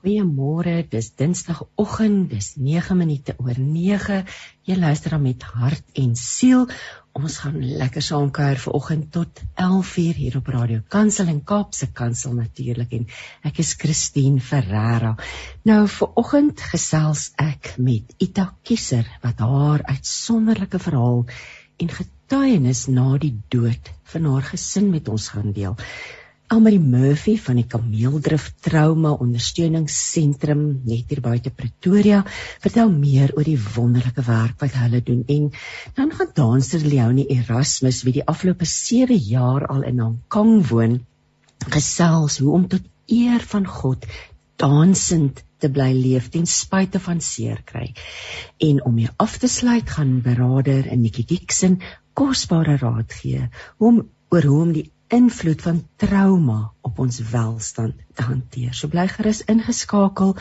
Goeiemôre, 0.00 0.78
dis 0.88 1.10
Dinsdagoggend, 1.12 2.30
dis 2.30 2.54
9 2.56 2.94
minute 2.96 3.34
oor 3.36 3.58
9. 3.60 4.22
Jy 4.64 4.76
luister 4.80 5.12
dan 5.12 5.20
met 5.26 5.42
hart 5.44 5.98
en 6.00 6.14
siel. 6.16 6.62
Ons 7.12 7.36
gaan 7.42 7.58
lekker 7.60 8.00
saam 8.06 8.30
kuier 8.32 8.56
vanoggend 8.62 9.10
tot 9.12 9.42
11:00 9.60 10.16
hier 10.16 10.38
op 10.38 10.48
Radio 10.48 10.80
Kansel 10.88 11.28
en 11.28 11.42
Kaapse 11.44 11.90
Kansel 11.92 12.32
natuurlik 12.38 12.94
en 12.96 13.04
ek 13.44 13.60
is 13.60 13.74
Christine 13.76 14.40
Ferreira. 14.40 15.18
Nou 15.68 15.84
vanoggend 15.98 16.64
gesels 16.72 17.26
ek 17.36 17.74
met 17.76 18.14
Ita 18.16 18.54
Kieser 18.62 19.04
wat 19.20 19.44
haar 19.44 19.84
uitsonderlike 19.84 20.80
verhaal 20.80 21.26
en 21.76 21.92
getuienis 21.98 22.86
na 22.88 23.18
die 23.18 23.36
dood 23.52 23.92
van 24.14 24.32
haar 24.32 24.48
gesin 24.48 24.88
met 24.90 25.12
ons 25.12 25.28
gaan 25.28 25.52
deel. 25.52 25.76
Almarie 26.50 26.80
Murphy 26.82 27.36
van 27.38 27.60
die 27.60 27.66
Kameeldrif 27.70 28.48
Trauma 28.66 29.12
Ondersteuningsentrum 29.22 30.64
net 30.82 31.12
hier 31.12 31.20
buite 31.22 31.52
Pretoria 31.54 32.24
vertel 32.64 32.90
meer 32.90 33.30
oor 33.36 33.46
die 33.46 33.60
wonderlike 33.76 34.24
werk 34.26 34.56
wat 34.64 34.74
hulle 34.80 34.98
doen 35.06 35.20
en 35.30 35.46
dan 35.94 36.10
gaan 36.18 36.34
danser 36.40 36.82
Leonie 36.82 37.28
Erasmus 37.36 38.02
wie 38.02 38.16
die 38.18 38.26
afgelope 38.34 38.66
7 38.66 39.14
jaar 39.28 39.68
al 39.70 39.86
in 39.92 40.02
Hong 40.02 40.18
Kong 40.26 40.58
woon 40.72 40.98
gesels 41.70 42.40
hoe 42.42 42.50
om 42.58 42.66
tot 42.74 42.90
eer 43.06 43.46
van 43.54 43.70
God 43.78 44.10
dansend 44.58 45.44
te 45.62 45.70
bly 45.70 45.92
leef 45.94 46.32
ten 46.34 46.50
spyte 46.50 46.98
van 46.98 47.22
seer 47.22 47.62
kry. 47.62 47.92
En 48.58 48.82
om 48.82 48.98
mee 48.98 49.18
af 49.22 49.38
te 49.38 49.46
sluit 49.46 49.86
gaan 49.86 50.18
berader 50.26 50.90
in 50.90 51.06
Nikki 51.06 51.30
Dixon 51.30 51.78
kosbare 52.10 52.80
raad 52.82 53.20
gee 53.22 53.46
om 53.78 54.08
oor 54.34 54.50
hoe 54.50 54.62
om 54.66 54.72
die 54.74 54.90
invloed 55.10 55.62
van 55.62 55.86
trauma 55.96 56.72
op 56.86 56.98
ons 57.02 57.18
welstand 57.32 57.94
te 58.14 58.22
hanteer. 58.22 58.74
So 58.74 58.88
bly 58.88 59.08
gerus 59.10 59.42
ingeskakel 59.50 60.36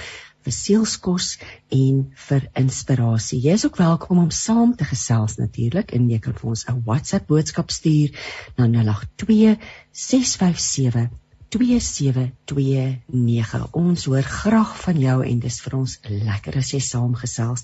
vir 0.45 0.53
sielskos 0.56 1.38
en 1.76 2.03
vir 2.28 2.45
inspirasie. 2.61 3.42
Jy 3.44 3.53
is 3.59 3.66
ook 3.67 3.80
welkom 3.81 4.22
om 4.23 4.31
saam 4.31 4.76
te 4.78 4.86
gesels 4.88 5.36
natuurlik 5.42 5.92
en 5.98 6.09
jy 6.09 6.20
kan 6.23 6.36
vir 6.38 6.50
ons 6.53 6.66
'n 6.67 6.84
WhatsApp 6.86 7.28
boodskap 7.28 7.72
stuur 7.72 8.09
na 8.58 8.67
082 8.67 9.58
657 9.92 11.09
2729. 11.50 13.73
Ons 13.73 14.06
hoor 14.06 14.23
graag 14.23 14.81
van 14.81 15.00
jou 15.00 15.26
en 15.26 15.39
dis 15.39 15.61
vir 15.61 15.76
ons 15.76 16.00
lekker 16.06 16.58
as 16.58 16.73
jy 16.73 16.80
saamgesels. 16.80 17.64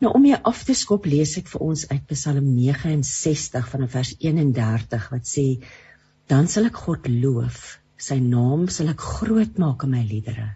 Nou 0.00 0.12
om 0.16 0.26
jy 0.26 0.38
af 0.42 0.64
te 0.64 0.74
skop 0.74 1.06
lees 1.06 1.36
ek 1.38 1.48
vir 1.52 1.60
ons 1.60 1.88
uit 1.88 2.06
Psalm 2.10 2.54
69 2.56 3.68
van 3.74 3.88
vers 3.88 4.14
31 4.18 5.10
wat 5.12 5.26
sê 5.28 5.60
dan 6.30 6.48
sal 6.48 6.68
ek 6.70 6.78
God 6.86 7.08
loof. 7.08 7.78
Sy 8.02 8.18
naam 8.22 8.66
sal 8.72 8.90
ek 8.92 9.02
groot 9.02 9.58
maak 9.62 9.84
in 9.86 9.94
my 9.94 10.02
liedere. 10.06 10.48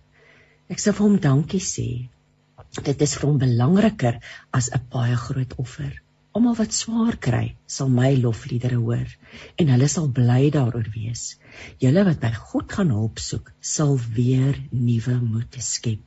Ek 0.73 0.83
sal 0.83 0.97
vir 0.99 1.07
hom 1.07 1.19
dankie 1.23 1.63
sê. 1.63 2.09
Dit 2.87 3.03
is 3.05 3.15
vir 3.17 3.29
hom 3.29 3.39
belangriker 3.39 4.19
as 4.53 4.71
'n 4.75 4.83
baie 4.93 5.17
groot 5.17 5.55
offer. 5.63 5.93
Almal 6.37 6.57
wat 6.59 6.75
swaar 6.77 7.17
kry, 7.17 7.57
sal 7.67 7.89
my 7.89 8.11
lofliedere 8.15 8.77
hoor 8.77 9.09
en 9.57 9.71
hulle 9.73 9.89
sal 9.89 10.09
bly 10.19 10.51
daaroor 10.57 10.91
wees. 10.97 11.39
Julle 11.81 12.05
wat 12.05 12.21
by 12.21 12.33
God 12.51 12.73
gaan 12.73 12.91
hulp 12.93 13.23
soek, 13.29 13.53
sal 13.61 13.97
weer 14.19 14.59
nuwe 14.71 15.15
moed 15.23 15.57
skep. 15.69 16.05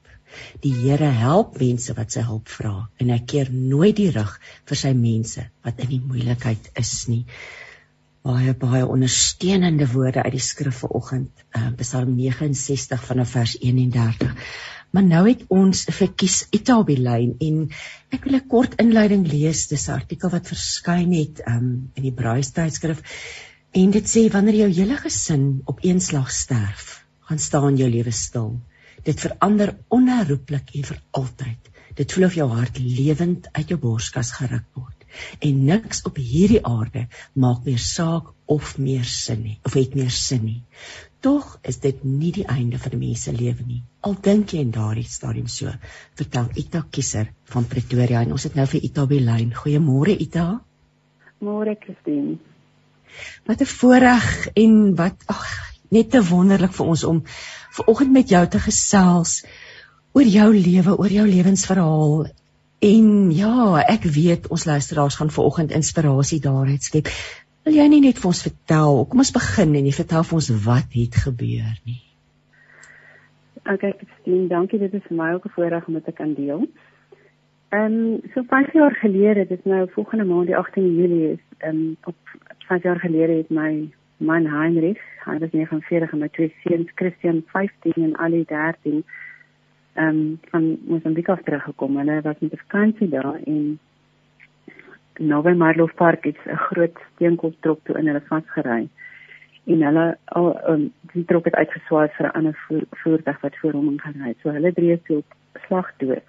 Die 0.62 0.74
Here 0.82 1.10
help 1.24 1.58
mense 1.64 1.96
wat 1.98 2.14
sy 2.14 2.22
hulp 2.28 2.52
vra 2.58 2.76
en 3.02 3.10
hy 3.10 3.20
keer 3.32 3.50
nooit 3.50 3.96
die 3.98 4.12
rug 4.14 4.36
vir 4.70 4.78
sy 4.84 4.94
mense 4.94 5.48
wat 5.66 5.82
in 5.86 5.90
die 5.96 6.04
moeilikheid 6.12 6.70
is 6.84 6.94
nie 7.10 7.24
baie 8.30 8.54
baie 8.62 8.86
ondersteunende 8.86 9.88
woorde 9.90 10.24
uit 10.24 10.36
die 10.36 10.44
skrif 10.44 10.84
vanoggend, 10.84 11.32
uh, 11.58 11.70
Psalm 11.80 12.14
69 12.18 13.06
vanaf 13.08 13.32
vers 13.38 13.56
31. 13.58 14.36
Maar 14.94 15.06
nou 15.06 15.22
het 15.28 15.44
ons 15.54 15.84
verkies 15.94 16.40
Itabi 16.56 16.98
lyn 16.98 17.36
en 17.46 17.58
ek 18.16 18.26
wil 18.26 18.38
'n 18.40 18.48
kort 18.54 18.76
inleiding 18.84 19.26
lees. 19.32 19.68
Dis 19.74 19.88
'n 19.88 19.98
artikel 20.02 20.34
wat 20.34 20.52
verskyn 20.54 21.14
het 21.14 21.42
um, 21.46 21.90
in 21.96 22.04
die 22.04 22.16
Braai 22.22 22.42
tydskrif 22.42 23.02
en 23.82 23.92
dit 23.98 24.06
sê 24.14 24.26
wanneer 24.34 24.62
jou 24.66 24.70
hele 24.82 24.98
gesin 24.98 25.62
op 25.66 25.84
een 25.86 26.02
slag 26.02 26.32
sterf, 26.32 27.06
gaan 27.30 27.40
staan 27.40 27.78
jou 27.78 27.90
lewe 27.90 28.12
stil. 28.12 28.62
Dit 29.04 29.22
verander 29.22 29.78
onherroepelik 29.88 30.74
en 30.76 30.84
vir 30.84 31.02
altyd. 31.12 31.62
Dit 31.96 32.12
voel 32.12 32.26
of 32.26 32.34
jou 32.34 32.50
hart 32.50 32.80
lewend 32.80 33.50
uit 33.52 33.70
jou 33.70 33.80
borskas 33.80 34.32
geruk 34.32 34.66
word 34.74 34.99
en 35.40 35.64
niks 35.66 36.04
op 36.10 36.18
hierdie 36.22 36.62
aarde 36.66 37.08
maak 37.34 37.66
meer 37.66 37.82
saak 37.84 38.34
of 38.46 38.78
meer 38.78 39.06
sin 39.06 39.44
nie 39.44 39.58
of 39.66 39.78
het 39.78 39.96
meer 39.96 40.12
sin 40.12 40.44
nie. 40.46 40.62
Tog 41.20 41.58
is 41.68 41.82
dit 41.84 42.04
nie 42.04 42.32
die 42.32 42.46
einde 42.48 42.80
van 42.80 42.94
die 42.96 43.00
mens 43.02 43.26
se 43.28 43.34
lewe 43.36 43.66
nie. 43.68 43.82
Al 44.08 44.16
dink 44.24 44.54
jy 44.56 44.62
in 44.64 44.72
daardie 44.72 45.08
stadium 45.08 45.50
so, 45.52 45.72
vertel 46.16 46.48
Ita 46.62 46.86
Kieser 46.90 47.34
van 47.52 47.68
Pretoria 47.68 48.22
en 48.24 48.32
ons 48.38 48.46
het 48.48 48.56
nou 48.56 48.66
vir 48.72 48.86
Ita 48.88 49.06
by 49.10 49.20
lyn. 49.26 49.52
Goeiemôre 49.58 50.16
Ita. 50.16 50.46
Môre 51.44 51.76
Christine. 51.82 52.38
Wat 53.46 53.62
'n 53.62 53.74
voorreg 53.74 54.48
en 54.56 54.96
wat 54.96 55.28
ag 55.28 55.46
net 55.92 56.12
te 56.12 56.24
wonderlik 56.24 56.74
vir 56.78 56.86
ons 56.86 57.04
om 57.04 57.24
vanoggend 57.78 58.12
met 58.12 58.30
jou 58.30 58.48
te 58.48 58.60
gesels 58.60 59.44
oor 60.14 60.24
jou 60.26 60.50
lewe, 60.56 60.98
oor 60.98 61.12
jou 61.12 61.28
lewensverhaal 61.28 62.28
En 62.80 63.32
ja, 63.36 63.84
ek 63.92 64.06
weet 64.08 64.48
ons 64.48 64.66
luisteraars 64.66 65.16
gaan 65.20 65.32
vanoggend 65.36 65.72
inspirasie 65.76 66.40
daaruit 66.40 66.84
skep. 66.84 67.10
Wil 67.68 67.76
jy 67.76 67.88
nie 67.92 68.04
net 68.06 68.22
vir 68.22 68.30
ons 68.32 68.44
vertel? 68.46 69.02
Kom 69.12 69.20
ons 69.20 69.34
begin 69.36 69.74
en 69.76 69.90
jy 69.90 69.96
vertel 69.98 70.24
vir 70.30 70.38
ons 70.40 70.48
wat 70.64 70.96
het 70.96 71.18
gebeur 71.26 71.74
nie. 71.84 72.00
Okay, 73.68 73.92
Christine, 74.00 74.48
dankie. 74.48 74.80
Dit 74.80 74.96
is 74.96 75.04
vir 75.10 75.18
my 75.18 75.34
ook 75.36 75.46
'n 75.46 75.56
voorreg 75.58 75.88
om 75.88 75.94
dit 76.00 76.06
te 76.06 76.16
kan 76.16 76.34
deel. 76.34 76.64
Ehm 77.70 78.00
um, 78.00 78.22
so 78.34 78.44
5 78.48 78.74
jaar 78.74 78.96
gelede, 78.96 79.46
dit 79.48 79.66
nou 79.66 79.88
volgende 79.92 80.26
maand 80.26 80.48
die 80.48 80.58
18 80.58 80.96
Julie 80.96 81.32
is, 81.34 81.44
ehm 81.58 81.76
um, 81.76 81.98
op 82.04 82.16
5 82.68 82.84
jaar 82.84 83.00
gelede 83.00 83.34
het 83.34 83.50
my 83.50 83.90
man 84.18 84.46
Heinrich, 84.46 85.04
hy 85.26 85.38
was 85.40 85.52
49 85.52 86.12
en 86.12 86.20
my 86.20 86.30
twee 86.30 86.54
seuns 86.64 86.92
Christian 86.96 87.44
15 87.46 87.94
en 88.04 88.18
Ali 88.18 88.46
13 88.48 89.04
ehm 90.00 90.08
um, 90.08 90.40
van 90.52 90.78
Mosambiek 90.88 91.30
af 91.30 91.42
teruggekom. 91.44 91.98
Hulle 91.98 92.22
was 92.22 92.36
met 92.40 92.60
vakansie 92.60 93.10
daar 93.10 93.36
en 93.46 93.80
nou 95.20 95.42
by 95.44 95.52
Marlow 95.52 95.90
Park 95.96 96.24
het 96.24 96.38
'n 96.46 96.56
groot 96.56 97.00
steenkooltrok 97.14 97.80
toe 97.84 97.98
in 97.98 98.08
hulle 98.08 98.22
vasgery. 98.28 98.88
En 99.64 99.82
hulle 99.82 100.18
al 100.26 100.70
um, 100.70 100.94
die 101.14 101.26
trok 101.26 101.46
het 101.46 101.56
uitgeswaai 101.56 102.08
vir 102.08 102.26
'n 102.26 102.32
ander 102.38 102.56
voer, 102.68 102.84
voertuig 102.90 103.42
wat 103.42 103.58
voor 103.58 103.72
hom 103.72 104.00
gery 104.00 104.28
het. 104.28 104.38
So 104.42 104.50
hulle 104.50 104.74
drie 104.74 104.92
is 104.92 105.04
toe 105.04 105.18
op 105.18 105.36
slag 105.68 105.92
dood. 105.98 106.28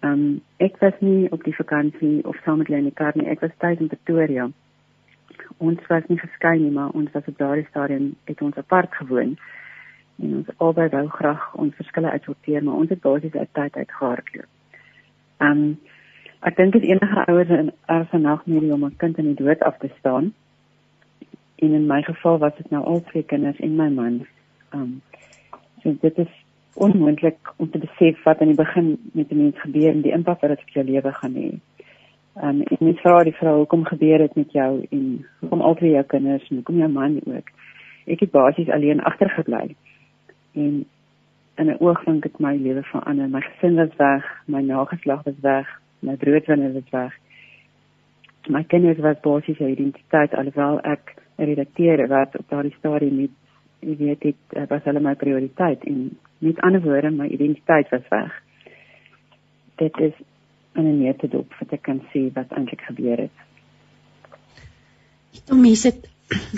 Ehm 0.00 0.12
um, 0.12 0.40
ek 0.56 0.76
was 0.76 0.94
nie 1.00 1.30
op 1.30 1.44
die 1.44 1.54
vakansie 1.54 2.24
of 2.26 2.36
saam 2.44 2.58
met 2.58 2.66
hulle 2.66 2.78
in 2.78 2.90
die 2.90 2.94
kar 2.94 3.12
nie. 3.14 3.28
Ek 3.28 3.40
was 3.40 3.56
tuis 3.58 3.78
in 3.78 3.88
Pretoria. 3.88 4.50
Ons 5.56 5.86
was 5.86 6.06
nie 6.06 6.18
geskei 6.18 6.58
nie, 6.58 6.70
maar 6.70 6.90
ons 6.90 7.10
was 7.12 7.26
op 7.26 7.38
daardie 7.38 7.66
stadium 7.70 8.14
het 8.24 8.42
ons 8.42 8.56
apart 8.56 8.94
gewoon 8.94 9.38
en 10.22 10.34
ons 10.40 10.50
albei 10.56 10.88
wou 10.92 11.06
graag 11.08 11.44
ons 11.62 11.74
verskille 11.78 12.10
uitsorteer, 12.10 12.64
maar 12.64 12.80
ons 12.82 12.90
het 12.90 13.00
basies 13.00 13.34
uit 13.34 13.52
tyd 13.52 13.76
uit 13.76 13.92
gehardloop. 14.00 14.50
Um 15.48 15.62
ek 16.46 16.56
dink 16.58 16.74
dit 16.76 16.84
enige 16.86 17.24
ouers 17.30 17.50
in 17.54 17.70
erge 17.94 18.18
nagmerrie 18.18 18.72
om 18.74 18.84
'n 18.86 18.96
kind 18.96 19.18
in 19.18 19.30
die 19.30 19.44
dood 19.44 19.62
af 19.62 19.78
te 19.78 19.90
staan. 19.98 20.34
En 21.58 21.72
in 21.74 21.86
my 21.86 22.02
geval 22.02 22.38
was 22.38 22.56
dit 22.56 22.70
nou 22.70 22.84
al 22.84 23.00
twee 23.02 23.22
kinders 23.22 23.58
en 23.58 23.76
my 23.76 23.88
man. 23.88 24.26
Um 24.74 25.02
so 25.82 25.96
dit 26.00 26.18
is 26.18 26.32
onmoontlik 26.74 27.38
om 27.56 27.70
te 27.70 27.78
besef 27.78 28.22
wat 28.22 28.40
aan 28.40 28.54
die 28.54 28.62
begin 28.64 28.98
met 29.12 29.30
'n 29.30 29.36
mens 29.36 29.60
gebeur 29.60 29.90
en 29.90 30.02
die 30.02 30.12
impak 30.12 30.40
wat 30.40 30.50
dit 30.50 30.60
op 30.60 30.68
jou 30.68 30.84
lewe 30.84 31.12
gaan 31.12 31.34
hê. 31.34 31.50
Um 32.42 32.62
en 32.62 32.76
mens 32.80 33.00
vra 33.00 33.22
die 33.24 33.38
vrou 33.40 33.56
hoekom 33.56 33.84
gebeur 33.84 34.18
dit 34.18 34.34
met 34.34 34.52
jou 34.52 34.86
en 34.90 35.26
hoekom 35.40 35.60
al 35.60 35.74
twee 35.74 35.90
jou 35.90 36.04
kinders 36.04 36.48
en 36.50 36.56
hoekom 36.56 36.78
jou 36.78 36.90
man 36.90 37.20
ook. 37.26 37.50
Ek 38.06 38.20
het 38.20 38.30
basies 38.30 38.70
alleen 38.70 39.00
agtergebly 39.00 39.74
en 40.52 40.86
in 41.54 41.66
'n 41.66 41.76
oogwink 41.80 42.22
het 42.24 42.38
my 42.38 42.56
lewe 42.56 42.82
verander. 42.82 43.28
My 43.28 43.40
gesin 43.40 43.74
was 43.74 43.96
weg, 43.96 44.24
my 44.44 44.60
nageslag 44.60 45.22
was 45.22 45.40
weg, 45.40 45.80
my 45.98 46.16
broodwinner 46.16 46.72
was 46.72 46.90
weg. 46.90 47.12
My 48.48 48.62
kinders 48.62 48.98
was 48.98 49.20
basies 49.20 49.58
'n 49.58 49.70
identiteit 49.70 50.34
alhoewel 50.34 50.80
ek 50.80 51.16
'n 51.38 51.44
redakteur 51.44 52.06
was 52.08 52.28
op 52.32 52.48
daardie 52.48 52.74
stadium 52.78 53.16
nie 53.16 53.30
jy 53.80 53.96
weet 53.96 54.20
dit 54.20 54.68
was 54.70 54.82
hulle 54.84 55.00
my 55.00 55.14
prioriteit 55.14 55.84
en 55.84 56.18
met 56.38 56.60
ander 56.60 56.82
woorde 56.82 57.10
my 57.10 57.26
identiteit 57.26 57.88
was 57.90 58.08
weg. 58.10 58.32
Dit 59.76 59.98
is 59.98 60.14
'n 60.74 60.98
neete 60.98 61.28
dop 61.28 61.54
wat 61.58 61.72
ek 61.72 61.82
kan 61.82 62.00
sê 62.12 62.32
wat 62.32 62.50
eintlik 62.50 62.80
gebeur 62.80 63.16
het. 63.16 63.36
Ek 65.34 65.46
dink 65.46 65.60
mense 65.60 65.92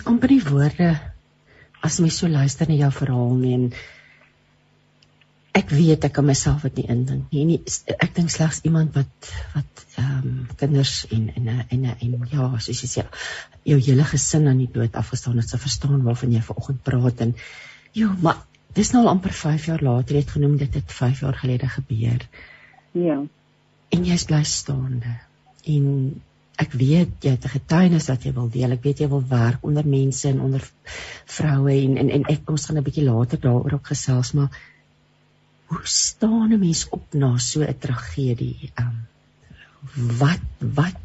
amper 0.04 0.28
die 0.28 0.44
woorde 0.50 1.09
as 1.80 2.00
mens 2.00 2.18
so 2.20 2.28
luister 2.28 2.68
na 2.68 2.76
jou 2.78 2.90
verhaal 2.98 3.34
nie 3.40 3.54
en 3.56 3.66
ek 5.60 5.72
weet 5.74 6.04
ek 6.06 6.14
kan 6.18 6.26
myself 6.26 6.62
dit 6.68 6.80
nie 6.80 6.86
indink 6.94 7.32
nie. 7.34 7.44
nie 7.44 7.58
ek 7.96 8.14
dink 8.16 8.30
slegs 8.30 8.62
iemand 8.68 8.94
wat 8.98 9.32
wat 9.54 9.86
ehm 9.98 10.28
um, 10.28 10.36
kinders 10.60 11.06
en 11.10 11.26
en 11.36 11.48
en 11.58 11.88
en 11.90 12.28
ja, 12.30 12.46
soos 12.58 12.84
jy 12.84 12.90
sê, 12.92 13.04
jou 13.66 13.80
hele 13.88 14.06
gesin 14.12 14.46
aan 14.48 14.62
die 14.62 14.70
dood 14.70 14.94
afgestaan 14.96 15.40
het, 15.42 15.50
sou 15.50 15.58
verstaan 15.60 16.04
waarvan 16.06 16.36
jy 16.36 16.44
vanoggend 16.46 16.82
praat 16.86 17.26
en 17.26 17.34
ja, 17.98 18.14
maar 18.22 18.44
dis 18.74 18.92
nou 18.94 19.02
al 19.02 19.12
amper 19.16 19.34
5 19.34 19.66
jaar 19.72 19.82
later, 19.82 20.14
jy 20.14 20.22
het 20.22 20.34
genoem 20.36 20.56
dit 20.60 20.74
het 20.78 20.92
5 20.94 21.24
jaar 21.24 21.38
gelede 21.42 21.68
gebeur. 21.68 22.26
Ja. 22.94 23.18
En 23.90 24.04
jy's 24.06 24.24
bly 24.30 24.44
staande. 24.46 25.16
En 25.66 25.86
ek 26.60 26.74
weet 26.76 27.24
jy 27.24 27.32
het 27.34 27.44
'n 27.44 27.54
getuienis 27.56 28.08
wat 28.08 28.24
jy 28.24 28.32
wil 28.36 28.48
deel. 28.48 28.72
Ek 28.72 28.82
weet 28.84 29.00
jy 29.00 29.08
wil 29.08 29.24
werk 29.28 29.64
onder 29.64 29.86
mense 29.86 30.28
en 30.28 30.40
onder 30.40 30.64
vroue 31.26 31.72
en 31.72 31.96
en 31.96 32.10
en 32.10 32.24
ek 32.28 32.50
ons 32.50 32.66
gaan 32.66 32.78
'n 32.78 32.84
bietjie 32.84 33.04
later 33.04 33.40
daaroor 33.40 33.72
ook 33.72 33.86
gesels, 33.86 34.32
maar 34.32 34.50
hoe 35.66 35.84
staan 35.84 36.52
'n 36.52 36.58
mens 36.58 36.88
op 36.88 37.14
na 37.14 37.38
so 37.38 37.62
'n 37.62 37.78
tragedie? 37.78 38.72
Um 38.78 39.06
wat 40.18 40.44
wat 40.58 40.96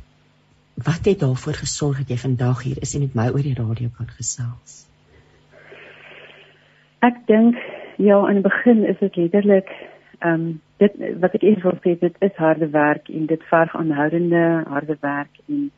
wat 0.74 1.06
het 1.06 1.20
daarvoor 1.20 1.54
gesorg 1.54 1.98
dat 1.98 2.10
jy 2.10 2.18
vandag 2.18 2.64
hier 2.64 2.82
is 2.82 2.96
en 2.96 3.02
met 3.02 3.16
my 3.16 3.28
oor 3.30 3.42
die 3.42 3.56
radio 3.56 3.90
kan 3.98 4.08
gesels? 4.08 4.86
Ek 7.00 7.16
dink 7.28 7.56
ja, 7.98 8.28
in 8.28 8.34
die 8.34 8.44
begin 8.44 8.86
is 8.86 9.00
dit 9.00 9.16
letterlik 9.16 9.70
um 10.20 10.62
dit 10.78 10.94
wat 11.20 11.34
ek 11.38 11.44
eers 11.48 11.64
wil 11.64 11.78
sê 11.84 11.96
dit 12.00 12.16
is 12.28 12.36
harde 12.36 12.70
werk 12.70 13.10
en 13.10 13.26
dit 13.26 13.44
verg 13.50 13.76
aanhoudende 13.76 14.64
harde 14.68 14.98
werk 15.02 15.42
en 15.48 15.72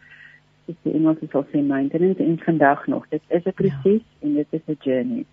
dis 0.68 0.78
die 0.84 0.94
Engels 0.94 1.22
is 1.22 1.34
also 1.34 1.62
maintenance 1.62 2.24
en 2.24 2.40
vandag 2.46 2.88
nog 2.88 3.06
dit 3.10 3.22
is 3.28 3.46
'n 3.46 3.58
proses 3.62 4.04
ja. 4.04 4.28
en 4.28 4.34
dit 4.34 4.48
is 4.50 4.66
'n 4.68 4.78
journey. 4.80 5.26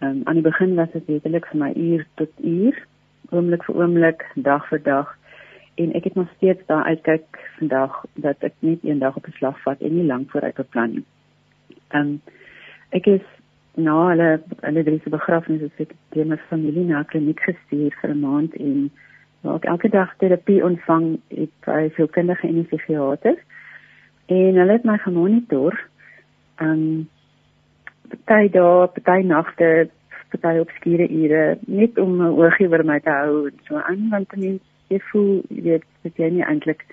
Um, 0.00 0.20
aan 0.24 0.34
die 0.34 0.42
begin 0.42 0.74
was 0.74 0.90
dit 0.92 1.08
letterlik 1.08 1.46
vir 1.46 1.58
my 1.58 1.72
uur 1.76 2.06
tot 2.14 2.30
uur, 2.42 2.86
oomblik 3.30 3.64
vir 3.64 3.76
oomblik, 3.76 4.24
dag 4.34 4.68
vir 4.68 4.82
dag. 4.82 5.18
En 5.74 5.92
ek 5.92 6.04
het 6.04 6.14
nog 6.14 6.28
steeds 6.36 6.66
daar 6.66 6.84
uitkyk 6.84 7.38
vandag 7.58 8.04
dat 8.14 8.36
ek 8.40 8.52
net 8.58 8.78
een 8.82 8.98
dag 8.98 9.16
op 9.16 9.26
'n 9.26 9.36
slag 9.38 9.62
vat 9.62 9.80
en 9.80 9.94
nie 9.94 10.06
lank 10.06 10.30
vooruit 10.30 10.54
beplan 10.54 10.90
nie. 10.90 11.04
Um 11.90 12.20
ek 12.90 13.06
is 13.06 13.26
na 13.74 13.94
hulle 14.08 14.28
hulle 14.60 14.84
drie 14.84 15.00
begrafnis 15.16 15.60
het 15.60 15.80
ek 15.86 15.94
deur 16.14 16.26
my 16.26 16.38
familie 16.50 16.84
na 16.84 17.02
kliniek 17.02 17.40
gestuur 17.40 17.96
vir 18.00 18.10
'n 18.10 18.20
maand 18.20 18.54
en 18.54 18.90
waar 19.42 19.56
ek 19.56 19.64
elke 19.64 19.88
dag 19.88 20.14
terapie 20.18 20.64
ontvang 20.64 21.18
het 21.28 21.54
by 21.66 21.90
sielkundige 21.96 22.48
en 22.48 22.66
psigiater. 22.66 23.36
En 24.26 24.54
hulle 24.56 24.72
het 24.72 24.84
my 24.84 24.98
gemonitor. 24.98 25.74
Um 26.60 27.08
party 28.24 28.48
dae, 28.48 28.86
party 28.86 29.26
nagte, 29.26 29.90
party 30.40 30.58
op 30.58 30.70
skure 30.78 31.08
ure 31.08 31.58
net 31.66 31.98
om 31.98 32.22
'n 32.22 32.36
oogie 32.40 32.68
oor 32.68 32.84
my 32.84 33.00
te 33.00 33.10
hou 33.10 33.46
en 33.46 33.58
so 33.66 33.76
aan 33.76 34.08
want 34.10 34.36
mense 34.36 34.64
jy 34.88 35.00
voel 35.10 35.42
jy 35.48 35.62
weet 35.62 35.84
dat 36.02 36.16
jy 36.16 36.30
nie 36.30 36.44
eintlik 36.44 36.84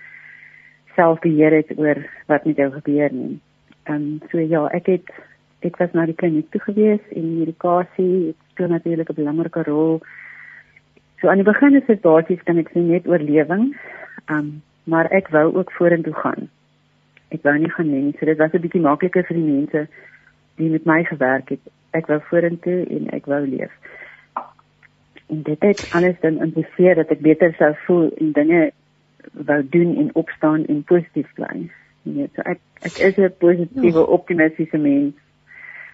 self 0.96 1.20
beheer 1.20 1.52
het 1.52 1.72
oor 1.78 1.98
wat 2.28 2.46
met 2.46 2.58
jou 2.58 2.72
gebeur 2.72 3.14
nie. 3.14 3.40
Ehm 3.84 3.96
um, 3.96 4.22
so 4.32 4.40
ja, 4.40 4.68
ek 4.68 4.86
het 4.86 5.10
ek 5.62 5.78
was 5.78 5.94
na 5.94 6.06
die 6.06 6.18
kliniek 6.18 6.50
toe 6.52 6.62
gewees 6.62 7.04
en 7.16 7.40
medikasie 7.40 8.36
speel 8.52 8.68
natuurlik 8.68 9.10
'n 9.10 9.20
belangrike 9.22 9.64
rol. 9.64 10.02
So 11.22 11.30
aan 11.30 11.42
die 11.44 11.52
begin 11.52 11.76
is 11.76 11.86
dit 11.88 12.02
basies 12.02 12.44
kan 12.44 12.58
ek 12.58 12.72
sê 12.74 12.82
net 12.82 13.08
oorlewing. 13.08 13.76
Um, 14.30 14.62
maar 14.84 15.06
ek 15.12 15.30
wou 15.30 15.54
ook 15.56 15.72
vorentoe 15.72 16.14
gaan. 16.14 16.50
Ek 17.30 17.44
wou 17.44 17.58
nie 17.58 17.70
gaan 17.70 17.92
nie, 17.92 18.16
so 18.20 18.26
dit 18.26 18.38
was 18.38 18.54
'n 18.54 18.62
bietjie 18.62 18.82
makliker 18.82 19.24
vir 19.24 19.38
die 19.38 19.52
mense 19.52 19.88
die 20.56 20.70
met 20.70 20.86
my 20.86 21.04
gewerk 21.04 21.50
het. 21.50 21.60
Ek 21.92 22.08
wou 22.08 22.20
vorentoe 22.30 22.86
en 22.90 23.10
ek 23.10 23.26
wou 23.26 23.48
leef. 23.48 23.72
En 25.30 25.42
dit 25.44 25.62
het 25.62 25.90
alles 25.94 26.20
dan 26.20 26.42
impliseer 26.42 26.96
dat 26.96 27.12
ek 27.12 27.22
beter 27.22 27.54
sou 27.54 27.74
voel 27.86 28.12
en 28.18 28.32
dinge 28.32 28.72
wou 29.32 29.62
doen 29.70 29.96
en 29.96 30.16
opstaan 30.16 30.66
en 30.66 30.84
positief 30.84 31.34
bly. 31.34 31.70
Nee, 32.04 32.30
so 32.36 32.42
ek 32.42 32.60
ek 32.82 32.98
is 32.98 33.18
'n 33.18 33.34
positiewe 33.38 34.00
ja. 34.00 34.12
optimistiese 34.18 34.78
mens. 34.78 35.14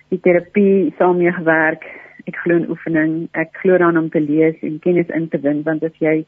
Die 0.09 0.19
terapie 0.19 0.93
saam 0.97 1.17
mee 1.17 1.31
gewerk. 1.31 1.83
Ek 2.27 2.35
glo 2.43 2.55
in 2.55 2.69
oefening. 2.69 3.29
Ek 3.33 3.55
glo 3.61 3.77
daaraan 3.77 3.97
om 3.97 4.09
te 4.09 4.19
lees 4.19 4.59
en 4.61 4.79
kennis 4.79 5.09
in 5.15 5.27
te 5.29 5.39
win 5.39 5.63
want 5.63 5.83
as 5.83 5.95
jy 6.03 6.25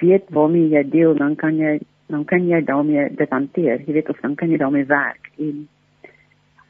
weet 0.00 0.28
waarmee 0.30 0.68
jy 0.68 0.82
deel, 0.90 1.14
dan 1.14 1.36
kan 1.36 1.56
jy 1.56 1.78
dan 2.08 2.24
kan 2.24 2.44
jy 2.46 2.60
daarmee 2.62 3.08
dit 3.18 3.30
hanteer. 3.30 3.80
Jy 3.86 3.92
weet 3.92 4.10
of 4.12 4.20
dan 4.20 4.34
kan 4.34 4.50
jy 4.50 4.60
daarmee 4.60 4.86
werk 4.86 5.32
en 5.38 5.66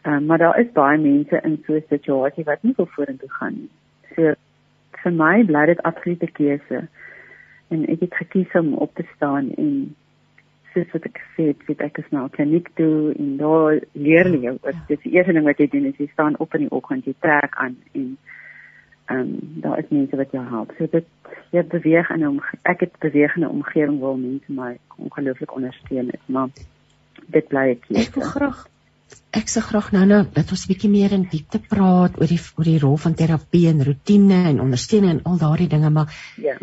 Um, 0.06 0.26
maar 0.26 0.38
daar 0.38 0.58
is 0.58 0.72
baie 0.72 0.98
mense 0.98 1.40
in 1.42 1.62
so 1.66 1.74
'n 1.74 1.84
situasie 1.88 2.44
wat 2.44 2.62
nie 2.62 2.72
wil 2.76 2.86
vorentoe 2.86 3.30
gaan 3.30 3.54
nie. 3.54 3.70
So 4.14 4.34
vir 5.02 5.12
my 5.12 5.44
bly 5.44 5.66
dit 5.66 5.82
absolute 5.82 6.26
keuse. 6.26 6.88
En 7.68 7.88
ek 7.88 8.00
het 8.00 8.14
gekies 8.14 8.52
om 8.54 8.74
op 8.74 8.94
te 8.94 9.04
staan 9.14 9.50
en 9.56 9.94
soos 10.76 10.92
wat 10.92 11.08
ek 11.08 11.18
sê, 11.34 11.48
dit 11.66 11.82
ek 11.84 11.98
is 12.02 12.08
nou 12.12 12.26
kliniek 12.34 12.68
toe 12.78 13.14
en 13.16 13.34
daar 13.40 13.80
leer 13.96 14.28
jy 14.34 14.52
ook. 14.52 14.68
Ja. 14.68 14.84
Dit 14.90 14.98
is 14.98 15.04
die 15.06 15.14
eerste 15.16 15.34
ding 15.36 15.48
wat 15.48 15.60
jy 15.62 15.68
doen 15.72 15.88
is 15.90 15.98
jy 16.02 16.08
staan 16.12 16.36
op 16.44 16.54
in 16.58 16.66
die 16.66 16.72
oggend, 16.76 17.08
jy 17.08 17.16
trek 17.24 17.56
aan 17.64 17.78
en 17.94 18.16
ehm 19.06 19.20
um, 19.22 19.34
daar 19.62 19.78
is 19.78 19.90
mense 19.94 20.18
wat 20.18 20.32
jou 20.34 20.44
help. 20.50 20.72
So 20.78 20.88
dit 20.92 21.06
jy 21.54 21.62
beweeg 21.72 22.08
in 22.10 22.24
'n 22.26 22.40
ek 22.64 22.80
het 22.80 22.96
beweeg 23.00 23.36
in 23.36 23.44
'n 23.44 23.54
omgewing 23.58 24.00
waar 24.00 24.16
mense 24.18 24.52
my 24.52 24.78
ongelooflik 24.96 25.54
ondersteun 25.54 26.10
het, 26.10 26.24
maar 26.26 26.48
dit 27.26 27.48
bly 27.48 27.70
ek 27.74 27.80
keuse. 27.86 28.08
Ek 28.08 28.14
wil 28.14 28.24
graag 28.24 28.66
ek 29.30 29.48
sê 29.52 29.60
graag 29.62 29.92
nou 29.92 30.04
nou 30.06 30.22
dat 30.32 30.50
ons 30.50 30.64
'n 30.66 30.72
bietjie 30.72 30.90
meer 30.90 31.12
in 31.12 31.28
diepte 31.30 31.58
praat 31.58 32.18
oor 32.20 32.26
die 32.26 32.40
oor 32.58 32.64
die 32.64 32.78
rol 32.78 32.96
van 32.96 33.14
terapie 33.14 33.68
en 33.68 33.84
rotine 33.84 34.40
en 34.50 34.60
ondersteuning 34.60 35.10
en 35.10 35.22
al 35.24 35.38
daardie 35.38 35.68
dinge 35.68 35.90
maar 35.90 36.08
ja. 36.36 36.56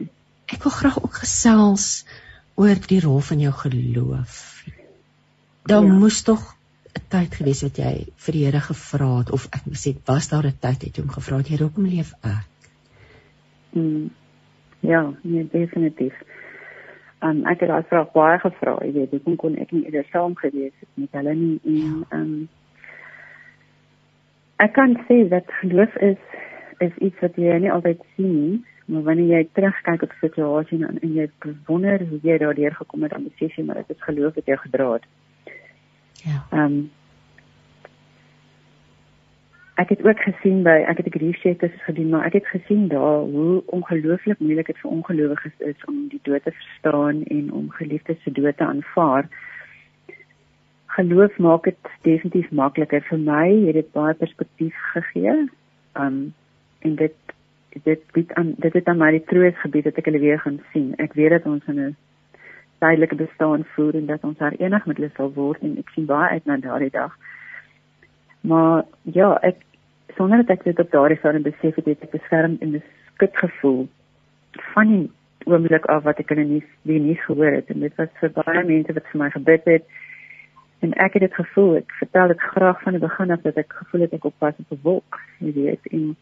Ek 0.54 0.64
wil 0.64 0.72
graag 0.72 0.98
ook 1.04 1.16
gesels 1.24 2.06
oor 2.56 2.82
die 2.88 3.00
rol 3.02 3.20
van 3.20 3.40
jou 3.40 3.54
geloof. 3.54 4.66
Daar 5.66 5.84
ja. 5.84 5.94
moes 5.94 6.22
tog 6.24 6.56
'n 6.94 7.06
tyd 7.10 7.36
gewees 7.36 7.62
het 7.62 7.78
jy 7.78 7.94
vir 8.26 8.34
die 8.34 8.46
Here 8.46 8.60
gevra 8.62 9.18
het 9.18 9.32
of 9.32 9.48
ek 9.52 9.64
sê 9.84 9.96
was 10.06 10.30
daar 10.30 10.46
'n 10.46 10.60
tyd 10.60 10.82
het 10.84 10.98
jy 10.98 11.04
hom 11.04 11.14
gevra 11.14 11.38
het 11.38 11.48
Here 11.48 11.64
hoekom 11.64 11.86
leef 11.86 12.14
ek? 12.22 12.48
Mm. 13.72 14.10
Ja, 14.80 15.14
nee 15.22 15.48
definitief. 15.52 16.14
Um, 17.24 17.46
ek 17.48 17.60
het 17.60 17.70
daai 17.70 17.84
vraag 17.88 18.12
baie 18.12 18.40
gevra, 18.40 18.78
jy 18.84 18.92
weet, 18.92 19.12
hoekom 19.12 19.36
kon 19.36 19.56
ek 19.56 19.72
nie 19.72 19.86
eerder 19.86 20.06
saam 20.12 20.36
gewees 20.36 20.74
het 20.80 20.90
met 20.94 21.12
hulle 21.12 21.34
nie 21.36 21.60
en 21.64 21.78
ja. 21.78 22.20
um, 22.20 22.50
ek 24.60 24.74
kan 24.74 24.98
sê 25.08 25.24
dat 25.32 25.48
geloof 25.62 25.96
is 25.96 26.20
is 26.84 26.96
iets 27.00 27.20
wat 27.24 27.36
jy 27.40 27.58
nie 27.64 27.72
altyd 27.72 28.02
sien 28.16 28.34
nie, 28.34 28.58
maar 28.86 29.04
wanneer 29.04 29.38
jy 29.38 29.48
terugkyk 29.52 30.02
op 30.02 30.12
'n 30.12 30.26
situasie 30.28 30.86
en, 30.86 31.00
en 31.02 31.14
jy 31.14 31.30
wonder 31.66 32.08
hoe 32.08 32.20
jy 32.22 32.38
daardeur 32.38 32.76
gekom 32.76 33.02
het, 33.02 33.12
dan 33.12 33.24
besef 33.24 33.56
jy 33.56 33.64
maar 33.64 33.76
dit 33.76 33.90
is 33.90 34.04
geloof 34.04 34.34
wat 34.34 34.46
jou 34.46 34.58
gedra 34.58 34.92
het. 34.94 35.06
Ja. 36.14 36.46
Ehm 36.52 36.64
um, 36.64 36.92
ek 39.76 39.90
het 39.90 40.04
ook 40.06 40.20
gesien 40.20 40.64
by 40.64 40.84
ek 40.88 40.98
het 40.98 41.08
'n 41.08 41.18
grief 41.18 41.40
checkers 41.40 41.84
gedoen 41.84 42.10
maar 42.10 42.26
ek 42.26 42.34
het 42.34 42.48
gesien 42.48 42.88
daar 42.88 43.20
hoe 43.20 43.64
ongelooflik 43.66 44.40
moeilik 44.40 44.66
dit 44.66 44.78
vir 44.78 44.92
ongelowiges 44.92 45.58
is 45.58 45.86
om 45.86 46.08
die 46.08 46.20
dood 46.22 46.44
te 46.44 46.52
verstaan 46.52 47.24
en 47.24 47.52
om 47.52 47.70
geliefdes 47.70 48.22
se 48.24 48.32
dood 48.32 48.58
te 48.58 48.66
aanvaar. 48.66 49.28
Geloof 50.86 51.38
maak 51.38 51.64
dit 51.64 51.78
definitief 52.02 52.52
makliker 52.52 53.02
vir 53.02 53.20
my, 53.20 53.66
het 53.66 53.74
dit 53.74 53.92
baie 53.92 54.14
perspektief 54.14 54.76
gegee. 54.94 55.50
Um 55.94 56.34
en 56.80 56.96
dit 56.96 57.16
dit 57.84 58.02
bied 58.12 58.34
aan 58.34 58.54
dit 58.58 58.74
het 58.74 58.88
aan 58.88 58.98
my 58.98 59.12
die 59.12 59.24
troos 59.24 59.60
gebied 59.62 59.84
dat 59.84 59.98
ek 59.98 60.06
hulle 60.06 60.20
weer 60.20 60.40
gaan 60.40 60.62
sien. 60.72 60.94
Ek 60.98 61.14
weet 61.14 61.30
dat 61.30 61.46
ons 61.46 61.68
in 61.68 61.80
'n 61.80 61.96
tydelike 62.80 63.16
bestaan 63.16 63.66
voer 63.76 63.96
en 63.96 64.06
dat 64.06 64.24
ons 64.24 64.40
herenig 64.40 64.86
met 64.86 64.98
hulle 64.98 65.12
sal 65.16 65.34
word 65.34 65.62
en 65.62 65.78
ek 65.78 65.90
sien 65.90 66.06
baie 66.06 66.30
uit 66.30 66.46
na 66.46 66.58
daardie 66.58 66.92
dag. 66.92 67.18
Maar 68.42 68.84
ja, 69.02 69.38
ek 69.42 69.58
sonder 70.18 70.38
dat 70.38 70.50
ek 70.58 70.64
dit 70.64 70.80
op 70.80 70.92
daardie 70.92 71.18
stadium 71.18 71.44
besef 71.44 71.76
het, 71.76 71.86
het 71.86 72.04
ek 72.04 72.12
beskerm 72.12 72.58
en 72.60 72.72
beskik 72.72 73.38
gevoel 73.38 73.88
van 74.74 74.88
die 74.88 75.12
oomblik 75.46 75.86
af 75.86 76.04
wat 76.04 76.20
ek 76.20 76.32
in 76.36 76.48
die 76.48 76.64
die 76.88 77.00
nie 77.00 77.18
gehoor 77.26 77.52
het 77.52 77.70
en 77.74 77.80
dit 77.80 77.96
was 78.00 78.12
vir 78.20 78.32
baie 78.36 78.64
mense 78.68 78.94
wat 78.94 79.08
vir 79.12 79.22
my 79.22 79.30
gebid 79.34 79.66
het 79.72 79.88
en 80.86 80.94
ek 81.06 81.18
het 81.18 81.26
dit 81.26 81.36
gevoel 81.40 81.78
ek 81.82 81.96
vertel 82.00 82.32
dit 82.34 82.46
graag 82.54 82.82
van 82.84 82.98
die 82.98 83.04
begin 83.04 83.36
af 83.36 83.44
dat 83.48 83.60
ek 83.64 83.76
gevoel 83.82 84.06
het 84.06 84.16
ek 84.20 84.30
op 84.30 84.38
pas 84.44 84.60
op 84.64 84.72
'n 84.72 84.84
wolk 84.84 85.20
jy 85.40 85.54
weet 85.58 85.92
en 85.92 86.16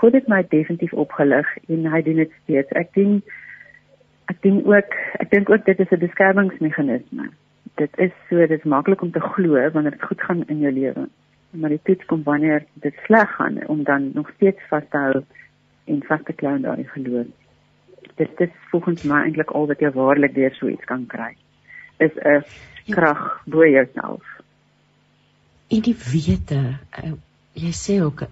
God 0.00 0.12
het 0.12 0.28
my 0.28 0.42
definitief 0.48 0.92
opgelig 0.92 1.48
en 1.68 1.86
hy 1.92 2.02
doen 2.02 2.22
dit 2.22 2.32
steeds 2.42 2.78
ek 2.80 2.92
dink 2.94 3.34
ek 4.32 4.40
dink 4.42 4.66
ook 4.66 4.94
ek 5.20 5.30
dink 5.30 5.50
ook 5.50 5.64
dit 5.64 5.80
is 5.80 5.90
'n 5.90 6.04
beskermingsmeganisme 6.06 7.30
dit 7.76 7.98
is 7.98 8.12
so 8.28 8.36
dit 8.36 8.58
is 8.58 8.64
maklik 8.64 9.02
om 9.02 9.12
te 9.12 9.20
glo 9.20 9.70
wanneer 9.70 9.96
dit 9.96 10.08
goed 10.08 10.20
gaan 10.20 10.44
in 10.48 10.60
jou 10.60 10.72
lewe 10.72 11.08
maar 11.54 11.70
die 11.70 11.82
toets 11.82 12.04
kom 12.04 12.22
wanneer 12.22 12.64
dit 12.82 12.94
sleg 13.06 13.30
gaan 13.36 13.66
om 13.66 13.82
dan 13.82 14.10
nog 14.14 14.30
steeds 14.36 14.60
vas 14.68 14.84
te 14.90 14.98
hou 14.98 15.24
en 15.84 16.02
vas 16.08 16.20
te 16.24 16.32
klou 16.32 16.52
aan 16.54 16.62
daardie 16.62 16.88
geloof. 16.88 17.26
Dit 18.14 18.40
is 18.40 18.52
volgens 18.70 19.02
my 19.02 19.24
eintlik 19.24 19.50
al 19.50 19.66
wat 19.70 19.82
jy 19.82 19.90
waarlik 19.94 20.34
deur 20.34 20.54
so 20.54 20.68
iets 20.70 20.86
kan 20.88 21.06
kry. 21.06 21.34
Is 21.98 22.14
'n 22.16 22.44
krag 22.92 23.42
bo 23.46 23.66
jouself. 23.66 24.24
En 25.68 25.80
die 25.80 25.96
wete, 25.96 26.78
uh, 27.04 27.12
jy 27.52 27.72
sê 27.72 28.02
ook 28.02 28.26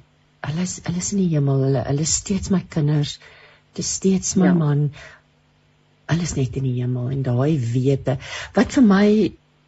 hulle 0.46 0.62
is 0.66 0.80
hulle 0.84 0.99
is 0.99 1.12
in 1.14 1.22
die 1.22 1.30
hemel, 1.34 1.66
hulle 1.68 1.84
hulle 1.87 2.06
is 2.08 2.16
steeds 2.22 2.50
my 2.54 2.62
kinders. 2.76 3.18
Dis 3.78 3.94
steeds 3.99 4.34
my 4.37 4.50
ja. 4.50 4.54
man. 4.54 4.90
Alles 6.12 6.34
net 6.37 6.56
in 6.61 6.66
die 6.68 6.78
hemel 6.80 7.12
en 7.14 7.22
daai 7.26 7.56
wete 7.72 8.18
wat 8.56 8.75
vir 8.76 8.84
my 8.84 9.06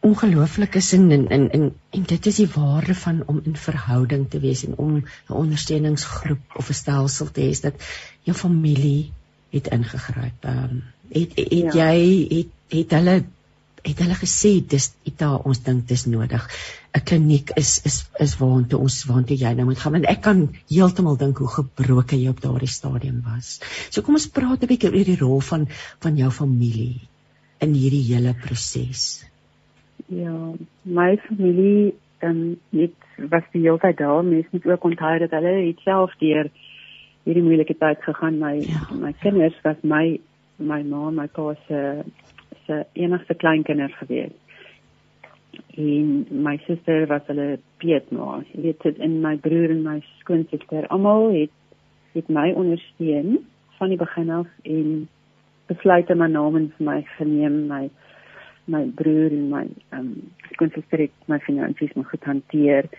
ongelooflik 0.05 0.75
is 0.77 0.91
in 0.93 1.09
in 1.11 1.27
in 1.33 1.45
en, 1.57 1.63
en 1.97 2.03
dit 2.11 2.27
is 2.31 2.41
die 2.43 2.49
waarde 2.53 2.95
van 2.95 3.23
om 3.25 3.41
in 3.43 3.55
verhouding 3.57 4.27
te 4.29 4.39
wees 4.39 4.65
en 4.67 4.75
om 4.77 4.97
'n 4.97 5.39
ondersteuningsgroep 5.43 6.59
of 6.61 6.69
'n 6.69 6.79
stelsel 6.81 7.31
te 7.31 7.41
hê 7.41 7.61
dat 7.61 7.87
jou 8.23 8.37
familie 8.37 9.11
het 9.49 9.67
ingegryp. 9.67 10.45
Ehm 10.45 10.63
um, 10.63 10.83
het 11.09 11.31
het 11.35 11.73
ja. 11.73 11.91
jy 11.93 12.27
het 12.35 12.51
het 12.77 12.91
hulle 12.91 13.23
het 13.85 14.01
hulle 14.03 14.17
gesê 14.17 14.51
dis 14.73 14.91
Ita 15.05 15.35
ons 15.37 15.61
dink 15.65 15.87
dis 15.87 16.05
nodig. 16.09 16.43
'n 16.95 17.03
Kliniek 17.09 17.51
is 17.61 17.81
is 17.85 17.97
is 18.19 18.37
waartoe 18.39 18.79
ons 18.79 18.97
waartoe 19.09 19.37
jy 19.37 19.53
nou 19.53 19.65
moet 19.69 19.79
gaan 19.79 19.95
en 19.99 20.05
ek 20.05 20.21
kan 20.27 20.47
heeltemal 20.69 21.17
dink 21.17 21.37
hoe 21.37 21.51
gebroken 21.57 22.21
jy 22.21 22.29
op 22.29 22.41
daardie 22.41 22.71
stadium 22.71 23.21
was. 23.25 23.59
So 23.89 24.01
kom 24.01 24.15
ons 24.15 24.27
praat 24.27 24.63
'n 24.63 24.71
bietjie 24.71 24.91
oor 24.91 25.09
die 25.11 25.19
rol 25.19 25.41
van 25.41 25.67
van 25.99 26.17
jou 26.17 26.31
familie 26.31 27.01
in 27.59 27.73
hierdie 27.73 28.05
hele 28.13 28.33
proses. 28.33 29.25
Ja, 30.07 30.53
my 30.83 31.17
familie 31.27 31.95
ehm 32.21 32.55
net 32.69 32.93
was 33.31 33.43
die 33.53 33.61
hele 33.61 33.79
tyd 33.79 33.97
daar, 33.97 34.23
mense 34.23 34.49
moet 34.51 34.65
ook 34.65 34.83
onthou 34.83 35.19
dat 35.19 35.31
hulle 35.31 35.53
het 35.67 35.79
self 35.83 36.15
deur 36.19 36.49
hierdie 37.25 37.43
moeilike 37.43 37.75
tyd 37.77 38.01
gegaan. 38.01 38.39
My 38.39 38.55
ja. 38.61 38.87
my 38.91 39.13
kinders 39.21 39.57
was 39.63 39.77
my 39.83 40.19
my 40.57 40.83
ma, 40.83 41.09
my 41.11 41.27
pa 41.27 41.53
se 41.67 42.03
se 42.65 42.85
enigste 42.93 43.33
kleinkinder 43.33 43.89
gewees. 43.99 44.33
En 45.77 46.27
my 46.29 46.57
suster 46.65 47.07
was 47.07 47.27
hulle 47.27 47.59
peetma. 47.77 48.41
Jy 48.51 48.61
weet 48.61 48.87
dit 48.87 48.97
in 49.03 49.19
my 49.23 49.35
broer 49.41 49.71
en 49.71 49.83
my 49.83 49.99
skoonsister 50.21 50.87
almal 50.93 51.29
het 51.33 51.53
het 52.15 52.31
my 52.31 52.51
ondersteun 52.55 53.39
van 53.77 53.91
die 53.91 53.99
begin 53.99 54.29
af 54.31 54.47
en 54.63 55.07
besluite 55.67 56.15
my 56.15 56.27
namens 56.31 56.71
my 56.79 57.01
geneem 57.17 57.65
my 57.67 57.89
my 58.71 58.85
broer 58.97 59.31
en 59.31 59.49
my 59.51 59.65
ehm 59.89 59.99
um, 59.99 60.31
skoonsister 60.53 61.05
het 61.05 61.31
my 61.31 61.39
finansies 61.39 61.93
moet 61.93 62.09
goed 62.09 62.23
hanteer. 62.23 62.89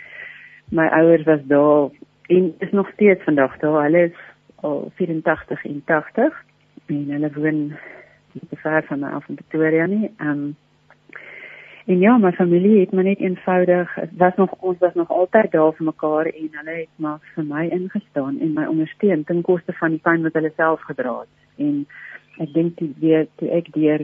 My 0.70 0.86
ouers 1.00 1.24
was 1.24 1.40
daar 1.46 1.90
en 2.26 2.54
is 2.58 2.72
nog 2.72 2.90
steeds 2.92 3.22
vandag 3.24 3.58
daar. 3.58 3.82
Hulle 3.82 4.04
is 4.04 4.18
al 4.56 4.90
84 4.94 5.64
en 5.64 5.82
80 5.84 6.44
en 6.86 7.10
hulle 7.10 7.30
woon 7.34 7.60
nie 8.36 8.48
te 8.50 8.60
ver 8.62 8.84
van 8.88 9.02
my 9.02 9.10
af 9.16 9.28
in 9.28 9.40
Pretoria 9.40 9.86
nie. 9.86 10.12
Ehm 10.16 10.30
um, 10.30 10.54
en 11.86 11.98
ja, 12.02 12.16
my 12.18 12.32
familie 12.34 12.80
het 12.80 12.92
my 12.92 13.02
net 13.06 13.20
eenvoudig, 13.22 13.92
was 14.18 14.34
nog 14.36 14.54
ons 14.58 14.78
was 14.78 14.94
nog 14.94 15.10
altyd 15.10 15.52
daar 15.52 15.72
vir 15.74 15.86
mekaar 15.86 16.26
en 16.26 16.48
hulle 16.58 16.74
het 16.78 16.88
maar 16.96 17.18
vir 17.34 17.44
my 17.46 17.68
ingestaan 17.76 18.40
en 18.40 18.56
my 18.56 18.64
ondersteun 18.66 19.22
ten 19.24 19.42
koste 19.46 19.72
van 19.72 19.94
die 19.94 20.02
pyn 20.02 20.26
wat 20.26 20.34
hulle 20.34 20.50
self 20.56 20.82
gedra 20.88 21.12
het. 21.20 21.30
En 21.56 21.86
ek 22.42 22.50
dink 22.54 22.74
die 22.82 22.90
weer 22.98 23.28
toe 23.38 23.52
ek 23.54 23.70
deur 23.76 24.02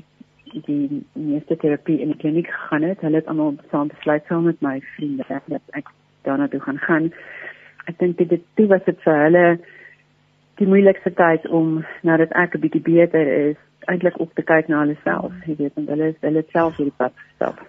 die 0.69 1.03
meeste 1.13 1.57
terapie 1.57 1.99
in 2.05 2.15
die 2.15 2.21
kliniek 2.23 2.53
gegaan 2.53 2.87
het, 2.87 3.03
hulle 3.03 3.19
het 3.19 3.27
almal 3.27 3.57
saam 3.75 3.91
besluit 3.91 4.31
saam 4.31 4.47
met 4.47 4.63
my 4.63 4.79
vriende 4.95 5.27
dat 5.49 5.75
ek 5.83 5.91
daarna 6.23 6.49
toe 6.49 6.61
gaan 6.61 6.79
gaan. 6.79 7.11
Ek 7.91 7.99
dink 7.99 8.19
dit 8.19 8.39
dit 8.39 8.69
was 8.71 8.85
dit 8.87 9.03
vir 9.03 9.23
hulle 9.25 9.45
die 10.63 10.71
moeilikste 10.71 11.11
tyd 11.19 11.51
om 11.51 11.85
nadat 12.07 12.31
ek 12.39 12.55
'n 12.55 12.63
bietjie 12.63 12.87
beter 12.87 13.27
is 13.51 13.59
eintlik 13.91 14.19
op 14.21 14.35
te 14.35 14.45
kyk 14.47 14.69
na 14.69 14.83
hulle 14.85 14.97
self, 15.03 15.35
jy 15.47 15.57
weet, 15.59 15.75
want 15.77 15.93
hulle 15.95 16.11
is 16.13 16.19
hulle 16.25 16.45
self 16.53 16.79
hierdie 16.81 16.97
pad 16.97 17.15
gestap. 17.19 17.61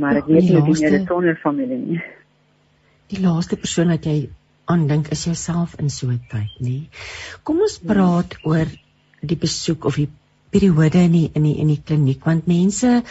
Maar 0.00 0.20
ek 0.22 0.28
weet 0.30 0.48
nie 0.48 0.60
hoe 0.60 0.76
hulle 0.76 1.02
sonder 1.06 1.38
familie 1.42 1.78
nie. 1.78 2.00
Die 3.10 3.20
laaste 3.22 3.58
persoon 3.58 3.90
wat 3.94 4.06
jy 4.06 4.30
aandink 4.70 5.10
is 5.14 5.26
jouself 5.26 5.74
in 5.82 5.90
so 5.90 6.10
'n 6.10 6.20
tyd, 6.30 6.54
nê? 6.62 6.78
Kom 7.42 7.60
ons 7.60 7.78
praat 7.78 8.36
ja. 8.38 8.40
oor 8.50 8.66
die 9.20 9.36
besoek 9.36 9.84
of 9.84 9.96
die 9.96 10.08
periode 10.50 11.02
in 11.08 11.12
die 11.12 11.30
in 11.34 11.42
die 11.42 11.58
in 11.58 11.68
die 11.68 11.82
kliniek 11.82 12.24
want 12.24 12.46
mense 12.46 13.02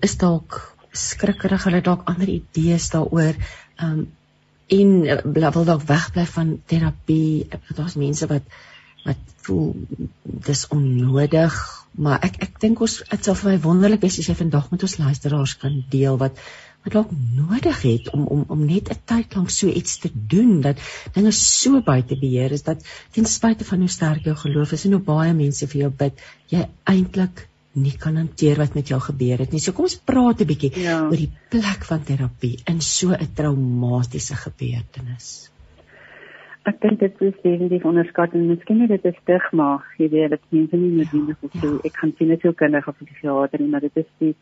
is 0.00 0.16
dalk 0.16 0.76
skrikkerig, 0.92 1.64
hulle 1.64 1.80
dalk 1.80 2.08
ander 2.10 2.28
idees 2.28 2.90
daaroor. 2.90 3.36
Ehm 3.78 3.92
um, 3.98 4.08
en 4.70 4.90
wil 5.34 5.64
dalk 5.66 5.82
wegbly 5.82 6.26
van 6.30 6.50
terapie. 6.70 7.48
Daar's 7.74 7.96
mense 7.98 8.26
wat 8.30 8.42
wat 9.04 9.36
voel 9.44 9.74
dis 10.48 10.66
onnodig 10.76 11.58
maar 12.06 12.22
ek 12.22 12.40
ek 12.46 12.58
dink 12.62 12.80
ons 12.86 12.98
dit 13.02 13.28
sal 13.28 13.38
vir 13.42 13.52
my 13.52 13.60
wonderlik 13.66 14.02
wees 14.04 14.18
as 14.22 14.28
jy 14.30 14.36
vandag 14.38 14.70
met 14.70 14.82
ons 14.86 14.98
luisteraars 15.02 15.56
kan 15.62 15.80
deel 15.94 16.18
wat 16.20 16.38
wat 16.84 16.94
dalk 16.96 17.10
nodig 17.36 17.82
het 17.82 18.10
om 18.14 18.24
om 18.36 18.44
om 18.48 18.64
net 18.66 18.88
'n 18.90 19.00
tyd 19.12 19.34
lank 19.36 19.50
so 19.50 19.68
iets 19.68 19.98
te 19.98 20.10
doen 20.14 20.60
dat 20.60 20.80
dinge 21.14 21.32
so 21.32 21.80
buite 21.80 22.16
beheer 22.16 22.52
is 22.52 22.62
dat 22.62 22.84
ten 23.12 23.26
spyte 23.26 23.64
van 23.64 23.78
hoe 23.78 23.88
sterk 23.88 24.24
jou 24.24 24.36
geloof 24.36 24.72
is 24.72 24.84
en 24.84 24.92
hoe 24.92 25.06
baie 25.12 25.34
mense 25.34 25.66
vir 25.66 25.80
jou 25.80 25.90
bid 25.90 26.20
jy 26.48 26.66
eintlik 26.84 27.46
nie 27.72 27.96
kan 27.98 28.16
hanteer 28.16 28.58
wat 28.58 28.74
met 28.74 28.88
jou 28.88 28.98
gebeur 29.00 29.38
het 29.38 29.52
nie. 29.52 29.60
So 29.60 29.72
kom 29.72 29.84
ons 29.84 30.00
praat 30.04 30.40
'n 30.40 30.46
bietjie 30.46 30.72
ja. 30.74 31.02
oor 31.06 31.16
die 31.16 31.30
plek 31.50 31.84
van 31.84 32.02
terapie 32.02 32.58
in 32.66 32.80
so 32.80 33.12
'n 33.12 33.28
traumatiese 33.34 34.34
gebeurtenis. 34.34 35.49
Ek 36.68 36.76
dink 36.82 36.98
dit 37.00 37.22
is 37.24 37.36
definitief 37.40 37.84
onderskat 37.88 38.34
en 38.36 38.50
miskien 38.50 38.82
net 38.82 38.90
dit 38.92 39.04
is 39.08 39.20
stigma, 39.22 39.68
jy 39.96 40.10
weet 40.12 40.34
dat 40.34 40.42
mense 40.52 40.76
nie 40.76 40.90
noodwendig 40.92 41.38
ja, 41.40 41.48
of 41.48 41.54
so 41.62 41.78
ek 41.88 41.94
kan 41.96 42.10
sien 42.18 42.28
net 42.28 42.42
hoe 42.44 42.52
kinders 42.52 42.88
op 42.90 42.98
die 43.00 43.16
teater 43.16 43.62
nie, 43.62 43.68
maar 43.72 43.80
dit 43.80 43.96
is 44.02 44.08
die 44.20 44.34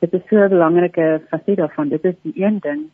dit 0.00 0.14
is 0.16 0.22
so 0.30 0.40
'n 0.40 0.48
belangrike 0.54 1.20
faset 1.28 1.58
daarvan. 1.60 1.88
Dit 1.88 2.04
is 2.04 2.16
die 2.22 2.32
een 2.44 2.58
ding 2.64 2.88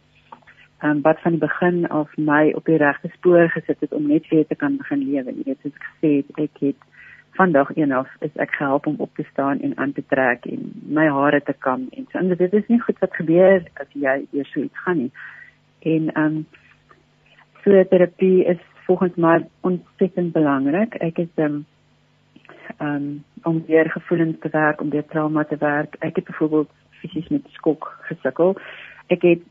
ehm 0.83 0.91
um, 0.91 1.03
wat 1.03 1.21
van 1.23 1.33
die 1.33 1.41
begin 1.41 1.87
af 1.89 2.11
my 2.17 2.53
op 2.59 2.65
die 2.65 2.77
regte 2.77 3.09
spoor 3.15 3.49
gesit 3.49 3.81
het 3.81 3.93
om 3.93 4.07
net 4.07 4.29
weer 4.29 4.47
te 4.47 4.55
kan 4.55 4.77
begin 4.77 4.99
lewe. 4.99 5.31
Jy 5.31 5.45
weet 5.45 5.61
soos 5.62 5.79
ek 5.79 5.87
gesê 5.93 6.11
het, 6.17 6.27
ek 6.39 6.59
het 6.61 6.81
vandag 7.39 7.71
eendag 7.77 8.09
is 8.21 8.35
ek 8.35 8.51
gehelp 8.51 8.87
om 8.87 8.97
op 8.99 9.15
te 9.15 9.25
staan 9.31 9.61
en 9.61 9.77
aan 9.77 9.93
te 9.93 10.03
trek 10.07 10.47
en 10.47 10.73
my 10.89 11.07
hare 11.07 11.41
te 11.41 11.55
kam 11.59 11.87
en 11.91 12.07
so. 12.11 12.19
En 12.19 12.35
dit 12.35 12.53
is 12.53 12.67
nie 12.67 12.81
goed 12.81 12.99
wat 12.99 13.15
gebeur 13.15 13.62
as 13.75 13.95
jy 13.95 14.27
eers 14.33 14.53
so 14.53 14.61
iets 14.61 14.83
gaan 14.85 14.97
nie. 14.97 15.12
En 15.79 16.12
ehm 16.12 16.25
um, 16.25 16.47
so 17.62 17.85
terapie 17.85 18.45
is 18.45 18.59
volgens 18.92 19.16
my 19.16 19.46
ontsettend 19.61 20.32
belangrik. 20.32 20.94
Ek 21.00 21.18
is 21.18 21.30
um, 21.40 21.64
um 22.80 23.25
om 23.42 23.62
weer 23.66 23.90
gevoelens 23.90 24.37
te 24.40 24.49
werk, 24.52 24.80
om 24.80 24.90
weer 24.90 25.06
trauma 25.06 25.44
te 25.44 25.56
werk. 25.56 25.96
Ek 25.99 26.16
het 26.16 26.25
byvoorbeeld 26.25 26.68
fisies 27.00 27.28
met 27.28 27.49
skok 27.56 27.88
gesukkel. 28.11 28.52
Ek 29.06 29.25
het 29.25 29.42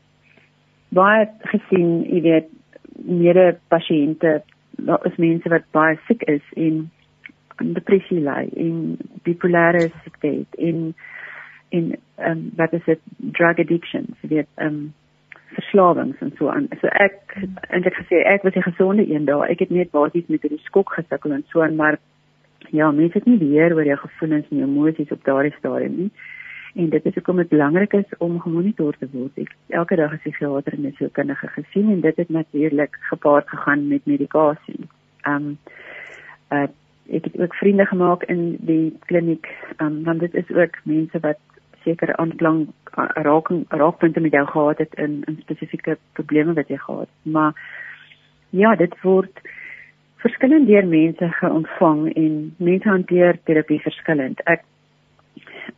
baie 0.94 1.26
gesien, 1.50 2.04
jy 2.06 2.22
weet, 2.22 2.48
mede 3.02 3.58
pasiënte, 3.72 4.42
daar 4.78 5.06
is 5.10 5.18
mense 5.18 5.50
wat 5.50 5.66
baie 5.74 5.98
siek 6.06 6.22
is 6.30 6.44
en 6.54 6.86
depressie 7.58 8.22
ly 8.22 8.46
en 8.58 8.96
bipolêre 9.26 9.88
siekte 10.02 10.32
en 10.70 10.92
en 11.72 11.92
ehm 12.16 12.30
um, 12.30 12.48
wat 12.56 12.72
is 12.76 12.84
dit 12.84 13.00
drug 13.16 13.58
addictions, 13.58 14.14
jy 14.20 14.28
weet, 14.36 14.48
um, 14.60 14.92
verslawings 15.54 16.20
en 16.20 16.32
so 16.38 16.48
aan. 16.48 16.68
So 16.80 16.90
ek 17.00 17.36
en 17.68 17.84
ek 17.84 17.98
gesê 18.00 18.22
ek 18.26 18.42
was 18.42 18.56
'n 18.56 18.68
gesonde 18.68 19.04
een 19.08 19.24
daar. 19.24 19.48
Ek 19.48 19.58
het 19.58 19.70
net 19.70 19.90
basies 19.90 20.28
met 20.28 20.42
hierdie 20.42 20.64
skok 20.64 20.92
gesukkel 20.92 21.32
en 21.32 21.44
so 21.48 21.62
aan, 21.62 21.76
maar 21.76 21.98
ja, 22.70 22.90
mense 22.90 23.18
het 23.18 23.26
nie 23.26 23.38
beheer 23.38 23.74
oor 23.74 23.84
jou 23.84 23.96
gevoelens 23.96 24.46
en 24.50 24.62
emosies 24.62 25.12
op 25.12 25.24
daardie 25.24 25.54
stadium 25.58 25.96
nie. 25.96 26.10
En 26.74 26.88
dit 26.88 27.04
is 27.04 27.14
hoekom 27.14 27.36
dit 27.36 27.48
belangrik 27.48 27.92
is 27.92 28.16
om 28.18 28.40
gemonitor 28.40 28.96
te 28.98 29.08
word. 29.12 29.32
Ek 29.36 29.52
elke 29.68 29.96
dag 29.96 30.12
as 30.12 30.22
psigiater 30.24 30.72
en 30.72 30.94
sielkundige 30.96 31.48
gesien 31.48 31.90
en 31.92 32.00
dit 32.00 32.16
het 32.16 32.28
natuurlik 32.28 32.96
gepaard 33.10 33.48
gegaan 33.48 33.88
met 33.88 34.06
medikasie. 34.06 34.88
Um 35.28 35.58
uh 36.50 36.68
ek 37.12 37.24
het 37.24 37.40
ook 37.40 37.54
vriende 37.54 37.84
gemaak 37.86 38.22
in 38.30 38.56
die 38.60 38.96
kliniek, 39.10 39.48
um 39.82 40.04
want 40.04 40.20
dit 40.20 40.34
is 40.34 40.50
ook 40.54 40.78
mense 40.84 41.18
wat 41.20 41.38
sekere 41.84 42.16
aanklank 42.16 42.68
raking 43.26 43.64
raakpunte 43.68 44.20
met 44.20 44.32
jou 44.32 44.46
gehad 44.46 44.78
het 44.78 44.94
in 44.94 45.22
in 45.26 45.38
spesifieke 45.40 45.96
probleme 46.12 46.52
wat 46.52 46.68
jy 46.68 46.76
gehad 46.76 47.08
het. 47.08 47.32
Maar 47.32 47.52
ja, 48.50 48.74
dit 48.76 49.00
word 49.02 49.40
verskillend 50.16 50.66
deur 50.66 50.86
mense 50.86 51.28
geontvang 51.40 52.14
en 52.14 52.54
mense 52.56 52.88
hanteer 52.88 53.38
terapie 53.44 53.80
verskillend. 53.80 54.40
Ek 54.44 54.64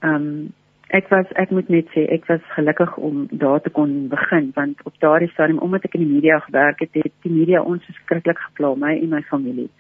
ehm 0.00 0.14
um, 0.14 0.52
ek 0.94 1.08
was 1.10 1.30
ek 1.40 1.50
moet 1.50 1.70
net 1.72 1.88
sê 1.94 2.04
ek 2.12 2.26
was 2.30 2.42
gelukkig 2.54 2.96
om 2.96 3.26
daar 3.30 3.60
te 3.62 3.70
kon 3.70 4.08
begin 4.08 4.50
want 4.54 4.82
op 4.84 4.94
daardie 5.02 5.30
stadium 5.32 5.58
omdat 5.58 5.84
ek 5.88 5.96
in 5.98 6.04
die 6.04 6.12
media 6.12 6.38
gewerk 6.44 6.80
het, 6.84 6.92
het 6.92 7.12
die 7.26 7.32
media 7.32 7.62
ons 7.62 7.84
verskriklik 7.88 8.38
gepla 8.38 8.74
my 8.78 8.92
en 8.98 9.10
my 9.16 9.22
familie. 9.30 9.70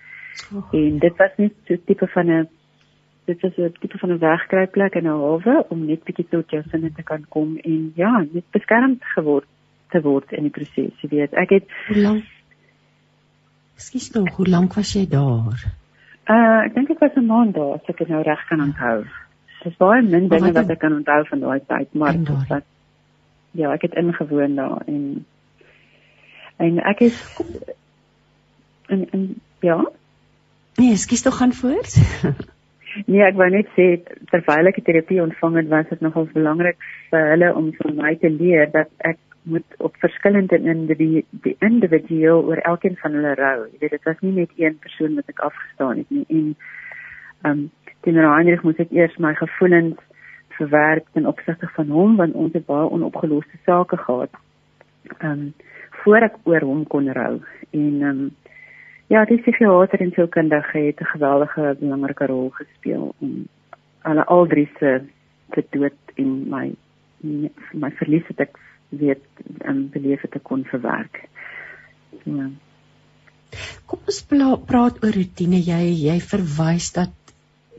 Oh. 0.50 0.64
En 0.72 0.98
dit 0.98 1.16
was 1.22 1.36
net 1.36 1.54
so 1.68 1.76
tipe 1.86 2.08
van 2.16 2.30
'n 2.30 2.48
dit 3.24 3.42
is 3.44 3.56
'n 3.56 3.72
tipe 3.80 3.98
van 3.98 4.10
'n 4.12 4.18
wegkruipplek 4.18 4.94
in 4.94 5.06
'n 5.06 5.18
hawe 5.22 5.64
om 5.68 5.86
net 5.86 6.04
bietjie 6.04 6.28
tot 6.28 6.50
jou 6.50 6.62
sinne 6.70 6.92
te 6.92 7.02
kan 7.02 7.24
kom 7.28 7.56
en 7.56 7.92
ja, 7.96 8.26
net 8.32 8.44
beskermd 8.50 9.04
geword 9.04 9.46
te 9.90 10.00
word 10.00 10.32
in 10.32 10.42
die 10.42 10.50
proses. 10.50 11.00
Jy 11.00 11.08
weet, 11.08 11.32
ek 11.32 11.50
het 11.50 11.64
hoe 11.88 11.96
lank 11.96 12.24
Skus 13.76 14.10
tog, 14.10 14.36
hoe 14.36 14.46
lank 14.46 14.74
was 14.74 14.92
jy 14.92 15.08
daar? 15.08 15.64
Uh, 16.30 16.60
ek 16.64 16.74
dink 16.74 16.88
dit 16.88 16.98
was 16.98 17.16
'n 17.16 17.26
maand 17.26 17.54
daar, 17.54 17.74
as 17.74 17.88
ek 17.88 17.98
dit 17.98 18.08
nou 18.08 18.22
reg 18.22 18.46
kan 18.48 18.60
onthou. 18.60 19.02
Dit 19.62 19.72
is 19.72 19.76
baie 19.76 20.02
min 20.02 20.28
dinge 20.28 20.52
wat 20.52 20.70
ek 20.70 20.78
kan 20.78 20.92
onthou 20.92 21.26
van 21.26 21.40
daai 21.40 21.60
tyd, 21.66 21.94
maar 21.94 22.14
wat 22.48 22.64
ja, 23.50 23.72
ek 23.72 23.82
het 23.82 23.94
ingewoon 23.94 24.54
daar 24.54 24.82
en 24.86 25.26
en 26.56 26.78
ek 26.78 27.00
is 27.00 27.38
en 28.86 29.10
en 29.10 29.40
ja, 29.60 29.84
Nee, 30.76 30.96
skus 30.96 31.22
tog 31.22 31.36
gaan 31.36 31.52
voort. 31.52 31.94
nee, 33.06 33.22
ek 33.26 33.36
wou 33.40 33.48
net 33.50 33.68
sê 33.76 33.86
terwyl 34.30 34.70
ek 34.70 34.80
terapie 34.86 35.22
ontvang 35.22 35.60
het, 35.60 35.70
was 35.72 35.90
dit 35.90 36.02
nogals 36.04 36.32
belangrik 36.32 36.88
vir 37.10 37.30
hulle 37.32 37.52
om 37.58 37.70
vir 37.78 37.94
my 37.98 38.14
te 38.22 38.30
leer 38.30 38.70
dat 38.74 38.90
ek 39.10 39.18
moet 39.44 39.76
op 39.84 39.96
verskillende 40.00 40.58
individue 40.58 41.24
individueel 41.58 42.44
oor 42.48 42.56
elkeen 42.56 42.96
van 42.96 43.12
hulle 43.12 43.34
rou. 43.34 43.66
Jy 43.72 43.78
weet 43.80 43.96
dit 43.96 44.08
was 44.08 44.20
nie 44.20 44.32
net 44.32 44.52
een 44.56 44.78
persoon 44.80 45.18
wat 45.20 45.28
ek 45.28 45.42
afgestaan 45.48 46.00
het 46.00 46.10
nie 46.10 46.24
en 46.28 46.46
ehm 47.44 47.50
um, 47.50 47.70
teenoor 48.04 48.34
Heinrich 48.34 48.62
moet 48.64 48.80
ek 48.80 48.92
eers 48.92 49.16
my 49.16 49.32
gevoelens 49.36 50.00
verwerk 50.56 51.06
ten 51.12 51.26
opsigte 51.26 51.68
van 51.76 51.92
hom 51.92 52.16
want 52.16 52.34
ons 52.34 52.52
het 52.56 52.66
baie 52.66 52.88
onopgeloste 52.96 53.60
sake 53.64 53.96
gehad. 54.06 54.40
Ehm 55.18 55.30
um, 55.30 55.52
voor 56.04 56.26
ek 56.28 56.40
oor 56.44 56.60
hom 56.60 56.86
kon 56.86 57.12
rou 57.12 57.34
en 57.70 57.92
ehm 58.00 58.08
um, 58.08 58.24
ja, 59.14 59.24
die 59.28 59.38
psigiater 59.42 60.02
en 60.02 60.12
sielkundige 60.14 60.78
het 60.88 61.00
'n 61.00 61.12
geweldige 61.14 61.76
belangrike 61.80 62.26
rol 62.26 62.50
gespeel 62.50 63.14
om 63.18 63.46
alle 64.02 64.24
al 64.24 64.46
drie 64.46 64.68
se 64.78 65.00
te 65.50 65.64
dood 65.70 66.00
in 66.14 66.48
my 66.50 66.72
my 67.72 67.90
verlies 67.98 68.26
het 68.28 68.40
ek 68.40 68.58
weet 68.88 69.24
en 69.64 69.76
um, 69.76 69.88
beleef 69.88 70.20
het 70.20 70.34
ek 70.34 70.42
kon 70.42 70.64
verwerk. 70.64 71.28
Ja. 72.22 72.50
Kom 73.86 74.00
ons 74.06 74.22
praat 74.66 75.04
oor 75.04 75.14
rotine. 75.14 75.60
Jy 75.62 75.82
jy 76.04 76.18
verwys 76.20 76.92
dat 76.92 77.14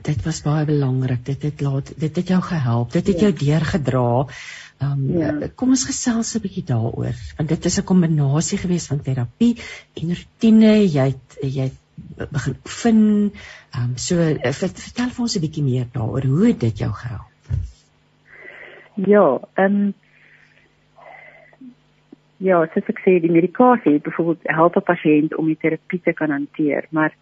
dit 0.06 0.25
was 0.25 0.42
baie 0.46 0.65
belangrik. 0.65 1.24
Dit 1.25 1.44
het 1.44 1.62
laat 1.62 1.94
dit 2.00 2.15
het 2.15 2.27
jou 2.27 2.42
gehelp. 2.42 2.92
Dit 2.92 3.08
het 3.08 3.20
ja. 3.20 3.27
jou 3.27 3.34
deurgedra. 3.44 4.25
Ehm 4.84 4.91
um, 4.91 5.17
ja. 5.20 5.48
kom 5.55 5.70
ons 5.70 5.86
gesels 5.88 6.36
'n 6.36 6.44
bietjie 6.44 6.65
daaroor 6.67 7.15
want 7.38 7.50
dit 7.50 7.65
is 7.65 7.79
'n 7.79 7.89
kombinasie 7.91 8.58
gewees 8.58 8.88
van 8.88 9.01
terapie 9.01 9.55
en 10.01 10.15
rotine. 10.15 10.74
Jy 10.84 11.05
het 11.13 11.38
jy 11.41 11.70
het 11.70 12.32
begin 12.32 12.55
oefen. 12.65 13.32
Ehm 13.72 13.84
um, 13.84 13.98
so 13.98 14.15
uh, 14.15 14.51
vertel 14.51 15.10
vir 15.10 15.22
ons 15.22 15.36
'n 15.36 15.46
bietjie 15.46 15.63
meer 15.63 15.88
daaroor 15.91 16.25
hoe 16.25 16.58
dit 16.58 16.77
jou 16.77 16.91
gehelp. 16.91 17.32
Ja, 18.96 19.39
ehm 19.55 19.75
um, 19.75 19.94
Ja, 22.38 22.58
soos 22.74 22.89
ek 22.91 22.98
sê, 23.00 23.13
die 23.24 23.32
medikasie 23.32 24.00
byvoorbeeld 24.03 24.50
help 24.58 24.75
'n 24.75 24.84
pasiënt 24.84 25.36
om 25.39 25.46
die 25.48 25.58
terapie 25.58 26.01
te 26.03 26.13
kan 26.13 26.29
hanteer, 26.29 26.86
maar 26.89 27.15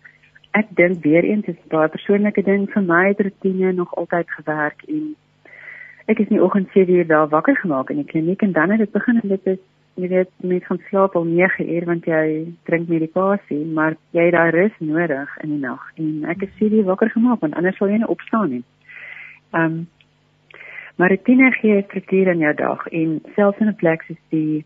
ek 0.51 0.67
dink 0.75 1.03
weer 1.03 1.23
eens 1.23 1.45
is 1.45 1.59
baie 1.69 1.89
persoonlike 1.89 2.41
ding 2.41 2.65
vir 2.73 2.81
my 2.81 3.07
het 3.07 3.21
rotine 3.21 3.71
nog 3.73 3.95
altyd 3.95 4.31
gewerk 4.31 4.83
en 4.87 5.15
ek 6.11 6.19
is 6.19 6.29
nie 6.29 6.41
oggend 6.41 6.69
7 6.73 6.93
uur 6.93 7.07
daar 7.07 7.29
wakker 7.29 7.55
gemaak 7.55 7.89
in 7.89 8.01
die 8.01 8.11
kliniek 8.11 8.41
en 8.41 8.51
dan 8.51 8.69
het 8.69 8.79
dit 8.79 8.91
begin 8.91 9.19
en 9.21 9.29
dit 9.29 9.47
is 9.53 9.61
jy 9.95 10.07
weet 10.09 10.29
met 10.41 10.65
gaan 10.65 10.81
slaap 10.89 11.15
om 11.15 11.33
9 11.35 11.69
uur 11.75 11.85
want 11.85 12.05
jy 12.05 12.53
drink 12.69 12.87
medikasie 12.87 13.65
maar 13.65 13.95
jy 14.11 14.25
het 14.29 14.33
daai 14.33 14.51
rus 14.51 14.77
nodig 14.79 15.37
in 15.43 15.49
die 15.49 15.63
nag 15.65 15.83
en 15.95 16.25
ek 16.35 16.47
is 16.47 16.55
7 16.59 16.77
uur 16.77 16.89
wakker 16.91 17.09
gemaak 17.09 17.41
want 17.45 17.55
anders 17.55 17.77
sal 17.77 17.89
jy 17.89 17.99
nie 18.01 18.13
opstaan 18.15 18.49
nie. 18.49 18.63
Ehm 19.53 19.65
um, 19.65 19.83
maar 20.95 21.09
rutine 21.09 21.51
gee 21.51 21.81
struktuur 21.81 22.27
in 22.27 22.39
jou 22.39 22.53
dag 22.53 22.87
en 22.87 23.21
selfs 23.35 23.59
in 23.59 23.67
'n 23.67 23.75
plek 23.75 24.03
soos 24.07 24.19
die 24.29 24.65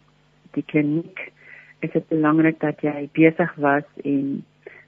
die 0.52 0.64
kliniek 0.64 1.32
is 1.80 1.92
dit 1.92 2.08
belangrik 2.08 2.60
dat 2.60 2.82
jy 2.82 3.10
besig 3.14 3.54
was 3.56 3.84
en 4.04 4.44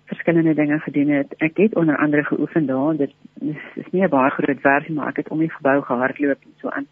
verskillende 0.09 0.53
dinge 0.53 0.79
gedoen 0.79 1.09
het. 1.09 1.33
Ek 1.37 1.57
het 1.57 1.75
onder 1.75 1.97
andere 1.97 2.23
geoefen 2.23 2.65
daar. 2.65 2.95
Dit 2.97 3.13
is 3.75 3.89
nie 3.91 4.03
'n 4.03 4.09
baie 4.09 4.29
groot 4.29 4.61
werk 4.61 4.89
maar 4.89 5.07
ek 5.07 5.21
het 5.21 5.29
om 5.29 5.39
die 5.39 5.55
gebou 5.57 5.81
gehardloop 5.81 6.41
en 6.43 6.53
so 6.61 6.69
aan. 6.69 6.87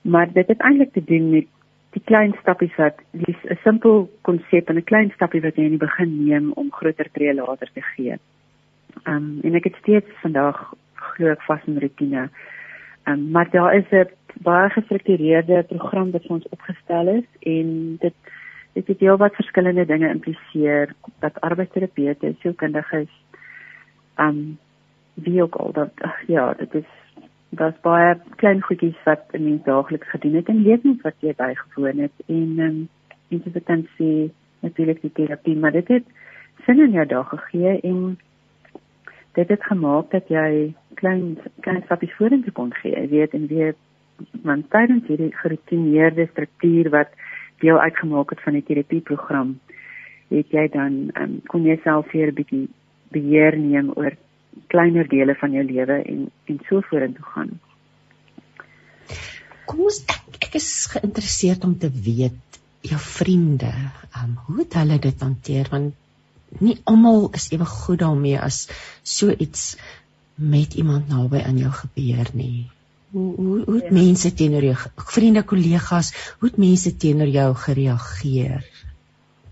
Maar 0.00 0.32
dit 0.32 0.48
het 0.48 0.60
eintlik 0.60 0.92
te 0.92 1.04
doen 1.04 1.30
met 1.30 1.46
die 1.90 2.02
klein 2.04 2.34
stappies 2.40 2.74
wat 2.76 2.96
dis 3.10 3.40
'n 3.44 3.58
simpel 3.62 4.10
konsep 4.20 4.68
en 4.68 4.76
'n 4.76 4.90
klein 4.90 5.10
stappie 5.14 5.40
wat 5.40 5.56
jy 5.56 5.62
in 5.62 5.76
die 5.76 5.86
begin 5.86 6.24
neem 6.24 6.52
om 6.52 6.72
groter 6.72 7.08
tree 7.12 7.34
later 7.34 7.70
te 7.72 7.82
gee. 7.82 8.16
Um 9.04 9.38
en 9.42 9.54
ek 9.54 9.64
het 9.64 9.76
steeds 9.82 10.10
vandag 10.22 10.74
glo 10.94 11.30
ek 11.30 11.42
vas 11.42 11.66
in 11.66 11.78
rotine. 11.78 12.28
Um 13.04 13.30
maar 13.30 13.50
daar 13.50 13.74
is 13.74 13.90
'n 13.90 14.08
baie 14.42 14.70
gestruktureerde 14.70 15.62
program 15.62 16.10
wat 16.10 16.26
ons 16.26 16.48
opgestel 16.48 17.08
is 17.08 17.28
en 17.40 17.96
dit 18.00 18.14
dit 18.74 18.86
het 18.86 19.00
heel 19.00 19.16
wat 19.16 19.34
verskillende 19.34 19.86
dinge 19.86 20.08
impliseer 20.08 20.94
dat 21.22 21.40
arbeidsterapeute, 21.40 22.34
sielkundiges, 22.40 23.10
um 24.18 24.58
wie 25.14 25.42
ook 25.42 25.54
al 25.54 25.72
dat 25.72 25.90
ach, 26.02 26.26
ja, 26.26 26.52
dit 26.58 26.74
is 26.74 26.90
daar's 27.54 27.80
baie 27.86 28.16
klein 28.36 28.62
goedjies 28.62 28.98
wat 29.04 29.22
in 29.30 29.44
mens 29.44 29.62
daagliks 29.64 30.10
gedoen 30.10 30.34
het 30.34 30.48
en 30.50 30.62
lewens 30.62 31.02
wat 31.02 31.14
jy 31.22 31.34
bygewoon 31.38 32.02
het 32.06 32.26
en 32.26 32.58
um 32.66 32.78
interpretansie 33.28 34.32
natuurlik 34.60 35.00
die 35.00 35.12
terapie, 35.12 35.56
maar 35.56 35.72
dit 35.72 35.88
het 35.88 36.06
sin 36.66 36.80
in 36.80 36.96
jou 36.96 37.06
dag 37.06 37.28
gegee 37.28 37.80
en 37.80 38.18
dit 39.38 39.48
het 39.48 39.64
gemaak 39.70 40.10
dat 40.10 40.28
jy 40.28 40.74
klein 40.94 41.38
klein 41.60 41.82
stappies 41.84 42.14
vorentoe 42.18 42.52
kon 42.52 42.74
gee, 42.80 42.94
jy 42.94 43.08
weet 43.08 43.34
en 43.38 43.46
weer 43.46 43.74
want 44.42 44.70
tydens 44.70 45.06
hierdie 45.10 45.32
geroutineerde 45.36 46.26
struktuur 46.32 46.90
wat 46.90 47.10
deel 47.62 47.78
uitgemaak 47.78 48.30
het 48.30 48.42
van 48.44 48.52
die 48.58 48.64
terapieprogram, 48.66 49.58
het 50.28 50.50
jy 50.50 50.68
dan 50.72 51.10
um, 51.20 51.40
kon 51.46 51.64
jy 51.64 51.76
self 51.82 52.10
weer 52.12 52.32
'n 52.32 52.38
bietjie 52.40 52.68
beheer 53.14 53.58
neem 53.58 53.92
oor 53.94 54.16
kleiner 54.66 55.08
dele 55.08 55.34
van 55.34 55.52
jou 55.52 55.64
lewe 55.64 56.02
en 56.02 56.30
en 56.50 56.60
so 56.68 56.80
vorentoe 56.80 57.26
gaan. 57.34 57.50
Kom 59.64 59.80
ons 59.80 60.02
ek, 60.06 60.38
ek 60.48 60.54
is 60.60 60.86
geïnteresseerd 60.92 61.64
om 61.64 61.78
te 61.78 61.90
weet 61.90 62.60
jou 62.84 63.00
vriende, 63.00 63.72
um, 64.20 64.36
hoe 64.46 64.58
het 64.58 64.74
hulle 64.80 64.98
dit 64.98 65.20
hanteer 65.20 65.70
want 65.72 65.94
nie 66.60 66.76
almal 66.90 67.30
is 67.34 67.48
ewe 67.52 67.66
goed 67.66 67.98
daarmee 68.04 68.38
as 68.38 68.68
so 69.02 69.30
iets 69.30 69.76
met 70.34 70.74
iemand 70.74 71.08
naby 71.08 71.42
aan 71.42 71.58
jou 71.58 71.70
gebeur 71.72 72.30
nie. 72.34 72.70
Hoe 73.14 73.34
hoe 73.36 73.64
hoe 73.64 73.74
het 73.74 73.90
ja. 73.90 73.92
mense 73.94 74.34
teenoor 74.34 74.64
jou 74.66 74.76
vriende, 75.14 75.44
kollegas, 75.46 76.08
hoe 76.40 76.48
het 76.48 76.56
mense 76.58 76.96
teenoor 76.96 77.30
jou 77.30 77.50
gereageer 77.54 78.64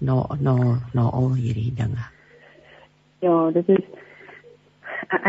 na 0.03 0.17
na 0.41 0.55
na 0.93 1.05
al 1.19 1.29
hierdie 1.39 1.71
dinge? 1.79 2.09
Ja, 3.23 3.37
dit 3.55 3.69
is 3.69 3.85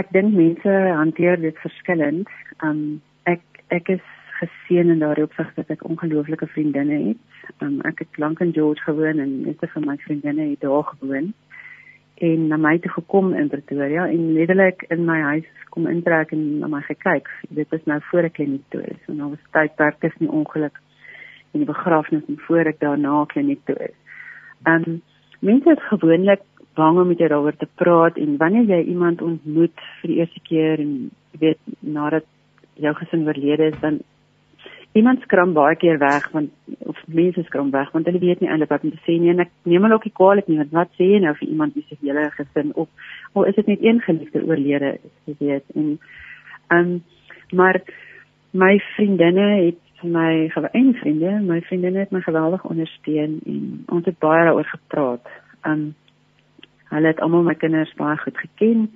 ek 0.02 0.10
dink 0.18 0.34
mense 0.34 0.74
hanteer 0.98 1.38
dit 1.46 1.62
verskillend. 1.62 2.34
Um 2.66 2.82
ek 3.30 3.46
ek 3.70 3.94
is 4.00 4.10
geseën 4.40 4.90
in 4.90 5.06
daardie 5.06 5.28
opsig 5.30 5.54
dat 5.60 5.70
ek 5.78 5.86
ongelooflike 5.86 6.50
vriendinne 6.56 7.00
het. 7.04 7.40
Um 7.62 7.84
ek 7.86 8.02
het 8.02 8.18
lank 8.18 8.42
in 8.42 8.58
George 8.58 8.82
gewoon 8.88 9.22
en 9.22 9.42
meeste 9.46 9.70
van 9.76 9.86
my 9.92 10.00
vriendinne 10.08 10.50
het 10.56 10.66
daar 10.66 10.90
gewoon 10.96 11.36
en 12.16 12.48
na 12.48 12.58
my 12.58 12.78
toe 12.80 12.92
gekom 12.92 13.34
in 13.34 13.50
Pretoria 13.50 14.08
en 14.08 14.34
letterlik 14.34 14.86
in 14.90 15.06
my 15.06 15.20
huis 15.22 15.50
kom 15.74 15.88
intrek 15.90 16.32
en 16.32 16.60
na 16.60 16.68
my 16.70 16.82
gekyk. 16.86 17.30
Dit 17.50 17.72
is 17.74 17.86
nou 17.90 18.00
voor 18.10 18.30
ek 18.30 18.38
kliniek 18.38 18.64
toe 18.70 18.84
is. 18.86 19.00
En 19.10 19.18
daar 19.18 19.34
was 19.34 19.52
tydperk 19.56 20.00
tussen 20.00 20.28
die 20.28 20.32
ongeluk 20.32 20.78
en 21.54 21.64
die 21.64 21.70
begrafnis 21.70 22.26
en 22.28 22.40
voor 22.46 22.70
ek 22.70 22.80
daarna 22.80 23.24
kliniek 23.34 23.62
toe 23.66 23.78
is. 23.90 23.98
Um 24.70 25.02
mense 25.40 25.74
is 25.74 25.90
gewoonlik 25.90 26.46
bang 26.78 27.00
om 27.00 27.08
met 27.08 27.20
jou 27.22 27.30
daaroor 27.30 27.58
te 27.58 27.70
praat 27.82 28.18
en 28.18 28.38
wanneer 28.38 28.70
jy 28.70 28.82
iemand 28.94 29.22
ontmoet 29.22 29.84
vir 30.02 30.14
die 30.14 30.20
eerste 30.22 30.42
keer 30.48 30.80
en 30.80 31.12
weet 31.42 31.60
nadat 31.80 32.26
jou 32.82 32.94
gesin 32.98 33.28
oorlede 33.28 33.70
is 33.74 33.80
dan 33.82 34.00
iemand 34.94 35.22
skram 35.22 35.54
baie 35.54 35.76
keer 35.76 35.98
weg 35.98 36.26
want 36.32 36.52
of 36.86 36.98
mense 37.08 37.44
skram 37.44 37.72
weg 37.72 37.92
want 37.94 38.06
hulle 38.06 38.20
weet 38.22 38.42
nie 38.42 38.50
eintlik 38.50 38.70
wat 38.70 38.84
om 38.86 38.92
te 38.94 39.02
sê 39.06 39.18
nie. 39.18 39.32
En 39.34 39.42
ek 39.46 39.52
neem 39.70 39.86
hulle 39.86 39.98
ook 39.98 40.06
nie 40.08 40.18
kwaadlik 40.20 40.50
nie 40.52 40.60
want 40.62 40.76
wat 40.78 40.92
sê 41.00 41.08
jy 41.14 41.22
nou 41.24 41.34
vir 41.40 41.48
iemand 41.48 41.78
wie 41.78 41.86
se 41.88 41.98
hele 42.02 42.26
gesin 42.38 42.74
op? 42.84 42.90
Of 43.34 43.48
is 43.50 43.58
dit 43.58 43.72
net 43.72 43.86
een 43.86 44.02
geliefde 44.06 44.44
oorlede 44.46 44.92
is 45.00 45.16
jy 45.26 45.36
weet. 45.40 45.66
En 45.76 45.98
um 46.78 46.94
maar 47.54 47.82
my 48.52 48.78
vriendinne 48.94 49.50
het 49.66 49.82
my 50.04 50.50
gewyn 50.54 50.94
vriende 51.02 51.34
my 51.42 51.60
vriendinne 51.62 52.06
het 52.06 52.12
my 52.12 52.22
geweldig 52.22 52.66
ondersteun 52.70 53.40
en 53.46 53.84
ons 53.88 54.06
het 54.06 54.20
baie 54.20 54.46
daaroor 54.46 54.70
gepraat. 54.76 55.34
Um 55.66 55.94
hulle 56.94 57.08
het 57.10 57.22
almal 57.26 57.50
my 57.50 57.58
kinders 57.58 57.94
baie 57.98 58.18
goed 58.22 58.38
geken 58.38 58.90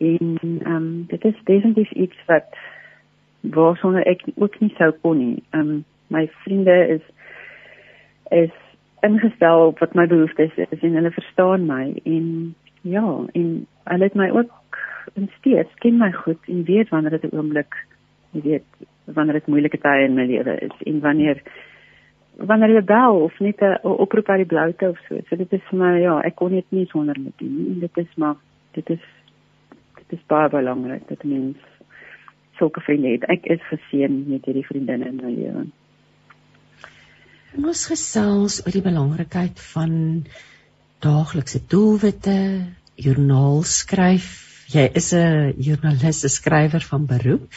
en 0.00 0.60
um 0.64 0.92
dit 1.12 1.24
is 1.24 1.40
definitief 1.44 1.90
iets 1.92 2.16
wat 2.26 2.56
waarsonder 3.40 4.06
ek 4.06 4.22
ook 4.36 4.60
nie 4.60 4.74
sou 4.78 4.90
kon 5.02 5.18
nie. 5.18 5.42
Ehm 5.50 5.60
um, 5.60 5.84
my 6.10 6.26
vriende 6.42 6.76
is 6.88 7.02
is 8.30 8.54
ingestel 9.00 9.66
op 9.66 9.78
wat 9.78 9.94
my 9.94 10.06
behoeftes 10.06 10.56
is, 10.56 10.68
is 10.70 10.82
en 10.82 10.94
hulle 10.94 11.10
verstaan 11.10 11.66
my 11.66 12.00
en 12.04 12.54
ja, 12.82 13.06
en 13.32 13.66
hulle 13.84 14.04
het 14.04 14.14
my 14.14 14.30
ook 14.30 14.78
in 15.14 15.30
steeds 15.38 15.74
ken 15.74 15.98
my 15.98 16.12
goed 16.12 16.48
en 16.48 16.64
weet 16.64 16.88
wanneer 16.88 17.10
dit 17.10 17.32
'n 17.32 17.36
oomblik, 17.36 17.74
jy 18.30 18.40
weet, 18.42 18.68
wanneer 19.04 19.32
dit 19.34 19.46
moeilike 19.46 19.78
tye 19.78 20.04
in 20.04 20.14
my 20.14 20.26
lewe 20.26 20.58
is 20.60 20.76
en 20.84 21.00
wanneer 21.00 21.42
wanneer 22.36 22.74
jy 22.74 22.84
bel 22.84 23.20
of 23.20 23.38
net 23.38 23.60
'n 23.60 23.78
oproep 23.82 24.28
uit 24.28 24.38
die 24.38 24.52
bloute 24.52 24.88
of 24.88 24.98
so. 25.08 25.18
So 25.28 25.36
dit 25.36 25.52
is 25.52 25.62
vir 25.70 25.78
my 25.78 26.00
ja, 26.00 26.20
ek 26.20 26.34
kon 26.34 26.50
dit 26.50 26.66
nie 26.68 26.86
sonder 26.86 27.16
met 27.20 27.38
doen 27.38 27.56
nie. 27.56 27.80
Dit 27.80 27.96
is 27.96 28.14
maar 28.16 28.36
dit 28.72 28.90
is 28.90 29.04
dit 29.94 30.18
is 30.18 30.26
baie 30.26 30.48
belangrik 30.48 31.08
dat 31.08 31.24
mens 31.24 31.56
sulke 32.60 32.82
vriende 32.84 33.14
het. 33.16 33.26
Ek 33.32 33.48
is 33.56 33.62
geseën 33.72 34.16
met 34.28 34.46
hierdie 34.48 34.66
vriendinne 34.68 35.08
in 35.10 35.20
my 35.20 35.32
lewe. 35.32 35.66
Ons 37.58 37.86
gesels 37.90 38.60
oor 38.62 38.74
die 38.76 38.84
belangrikheid 38.84 39.58
van 39.72 39.94
daaglikse 41.02 41.62
doelwitte 41.72 42.36
joernaal 43.00 43.62
skryf. 43.66 44.30
Jy 44.70 44.86
is 44.94 45.12
'n 45.14 45.54
joernalis, 45.58 46.24
'n 46.24 46.36
skrywer 46.36 46.84
van 46.92 47.06
beroep. 47.06 47.48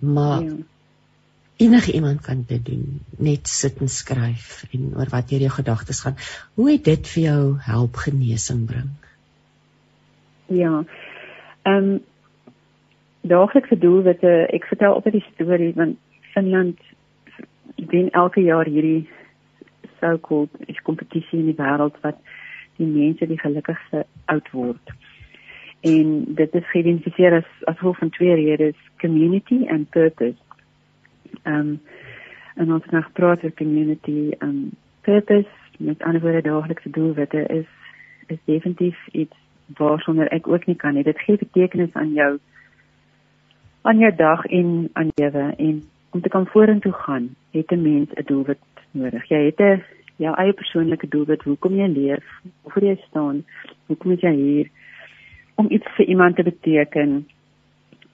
Maar 0.00 0.42
ja. 0.42 0.54
enige 1.56 1.92
iemand 1.92 2.20
kan 2.20 2.44
dit 2.46 2.64
doen, 2.64 3.00
net 3.18 3.48
sit 3.48 3.80
en 3.80 3.88
skryf 3.88 4.64
en 4.72 4.94
oor 4.96 5.10
wat 5.10 5.28
deur 5.28 5.40
jou 5.40 5.50
gedagtes 5.50 6.00
gaan. 6.00 6.16
Hoe 6.54 6.70
het 6.70 6.84
dit 6.84 7.08
vir 7.08 7.22
jou 7.22 7.58
help 7.60 7.96
genesing 7.96 8.66
bring? 8.66 8.90
Ja. 10.46 10.84
Ehm 11.62 11.76
um, 11.76 12.00
daaglikse 13.22 13.78
doelwitte, 13.78 14.30
ek 14.50 14.66
vertel 14.70 14.94
op 14.98 15.06
die 15.10 15.24
storie 15.32 15.72
want 15.74 15.98
Finland 16.34 16.80
doen 17.76 18.10
elke 18.10 18.42
jaar 18.42 18.66
hierdie 18.66 19.08
so-called 20.00 20.50
is 20.66 20.80
kompetisie 20.82 21.38
in 21.38 21.50
die 21.52 21.58
wêreld 21.58 21.98
wat 22.02 22.18
die 22.80 22.88
mense 22.88 23.26
die 23.26 23.38
gelukkigste 23.38 24.04
oud 24.32 24.48
word. 24.50 24.94
En 25.86 26.34
dit 26.38 26.54
is 26.54 26.70
geïdentifiseer 26.70 27.38
as 27.40 27.50
as 27.70 27.78
hoof 27.82 27.98
van 27.98 28.10
twee 28.10 28.34
redes, 28.34 28.78
community 29.02 29.66
and 29.68 29.90
purpose. 29.90 30.38
Ehm 31.42 31.58
um, 31.58 31.80
en 32.54 32.72
ons 32.72 32.82
het 32.82 32.92
nog 32.92 33.12
praat 33.16 33.44
oor 33.44 33.52
community 33.56 34.34
um, 34.44 34.70
purpose 35.00 35.48
met 35.78 36.02
ander 36.02 36.20
woorde 36.20 36.42
daaglikse 36.42 36.90
doelwitte 36.90 37.46
is 37.46 37.70
is 38.26 38.38
definitief 38.44 39.06
iets 39.12 39.36
waarsonder 39.76 40.28
ek 40.28 40.48
ook 40.48 40.66
nie 40.66 40.76
kan 40.76 40.94
nie. 40.94 41.02
Dit 41.02 41.20
gee 41.20 41.36
betekenis 41.36 41.92
aan 41.92 42.12
jou 42.12 42.38
aan 43.82 43.98
jou 43.98 44.14
dag 44.14 44.44
en 44.44 44.88
aan 44.92 45.08
lewe 45.14 45.54
en 45.56 45.82
om 46.10 46.20
te 46.20 46.28
kan 46.28 46.46
vorentoe 46.46 46.92
gaan, 46.92 47.34
het 47.50 47.70
'n 47.70 47.82
mens 47.82 48.08
'n 48.14 48.24
doelwit 48.24 48.58
nodig. 48.90 49.28
Jy 49.28 49.44
het 49.44 49.60
'n 49.60 49.82
jou 50.16 50.34
eie 50.36 50.52
persoonlike 50.52 51.08
doelwit, 51.08 51.42
hoekom 51.42 51.74
jy 51.74 51.88
leef, 51.88 52.24
hoe 52.62 52.84
jy 52.84 52.96
staan, 53.08 53.44
hoekom 53.86 54.16
jy 54.20 54.34
hier 54.34 54.68
om 55.54 55.66
iets 55.70 55.88
vir 55.96 56.06
iemand 56.06 56.36
te 56.36 56.42
beteken. 56.42 57.26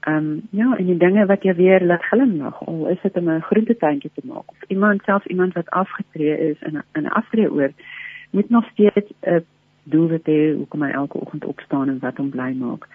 Ehm 0.00 0.16
um, 0.16 0.42
ja, 0.50 0.76
en 0.76 0.86
die 0.86 0.96
dinge 0.96 1.26
wat 1.26 1.42
jy 1.42 1.54
weer 1.54 1.84
laat 1.84 2.04
glimlag, 2.04 2.66
al 2.66 2.88
is 2.88 3.00
dit 3.02 3.16
om 3.16 3.30
'n 3.30 3.40
groentetuintjie 3.40 4.10
te 4.14 4.22
maak 4.24 4.50
of 4.50 4.62
iemand 4.66 5.02
self 5.02 5.26
iemand 5.26 5.52
wat 5.52 5.70
afgetree 5.70 6.50
is 6.50 6.60
in 6.62 6.76
'n 6.76 7.00
'n 7.00 7.06
aftree 7.06 7.52
oor 7.52 7.70
moet 8.30 8.50
nog 8.50 8.64
steeds 8.72 9.12
'n 9.20 9.44
doelwit 9.82 10.26
hê 10.26 10.54
hoekom 10.56 10.82
hy 10.82 10.90
elke 10.90 11.18
oggend 11.18 11.44
opstaan 11.44 11.88
en 11.88 11.98
wat 11.98 12.16
hom 12.16 12.30
bly 12.30 12.52
maak. 12.52 12.88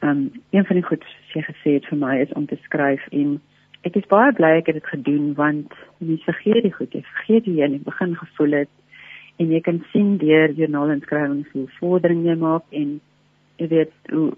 Ehm 0.00 0.10
um, 0.10 0.42
een 0.50 0.64
van 0.64 0.76
die 0.76 0.84
goed 0.84 1.04
wat 1.04 1.32
jy 1.34 1.42
gesê 1.44 1.72
het 1.76 1.86
vir 1.86 1.98
my 1.98 2.18
is 2.20 2.32
om 2.32 2.46
te 2.46 2.56
skryf 2.64 3.06
en 3.12 3.40
ek 3.88 3.96
is 3.96 4.06
baie 4.12 4.32
bly 4.32 4.50
ek 4.58 4.66
het 4.72 4.78
dit 4.78 4.92
gedoen 4.92 5.34
want 5.34 5.74
jy 5.98 6.16
vergeet 6.24 6.62
die 6.64 6.72
goed, 6.72 6.92
jy 6.92 7.02
vergeet 7.02 7.44
hoe 7.44 7.54
jy 7.54 7.68
in 7.68 7.76
die 7.78 7.88
begin 7.88 8.16
gevoel 8.16 8.56
het 8.62 8.72
en 9.40 9.52
jy 9.52 9.60
kan 9.60 9.82
sien 9.92 10.16
deur 10.20 10.52
journal 10.56 10.92
inskrywings 10.96 11.52
hoe 11.52 11.66
vordering 11.78 12.24
jy 12.24 12.36
maak 12.40 12.64
en 12.82 12.98
jy 13.60 13.68
weet 13.68 14.12
hoe 14.12 14.30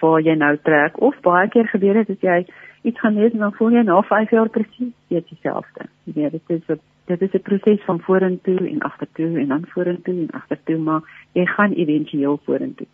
waar 0.00 0.22
jy 0.22 0.34
nou 0.38 0.54
trek 0.68 0.98
of 1.08 1.18
baie 1.26 1.48
keer 1.50 1.68
gebeur 1.70 1.98
het 2.00 2.10
dat 2.10 2.22
jy 2.22 2.38
iets 2.86 3.00
gaan 3.02 3.18
lees 3.18 3.34
en 3.34 3.44
dan 3.44 3.54
voel 3.58 3.74
jy 3.74 3.82
na 3.86 4.00
5 4.02 4.30
jaar 4.30 4.48
presies 4.54 4.92
weet 5.10 5.28
dieselfde. 5.30 5.86
Jy 6.06 6.14
weet 6.16 6.34
dit 6.36 6.50
is 6.56 6.68
'n 6.74 6.80
dit 7.06 7.22
is 7.22 7.34
'n 7.34 7.42
proses 7.48 7.84
van 7.84 8.00
vorentoe 8.00 8.58
en 8.70 8.80
agtertoe 8.80 9.38
en 9.38 9.48
dan 9.48 9.64
vorentoe 9.74 10.14
en 10.14 10.30
agtertoe 10.30 10.78
maar 10.78 11.02
jy 11.32 11.46
gaan 11.46 11.72
éventueel 11.72 12.40
vorentoe. 12.44 12.86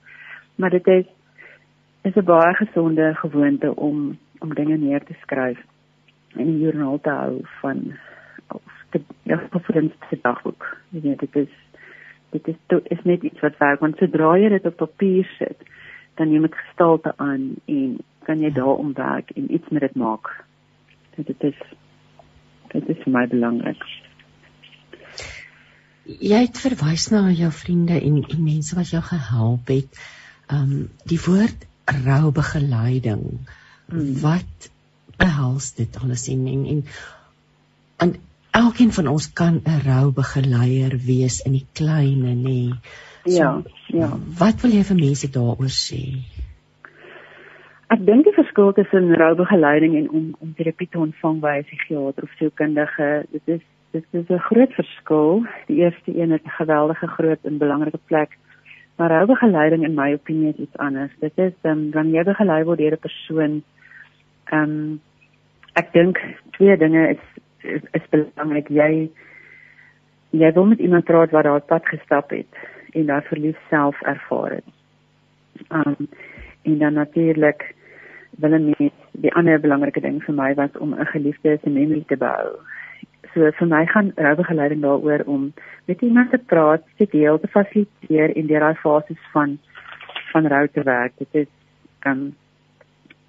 Maar 0.57 0.71
dit 0.71 0.87
is 0.87 1.05
is 2.03 2.15
'n 2.17 2.25
baie 2.25 2.55
gesonde 2.55 3.15
gewoonte 3.15 3.77
om 3.77 4.19
om 4.39 4.55
dinge 4.55 4.77
neer 4.77 5.05
te 5.05 5.15
skryf 5.23 5.59
en 6.37 6.47
'n 6.47 6.61
joernaal 6.61 7.01
te 7.01 7.11
hou 7.11 7.41
van 7.61 7.99
of 8.49 8.63
te 8.91 9.01
ja, 9.23 9.39
vir 9.51 9.83
'n 9.83 9.93
dagboek. 10.23 10.77
Jy 10.91 11.01
weet 11.01 11.21
dit 11.21 11.37
is 11.37 11.55
dit 12.31 12.49
is 12.49 12.57
to, 12.67 12.81
is 12.85 13.03
net 13.05 13.23
iets 13.23 13.41
wat 13.41 13.59
werk 13.59 13.81
want 13.81 13.97
sodra 13.97 14.37
jy 14.39 14.49
dit 14.49 14.67
op 14.67 14.77
papier 14.77 15.29
sit, 15.39 15.59
dan 16.15 16.33
jy 16.33 16.41
met 16.41 16.55
gestalte 16.55 17.13
aan 17.17 17.55
en 17.65 17.99
kan 18.23 18.41
jy 18.41 18.53
daarom 18.53 18.93
werk 18.93 19.31
en 19.31 19.55
iets 19.55 19.69
met 19.69 19.81
dit 19.81 19.95
maak. 19.95 20.45
Dit, 21.17 21.27
dit 21.27 21.43
is 21.43 21.59
dit 22.73 22.89
is 22.89 23.03
vir 23.05 23.13
my 23.13 23.27
belangrik. 23.29 23.85
Jy 26.05 26.41
het 26.47 26.59
verwys 26.59 27.11
na 27.11 27.29
jou 27.31 27.51
vriende 27.51 28.01
en 28.01 28.23
en 28.23 28.45
mense 28.45 28.77
wat 28.77 28.91
jou 28.91 29.03
gehelp 29.03 29.69
het. 29.69 30.01
Um 30.51 30.89
die 31.07 31.21
woord 31.27 31.69
roubegeleiding. 31.85 33.25
Hmm. 33.87 34.21
Wat 34.21 34.71
behels 35.17 35.75
dit 35.75 35.99
alles 36.03 36.29
en 36.29 36.47
en 36.47 36.67
en, 36.67 36.85
en 37.97 38.15
elkeen 38.51 38.93
van 38.93 39.09
ons 39.09 39.33
kan 39.33 39.61
'n 39.65 39.81
roubegeleier 39.87 40.99
wees 41.07 41.41
in 41.41 41.53
die 41.53 41.67
klein 41.73 42.25
en 42.25 42.43
nê. 42.43 42.63
So, 43.25 43.31
ja, 43.31 43.63
ja. 43.87 44.09
Wat 44.39 44.61
wil 44.61 44.71
jy 44.71 44.83
vir 44.85 44.97
mense 44.97 45.31
daaroor 45.31 45.71
sê? 45.71 46.03
Ek 47.93 48.07
dink 48.07 48.25
die 48.25 48.33
verskil 48.35 48.73
tussen 48.73 49.15
roubegeleiding 49.15 49.97
en 49.97 50.11
om 50.11 50.37
om 50.39 50.55
terapie 50.57 50.89
te 50.89 50.99
ontvang 50.99 51.41
by 51.41 51.55
'n 51.59 51.65
psigiater 51.65 52.23
of 52.23 52.37
sielkundige, 52.39 53.27
dit 53.33 53.43
is 53.47 53.61
dit 53.93 54.05
is 54.11 54.29
'n 54.29 54.39
groot 54.39 54.73
verskil. 54.73 55.45
Die 55.67 55.77
eerste 55.77 56.11
een 56.21 56.31
het 56.31 56.45
'n 56.45 56.57
geweldige 56.61 57.07
groot 57.07 57.39
en 57.43 57.59
belangrike 57.59 58.01
plek. 58.07 58.39
Maar 58.97 59.11
roubegeleiding 59.11 59.85
in 59.85 59.95
my 59.95 60.13
opinie 60.13 60.53
is 60.53 60.61
iets 60.67 60.77
anders. 60.77 61.13
Dit 61.19 61.33
is 61.37 61.53
ehm 61.63 61.79
um, 61.79 61.91
wanneer 61.91 62.15
jy 62.15 62.25
begelei 62.25 62.65
word 62.65 62.79
deur 62.79 62.97
'n 62.99 63.05
persoon 63.07 63.63
ehm 64.45 64.63
um, 64.63 65.01
ek 65.75 65.93
dink 65.93 66.19
twee 66.51 66.77
dinge 66.77 67.09
is 67.09 67.25
is, 67.63 67.83
is 67.93 68.07
belangrik. 68.11 68.69
Jy 68.69 69.11
jy 70.31 70.53
wil 70.53 70.67
met 70.67 70.79
iemand 70.79 71.05
praat 71.05 71.31
wat 71.31 71.45
daar 71.45 71.61
pad 71.61 71.87
gestap 71.89 72.31
het 72.31 72.57
en 72.93 73.07
daai 73.07 73.23
verlies 73.29 73.59
self 73.69 74.01
ervaar 74.03 74.51
het. 74.51 74.69
Um 75.71 76.09
en 76.63 76.79
dan 76.79 76.95
natuurlik 76.95 77.75
wil 78.39 78.55
ek 78.55 78.93
die 79.25 79.33
ander 79.35 79.61
belangrike 79.61 80.01
ding 80.01 80.21
vir 80.25 80.35
my 80.35 80.55
was 80.55 80.77
om 80.79 80.95
'n 80.95 81.07
geliefde 81.07 81.59
se 81.63 81.71
memory 81.71 82.05
te 82.07 82.17
bou. 82.17 82.57
So 83.35 83.51
vir 83.59 83.67
my 83.67 83.87
gaan 83.87 84.13
roubegeleiding 84.17 84.81
daaroor 84.83 85.23
om 85.27 85.53
met 85.87 86.01
iemand 86.01 86.31
te 86.31 86.39
praat, 86.39 86.83
te 86.97 87.07
deel, 87.11 87.41
te 87.41 87.49
fasiliteer 87.49 88.37
in 88.37 88.47
die 88.47 88.59
daai 88.59 88.75
fases 88.75 89.21
van 89.33 89.59
van 90.33 90.47
rou 90.47 90.69
te 90.69 90.83
werk. 90.83 91.13
Dit 91.19 91.29
is 91.33 91.51
um 92.07 92.35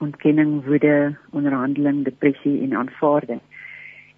ontkenning, 0.03 0.63
woede, 0.65 1.15
onderhandeling, 1.31 2.03
depressie 2.03 2.61
en 2.61 2.75
aanvaarding. 2.75 3.39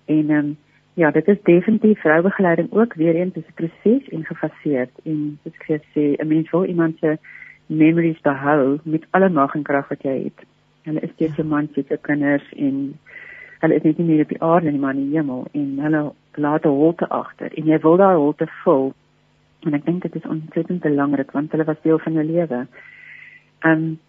En 0.05 0.29
um, 0.29 0.57
ja, 0.93 1.11
dit 1.11 1.27
is 1.27 1.41
definitief 1.43 1.99
vroubegeleiding 1.99 2.71
ook 2.71 2.93
weer 2.93 3.15
eens 3.15 3.35
'n 3.35 3.45
proses 3.53 4.09
en 4.09 4.25
gefaseer 4.25 4.87
en 5.03 5.39
soos 5.43 5.53
ek 5.67 5.83
sê, 5.93 6.03
'n 6.17 6.27
mens 6.27 6.49
wil 6.51 6.65
iemand 6.65 6.97
se 6.99 7.17
memories 7.65 8.21
behou 8.21 8.79
met 8.83 9.05
alle 9.09 9.29
mag 9.29 9.55
en 9.55 9.63
krag 9.63 9.87
wat 9.87 10.01
jy 10.01 10.23
het. 10.23 10.45
Hulle 10.83 10.99
is 10.99 11.11
steeds 11.13 11.37
'n 11.37 11.47
man 11.47 11.69
met 11.75 12.01
kinders 12.01 12.53
en 12.53 12.99
hulle 13.65 13.79
is 13.79 13.85
net 13.87 13.99
nie 13.99 14.07
meer 14.09 14.23
op 14.25 14.33
die 14.33 14.41
aarde 14.43 14.71
nie, 14.71 14.79
maar 14.79 14.95
in 14.95 15.09
die 15.09 15.17
hemel. 15.17 15.45
En 15.57 15.79
hulle 15.85 16.01
laat 16.45 16.65
'n 16.65 16.77
holte 16.81 17.07
agter. 17.09 17.51
En 17.57 17.65
jy 17.65 17.79
wil 17.79 17.97
daai 17.97 18.15
holte 18.15 18.47
vul. 18.63 18.93
En 19.65 19.73
ek 19.73 19.85
dink 19.85 20.01
dit 20.01 20.15
is 20.15 20.29
ontsettend 20.29 20.81
belangrik 20.81 21.31
want 21.31 21.51
hulle 21.51 21.63
was 21.63 21.81
deel 21.81 21.99
van 21.99 22.13
jou 22.13 22.25
lewe. 22.25 22.67
Um, 23.61 23.99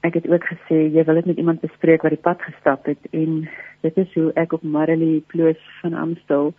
ek 0.00 0.14
het 0.14 0.28
ook 0.28 0.44
gesê 0.44 0.78
jy 0.92 1.04
wil 1.04 1.14
dit 1.14 1.26
met 1.26 1.36
iemand 1.36 1.60
bespreek 1.60 2.02
wat 2.02 2.10
die 2.10 2.26
pad 2.28 2.42
gestap 2.42 2.86
het. 2.86 2.98
En 3.10 3.48
dit 3.80 3.96
is 3.96 4.14
hoe 4.14 4.32
ek 4.34 4.52
op 4.52 4.62
Marilee 4.62 5.22
Ploos 5.26 5.60
van 5.80 5.94
Amstel 5.94 6.54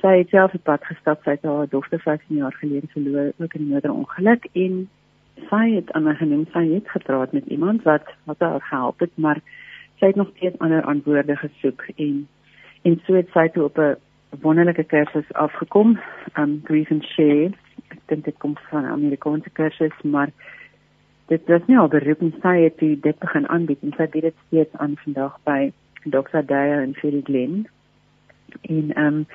sy 0.00 0.18
het 0.18 0.28
self 0.28 0.52
die 0.52 0.60
pad 0.60 0.84
gestap. 0.84 1.22
Sy 1.24 1.30
het 1.30 1.42
haar 1.42 1.68
dogter 1.68 2.00
15 2.00 2.36
jaar 2.36 2.52
gelede 2.52 2.86
verloor 2.92 3.32
ook 3.36 3.54
in 3.54 3.62
'n 3.62 3.68
moederongeluk 3.72 4.46
en 4.52 4.88
sy 5.50 5.74
het 5.74 5.92
aan 5.92 6.04
my 6.04 6.14
genoem 6.14 6.46
sy 6.52 6.64
het 6.72 6.88
gepraat 6.88 7.32
met 7.32 7.46
iemand 7.46 7.82
wat 7.82 8.06
wat 8.24 8.38
haar 8.38 8.60
gehelp 8.60 9.00
het 9.00 9.12
maar 9.14 9.40
sy 9.98 10.06
het 10.06 10.16
nog 10.16 10.30
steeds 10.36 10.58
ander 10.58 10.82
antwoorde 10.82 11.36
gesoek 11.36 11.86
en 11.96 12.26
en 12.82 13.00
so 13.06 13.14
het 13.14 13.28
sy 13.34 13.48
toe 13.48 13.64
op 13.64 13.78
'n 13.78 13.96
wonderlike 14.42 14.84
kursus 14.84 15.32
afgekom 15.32 15.98
um 16.38 16.60
grief 16.64 16.90
and 16.90 17.04
share 17.04 17.52
ek 17.88 18.00
dink 18.06 18.24
dit 18.24 18.38
kom 18.38 18.56
van 18.70 18.84
'n 18.84 18.96
Amerikaanse 18.98 19.50
kursus 19.50 20.02
maar 20.02 20.30
dit 21.26 21.46
was 21.46 21.66
nie 21.66 21.78
al 21.78 21.88
beroep 21.88 22.20
en 22.20 22.34
sy 22.42 22.56
het 22.62 22.78
dit 22.78 23.18
begin 23.18 23.48
aanbied 23.48 23.82
en 23.82 23.94
sy 23.96 24.06
bied 24.10 24.22
dit 24.22 24.34
steeds 24.46 24.76
aan 24.76 24.96
vandag 25.02 25.38
by 25.44 25.72
Dr. 26.06 26.42
Dyer 26.46 26.82
en 26.82 26.94
Phil 26.94 27.20
Glen. 27.24 27.66
En 28.60 28.92
um, 29.04 29.26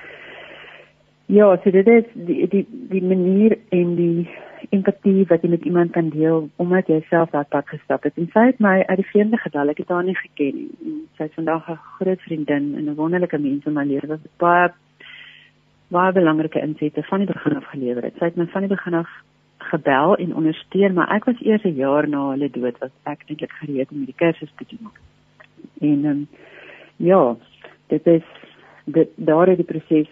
ja, 1.26 1.56
so 1.62 1.70
dit 1.70 1.88
is 1.88 2.04
die 2.14 2.48
die 2.48 2.66
die 2.88 3.02
manier 3.02 3.58
en 3.68 3.94
die 3.94 4.28
empatie 4.70 5.24
wat 5.28 5.42
jy 5.42 5.48
met 5.48 5.64
iemand 5.64 5.92
kan 5.92 6.08
deel 6.08 6.48
omdat 6.56 6.86
jy 6.86 7.00
self 7.08 7.30
daardie 7.30 7.50
pad 7.50 7.68
gestap 7.68 8.02
het. 8.02 8.16
En 8.16 8.28
sy 8.32 8.46
het 8.50 8.60
my 8.60 8.82
uit 8.86 8.96
die 8.96 9.08
vreemde 9.10 9.36
gedal. 9.36 9.68
Ek 9.68 9.82
het 9.82 9.88
haar 9.88 10.04
nie 10.04 10.16
geken 10.16 10.54
nie. 10.54 11.02
Sy 11.16 11.24
is 11.24 11.34
vandag 11.34 11.68
'n 11.68 11.78
groot 11.98 12.20
vriendin 12.20 12.74
en 12.76 12.88
'n 12.88 12.94
wonderlike 12.94 13.38
mens 13.38 13.66
in 13.66 13.72
my 13.72 13.84
lewe. 13.84 14.06
Was 14.06 14.20
baie 14.38 14.72
baie 15.88 16.12
belangrike 16.12 16.60
insette 16.60 17.02
van 17.02 17.18
die 17.18 17.32
begin 17.32 17.56
af 17.56 17.64
gelewer 17.64 18.02
het. 18.02 18.14
Sy 18.18 18.24
het 18.24 18.36
my 18.36 18.46
van 18.46 18.60
die 18.60 18.74
begin 18.74 18.94
af 18.94 19.10
gebel 19.58 20.16
en 20.16 20.34
ondersteun, 20.34 20.94
maar 20.94 21.10
ek 21.14 21.24
was 21.24 21.40
eers 21.40 21.64
'n 21.64 21.74
jaar 21.74 22.08
na 22.08 22.30
hulle 22.30 22.50
dood 22.50 22.78
was 22.78 22.90
ek 23.02 23.24
eintlik 23.26 23.52
gereed 23.52 23.90
om 23.90 24.04
die 24.04 24.14
kursus 24.16 24.52
te 24.56 24.64
doen. 24.68 24.90
En 25.80 26.04
um, 26.04 26.28
ja, 26.96 27.36
dit 27.86 28.06
is 28.06 28.22
dit 28.84 29.08
daar 29.16 29.46
het 29.46 29.56
die 29.56 29.66
proses 29.66 30.08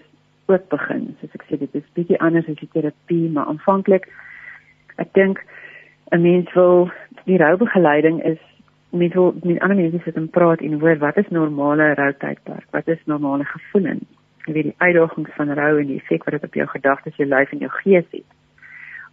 ook 0.46 0.68
begin. 0.68 1.16
Soos 1.20 1.34
ek 1.34 1.44
sê, 1.48 1.58
dit 1.58 1.74
is 1.74 1.92
bietjie 1.94 2.20
anders 2.20 2.48
as 2.48 2.58
die 2.60 2.68
terapie, 2.72 3.30
maar 3.30 3.46
aanvanklik 3.46 4.08
Ek 4.96 5.12
dink 5.12 5.44
'n 6.10 6.22
mens 6.22 6.52
wil 6.52 6.90
die 7.24 7.38
roubegeleiding 7.38 8.22
is 8.24 8.38
met 8.90 9.14
wil 9.14 9.34
met 9.42 9.60
ander 9.60 9.76
mense 9.76 10.00
sit 10.04 10.16
en 10.16 10.28
praat 10.28 10.60
en 10.60 10.80
hoor 10.80 10.98
wat 10.98 11.16
is 11.16 11.28
normale 11.28 11.94
routydperk? 11.94 12.66
Wat 12.70 12.88
is 12.88 12.98
normale 13.04 13.44
gevoelens? 13.44 14.04
Jy 14.44 14.52
weet 14.52 14.70
die 14.70 14.78
uitdagings 14.78 15.30
van 15.36 15.52
rou 15.54 15.78
en 15.78 15.86
die 15.86 16.00
effek 16.00 16.24
wat 16.24 16.32
dit 16.32 16.44
op 16.44 16.54
jou 16.54 16.66
gedagtes, 16.66 17.16
jou 17.16 17.28
lyf 17.28 17.52
en 17.52 17.58
jou 17.58 17.70
gees 17.70 18.06
het. 18.10 18.26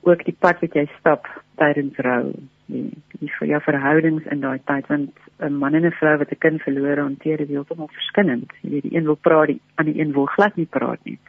Ook 0.01 0.23
die 0.25 0.35
pad 0.39 0.59
wat 0.59 0.73
jy 0.73 0.87
stap 0.99 1.27
tydens 1.55 1.97
rou 1.97 2.33
die 2.67 2.89
die 3.19 3.31
vir 3.39 3.47
jou 3.47 3.59
verhoudings 3.65 4.25
in 4.33 4.41
daai 4.43 4.59
tyd 4.69 4.87
want 4.91 5.11
'n 5.39 5.53
man 5.53 5.75
en 5.75 5.85
'n 5.85 5.97
vrou 5.99 6.17
wat 6.17 6.31
'n 6.31 6.43
kind 6.45 6.61
verloor 6.61 6.97
hanteer 6.97 7.37
dit 7.37 7.49
heeltemal 7.49 7.89
verskillend. 7.93 8.51
Jy 8.61 8.69
weet 8.69 8.83
die 8.83 8.95
een 8.95 9.05
wil 9.05 9.15
praat, 9.15 9.47
die 9.47 9.61
ander 9.75 9.99
een 9.99 10.13
wil 10.13 10.25
glad 10.25 10.55
nie 10.55 10.65
praat 10.65 10.99
nie. 11.03 11.19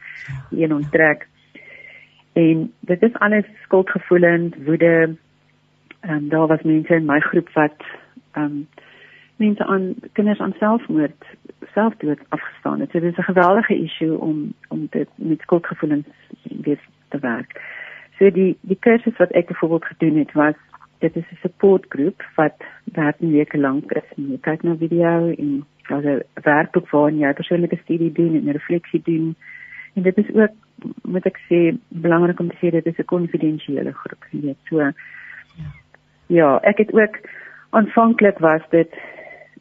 Die 0.51 0.65
een 0.65 0.75
onttrek. 0.75 1.27
En 2.39 2.73
dit 2.81 3.03
is 3.03 3.15
alles 3.15 3.45
skuldgevoelens, 3.63 4.55
woede. 4.65 5.17
Ehm 6.01 6.15
um, 6.15 6.29
daar 6.29 6.47
was 6.47 6.63
mense 6.63 6.95
in 6.95 7.05
my 7.05 7.21
groep 7.21 7.49
wat 7.53 7.77
ehm 8.33 8.45
um, 8.45 8.69
mense 9.37 9.65
aan 9.65 9.95
kinders 10.13 10.39
aan 10.39 10.55
selfmoord 10.59 11.25
selfdood 11.73 12.19
afgestaan 12.29 12.81
het. 12.81 12.91
So 12.91 13.01
dit 13.01 13.13
is 13.13 13.19
'n 13.19 13.33
geweldige 13.33 13.77
issue 13.83 14.19
om 14.19 14.53
om 14.69 14.87
dit 14.91 15.09
met 15.15 15.41
skuldgevoelens 15.41 16.07
weer 16.43 16.81
te 17.09 17.19
werk. 17.19 17.61
So 18.19 18.31
die 18.31 18.57
die 18.61 18.79
kursus 18.81 19.17
wat 19.17 19.31
ek 19.31 19.47
byvoorbeeld 19.47 19.85
gedoen 19.85 20.17
het 20.17 20.33
was 20.33 20.55
dit 20.99 21.17
is 21.17 21.31
'n 21.31 21.39
supportgroep 21.41 22.23
wat 22.35 22.55
13 22.85 23.31
weke 23.31 23.59
lank 23.59 23.93
is. 23.93 24.09
Jy 24.15 24.39
kyk 24.41 24.63
na 24.63 24.77
video 24.77 25.35
en 25.39 25.65
daar's 25.89 26.05
'n 26.05 26.23
werkboek 26.35 26.91
waarin 26.91 27.19
jy 27.19 27.33
persoonlike 27.33 27.79
studie 27.83 28.13
doen 28.13 28.35
en 28.35 28.53
refleksie 28.53 29.03
doen. 29.05 29.37
En 29.99 30.05
dit 30.05 30.19
is 30.19 30.35
ook 30.35 30.55
moet 31.03 31.25
ek 31.27 31.39
sê 31.51 31.59
belangrik 31.89 32.39
om 32.39 32.51
te 32.53 32.59
sê 32.61 32.71
dit 32.71 32.87
is 32.87 32.99
'n 33.03 33.13
konfidensiële 33.15 33.93
groep. 33.93 34.23
Jy 34.31 34.41
weet 34.41 34.61
so. 34.71 34.79
Ja. 34.79 34.93
ja, 36.27 36.51
ek 36.63 36.79
het 36.79 36.93
ook 36.93 37.17
aanvanklik 37.71 38.39
was 38.39 38.63
dit 38.71 38.93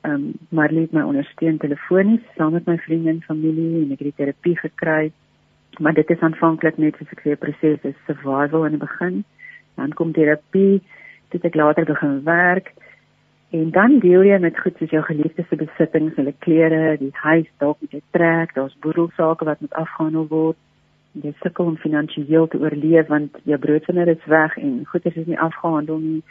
ehm 0.02 0.14
um, 0.14 0.34
Marlie 0.50 0.82
het 0.86 0.92
my 0.92 1.02
ondersteun 1.02 1.58
telefonies 1.58 2.22
saam 2.36 2.54
met 2.54 2.66
my 2.66 2.78
vriende 2.78 3.10
en 3.10 3.22
familie 3.22 3.84
en 3.84 3.92
ek 3.92 4.00
het 4.00 4.16
terapie 4.16 4.58
gekry. 4.58 5.12
Maar 5.80 5.94
dit 5.94 6.10
is 6.10 6.20
aanvanklik 6.20 6.78
net 6.78 6.96
soos 6.98 7.12
ek 7.16 7.22
sê 7.26 7.30
'n 7.32 7.44
proses 7.46 7.82
is 7.82 8.06
survival 8.06 8.66
in 8.66 8.78
die 8.78 8.86
begin. 8.88 9.24
Dan 9.76 9.94
kom 9.94 10.12
terapie 10.12 10.82
toe 11.30 11.40
ek 11.44 11.56
later 11.56 11.86
begin 11.86 12.24
werk 12.24 12.74
en 13.50 13.70
dan 13.72 14.00
deel 14.00 14.24
jy 14.28 14.40
met 14.44 14.60
goed 14.60 14.76
soos 14.78 14.92
jou 14.92 15.04
geliefdes 15.08 15.48
se 15.48 15.56
besittings, 15.56 16.16
hulle 16.20 16.34
klere, 16.44 16.98
die 17.00 17.14
huis 17.24 17.48
dalk 17.64 17.80
met 17.82 17.96
jy 17.96 18.02
trek, 18.12 18.54
daar's 18.56 18.76
boedelsaake 18.84 19.48
wat 19.48 19.62
moet 19.64 19.78
afgehandel 19.80 20.28
word. 20.28 20.60
Jy 21.24 21.32
sukkel 21.42 21.72
om 21.72 21.78
finansiëel 21.82 22.48
te 22.52 22.60
oorleef 22.60 23.08
want 23.08 23.40
jou 23.50 23.58
broodwinner 23.58 24.12
is 24.12 24.28
weg 24.28 24.58
en 24.58 24.84
goeder 24.92 25.16
is 25.16 25.32
nie 25.32 25.40
afgehandel 25.40 26.04
nie. 26.04 26.22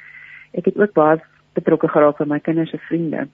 Ek 0.53 0.69
het 0.69 0.79
ook 0.79 0.93
baie 0.93 1.19
betrokke 1.57 1.89
geraak 1.89 2.21
by 2.21 2.29
my 2.29 2.39
kinders 2.45 2.71
se 2.71 2.79
vriende. 2.85 3.27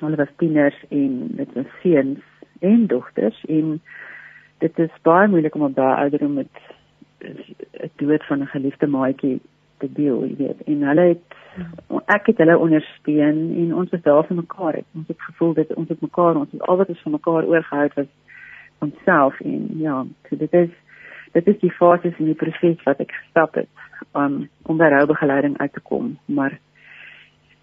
Hulle 0.00 0.16
was 0.16 0.32
tieners 0.40 0.76
en 0.88 1.14
dit 1.36 1.54
was 1.54 1.78
seuns 1.82 2.24
en 2.64 2.86
dogters 2.86 3.44
en 3.48 3.78
dit 4.64 4.78
is 4.78 5.00
baie 5.04 5.28
moeilik 5.28 5.54
om 5.54 5.68
op 5.68 5.76
daai 5.76 6.06
ouderdom 6.06 6.34
met 6.40 6.54
'n 7.20 7.90
dood 7.96 8.24
van 8.26 8.40
'n 8.40 8.52
geliefde 8.56 8.86
maatjie 8.86 9.40
te 9.80 9.88
deel, 9.92 10.24
jy 10.28 10.36
weet. 10.38 10.64
En 10.70 10.86
hulle 10.90 11.06
het 11.14 11.38
ek 12.14 12.30
het 12.30 12.40
hulle 12.42 12.58
ondersteun 12.58 13.38
en 13.62 13.74
ons 13.82 13.90
was 13.90 14.02
daar 14.04 14.26
vir 14.28 14.38
mekaar. 14.38 14.80
Het. 14.80 14.86
Ons 14.94 15.08
het 15.10 15.28
gevoel 15.28 15.54
dat 15.58 15.74
ons 15.74 15.88
het 15.88 16.00
mekaar, 16.00 16.38
ons 16.38 16.52
het 16.54 16.62
al 16.68 16.80
wat 16.80 16.92
ons 16.94 17.02
van 17.06 17.16
mekaar 17.18 17.48
oorgehou 17.50 17.88
was 17.94 18.10
onsself 18.80 19.40
en 19.44 19.68
ja, 19.78 20.04
so 20.28 20.36
dit 20.40 20.52
is 20.52 20.70
dit 21.32 21.46
is 21.52 21.58
die 21.60 21.70
fases 21.70 22.16
in 22.18 22.30
die 22.30 22.38
proses 22.38 22.80
wat 22.86 23.02
ek 23.04 23.12
gestap 23.12 23.54
het 23.60 23.68
um, 24.16 24.48
om 24.66 24.80
by 24.80 24.88
roubegeleiding 24.90 25.58
uit 25.60 25.72
te 25.76 25.82
kom, 25.84 26.14
maar 26.26 26.56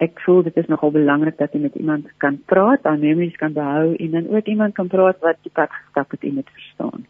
ek 0.03 0.21
voel 0.23 0.43
dit 0.45 0.57
is 0.61 0.69
nogal 0.69 0.93
belangrik 0.93 1.39
dat 1.41 1.55
jy 1.55 1.63
met 1.65 1.75
iemand 1.75 2.09
kan 2.21 2.37
praat, 2.45 2.83
dan 2.85 3.01
memories 3.01 3.37
kan 3.41 3.55
behou 3.55 3.95
en 3.95 4.11
dan 4.13 4.29
ook 4.29 4.51
iemand 4.53 4.77
kan 4.77 4.87
praat 4.91 5.19
wat 5.25 5.41
die 5.43 5.53
pad 5.53 5.73
gestap 5.73 6.13
het 6.13 6.27
en 6.29 6.37
dit 6.37 6.51
verstaan. 6.59 7.07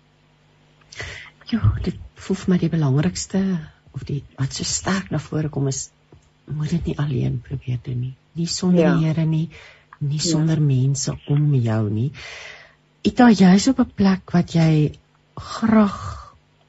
Ja, 1.51 1.61
dit 1.83 1.99
voel 2.23 2.39
vir 2.43 2.53
my 2.53 2.59
die 2.63 2.71
belangrikste 2.71 3.43
of 3.97 4.05
die 4.07 4.21
wat 4.37 4.53
so 4.53 4.67
sterk 4.67 5.09
na 5.13 5.19
vore 5.21 5.49
kom 5.53 5.69
is 5.71 5.87
moet 6.47 6.71
dit 6.71 6.91
nie 6.91 6.97
alleen 7.01 7.41
probeer 7.43 7.79
doen 7.83 7.99
nie. 7.99 8.13
Nie 8.39 8.47
sonder 8.47 8.85
ja. 8.85 8.93
die 8.95 9.09
Here 9.09 9.25
nie, 9.27 9.49
nie 9.99 10.21
ja. 10.21 10.29
sonder 10.29 10.61
ja. 10.61 10.67
mense 10.69 11.17
om 11.27 11.49
jou 11.55 11.81
nie. 11.91 12.11
Ita 13.07 13.29
jy's 13.31 13.67
op 13.71 13.81
'n 13.83 13.91
plek 13.95 14.31
wat 14.31 14.55
jy 14.55 14.93
graag 15.35 15.97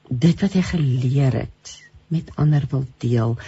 dit 0.09 0.43
wat 0.43 0.55
jy 0.55 0.63
geleer 0.63 1.33
het 1.45 1.75
met 2.09 2.33
ander 2.37 2.67
wil 2.71 2.87
deel. 2.99 3.39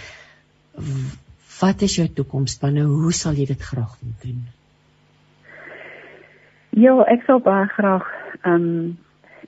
Wat 1.59 1.81
is 1.81 1.95
jou 1.95 2.07
toekomsplanne? 2.07 2.83
Hoe 2.83 3.13
sal 3.13 3.33
jy 3.33 3.45
dit 3.45 3.61
graag 3.61 3.97
wil 3.99 4.13
doen? 4.23 4.41
Ja, 6.71 6.95
ek 7.11 7.25
sou 7.27 7.39
baie 7.43 7.67
graag 7.75 8.07
ehm 8.43 8.53
um, 8.53 8.97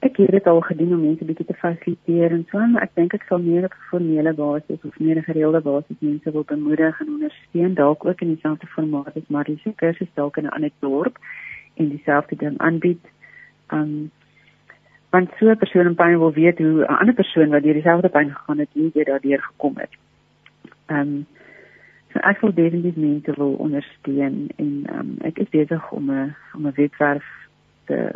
ek 0.03 0.17
het 0.17 0.31
dit 0.31 0.47
al 0.47 0.59
gedoen 0.61 0.93
om 0.93 1.01
mense 1.01 1.25
bietjie 1.25 1.45
te 1.45 1.53
fasiliteer 1.53 2.33
en 2.35 2.41
so, 2.51 2.59
maar 2.71 2.83
ek 2.83 2.95
dink 2.99 3.13
ek 3.15 3.23
sal 3.29 3.39
meer 3.39 3.67
op 3.69 3.75
formele 3.89 4.33
basis 4.35 4.81
of 4.89 4.97
meer 4.99 5.21
gereelde 5.23 5.61
basis 5.63 5.99
mense 5.99 6.31
wil 6.35 6.43
bemoedig 6.49 6.99
en 6.99 7.13
ondersteun 7.13 7.77
dalk 7.77 8.03
ook 8.05 8.23
in 8.25 8.33
dieselfde 8.33 8.67
formaat 8.73 9.15
as 9.15 9.29
Marie 9.35 9.55
se 9.61 9.71
kursus 9.79 10.11
dalk 10.19 10.37
in 10.41 10.49
'n 10.49 10.55
ander 10.57 10.73
dorp 10.79 11.17
en 11.79 11.89
dieselfde 11.89 12.35
ding 12.35 12.57
aanbied. 12.57 13.03
Um 13.71 14.11
want 15.11 15.29
so 15.39 15.49
'n 15.49 15.57
persoon 15.57 15.87
in 15.91 15.95
pyn 15.95 16.19
wil 16.19 16.33
weet 16.33 16.57
hoe 16.57 16.83
'n 16.83 16.99
ander 16.99 17.15
persoon 17.15 17.49
wat 17.49 17.63
deur 17.63 17.73
dieselfde 17.73 18.09
pyn 18.09 18.35
gegaan 18.35 18.59
het, 18.59 18.69
hoe 18.73 18.91
jy 18.93 19.03
daardeur 19.03 19.41
gekom 19.41 19.77
het. 19.77 19.93
Um 20.87 21.25
so 22.11 22.19
ek 22.19 22.41
wil 22.41 22.53
definitief 22.53 22.95
mense 22.95 23.31
wil 23.35 23.53
ondersteun 23.53 24.49
en 24.55 24.71
um 24.97 25.15
ek 25.21 25.37
is 25.37 25.49
besig 25.49 25.91
om 25.91 26.11
'n 26.11 26.35
om 26.55 26.67
'n 26.67 26.75
webwerf 26.75 27.25
te 27.85 28.11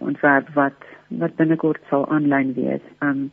ontwerp 0.00 0.48
wat 0.54 0.88
wat 1.08 1.36
binnekort 1.36 1.80
sal 1.88 2.08
aanlyn 2.08 2.54
wees. 2.54 2.84
Um 2.98 3.30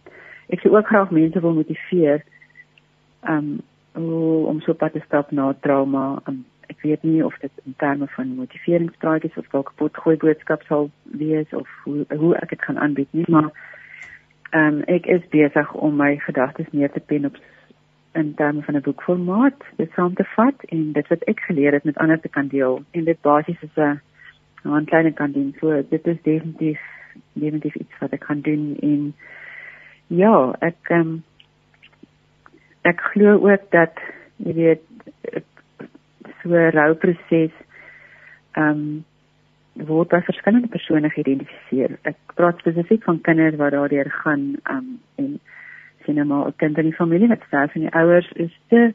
ek 0.49 0.59
sou 0.59 0.75
ook 0.75 0.87
graag 0.87 1.11
mense 1.11 1.39
wil 1.39 1.53
motiveer 1.53 2.23
um 3.29 3.59
om 3.99 4.61
so 4.61 4.73
pad 4.73 4.93
te 4.93 5.01
stap 5.05 5.31
na 5.31 5.53
trauma. 5.61 6.21
Um, 6.27 6.45
ek 6.69 6.81
weet 6.81 7.03
nie 7.03 7.25
of 7.25 7.35
dit 7.41 7.51
in 7.65 7.73
terme 7.77 8.07
van 8.07 8.35
motiveringspraatjies 8.35 9.37
of 9.37 9.47
dalk 9.51 9.71
'n 9.71 9.77
potgooi 9.81 10.17
boodskap 10.17 10.61
sal 10.63 10.89
wees 11.03 11.49
of 11.53 11.67
hoe 11.83 12.05
hoe 12.21 12.35
ek 12.35 12.49
dit 12.49 12.61
gaan 12.61 12.79
aanbied 12.79 13.07
nie, 13.11 13.25
maar 13.27 13.49
um 14.53 14.81
ek 14.87 15.05
is 15.05 15.29
besig 15.29 15.73
om 15.73 15.95
my 15.95 16.17
gedagtes 16.17 16.71
neer 16.71 16.91
te 16.91 16.99
pen 16.99 17.25
op 17.25 17.35
in 18.13 18.33
terme 18.35 18.61
van 18.61 18.75
'n 18.75 18.81
boekformaat, 18.81 19.59
dit 19.75 19.91
saam 19.95 20.13
te 20.13 20.23
vat 20.23 20.63
en 20.69 20.91
dit 20.91 21.07
wat 21.07 21.23
ek 21.23 21.39
geleer 21.39 21.73
het 21.73 21.83
met 21.83 21.97
ander 21.97 22.19
te 22.19 22.29
kan 22.29 22.47
deel 22.47 22.83
en 22.91 23.03
dit 23.03 23.21
basies 23.21 23.61
is 23.61 23.75
'n 23.77 24.01
'n 24.63 24.85
klein 24.85 25.13
kan 25.13 25.31
doen. 25.31 25.55
So 25.59 25.81
dit 25.89 26.07
is 26.07 26.21
definitief 26.21 26.79
definitief 27.33 27.75
iets 27.75 27.99
wat 27.99 28.11
ek 28.11 28.19
kan 28.19 28.41
doen 28.41 28.77
en 28.81 29.13
ja, 30.07 30.55
ek 30.59 30.89
um, 30.89 31.23
ek 32.81 33.01
glo 33.13 33.37
ook 33.49 33.71
dat 33.71 33.93
jy 34.37 34.53
weet 34.53 34.83
so 36.41 36.49
'n 36.49 36.71
rouproses 36.71 37.53
ehm 38.51 38.69
um, 38.69 39.05
word 39.87 40.09
by 40.09 40.19
verskillende 40.21 40.67
persone 40.67 41.09
geïdentifiseer. 41.09 41.97
Ek 42.03 42.17
praat 42.35 42.59
spesifiek 42.59 43.03
van 43.03 43.21
kinders 43.21 43.55
wat 43.55 43.71
daardeur 43.71 44.11
gaan 44.11 44.57
um, 44.71 44.99
en 45.15 45.39
sien 46.05 46.15
nou 46.15 46.25
maar 46.27 46.47
'n 46.47 46.55
kind 46.57 46.77
in 46.77 46.89
die 46.89 46.99
familie 47.01 47.27
wat 47.27 47.43
sterf 47.47 47.75
en 47.75 47.81
die 47.81 47.95
ouers 47.95 48.31
is 48.31 48.59
te 48.67 48.93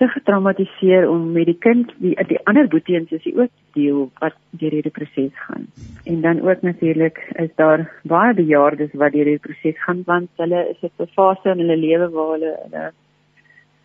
te 0.00 0.08
getraumatiseer 0.08 1.04
om 1.08 1.32
met 1.32 1.44
die 1.50 1.58
kind 1.66 1.90
die 2.00 2.14
die 2.28 2.38
ander 2.48 2.68
boeteens 2.72 3.10
is 3.16 3.26
ook 3.34 3.50
deel 3.76 4.06
wat 4.22 4.36
deur 4.62 4.76
hierdie 4.76 4.96
proses 4.98 5.42
gaan. 5.46 5.66
En 6.04 6.20
dan 6.24 6.40
ook 6.48 6.62
natuurlik 6.62 7.20
is 7.44 7.52
daar 7.60 7.84
baie 8.02 8.34
bejaardes 8.34 8.96
wat 9.02 9.12
deur 9.12 9.28
hierdie 9.28 9.44
proses 9.48 9.82
gaan 9.84 10.02
want 10.06 10.42
hulle 10.42 10.62
is 10.72 10.88
op 10.88 11.04
'n 11.04 11.12
fase 11.18 11.52
in 11.52 11.60
hulle 11.64 11.76
lewe 11.76 12.08
waar 12.16 12.32
hulle 12.32 12.54
hulle 12.64 12.84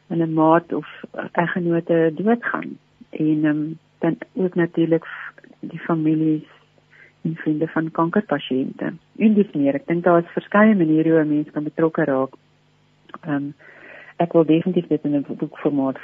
hulle 0.08 0.28
maat 0.28 0.74
of 0.74 0.88
eggenote 1.32 2.12
doodgaan. 2.16 2.78
En 3.10 3.46
um, 3.46 3.78
dan 4.00 4.18
ook 4.34 4.56
natuurlik 4.56 5.06
die 5.60 5.80
families 5.80 6.48
en 7.22 7.36
vriende 7.36 7.68
van 7.68 7.92
kankerpasiënte. 7.92 8.94
En 9.18 9.34
dis 9.34 9.52
meer, 9.54 9.76
ek 9.76 9.88
dink 9.88 10.04
daar 10.04 10.22
is 10.22 10.36
verskeie 10.38 10.76
maniere 10.76 11.16
hoe 11.16 11.24
mense 11.26 11.52
kan 11.52 11.64
betrokke 11.64 12.04
raak. 12.04 12.36
Ehm 13.22 13.36
um, 13.36 13.54
ek 14.18 14.34
wil 14.34 14.46
definitief 14.46 14.88
dit 14.88 15.04
in 15.04 15.16
'n 15.16 15.26
boekformaat 15.28 16.00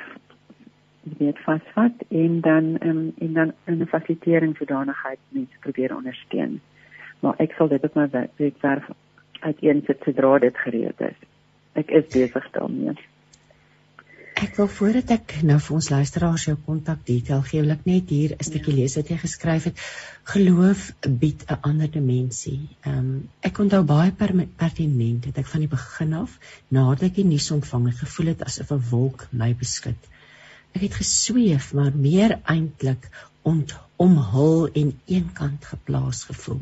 weet 1.17 1.39
vasvat 1.39 1.91
en 2.09 2.41
dan 2.41 2.77
um, 2.87 3.13
en 3.17 3.33
dan 3.33 3.53
in 3.65 3.81
'n 3.81 3.87
fasilitering 3.87 4.57
sodanigheid 4.57 5.19
mense 5.29 5.57
probeer 5.59 5.95
ondersteun. 5.95 6.61
Maar 7.19 7.33
ek 7.37 7.51
sal 7.51 7.67
dit 7.67 7.83
op 7.83 7.95
my 7.95 8.09
webwerf 8.37 8.89
uiteensit 9.39 10.01
sodra 10.03 10.39
dit 10.39 10.57
gereed 10.57 11.01
is. 11.01 11.19
Ek 11.73 11.91
is 11.91 12.05
besig 12.07 12.51
daarmee. 12.51 12.93
Ek 14.41 14.55
wil 14.57 14.69
voordat 14.73 15.11
ek 15.13 15.33
nou 15.45 15.55
vir 15.61 15.75
ons 15.77 15.87
luisteraars 15.93 16.43
jou 16.47 16.55
kontak 16.65 17.03
detail 17.05 17.43
gee, 17.45 17.61
wil 17.61 17.73
ek 17.75 17.83
net 17.85 18.09
hier 18.09 18.31
'n 18.33 18.47
stukkie 18.47 18.73
lees 18.73 18.95
wat 18.97 19.11
jy 19.13 19.17
geskryf 19.21 19.67
het. 19.69 19.83
Geloof 20.31 20.85
bied 21.23 21.43
'n 21.45 21.59
ander 21.69 21.91
dimensie. 21.97 22.57
Ehm 22.81 22.97
um, 22.97 23.11
ek 23.49 23.59
onthou 23.61 23.83
baie 23.91 24.11
pertinent 24.63 25.27
het 25.29 25.37
ek 25.37 25.51
van 25.51 25.61
die 25.61 25.69
begin 25.75 26.13
af 26.23 26.39
nadat 26.69 27.03
ek 27.09 27.15
die 27.19 27.27
nuus 27.33 27.51
ontvang 27.51 27.85
het, 27.91 28.01
gevoel 28.01 28.33
het 28.33 28.41
asof 28.49 28.71
'n 28.71 28.81
wolk 28.89 29.27
my 29.31 29.53
beskud. 29.53 30.09
Ek 30.73 30.81
het 30.81 30.97
gesweef, 31.03 31.73
maar 31.73 31.93
meer 31.93 32.39
eintlik 32.43 33.09
ont 33.43 33.77
omhul 34.01 34.69
en 34.81 34.91
eenkant 35.05 35.65
geplaas 35.69 36.23
gevoel. 36.29 36.61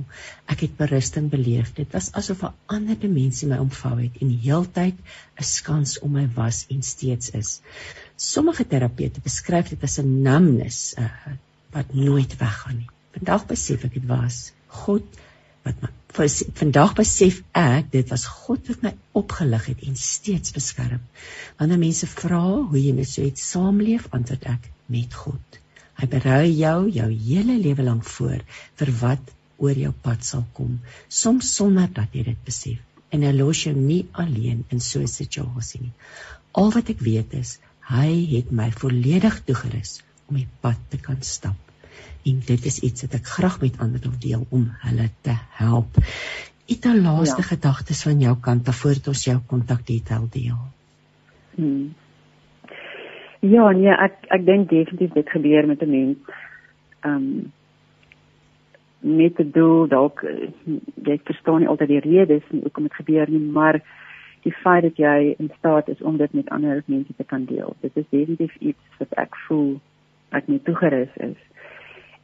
Ek 0.52 0.65
het 0.65 0.75
berusting 0.80 1.30
beleef. 1.32 1.71
Dit 1.78 1.93
was 1.95 2.12
asof 2.19 2.43
'n 2.43 2.56
ander 2.75 2.99
dimensie 2.99 3.47
my 3.47 3.60
omvou 3.63 3.95
het 4.02 4.17
en 4.21 4.34
heeltyd 4.45 4.97
'n 5.39 5.47
skans 5.52 5.99
om 5.99 6.12
my 6.12 6.28
was 6.36 6.65
en 6.69 6.84
steeds 6.84 7.30
is. 7.41 7.62
Sommige 8.15 8.67
terapeute 8.67 9.21
beskryf 9.23 9.69
dit 9.69 9.84
as 9.84 9.99
'n 9.99 10.21
numbness 10.21 10.93
uh, 10.97 11.10
wat 11.71 11.93
nooit 11.93 12.38
weggaan 12.38 12.78
nie. 12.78 12.89
Vandag 13.17 13.45
besef 13.45 13.84
ek 13.84 13.93
dit 13.93 14.06
was 14.06 14.52
God 14.67 15.06
wat 15.63 15.82
my 15.82 15.89
vandag 16.60 16.93
besef 16.97 17.43
ek 17.54 17.91
dit 17.93 18.10
was 18.10 18.25
God 18.25 18.67
wat 18.67 18.82
my 18.82 18.93
opgelig 19.21 19.65
het 19.71 19.84
en 19.88 19.95
steeds 19.95 20.52
beskerm. 20.52 21.02
Wanneer 21.58 21.80
mense 21.80 22.08
vra 22.08 22.43
hoe 22.71 22.82
jy 22.82 22.93
met 22.97 23.10
so 23.10 23.21
iets 23.21 23.49
saamleef, 23.52 24.08
antwoord 24.10 24.43
ek 24.43 24.71
met 24.88 25.13
God. 25.13 25.60
Hy 25.99 26.07
berei 26.07 26.51
jou 26.55 26.89
jou 26.95 27.09
hele 27.12 27.57
lewe 27.59 27.83
lank 27.83 28.05
voor 28.07 28.39
vir 28.79 28.91
wat 29.01 29.31
oor 29.59 29.75
jou 29.75 29.91
pad 29.91 30.23
sal 30.23 30.45
kom, 30.55 30.77
soms 31.21 31.49
sonder 31.55 31.89
dat 31.91 32.13
jy 32.15 32.23
dit 32.29 32.45
besef. 32.45 32.79
En 33.12 33.25
hy 33.25 33.31
los 33.35 33.63
jou 33.65 33.73
nie 33.75 34.05
alleen 34.23 34.63
in 34.69 34.79
so 34.79 35.01
'n 35.01 35.12
situasie 35.12 35.81
nie. 35.81 35.93
Al 36.53 36.71
wat 36.71 36.89
ek 36.89 36.99
weet 36.99 37.33
is, 37.33 37.59
hy 37.89 38.09
het 38.35 38.51
my 38.51 38.69
volledig 38.71 39.43
toegerus 39.45 40.01
om 40.29 40.35
die 40.35 40.47
pad 40.62 40.77
te 40.89 40.97
kan 40.97 41.21
stap. 41.21 41.57
En 42.25 42.41
dit 42.45 42.65
is 42.65 42.79
iets 42.79 43.01
wat 43.01 43.15
ek 43.19 43.27
graag 43.27 43.62
met 43.62 43.79
ander 43.79 43.99
wil 43.99 44.17
deel 44.19 44.45
om 44.49 44.69
hulle 44.81 45.09
te 45.21 45.35
help. 45.57 45.97
Ita 46.65 46.93
laaste 46.95 47.41
ja. 47.41 47.47
gedagtes 47.47 48.03
van 48.05 48.19
jou 48.21 48.35
kant 48.39 48.69
voor 48.81 49.01
ons 49.07 49.23
jou 49.23 49.39
kontakdetail 49.47 50.27
deel. 50.31 50.59
Hmm. 51.55 51.95
Ja, 53.39 53.69
nee, 53.71 53.91
ek 53.95 54.25
ek 54.36 54.43
dink 54.45 54.69
definitief 54.69 55.13
dit 55.15 55.30
gebeur 55.30 55.67
met 55.67 55.82
'n 55.82 55.89
mens. 55.89 56.17
Ehm 56.99 57.15
um, 57.15 57.52
met 58.99 59.38
die 59.38 59.52
doel 59.52 59.88
dalk 59.88 60.25
jy 61.04 61.19
verstaan 61.23 61.60
nie 61.60 61.67
altyd 61.67 61.88
die 61.88 61.99
redes 62.04 62.43
nie 62.49 62.62
hoekom 62.62 62.84
dit 62.84 62.93
gebeur 62.93 63.30
nie, 63.30 63.39
maar 63.39 63.80
die 64.43 64.52
feit 64.52 64.84
dat 64.84 64.97
jy 64.97 65.36
in 65.38 65.52
staat 65.58 65.88
is 65.88 66.02
om 66.02 66.17
dit 66.17 66.34
met 66.34 66.49
ander 66.49 66.84
mense 66.86 67.15
te 67.15 67.23
kan 67.23 67.45
deel. 67.45 67.75
Dit 67.80 67.95
is 67.95 68.10
definitief 68.10 68.56
iets 68.60 68.99
wat 68.99 69.13
ek 69.15 69.36
voel 69.47 69.80
ek 70.30 70.47
nie 70.47 70.60
toegerus 70.63 71.15
is. 71.15 71.39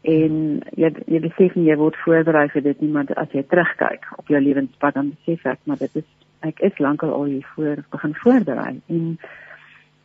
En 0.01 0.61
jy 0.75 0.91
jy 1.07 1.19
besef 1.19 1.55
nie 1.55 1.69
jy 1.69 1.77
word 1.79 1.95
voorberei 2.03 2.47
vir 2.49 2.61
dit 2.61 2.81
nie, 2.81 2.91
maar 2.91 3.07
as 3.15 3.31
jy 3.31 3.43
terugkyk 3.43 4.11
op 4.17 4.27
jou 4.27 4.41
lewenspad 4.41 4.93
dan 4.93 5.15
besef 5.15 5.45
ek 5.45 5.59
maar 5.63 5.79
dit 5.79 5.95
is 5.95 6.11
ek 6.45 6.59
is 6.59 6.77
lankal 6.79 7.13
al 7.13 7.23
hier 7.23 7.47
voor 7.55 7.83
begin 7.91 8.15
voorberei 8.15 8.81
en 8.87 9.17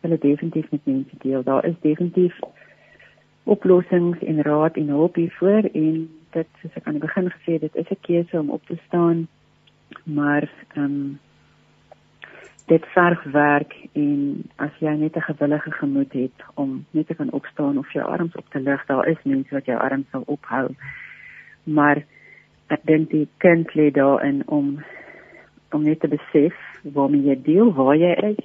hulle 0.00 0.18
definitief 0.18 0.70
met 0.70 0.84
mense 0.84 1.16
deel. 1.18 1.42
Daar 1.42 1.64
is 1.64 1.74
definitief 1.80 2.38
oplossings 3.44 4.18
en 4.18 4.42
raad 4.42 4.76
en 4.76 4.88
hulp 4.88 5.14
hiervoor 5.14 5.68
en 5.72 6.08
dit 6.30 6.46
soos 6.60 6.76
ek 6.78 6.86
aan 6.86 6.98
die 6.98 7.06
begin 7.06 7.30
gesê 7.30 7.56
het, 7.56 7.60
dit 7.60 7.76
is 7.76 7.90
'n 7.90 8.00
keuse 8.06 8.38
om 8.38 8.50
op 8.50 8.66
te 8.66 8.78
staan. 8.86 9.28
Maar 10.04 10.50
ehm 10.74 10.84
um, 10.84 11.18
dit 12.66 12.84
verg 12.94 13.22
werk 13.32 13.74
en 13.92 14.44
as 14.56 14.74
jy 14.78 14.94
net 14.94 15.16
'n 15.16 15.28
gewillige 15.30 15.70
gemoed 15.70 16.12
het 16.12 16.38
om 16.54 16.86
net 16.90 17.06
te 17.06 17.14
kan 17.14 17.32
opstaan 17.32 17.78
of 17.78 17.92
jou 17.92 18.04
arms 18.06 18.34
op 18.34 18.48
te 18.50 18.60
lig, 18.60 18.86
daar 18.86 19.08
is 19.08 19.22
mense 19.22 19.54
wat 19.54 19.64
jou 19.64 19.78
arms 19.78 20.06
sal 20.10 20.22
ophou. 20.26 20.68
Maar 21.64 22.04
ek 22.66 22.80
dink 22.84 23.10
die 23.10 23.28
kind 23.36 23.74
lê 23.74 23.90
daarin 23.90 24.42
om 24.46 24.84
om 25.70 25.82
net 25.82 26.00
te 26.00 26.08
besef 26.08 26.54
waarmee 26.82 27.22
jy 27.22 27.42
deel, 27.42 27.72
waar 27.74 27.96
jy 27.96 28.12
is 28.12 28.44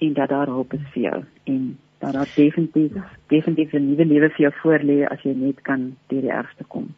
en 0.00 0.14
dat 0.14 0.30
daar 0.30 0.46
hulp 0.46 0.74
is 0.78 0.86
vir 0.94 1.02
jou 1.02 1.18
en 1.52 1.78
dat 1.98 2.12
daar 2.12 2.30
definitief 2.34 2.92
definitief 3.28 3.72
'n 3.72 3.88
nuwe 3.90 4.04
lewe 4.04 4.28
vir 4.36 4.42
jou 4.46 4.54
voorlê 4.62 4.98
as 5.10 5.22
jy 5.22 5.34
net 5.34 5.62
kan 5.62 5.96
deur 6.08 6.22
die 6.22 6.36
ergste 6.40 6.64
kom. 6.64 6.94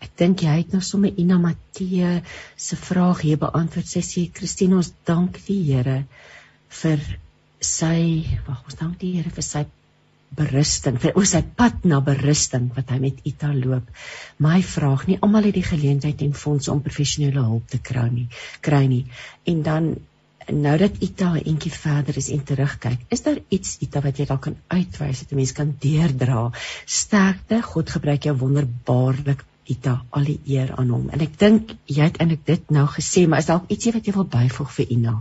Ek 0.00 0.12
dink 0.16 0.40
jy 0.40 0.54
het 0.60 0.72
nou 0.72 0.80
sommer 0.80 1.12
Ina 1.16 1.38
Matthee 1.38 2.22
se 2.56 2.76
vraag 2.76 3.20
hier 3.20 3.38
beantwoord. 3.38 3.86
Sy 3.86 4.00
sê 4.00 4.30
Christine, 4.32 4.76
ons 4.76 4.94
dank 5.04 5.36
die 5.46 5.62
Here 5.64 6.04
vir 6.68 6.98
sy, 7.60 8.24
wag, 8.46 8.64
ons 8.64 8.78
dank 8.80 8.98
die 8.98 9.12
Here 9.18 9.30
vir 9.30 9.42
sy 9.42 9.66
berusting, 10.36 10.96
vir 11.02 11.16
ons 11.18 11.32
sy 11.34 11.42
pad 11.42 11.84
na 11.90 11.98
berusting 12.06 12.70
wat 12.76 12.92
hy 12.94 13.00
met 13.02 13.20
Ita 13.26 13.50
loop. 13.52 13.88
My 14.38 14.60
vraag, 14.62 15.08
nie 15.08 15.18
almal 15.20 15.50
het 15.50 15.58
die 15.58 15.66
geleentheid 15.66 16.22
en 16.22 16.36
fondse 16.38 16.70
om 16.72 16.84
professionele 16.86 17.42
hulp 17.42 17.66
te 17.68 17.82
kry 17.82 18.06
nie, 18.12 18.28
kry 18.62 18.84
nie. 18.86 19.04
En 19.50 19.64
dan 19.66 19.90
nou 20.52 20.76
dat 20.78 20.96
Ita 21.00 21.32
'n 21.34 21.44
entjie 21.44 21.72
verder 21.72 22.16
is 22.16 22.30
en 22.30 22.44
terugkyk, 22.44 23.00
is 23.08 23.22
daar 23.22 23.38
iets 23.48 23.78
Ita 23.80 24.00
wat 24.00 24.18
jy 24.18 24.26
dalk 24.26 24.40
kan 24.40 24.56
uitwys 24.68 25.20
dat 25.20 25.32
'n 25.32 25.36
mens 25.36 25.52
kan 25.52 25.74
deurdra? 25.78 26.50
Sterkte, 26.84 27.62
God 27.62 27.90
gebruik 27.90 28.22
jou 28.22 28.36
wonderbaarlik 28.36 29.44
Ita, 29.64 30.02
al 30.10 30.24
die 30.24 30.40
eer 30.46 30.72
aan 30.76 30.88
hom. 30.88 31.08
En 31.10 31.20
ek 31.20 31.38
dink 31.38 31.70
jy 31.84 32.02
het 32.02 32.16
eintlik 32.18 32.46
dit 32.46 32.70
nou 32.70 32.86
gesê, 32.86 33.28
maar 33.28 33.38
is 33.38 33.46
dalk 33.46 33.70
ietsie 33.70 33.92
wat 33.92 34.06
jy 34.06 34.12
wil 34.12 34.26
byvoeg 34.26 34.70
vir 34.70 34.86
Ina? 34.88 35.14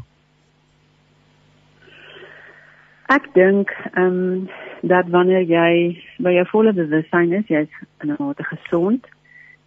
Ek 3.10 3.34
dink 3.34 3.70
ehm 3.94 4.06
um, 4.06 4.50
dat 4.82 5.10
wanneer 5.10 5.42
jy 5.42 6.02
by 6.24 6.32
jou 6.32 6.46
volle 6.52 6.74
bewustheid 6.74 7.32
is, 7.32 7.48
jy's 7.48 7.74
in 8.02 8.12
'n 8.12 8.15
mate 8.20 8.44
gesond 8.44 9.06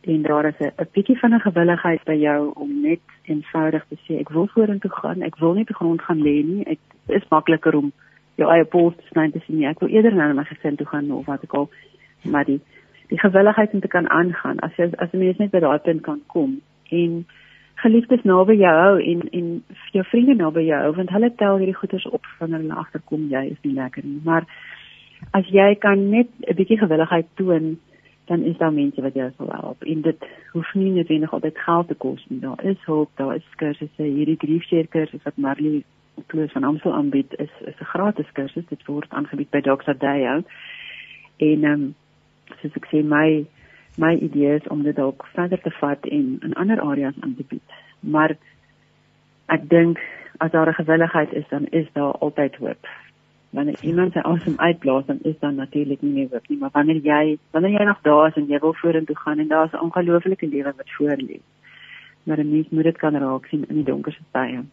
en 0.04 0.22
daar 0.22 0.44
is 0.44 0.58
'n 0.60 0.88
bietjie 0.92 1.18
van 1.18 1.34
'n 1.34 1.40
gewilligheid 1.40 2.04
by 2.04 2.12
jou 2.12 2.50
om 2.54 2.80
net 2.80 3.00
eenvoudig 3.24 3.84
te 3.88 3.96
sê 4.04 4.20
ek 4.20 4.28
wil 4.28 4.46
vorentoe 4.46 4.90
gaan, 4.90 5.22
ek 5.22 5.36
wil 5.36 5.54
nie 5.54 5.64
te 5.64 5.74
grond 5.74 6.02
gaan 6.02 6.22
lê 6.22 6.44
nie. 6.44 6.64
Dit 6.64 6.78
is 7.06 7.28
makliker 7.28 7.74
om 7.74 7.92
jou 8.34 8.50
eie 8.50 8.64
pols 8.64 8.96
te 8.96 9.06
sny 9.10 9.30
te 9.30 9.40
sien. 9.46 9.64
Ek 9.64 9.80
wil 9.80 9.88
eerder 9.88 10.14
na 10.14 10.32
my 10.32 10.44
gesin 10.44 10.76
toe 10.76 10.86
gaan 10.86 11.10
of 11.10 11.26
wat 11.26 11.42
ek 11.42 11.54
al 11.54 11.70
maar 12.22 12.44
die 12.44 12.60
die 13.08 13.18
gewilligheid 13.18 13.72
om 13.72 13.80
te 13.80 13.88
kan 13.88 14.08
aangaan 14.08 14.58
as 14.58 14.76
jy 14.76 14.90
as 14.96 15.12
'n 15.12 15.18
mens 15.18 15.38
net 15.38 15.50
by 15.50 15.60
daai 15.60 15.78
punt 15.78 16.02
kan 16.02 16.20
kom 16.26 16.60
en 16.90 17.26
geliefdes 17.74 18.22
naby 18.22 18.54
jou 18.56 18.76
hou 18.84 18.96
en 19.00 19.20
en 19.38 19.64
jou 19.92 20.04
vriende 20.04 20.34
naby 20.34 20.60
jou 20.60 20.80
hou 20.82 20.92
want 20.96 21.10
hulle 21.10 21.34
tel 21.34 21.56
hierdie 21.56 21.80
goeders 21.80 22.06
op 22.06 22.26
wanneer 22.38 22.60
hulle 22.60 22.82
agterkom 22.84 23.28
jy 23.28 23.44
is 23.50 23.62
nie 23.62 23.74
lekker 23.74 24.04
nie. 24.04 24.20
Maar 24.24 24.46
as 25.30 25.46
jy 25.46 25.74
kan 25.74 26.10
net 26.10 26.28
'n 26.48 26.54
bietjie 26.54 26.78
gewilligheid 26.78 27.26
toon 27.34 27.78
dan 28.24 28.42
is 28.42 28.56
daar 28.56 28.72
mense 28.72 29.02
wat 29.02 29.14
jou 29.14 29.30
sal 29.36 29.48
help. 29.50 29.82
En 29.82 30.00
dit 30.00 30.26
hoef 30.52 30.74
nie 30.74 30.90
noodwendig 30.90 31.32
altyd 31.32 31.58
geld 31.58 31.88
te 31.88 31.94
kos 31.94 32.26
nie. 32.28 32.40
Daar 32.40 32.64
is 32.64 32.84
hulp, 32.84 33.10
daar 33.14 33.34
is 33.34 33.48
kursusse. 33.56 34.02
Hierdie 34.02 34.38
griefseer 34.38 34.86
kursus 34.86 35.22
wat 35.22 35.36
Marley 35.36 35.82
Kloos 36.26 36.52
van 36.52 36.64
Amstel 36.64 36.92
aanbied 36.92 37.34
is 37.38 37.50
is 37.64 37.80
'n 37.80 37.84
gratis 37.84 38.32
kursus. 38.32 38.66
Dit 38.68 38.86
word 38.86 39.10
aangebied 39.10 39.50
by 39.50 39.60
Dr. 39.60 39.94
Dayo. 39.98 40.42
En 41.36 41.64
ehm 41.64 41.72
um, 41.72 41.94
soos 42.60 42.74
ek 42.74 42.86
sê 42.86 43.02
my 43.04 43.46
my 43.96 44.14
idee 44.14 44.54
is 44.54 44.68
om 44.68 44.82
dit 44.82 44.96
dalk 44.96 45.26
verder 45.34 45.60
te 45.60 45.70
vat 45.70 46.06
en 46.06 46.38
in 46.40 46.54
ander 46.54 46.80
areas 46.80 47.14
aan 47.20 47.34
te 47.34 47.44
bied. 47.48 47.62
Maar 48.00 48.36
ek 49.46 49.68
dink 49.68 49.98
as 50.36 50.50
daar 50.50 50.68
'n 50.68 50.74
gewilligheid 50.74 51.32
is, 51.32 51.48
dan 51.48 51.66
is 51.66 51.86
daar 51.92 52.12
altyd 52.12 52.56
hoop 52.56 52.86
wanneer 53.52 53.80
iemand 53.84 54.14
sy 54.16 54.22
asem 54.24 54.54
uitblaas 54.56 55.06
dan 55.06 55.18
is 55.28 55.38
dan 55.40 55.58
natuurlik 55.60 56.02
nie 56.02 56.12
meer 56.12 56.28
hoop 56.32 56.46
nie. 56.48 56.58
Maar 56.58 56.72
wanneer 56.72 57.00
jy 57.04 57.38
wanneer 57.56 57.74
jy 57.78 57.88
nog 57.88 58.00
daar 58.06 58.28
is 58.28 58.38
en 58.40 58.48
jy 58.48 58.60
wil 58.62 58.76
vorentoe 58.80 59.16
gaan 59.24 59.42
en 59.44 59.48
daar's 59.48 59.72
'n 59.72 59.84
ongelooflike 59.88 60.48
lewe 60.48 60.72
wat 60.76 60.94
voor 60.96 61.16
lê. 61.28 61.40
Maar 62.24 62.38
'n 62.38 62.50
mens 62.50 62.68
moet 62.70 62.84
dit 62.84 62.98
kan 62.98 63.16
raak 63.16 63.46
sien 63.46 63.64
in 63.68 63.74
die 63.74 63.90
donkerste 63.90 64.24
tye. 64.32 64.64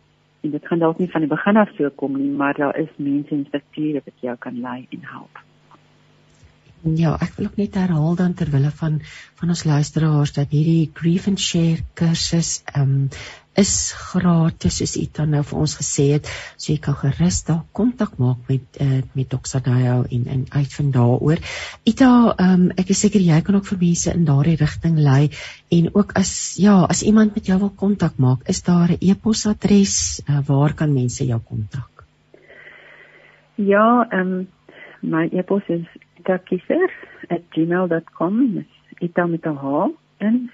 En 0.41 0.51
dit 0.51 0.67
gaan 0.67 0.79
dalk 0.79 0.97
nie 0.97 1.11
van 1.11 1.21
die 1.21 1.29
begin 1.29 1.57
af 1.57 1.69
so 1.75 1.89
kom 1.89 2.17
nie 2.17 2.31
maar 2.31 2.53
daar 2.53 2.77
is 2.77 2.89
mense 2.95 3.35
en 3.35 3.45
strukture 3.47 4.01
wat 4.05 4.19
jou 4.21 4.35
kan 4.37 4.61
lei 4.61 4.87
en 4.89 4.99
help. 5.01 5.43
Ja, 6.81 7.17
ek 7.19 7.33
wil 7.35 7.45
ook 7.45 7.57
net 7.59 7.75
herhaal 7.75 8.15
dan 8.15 8.33
ter 8.33 8.49
wille 8.51 8.71
van 8.71 9.01
van 9.35 9.49
ons 9.49 9.63
luisteraars 9.63 10.31
dat 10.33 10.49
hierdie 10.49 10.91
grief 10.93 11.27
and 11.27 11.39
share 11.39 11.83
kursus 11.93 12.61
ehm 12.73 12.81
um, 12.81 13.09
is 13.59 13.91
gratis 13.93 14.77
soos 14.79 14.95
dan 15.17 15.29
nou 15.35 15.43
vir 15.43 15.59
ons 15.59 15.73
gesê 15.79 16.05
het. 16.15 16.25
So 16.57 16.71
jy 16.71 16.79
kan 16.83 16.95
gerus 16.99 17.37
daar 17.47 17.63
kontak 17.75 18.11
maak 18.21 18.37
met 18.49 18.65
uh, 18.81 19.01
met 19.15 19.29
Dr. 19.29 19.59
Dayo 19.65 20.05
en 20.09 20.27
en 20.35 20.45
uitvind 20.49 20.93
daaroor. 20.95 21.37
Ita, 21.83 22.11
um, 22.45 22.71
ek 22.79 22.87
is 22.95 23.01
seker 23.05 23.21
jy 23.21 23.41
kan 23.45 23.55
ook 23.59 23.67
vir 23.71 23.79
mense 23.81 24.13
in 24.13 24.25
daardie 24.29 24.59
rigting 24.61 24.97
lei 24.97 25.23
en 25.75 25.83
ook 25.93 26.09
as 26.19 26.31
ja, 26.59 26.75
as 26.89 27.03
iemand 27.03 27.35
met 27.35 27.45
jou 27.51 27.59
wil 27.59 27.73
kontak 27.75 28.13
maak, 28.17 28.39
is 28.47 28.63
daar 28.63 28.89
'n 28.91 28.97
e-posadres 29.01 30.21
uh, 30.27 30.39
waar 30.47 30.73
kan 30.73 30.93
mense 30.93 31.25
jou 31.25 31.39
kontak? 31.39 32.05
Ja, 33.55 34.07
ehm 34.09 34.21
um, 34.21 34.47
my 35.01 35.29
e-pos 35.31 35.63
is 35.67 35.85
itakiser@gmail.com. 36.19 38.65
Ita 38.99 39.25
met 39.25 39.45
'n 39.45 39.55
H 39.55 39.89
en 40.17 40.49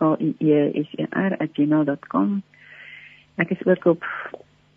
in 0.00 0.34
k-i-e-s-e-r@gmail.com. 0.38 2.42
Ek 3.36 3.50
is 3.50 3.66
ook 3.66 3.84
op 3.84 4.04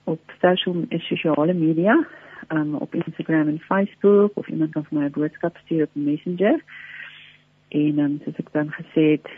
op 0.03 0.19
social 0.41 0.86
sosiale 0.89 1.53
media 1.53 2.07
um, 2.49 2.76
op 2.76 2.95
Instagram 2.95 3.47
en 3.47 3.59
Facebook 3.59 4.32
of 4.34 4.47
iemand 4.47 4.72
kan 4.72 4.86
vir 4.86 4.99
my 4.99 5.05
'n 5.05 5.11
boodskap 5.11 5.57
stuur 5.57 5.84
op 5.84 5.89
Messenger. 5.93 6.63
En 7.67 7.99
um, 7.99 8.22
soos 8.24 8.36
ek 8.36 8.51
dan 8.51 8.72
gesê 8.72 9.11
het, 9.11 9.30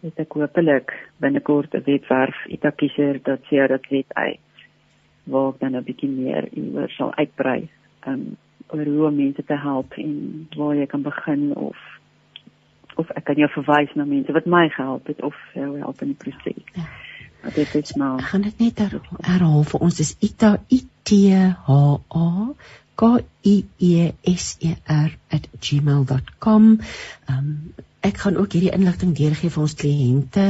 het 0.00 0.18
ek 0.18 0.32
hopelik 0.32 1.08
binnekort 1.16 1.74
'n 1.74 1.82
webwerf 1.84 2.46
itakiezer.co.za 2.46 4.34
waar 5.24 5.52
ek 5.52 5.60
dan 5.60 5.76
'n 5.76 5.84
bietjie 5.84 6.08
meer 6.08 6.48
oor 6.74 6.90
sal 6.90 7.14
uitbrei. 7.14 7.68
Um 8.06 8.36
oor 8.70 8.84
hoe 8.84 9.06
om 9.06 9.16
mense 9.16 9.44
te 9.44 9.56
help 9.56 9.92
en 9.92 10.48
waar 10.56 10.76
jy 10.76 10.86
kan 10.86 11.02
begin 11.02 11.56
of 11.56 11.99
of 12.96 13.10
ek 13.16 13.24
kan 13.24 13.36
jou 13.36 13.48
verwys 13.54 13.94
na 13.94 14.04
mense 14.04 14.32
wat 14.32 14.46
my 14.46 14.68
gehelp 14.68 15.06
het 15.06 15.22
of 15.22 15.36
jou 15.54 15.78
help 15.78 16.02
in 16.02 16.14
die 16.14 16.20
proses. 16.24 16.64
Ja. 16.74 16.88
Dit 17.54 17.74
is 17.74 17.94
maar. 17.96 18.18
Ek 18.20 18.32
gaan 18.34 18.42
dit 18.44 18.58
net 18.60 18.80
herhaal 19.24 19.62
vir 19.64 19.80
ons. 19.80 19.96
Dis 19.96 20.16
Ita 20.20 20.58
I 20.68 20.82
T 21.08 21.20
H 21.32 21.76
A 22.20 22.26
K 23.00 23.12
I 23.48 23.54
E 23.78 24.10
S 24.34 24.56
E 24.60 24.74
R 24.84 25.14
@gmail.com. 25.60 26.66
Ehm 26.80 27.38
um, 27.38 27.54
ek 28.00 28.16
gaan 28.22 28.36
ook 28.40 28.54
hierdie 28.56 28.72
inligting 28.72 29.12
deurgee 29.16 29.52
vir 29.52 29.62
ons 29.62 29.74
kliënte, 29.76 30.44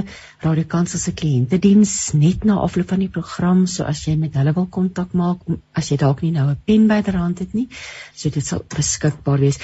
Radio 0.44 0.66
Kansel 0.70 1.00
se 1.02 1.12
kliëntediens 1.18 1.94
net 2.14 2.44
na 2.46 2.60
afloop 2.62 2.92
van 2.94 3.02
die 3.02 3.10
program, 3.10 3.64
so 3.66 3.82
as 3.90 4.04
jy 4.06 4.14
met 4.20 4.38
hulle 4.38 4.54
wil 4.54 4.68
kontak 4.70 5.16
maak, 5.18 5.42
as 5.74 5.90
jy 5.90 5.98
dalk 5.98 6.22
nie 6.22 6.30
nou 6.36 6.46
'n 6.50 6.60
pen 6.64 6.86
byderhand 6.86 7.42
het 7.42 7.54
nie, 7.54 7.66
so 8.14 8.30
dit 8.30 8.46
sal 8.46 8.62
beskikbaar 8.76 9.42
wees. 9.42 9.58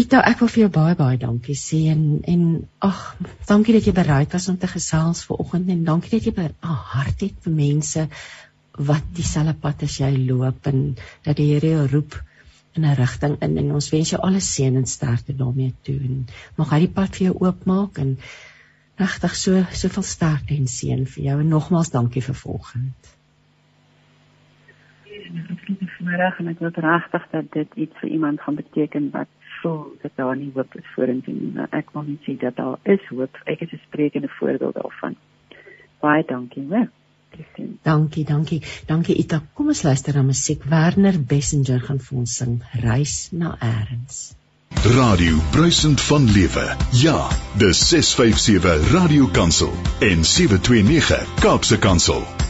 Ita, 0.00 0.20
ek 0.24 0.38
wil 0.40 0.48
vir 0.48 0.62
jou 0.62 0.70
baie 0.72 0.96
baie 0.96 1.18
dankie 1.20 1.56
sê 1.58 1.78
en 1.92 2.04
en 2.32 2.44
ag, 2.86 3.00
dankie 3.48 3.74
dat 3.76 3.88
jy 3.88 3.92
bereid 3.96 4.32
was 4.36 4.46
om 4.48 4.56
te 4.60 4.70
gesels 4.70 5.24
vanoggend 5.28 5.68
en 5.74 5.82
dankie 5.88 6.12
dat 6.14 6.28
jy 6.28 6.32
'n 6.46 6.76
hart 6.92 7.24
het 7.26 7.36
vir 7.44 7.54
mense 7.56 8.04
wat 8.90 9.10
dieselfde 9.18 9.54
pad 9.64 9.82
as 9.82 9.98
jy 10.00 10.10
loop 10.30 10.66
en 10.70 10.94
dat 11.26 11.36
die 11.36 11.48
Here 11.52 11.72
jou 11.74 11.86
roep 11.92 12.16
in 12.76 12.84
'n 12.84 12.96
rigting 12.96 13.36
in 13.42 13.58
en 13.58 13.72
ons 13.72 13.90
wens 13.92 14.10
jou 14.14 14.20
alle 14.22 14.40
seën 14.40 14.76
en 14.76 14.86
sterkte 14.86 15.36
daarmee 15.36 15.74
toe 15.82 15.98
en 16.08 16.26
mag 16.56 16.70
hy 16.70 16.80
die 16.86 16.94
pad 16.98 17.16
vir 17.16 17.26
jou 17.26 17.36
oopmaak 17.46 17.98
en 17.98 18.16
regtig 18.96 19.34
so 19.36 19.64
soveel 19.82 20.02
sterkte 20.02 20.54
en 20.54 20.66
seën 20.66 21.04
vir 21.06 21.24
jou 21.24 21.40
en 21.40 21.48
nogmaals 21.48 21.90
dankie 21.90 22.22
vir 22.22 22.34
vanoggend. 22.34 23.16
Ek 25.10 25.66
het 25.68 25.90
vanmiddag 25.98 26.40
en 26.40 26.48
ek 26.48 26.58
wil 26.58 26.72
regtig 26.74 27.28
dat 27.30 27.52
dit 27.52 27.76
iets 27.84 28.00
vir 28.00 28.10
iemand 28.10 28.40
gaan 28.40 28.54
beteken 28.54 29.10
wat 29.10 29.28
voel 29.62 29.96
dat 30.02 30.12
daar 30.16 30.36
nie 30.36 30.50
hoop 30.54 30.74
is 30.74 30.88
vorentoe 30.94 31.34
nie. 31.34 31.52
Nou, 31.54 31.66
ek 31.70 31.92
wil 31.94 32.06
net 32.08 32.24
sê 32.26 32.36
dat 32.40 32.56
daar 32.56 32.78
is 32.82 33.04
hoop. 33.08 33.42
Ek 33.44 33.60
is 33.66 33.72
'n 33.72 33.82
sprekende 33.86 34.28
voorbeeld 34.38 34.74
daarvan. 34.74 35.16
Baie 36.00 36.24
dankie, 36.26 36.66
hè. 36.70 36.88
Dankie, 37.82 38.24
dankie. 38.24 38.62
Dankie 38.86 39.16
Ita. 39.16 39.42
Kom 39.54 39.66
ons 39.66 39.82
luister 39.82 40.14
na 40.14 40.22
musiek. 40.22 40.64
Werner 40.64 41.18
Bessinger 41.32 41.80
gaan 41.80 42.00
vir 42.00 42.18
ons 42.18 42.36
sing 42.42 42.60
Reis 42.82 43.28
na 43.32 43.54
Erns. 43.60 44.34
Radio 44.98 45.38
Bruisend 45.52 46.00
van 46.00 46.30
Lewe. 46.30 46.66
Ja, 47.04 47.28
dis 47.58 47.88
657 47.88 48.92
Radio 48.92 49.26
Kansel 49.26 49.72
en 50.00 50.24
729 50.24 51.34
Kaapse 51.40 51.78
Kansel. 51.78 52.49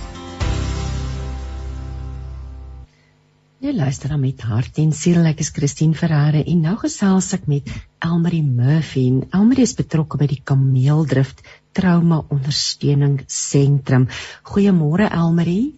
Jy 3.61 3.75
luister 3.77 4.09
dan 4.09 4.23
met 4.23 4.41
hart 4.49 4.79
en 4.81 4.93
siel. 4.97 5.19
Ek 5.29 5.43
is 5.45 5.51
Christine 5.53 5.93
Ferreira 5.93 6.41
en 6.49 6.63
nou 6.65 6.79
gesels 6.81 7.27
ek 7.37 7.43
met 7.45 7.67
Elmarie 8.01 8.41
Murphy. 8.41 9.03
Elmarie 9.37 9.67
is 9.69 9.75
betrokke 9.77 10.17
by 10.17 10.31
die 10.31 10.39
Kameeldrift 10.49 11.43
Trauma 11.77 12.23
Ondersteuning 12.33 13.19
Sentrum. 13.29 14.07
Goeiemôre 14.49 15.11
Elmarie. 15.13 15.75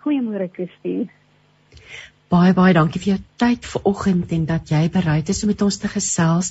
Goeiemôre 0.00 0.48
Christine. 0.56 1.10
Baie 2.32 2.56
baie 2.56 2.72
dankie 2.80 3.04
vir 3.04 3.10
jou 3.12 3.20
tyd 3.44 3.68
vanoggend 3.74 4.32
en 4.32 4.48
dat 4.54 4.72
jy 4.72 4.86
bereid 4.96 5.28
is 5.28 5.44
om 5.44 5.52
met 5.52 5.68
ons 5.68 5.80
te 5.84 5.92
gesels 5.92 6.48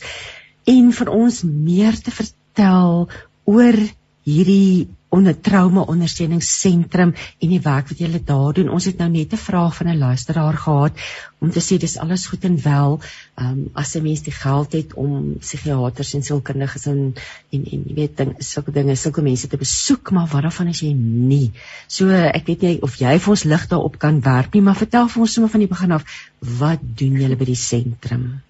en 0.69 0.93
vir 0.93 1.13
ons 1.17 1.41
meer 1.49 1.97
te 1.97 2.13
vertel 2.13 3.07
oor 3.49 3.81
hierdie 4.29 4.91
onder 5.11 5.35
trauma 5.35 5.81
ondersteuningsentrum 5.91 7.11
en 7.13 7.49
die 7.51 7.59
werk 7.63 7.89
wat 7.91 7.99
julle 7.99 8.21
daar 8.23 8.53
doen. 8.55 8.69
Ons 8.71 8.87
het 8.87 8.97
nou 9.01 9.09
net 9.11 9.33
'n 9.33 9.45
vraag 9.45 9.75
van 9.75 9.87
'n 9.87 9.97
luisteraar 9.97 10.57
gehad 10.57 10.93
om 11.39 11.49
te 11.51 11.59
sê 11.59 11.77
dis 11.77 11.97
alles 11.97 12.27
goed 12.27 12.43
en 12.43 12.61
wel, 12.63 12.99
ehm 13.35 13.47
um, 13.47 13.69
as 13.73 13.95
'n 13.95 14.03
mens 14.03 14.21
die 14.21 14.33
geld 14.33 14.71
het 14.73 14.93
om 14.93 15.35
psigiaters 15.39 16.13
en 16.13 16.23
sielkundiges 16.23 16.85
en 16.85 17.13
en 17.51 17.65
en 17.71 17.83
jy 17.87 17.93
weet 17.95 18.17
ding 18.17 18.35
sulke 18.37 18.71
dinge, 18.71 18.95
sulke 18.95 19.21
mense 19.21 19.47
te 19.47 19.57
besoek, 19.57 20.11
maar 20.11 20.27
wat 20.27 20.41
daarvan 20.41 20.67
as 20.67 20.79
jy 20.79 20.93
nie. 20.93 21.51
So 21.87 22.09
ek 22.09 22.45
weet 22.45 22.61
nie 22.61 22.81
of 22.81 22.95
jy 22.95 23.19
vir 23.19 23.29
ons 23.29 23.43
lig 23.43 23.67
daarop 23.67 23.97
kan 23.97 24.21
werp 24.21 24.53
nie, 24.53 24.61
maar 24.61 24.75
vertel 24.75 25.07
vir 25.07 25.21
ons 25.21 25.33
sommer 25.33 25.51
van 25.51 25.59
die 25.59 25.73
begin 25.75 25.91
af, 25.91 26.03
wat 26.39 26.79
doen 26.81 27.19
julle 27.19 27.35
by 27.35 27.45
die 27.45 27.55
sentrum? 27.55 28.41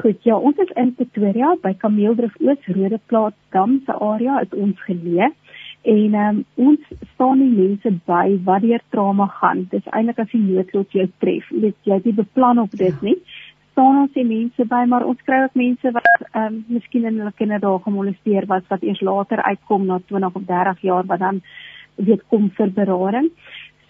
Goed, 0.00 0.22
ja, 0.24 0.36
ons 0.38 0.56
is 0.62 0.70
in 0.80 0.94
Pretoria 0.96 1.56
by 1.60 1.74
Kameeldrif 1.76 2.36
Oos 2.40 2.68
Rode 2.72 3.00
Plaas 3.10 3.34
Dam 3.52 3.82
se 3.84 3.92
area 3.92 4.38
is 4.40 4.54
ons 4.56 4.78
geleë. 4.86 5.28
En 5.82 6.14
um, 6.14 6.40
ons 6.60 6.88
staan 7.14 7.38
nie 7.40 7.52
mense 7.52 7.92
by 8.08 8.24
wat 8.44 8.64
deur 8.66 8.82
trauma 8.92 9.26
gaan. 9.40 9.64
Dis 9.72 9.86
eintlik 9.88 10.18
as 10.20 10.32
die 10.32 10.42
noodlot 10.42 10.92
jou 10.92 11.06
tref. 11.24 11.46
Jy 11.48 11.62
weet 11.62 11.88
jy 11.88 11.96
het 11.96 12.08
nie 12.08 12.18
beplan 12.18 12.60
op 12.60 12.74
dit 12.76 12.92
ja. 12.92 13.06
nie. 13.08 13.16
Staan 13.72 14.02
ons 14.02 14.12
die 14.12 14.26
mense 14.26 14.66
by, 14.68 14.82
maar 14.90 15.06
ons 15.08 15.20
kry 15.24 15.40
ook 15.46 15.56
mense 15.56 15.92
wat 15.96 16.26
ehm 16.34 16.46
um, 16.46 16.60
miskien 16.68 17.08
in 17.08 17.20
hulle 17.22 17.32
kinderdae 17.38 17.80
gemolesteer 17.86 18.46
was 18.50 18.66
wat 18.68 18.84
eers 18.84 19.00
later 19.00 19.40
uitkom 19.42 19.86
na 19.88 20.00
20 20.12 20.36
of 20.36 20.46
30 20.46 20.82
jaar 20.90 21.06
wat 21.08 21.24
dan 21.24 21.40
weet 21.96 22.22
kom 22.28 22.50
vir 22.56 22.72
berading. 22.76 23.30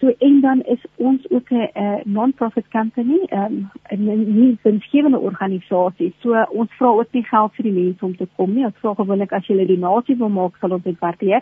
So 0.01 0.13
en 0.17 0.41
dan 0.41 0.61
is 0.61 0.85
ons 0.95 1.29
ook 1.29 1.49
'n 1.49 2.01
non-profit 2.03 2.67
company, 2.67 3.19
ehm, 3.25 3.53
'n 3.89 4.09
um, 4.09 4.39
nie 4.39 4.57
winsgewende 4.61 5.19
organisasie. 5.19 6.13
So 6.19 6.45
ons 6.49 6.71
vra 6.73 6.87
ook 6.87 7.11
nie 7.11 7.23
geld 7.23 7.53
vir 7.55 7.63
die 7.63 7.83
mense 7.83 8.05
om 8.05 8.15
te 8.15 8.27
kom 8.35 8.53
nie. 8.53 8.65
Ons 8.65 8.79
vra 8.81 8.93
gewoonlik 8.93 9.31
as 9.31 9.47
jy 9.47 9.61
'n 9.61 9.67
donasie 9.67 10.15
wil 10.17 10.29
maak, 10.29 10.57
sal 10.57 10.71
ons 10.71 10.83
dit 10.83 10.99
waardeer. 10.99 11.41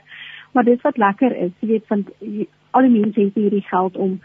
Maar 0.52 0.64
dit 0.64 0.82
wat 0.82 0.98
lekker 0.98 1.36
is, 1.36 1.52
jy 1.60 1.68
weet 1.68 1.88
van 1.88 2.06
al 2.72 2.82
die 2.82 3.00
mense 3.00 3.20
het 3.22 3.36
hierdie 3.36 3.66
geld 3.70 3.98
om 3.98 4.20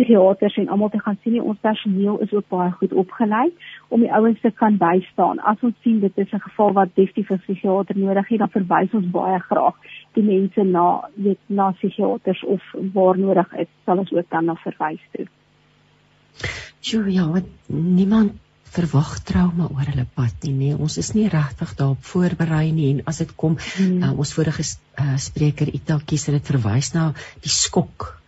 psigiaters 0.00 0.56
en 0.56 0.68
almal 0.68 0.88
te 0.88 1.00
gaan 1.00 1.18
sien. 1.22 1.32
Nie. 1.32 1.42
Ons 1.42 1.58
personeel 1.60 2.18
is 2.24 2.32
ook 2.32 2.48
baie 2.48 2.70
goed 2.72 2.92
opgelei 2.92 3.46
om 3.88 4.00
die 4.00 4.12
ouens 4.12 4.40
te 4.40 4.50
kan 4.50 4.78
bystaan. 4.80 5.40
As 5.40 5.60
ons 5.62 5.76
sien 5.84 6.00
dit 6.00 6.18
is 6.18 6.32
'n 6.32 6.40
geval 6.40 6.72
wat 6.72 6.94
definitief 6.94 7.30
'n 7.30 7.42
psigiater 7.44 7.98
nodig 7.98 8.28
het, 8.28 8.38
dan 8.38 8.50
verwys 8.50 8.94
ons 8.94 9.10
baie 9.10 9.38
graag 9.38 9.76
die 10.14 10.22
mense 10.22 10.62
na 10.62 11.08
weet 11.14 11.38
na 11.46 11.70
psigiaters 11.70 12.44
of 12.44 12.62
waar 12.94 13.18
nodig 13.18 13.52
is, 13.52 13.68
sal 13.84 13.98
ons 13.98 14.12
ook 14.12 14.30
dan 14.30 14.44
na 14.44 14.54
verwys 14.54 15.02
toe. 15.12 15.26
Jo, 16.80 17.06
ja, 17.06 17.30
wat 17.30 17.44
niemand 17.66 18.32
verwag 18.64 19.18
trauma 19.18 19.66
oor 19.74 19.86
hulle 19.90 20.06
pad 20.14 20.34
nie 20.42 20.52
nee 20.52 20.76
ons 20.76 20.96
is 20.96 21.12
nie 21.14 21.28
regtig 21.28 21.74
daarop 21.74 22.04
voorberei 22.04 22.70
nie 22.72 22.90
en 22.90 23.00
as 23.04 23.18
dit 23.18 23.34
kom 23.36 23.58
hmm. 23.58 24.02
uh, 24.02 24.18
ons 24.18 24.32
vorige 24.32 24.62
uh, 24.62 25.16
spreker 25.16 25.68
Itakies 25.68 26.26
het 26.26 26.34
dit 26.38 26.46
verwys 26.46 26.94
na 26.94 27.12
die 27.42 27.50
skok 27.50 28.19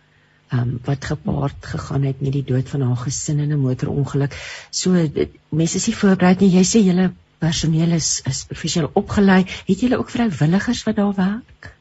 um, 0.53 0.79
wat 0.85 1.05
gepaard 1.05 1.65
gegaan 1.73 2.07
het 2.07 2.21
met 2.21 2.33
die 2.35 2.45
dood 2.45 2.69
van 2.69 2.81
haar 2.81 3.01
gesin 3.05 3.39
in 3.39 3.53
'n 3.53 3.59
motorongeluk. 3.59 4.33
So 4.71 4.91
mense 5.49 5.77
is 5.77 5.87
nie 5.87 5.95
voorberei 5.95 6.35
nie. 6.39 6.55
Jy 6.57 6.63
sê 6.63 6.83
julle 6.85 7.11
personeel 7.39 7.91
is 7.91 8.21
is 8.29 8.45
professioneel 8.49 8.91
opgelei 8.93 9.43
het 9.67 9.79
julle 9.79 9.97
ook 9.97 10.09
vrywilligers 10.09 10.83
wat 10.83 10.95
daar 10.95 11.15
werk? 11.15 11.73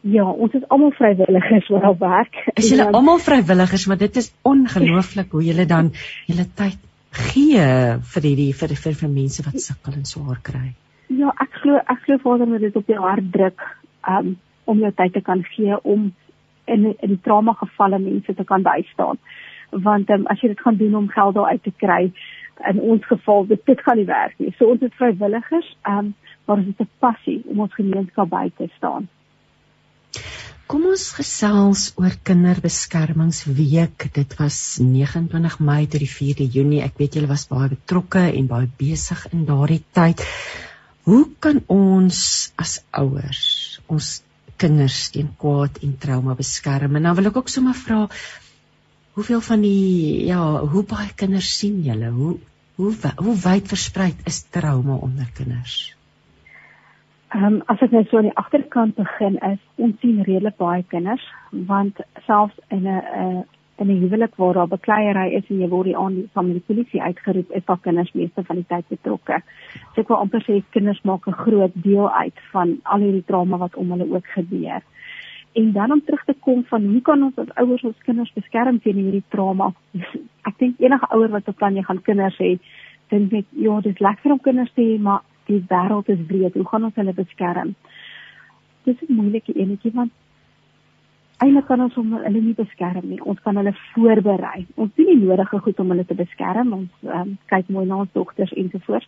Ja, 0.00 0.24
ons 0.30 0.52
is 0.54 0.68
almal 0.68 0.92
vrywilligers 0.94 1.68
wat 1.68 1.82
daar 1.82 1.98
werk. 1.98 2.36
Is 2.54 2.68
julle 2.70 2.90
almal 2.92 3.18
vrywilligers, 3.18 3.86
maar 3.86 3.98
dit 3.98 4.16
is 4.16 4.32
ongelooflik 4.42 5.32
hoe 5.34 5.44
julle 5.44 5.66
dan 5.66 5.92
julle 6.26 6.46
tyd 6.54 6.78
gee 7.10 7.64
vir 8.12 8.28
hierdie 8.28 8.52
vir 8.54 8.76
vir 8.84 8.94
vir 9.00 9.10
mense 9.10 9.42
wat 9.46 9.60
sukkel 9.64 9.98
en 9.98 10.04
swaar 10.04 10.38
kry. 10.42 10.68
Ja, 11.08 11.32
ek 11.40 11.60
glo 11.62 11.80
ek 11.80 12.04
glo 12.04 12.22
Vader 12.22 12.46
moet 12.46 12.60
dit 12.60 12.76
op 12.76 12.86
jou 12.86 13.00
hart 13.02 13.32
druk 13.32 13.64
um, 14.06 14.36
om 14.64 14.82
jou 14.84 14.92
tyd 14.92 15.12
te 15.16 15.24
kan 15.24 15.42
gee 15.56 15.78
om 15.82 16.10
in 16.74 16.90
in 16.98 17.14
die 17.14 17.20
trauma 17.24 17.54
gevalle 17.58 17.98
mense 17.98 18.34
te 18.34 18.44
kan 18.44 18.62
bystaan. 18.62 19.20
Want 19.70 20.10
um, 20.10 20.26
as 20.32 20.40
jy 20.40 20.52
dit 20.54 20.60
gaan 20.64 20.76
doen 20.80 20.94
om 20.94 21.08
geld 21.12 21.34
daar 21.34 21.52
uit 21.52 21.62
te 21.62 21.74
kry, 21.76 22.12
in 22.70 22.80
ons 22.80 23.04
geval 23.06 23.46
dit 23.46 23.60
dit 23.66 23.84
gaan 23.84 23.96
nie 24.00 24.08
werk 24.08 24.38
nie. 24.38 24.54
So 24.58 24.72
ons 24.72 24.82
het 24.84 24.94
vrywilligers, 24.98 25.76
um, 25.88 26.14
maar 26.46 26.64
dit 26.64 26.74
is 26.74 26.86
'n 26.86 26.90
passie 26.98 27.42
om 27.46 27.60
ons 27.60 27.74
gemeenskap 27.74 28.28
by 28.28 28.50
te 28.56 28.70
staan. 28.76 29.08
Kom 30.68 30.84
ons 30.84 31.12
gesels 31.16 31.94
oor 31.96 32.12
Kinderbeskermingsweek. 32.22 34.12
Dit 34.12 34.34
was 34.36 34.78
29 34.84 35.58
Mei 35.64 35.86
tot 35.86 36.00
die 36.00 36.10
4de 36.12 36.44
Junie. 36.44 36.82
Ek 36.82 36.98
weet 36.98 37.14
julle 37.14 37.30
was 37.30 37.46
baie 37.48 37.68
betrokke 37.68 38.26
en 38.36 38.46
baie 38.46 38.68
besig 38.76 39.32
in 39.32 39.46
daardie 39.48 39.80
tyd. 39.92 40.20
Hoe 41.08 41.24
kan 41.40 41.62
ons 41.72 42.52
as 42.60 42.84
ouers 42.90 43.80
ons 43.88 44.22
kinders 44.60 45.10
teen 45.14 45.30
kwaad 45.40 45.80
en 45.86 45.96
trauma 46.02 46.36
beskerm? 46.38 46.96
En 46.98 47.08
dan 47.08 47.16
wil 47.18 47.30
ek 47.30 47.40
ook 47.42 47.52
sommer 47.52 47.76
vra 47.78 48.06
hoeveel 49.18 49.40
van 49.42 49.62
die 49.66 50.26
ja, 50.26 50.42
hoe 50.72 50.84
baie 50.86 51.10
kinders 51.14 51.50
sien 51.58 51.82
julle? 51.86 52.10
Hoe 52.14 52.36
hoe 52.78 52.92
hoe 53.18 53.36
wyd 53.42 53.70
versprei 53.70 54.12
is 54.30 54.44
trauma 54.54 54.98
onder 55.02 55.30
kinders? 55.34 55.78
Ehm 57.34 57.44
um, 57.44 57.56
as 57.66 57.82
ek 57.84 57.90
net 57.90 58.06
nou 58.06 58.10
so 58.10 58.20
aan 58.20 58.28
die 58.30 58.38
agterkant 58.40 58.94
begin 58.96 59.38
is, 59.50 59.58
ons 59.76 59.98
sien 60.00 60.22
redelik 60.22 60.56
baie 60.56 60.84
kinders 60.92 61.24
want 61.50 61.98
selfs 62.26 62.56
in 62.70 62.86
'n 62.86 63.44
in 63.78 63.90
'n 63.90 64.00
huwelik 64.02 64.34
waar 64.36 64.54
daar 64.54 64.68
bekleierery 64.68 65.34
is 65.34 65.50
en 65.50 65.60
jy 65.60 65.68
word 65.68 65.84
die 65.84 65.96
aan 65.96 66.28
van 66.32 66.52
die 66.52 66.62
polisie 66.66 67.02
uitgeroep, 67.02 67.50
is 67.50 67.64
daar 67.64 67.78
kinders 67.78 68.12
meeste 68.12 68.44
van 68.44 68.56
die 68.56 68.66
tyd 68.68 68.88
betrokke. 68.88 69.42
So 69.94 70.00
ek 70.00 70.08
wil 70.08 70.16
amper 70.16 70.42
sê 70.42 70.62
kinders 70.70 71.02
maak 71.02 71.26
'n 71.26 71.40
groot 71.44 71.72
deel 71.74 72.10
uit 72.10 72.38
van 72.52 72.78
al 72.82 73.00
hierdie 73.00 73.24
drama 73.26 73.56
wat 73.56 73.76
om 73.76 73.90
hulle 73.90 74.14
ook 74.14 74.26
gebeur. 74.26 74.82
En 75.52 75.72
dan 75.72 75.92
om 75.92 76.04
terug 76.04 76.24
te 76.24 76.34
kom 76.40 76.64
van 76.64 76.84
hoe 76.84 77.00
kan 77.02 77.22
ons 77.22 77.38
as 77.38 77.54
ouers 77.54 77.82
ons 77.82 78.02
kinders 78.04 78.32
beskerm 78.32 78.80
teen 78.80 78.96
hierdie 78.96 79.24
trauma? 79.28 79.72
Ek 80.48 80.58
dink 80.58 80.78
enige 80.78 81.06
ouer 81.10 81.28
wat 81.28 81.44
beplan 81.44 81.76
jy 81.76 81.82
gaan 81.82 82.02
kinders 82.02 82.38
hê, 82.38 82.58
dink 83.08 83.32
net 83.32 83.46
ja, 83.50 83.80
dit 83.80 83.94
is 83.94 84.00
lekker 84.00 84.32
om 84.32 84.40
kinders 84.40 84.72
te 84.74 84.82
hê, 84.82 84.98
maar 84.98 85.22
die 85.46 85.64
wêreld 85.68 86.08
is 86.08 86.26
breed. 86.26 86.54
Hoe 86.54 86.68
gaan 86.68 86.84
ons 86.84 86.94
hulle 86.94 87.12
beskerm? 87.12 87.74
Dis 88.84 88.96
'n 89.08 89.14
moeilike 89.14 89.52
enetjie 89.54 89.92
want 89.92 90.12
eintlik 91.38 91.66
kan 91.66 91.80
ons 91.80 91.94
hom 91.94 92.14
hulle 92.16 92.40
nie 92.42 92.54
beskerm 92.58 93.04
nie. 93.06 93.20
Ons 93.22 93.40
kan 93.44 93.56
hulle 93.60 93.74
voorberei. 93.92 94.66
Ons 94.76 94.94
doen 94.98 95.10
die 95.12 95.18
nodige 95.20 95.60
goed 95.64 95.82
om 95.82 95.92
hulle 95.94 96.06
te 96.06 96.16
beskerm. 96.18 96.72
Ons 96.74 97.10
um, 97.18 97.36
kyk 97.52 97.70
mooi 97.74 97.86
na 97.86 98.00
ons 98.02 98.14
dogters 98.16 98.54
ensovoorts, 98.58 99.06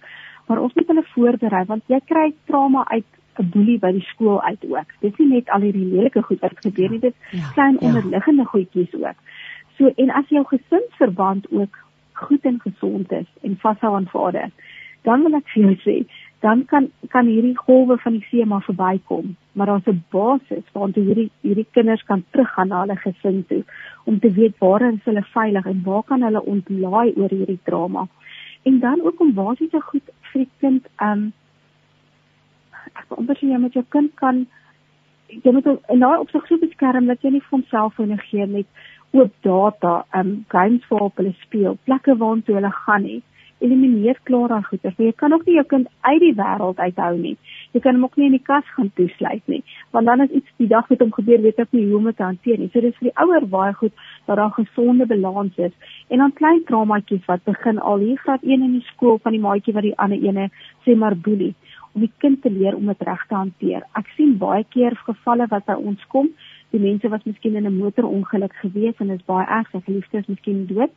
maar 0.49 0.63
ons 0.63 0.75
moet 0.79 0.93
hulle 0.93 1.07
voorberei 1.15 1.65
want 1.71 1.83
jy 1.91 2.01
kry 2.07 2.29
trauma 2.51 2.85
uit 2.91 3.07
'n 3.41 3.51
boelie 3.55 3.79
by 3.79 3.93
die 3.97 4.07
skool 4.13 4.41
uit 4.43 4.65
ook. 4.69 4.89
Dit 5.01 5.13
is 5.13 5.19
nie 5.19 5.37
net 5.37 5.51
al 5.51 5.61
hierdie 5.67 5.87
lelike 5.93 6.23
goed 6.23 6.41
wat 6.41 6.59
gebeur 6.65 6.91
nie, 6.91 7.01
dit 7.01 7.15
ja, 7.31 7.53
klein 7.55 7.79
ja. 7.81 7.87
onderliggende 7.89 8.45
goedjies 8.45 8.95
ook. 8.95 9.17
So 9.79 9.93
en 9.97 10.11
as 10.11 10.29
jou 10.29 10.45
gesinsverband 10.45 11.47
ook 11.51 11.79
goed 12.13 12.45
en 12.45 12.61
gesond 12.61 13.13
is 13.13 13.29
en 13.43 13.57
vashou 13.57 13.95
aan 13.97 14.09
vader, 14.13 14.51
dan 15.03 15.23
wil 15.23 15.39
ek 15.39 15.49
vir 15.55 15.63
jou 15.63 15.77
sê, 15.85 15.95
dan 16.41 16.65
kan 16.65 16.91
kan 17.09 17.27
hierdie 17.27 17.57
golwe 17.57 17.97
van 17.99 18.13
die 18.13 18.27
see 18.31 18.45
maar 18.47 18.63
verbykom. 18.65 19.37
Maar 19.53 19.67
daar's 19.67 19.87
'n 19.87 20.05
basis 20.11 20.65
waartoe 20.73 21.05
hierdie 21.05 21.31
hierdie 21.41 21.67
kinders 21.71 22.03
kan 22.03 22.25
teruggaan 22.31 22.69
na 22.69 22.81
hulle 22.81 22.97
gesin 22.97 23.45
toe 23.47 23.65
om 24.05 24.19
te 24.19 24.33
weet 24.33 24.59
waar 24.59 24.83
is 24.93 25.05
hulle 25.05 25.23
veilig 25.23 25.67
en 25.67 25.83
waar 25.85 26.03
kan 26.03 26.23
hulle 26.23 26.45
ontlaai 26.45 27.13
oor 27.17 27.29
hierdie 27.29 27.61
drama. 27.65 28.07
En 28.63 28.79
dan 28.79 29.01
ook 29.03 29.21
om 29.21 29.35
basiese 29.35 29.81
goed 29.81 30.11
vir 30.33 30.41
die 30.45 30.51
kind 30.61 30.87
um 31.03 31.33
ek 32.95 33.05
wil 33.09 33.19
amper 33.19 33.37
sê 33.37 33.47
jy 33.47 33.59
met 33.59 33.73
jou 33.73 33.85
kind 33.89 34.15
kan 34.15 34.47
jy 35.29 35.53
moet 35.53 35.67
en 35.67 35.99
nou 35.99 36.19
op 36.21 36.31
sy 36.31 36.39
groep 36.39 36.61
beskerm 36.61 37.07
dat 37.07 37.23
jy 37.23 37.31
nie 37.31 37.41
vir 37.41 37.51
homself 37.51 37.95
gee 38.31 38.47
met 38.47 38.67
oop 39.13 39.33
data 39.43 40.05
um 40.15 40.45
games 40.49 40.85
vir 40.89 41.11
hulle 41.17 41.35
speel 41.43 41.79
plekke 41.85 42.17
waartoe 42.17 42.55
hulle 42.55 42.73
gaan 42.85 43.03
nie 43.03 43.23
elimineer 43.61 44.19
klaar 44.29 44.49
daai 44.49 44.65
goeie. 44.69 44.93
Jy 44.97 45.13
kan 45.23 45.33
ook 45.33 45.47
nie 45.47 45.57
jou 45.59 45.65
kind 45.73 45.89
uit 46.01 46.21
die 46.21 46.35
wêreld 46.39 46.81
uithou 46.81 47.13
nie. 47.19 47.37
Jy 47.75 47.81
kan 47.85 47.95
hom 47.99 48.05
ook 48.09 48.17
nie 48.17 48.27
in 48.31 48.37
die 48.37 48.43
kas 48.45 48.67
gaan 48.77 48.91
toesluit 48.99 49.43
nie, 49.53 49.63
want 49.95 50.11
dan 50.11 50.25
as 50.25 50.35
iets 50.37 50.51
die 50.63 50.69
dag 50.71 50.89
met 50.91 51.01
hom 51.05 51.13
gebeur, 51.15 51.43
weet 51.45 51.61
ek 51.63 51.73
nie 51.77 51.87
hoe 51.87 51.99
om 52.01 52.09
dit 52.11 52.17
te 52.17 52.27
hanteer 52.27 52.59
nie. 52.59 52.71
So 52.73 52.81
dis 52.85 52.97
vir 52.99 53.11
die 53.11 53.17
ouer 53.25 53.47
baie 53.55 53.75
goed 53.81 53.95
dat 54.27 54.37
daar 54.37 54.49
'n 54.49 54.65
gesonde 54.65 55.07
balans 55.07 55.57
is. 55.59 55.73
En 56.09 56.19
dan 56.19 56.33
klein 56.33 56.65
traumaatjies 56.65 57.27
wat 57.27 57.45
begin 57.45 57.79
al 57.79 57.99
hier 57.99 58.19
graad 58.19 58.43
1 58.43 58.63
in 58.63 58.73
die 58.79 58.87
skool 58.93 59.19
van 59.19 59.33
die 59.33 59.41
maatjie 59.41 59.75
wat 59.75 59.83
die 59.83 59.99
ander 59.99 60.19
ene 60.19 60.51
sê 60.85 60.97
maar 60.97 61.17
boelie 61.17 61.55
om 61.95 62.05
die 62.05 62.13
kind 62.23 62.43
te 62.43 62.51
leer 62.51 62.77
om 62.77 62.87
dit 62.87 63.03
reg 63.03 63.23
te 63.29 63.35
hanteer. 63.35 63.85
Ek 63.99 64.07
sien 64.17 64.37
baie 64.39 64.65
keer 64.75 64.95
gevalle 65.07 65.47
wat 65.51 65.67
by 65.67 65.75
ons 65.75 66.03
kom, 66.13 66.31
die 66.71 66.81
mense 66.81 67.09
wat 67.09 67.25
miskien 67.25 67.57
in 67.57 67.67
'n 67.67 67.79
motorongeluk 67.79 68.55
gewees 68.63 68.99
en 68.99 69.11
is 69.11 69.25
baie 69.27 69.47
erg, 69.47 69.71
sy 69.71 69.81
geliefde 69.81 70.19
is 70.19 70.27
miskien 70.27 70.67
dood, 70.67 70.91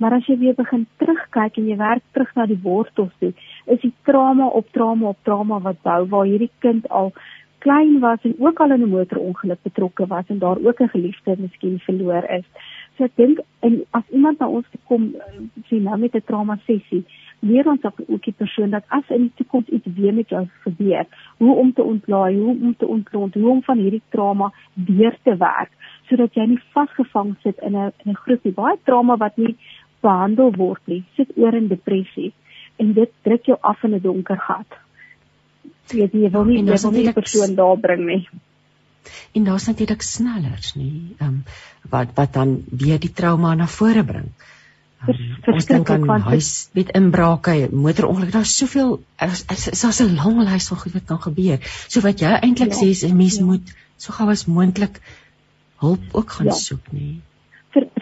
Maar 0.00 0.14
as 0.16 0.24
jy 0.26 0.38
weer 0.40 0.54
begin 0.56 0.86
terugkyk 0.96 1.58
en 1.60 1.66
jy 1.68 1.76
werk 1.76 2.04
terug 2.16 2.30
na 2.36 2.46
die 2.48 2.58
wortels 2.64 3.12
toe, 3.20 3.34
is 3.68 3.82
die 3.82 3.92
trauma 4.08 4.46
op 4.56 4.70
trauma 4.72 5.10
op 5.12 5.18
trauma 5.28 5.58
wat 5.66 5.82
bou 5.84 5.98
waar 6.08 6.24
hierdie 6.28 6.48
kind 6.64 6.88
al 6.88 7.12
klein 7.60 7.98
was 8.00 8.24
en 8.24 8.38
ook 8.40 8.62
al 8.64 8.72
in 8.72 8.82
'n 8.86 8.94
motorongeluk 8.94 9.60
betrokke 9.62 10.06
was 10.08 10.24
en 10.28 10.38
daar 10.38 10.56
ook 10.56 10.80
'n 10.80 10.94
geliefde 10.96 11.36
miskien 11.38 11.78
verloor 11.78 12.24
is. 12.38 12.46
So 12.96 13.04
ek 13.04 13.16
dink 13.16 13.40
en 13.60 13.84
as 13.90 14.08
iemand 14.08 14.38
na 14.38 14.48
ons 14.48 14.66
kom 14.86 15.14
eh, 15.14 15.40
sien 15.68 15.82
nou 15.82 15.98
met 15.98 16.14
'n 16.14 16.22
trauma 16.24 16.58
sessie, 16.66 17.04
leer 17.40 17.68
ons 17.68 17.84
ook 17.84 18.24
die 18.24 18.36
persoon 18.36 18.70
dat 18.70 18.84
as 18.88 19.08
in 19.08 19.28
die 19.28 19.32
toekoms 19.40 19.68
iets 19.68 19.88
weer 19.96 20.14
met 20.14 20.28
jou 20.28 20.46
gebeur, 20.64 21.06
hoe 21.38 21.54
om 21.56 21.72
te 21.72 21.82
ontlaai, 21.82 22.36
hoe 22.36 22.56
om 22.60 22.74
te 22.76 22.86
ontlont, 22.86 23.34
hoe 23.34 23.48
om 23.48 23.62
van 23.62 23.78
hierdie 23.78 24.02
trauma 24.08 24.52
weer 24.74 25.16
te 25.22 25.36
werk 25.36 25.72
sodat 26.10 26.34
jy 26.34 26.46
nie 26.50 26.62
vasgevang 26.74 27.36
sit 27.42 27.58
in 27.62 27.76
'n 27.76 27.92
in 28.04 28.12
'n 28.12 28.22
groepie 28.24 28.52
baie 28.52 28.76
trauma 28.84 29.16
wat 29.16 29.36
nie 29.36 29.56
behandel 30.02 30.52
word 30.56 30.82
nie, 30.86 31.04
sit 31.16 31.30
oor 31.36 31.54
in 31.54 31.68
depressie 31.68 32.32
en 32.76 32.92
dit 32.92 33.10
druk 33.22 33.44
jou 33.46 33.58
af 33.60 33.84
in 33.84 33.94
'n 33.94 34.00
donker 34.00 34.36
gat. 34.36 34.70
Jy 35.90 35.98
weet 35.98 36.12
jy 36.12 36.30
wil 36.30 36.44
nie 36.44 36.56
jy 36.64 36.78
wil 36.82 36.90
nie 36.90 37.08
'n 37.08 37.12
persoon 37.12 37.54
daar 37.54 37.78
bring 37.78 38.06
nie. 38.06 38.28
En 39.32 39.44
daar's 39.44 39.66
natuurlik 39.66 40.02
snellers, 40.02 40.74
nie? 40.74 41.14
Ehm 41.18 41.28
um, 41.28 41.44
wat 41.90 42.08
wat 42.14 42.32
dan 42.32 42.64
weer 42.70 42.98
die 42.98 43.12
trauma 43.12 43.54
na 43.54 43.66
vore 43.66 44.04
bring. 44.04 44.28
Ons 45.08 45.66
dink 45.66 45.90
aan 45.90 46.26
huis 46.28 46.50
met 46.76 46.92
inbrake, 46.98 47.54
motorongelukke, 47.72 48.36
daar's 48.36 48.56
soveel 48.56 48.98
is 49.26 49.44
daar's 49.80 50.02
'n 50.02 50.16
lang 50.16 50.42
lys 50.44 50.68
van 50.68 50.82
goed 50.82 50.92
wat 50.92 51.06
kan 51.06 51.22
gebeur. 51.28 51.58
So 51.88 52.00
wat 52.00 52.20
jy 52.20 52.32
eintlik 52.36 52.72
ja, 52.72 52.80
sê 52.80 52.90
is 52.90 53.04
'n 53.04 53.16
mens 53.16 53.38
ja. 53.38 53.44
moet 53.44 53.74
so 53.96 54.12
gou 54.12 54.28
as 54.28 54.46
moontlik 54.46 55.00
hulp 55.80 56.02
ook 56.12 56.30
gaan 56.30 56.46
ja. 56.46 56.52
soek, 56.52 56.92
nie? 56.92 57.22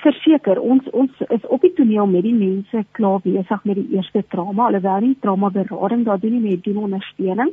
verseker 0.02 0.58
ons 0.58 0.86
ons 0.96 1.12
is 1.28 1.44
op 1.52 1.60
die 1.60 1.72
toneel 1.76 2.06
met 2.08 2.24
die 2.24 2.34
mense 2.34 2.84
klaar 2.96 3.20
besig 3.24 3.64
met 3.68 3.76
die 3.76 3.96
eerste 3.96 4.22
trauma 4.32 4.68
alhoewel 4.68 5.00
nie 5.04 5.16
trauma 5.20 5.50
berading 5.52 6.04
daar 6.06 6.20
doen 6.20 6.32
nie 6.38 6.50
met 6.50 6.64
doen 6.64 6.84
ondersteuning 6.88 7.52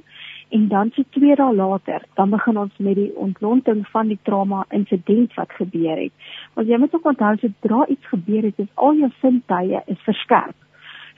en 0.50 0.68
dan 0.68 0.92
so 0.96 1.04
twee 1.10 1.36
dae 1.36 1.54
later 1.56 2.04
dan 2.14 2.30
begin 2.30 2.58
ons 2.58 2.78
met 2.78 2.96
die 2.96 3.12
ontlonting 3.16 3.86
van 3.88 4.08
die 4.08 4.20
trauma 4.24 4.66
insident 4.70 5.34
wat 5.34 5.52
gebeur 5.60 5.98
het. 5.98 6.14
Want 6.54 6.68
jy 6.68 6.78
moet 6.78 6.96
ook 6.96 7.10
onthou 7.14 7.36
sodra 7.42 7.86
iets 7.88 8.08
gebeur 8.14 8.44
het 8.44 8.60
is 8.60 8.72
al 8.74 8.96
jou 9.02 9.12
sintuie 9.22 9.82
is 9.86 10.02
verskerp. 10.08 10.56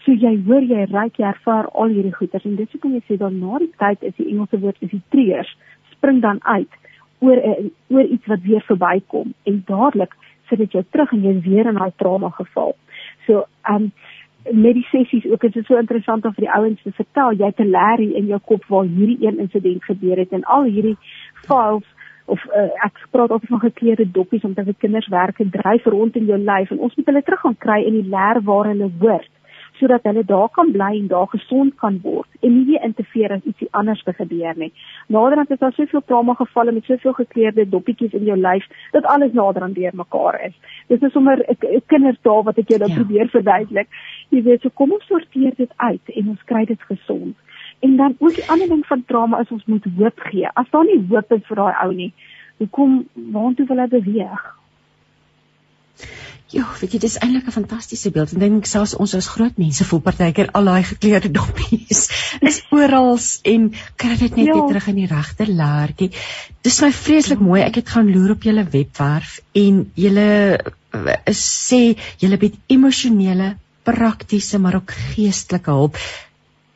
So 0.06 0.12
jy 0.12 0.38
hoor 0.48 0.64
jy 0.64 0.86
ryk 0.92 1.20
jy 1.20 1.28
ervaar 1.28 1.68
al 1.74 1.92
hierdie 1.92 2.16
goeters 2.16 2.46
en 2.46 2.56
dis 2.56 2.72
hoekom 2.72 2.94
jy 2.96 3.04
sê 3.08 3.18
dan 3.20 3.40
na 3.40 3.60
die 3.64 3.74
tyd 3.78 4.04
is 4.04 4.16
die 4.16 4.30
Engelse 4.32 4.60
woord 4.64 4.78
is 4.80 4.94
die 4.94 5.04
triggers 5.12 5.56
spring 5.92 6.22
dan 6.22 6.40
uit 6.44 6.82
oor 7.20 7.42
oor 7.90 8.06
iets 8.06 8.30
wat 8.32 8.46
weer 8.46 8.64
verbykom 8.68 9.34
en 9.50 9.64
dadelik 9.68 10.14
sit 10.50 10.62
dit 10.64 10.78
jou 10.78 10.84
terug 10.92 11.12
en 11.12 11.24
jy 11.26 11.34
weer 11.44 11.68
in 11.68 11.80
daai 11.80 11.92
trauma 12.00 12.30
geval. 12.38 12.76
So, 13.26 13.46
um 13.70 13.92
met 14.52 14.74
die 14.74 14.88
sessies 14.92 15.26
ook 15.32 15.44
is 15.44 15.54
dit 15.54 15.66
so 15.66 15.78
interessant 15.78 16.26
om 16.26 16.34
vir 16.34 16.46
die 16.46 16.56
ouens 16.56 16.82
te 16.82 16.92
vertel 16.92 17.32
jy 17.34 17.46
het 17.46 17.60
'n 17.60 17.72
lerie 17.72 18.16
in 18.16 18.28
jou 18.28 18.40
kop 18.40 18.66
waar 18.68 18.86
hierdie 18.86 19.28
een 19.28 19.40
insident 19.40 19.84
gebeur 19.84 20.18
het 20.18 20.32
en 20.32 20.44
al 20.44 20.64
hierdie 20.64 20.98
files 21.48 21.88
of 22.26 22.46
uh, 22.46 22.70
ek 22.86 23.08
praat 23.12 23.32
altyd 23.32 23.50
van 23.50 23.60
gekleurde 23.60 24.12
doppies 24.12 24.44
omdat 24.44 24.66
vir 24.66 24.82
kinders 24.84 25.08
werk 25.08 25.40
en 25.40 25.50
dryf 25.50 25.86
rond 25.86 26.16
in 26.16 26.26
jou 26.26 26.38
lyf 26.38 26.72
en 26.72 26.80
ons 26.80 26.96
moet 26.96 27.06
hulle 27.06 27.24
terug 27.24 27.40
gaan 27.40 27.58
kry 27.58 27.82
in 27.84 27.94
die 28.02 28.10
leer 28.10 28.42
waar 28.44 28.68
hulle 28.68 28.92
hoort 29.00 29.32
sodat 29.80 30.04
hulle 30.04 30.24
daar 30.26 30.50
kan 30.50 30.72
bly 30.72 30.92
en 31.00 31.08
daar 31.08 31.28
gesond 31.28 31.76
kan 31.76 32.00
word 32.04 32.28
en 32.42 32.54
nie 32.56 32.66
weer 32.66 32.84
interfereer 32.88 33.36
as 33.36 33.46
ietsie 33.50 33.68
anders 33.80 34.04
te 34.04 34.14
gebeur 34.14 34.58
nie. 34.58 34.72
Naderhand 35.14 35.52
is 35.54 35.62
daar 35.62 35.74
soveel 35.76 36.04
trauma 36.06 36.34
gevalle 36.40 36.72
met 36.72 36.86
soveel 36.90 37.14
gekleurde 37.20 37.68
doppietjies 37.70 38.16
in 38.18 38.26
jou 38.30 38.38
lyf 38.42 38.66
dat 38.96 39.06
alles 39.14 39.34
naderhand 39.34 39.76
deurmekaar 39.76 40.40
is. 40.50 40.56
Dis 40.88 41.02
is 41.02 41.12
sommer 41.12 41.38
'n 41.48 41.82
kindertaal 41.94 42.44
wat 42.44 42.58
ek 42.58 42.70
nou 42.70 42.90
ja. 42.90 42.96
probeer 42.96 43.30
verduidelik. 43.30 43.88
Jy 44.30 44.42
weet, 44.44 44.62
so 44.62 44.70
kom 44.70 44.92
ons 44.92 45.06
sorteer 45.08 45.56
dit 45.58 45.74
uit 45.76 46.16
en 46.20 46.30
ons 46.34 46.48
kry 46.50 46.66
dit 46.66 46.82
gesond. 46.90 47.36
En 47.86 47.96
dan 47.96 48.16
ook 48.20 48.36
die 48.36 48.50
ander 48.50 48.68
ding 48.68 48.86
van 48.86 49.04
trauma 49.06 49.40
is 49.42 49.52
ons 49.54 49.66
moet 49.66 49.86
hoop 49.98 50.20
gee. 50.30 50.50
As 50.54 50.70
daar 50.72 50.86
nie 50.86 51.00
hoop 51.10 51.32
is 51.32 51.46
vir 51.48 51.62
daai 51.62 51.76
ou 51.86 51.92
nie, 51.94 52.14
hoekom 52.58 53.04
waantoe 53.34 53.68
wil 53.70 53.84
hy 53.84 53.88
beweeg? 53.92 54.48
Ja, 56.48 56.64
weet 56.80 56.94
jy, 56.96 57.00
dis 57.04 57.18
eintlik 57.20 57.48
'n 57.50 57.56
fantastiese 57.58 58.10
beeld. 58.16 58.32
Ek 58.34 58.40
dink 58.40 58.66
selfs 58.66 58.96
ons 58.96 59.14
as 59.18 59.28
groot 59.28 59.58
mense 59.60 59.84
voel 59.84 60.00
partykeer 60.00 60.54
al 60.56 60.70
daai 60.70 60.84
gekleurde 60.88 61.32
doppies 61.32 62.08
is 62.50 62.62
oral 62.72 63.20
en 63.44 63.66
kry 64.00 64.16
dit 64.16 64.36
net 64.36 64.46
ja. 64.48 64.54
weer 64.54 64.70
terug 64.70 64.88
in 64.88 65.02
die 65.02 65.10
regte 65.12 65.48
laartjie. 65.52 66.10
Dis 66.64 66.80
my 66.82 66.92
vreeslik 66.96 67.44
mooi. 67.44 67.62
Ek 67.66 67.82
het 67.82 67.90
gaan 67.90 68.12
loer 68.14 68.38
op 68.38 68.48
julle 68.48 68.64
webwerf 68.64 69.42
en 69.52 69.84
julle 69.96 70.30
uh, 70.96 71.18
sê 71.36 71.82
julle 72.24 72.40
bied 72.40 72.56
emosionele, 72.72 73.58
praktiese 73.88 74.60
maar 74.60 74.82
ook 74.82 74.94
geestelike 75.14 75.72
hulp. 75.72 75.98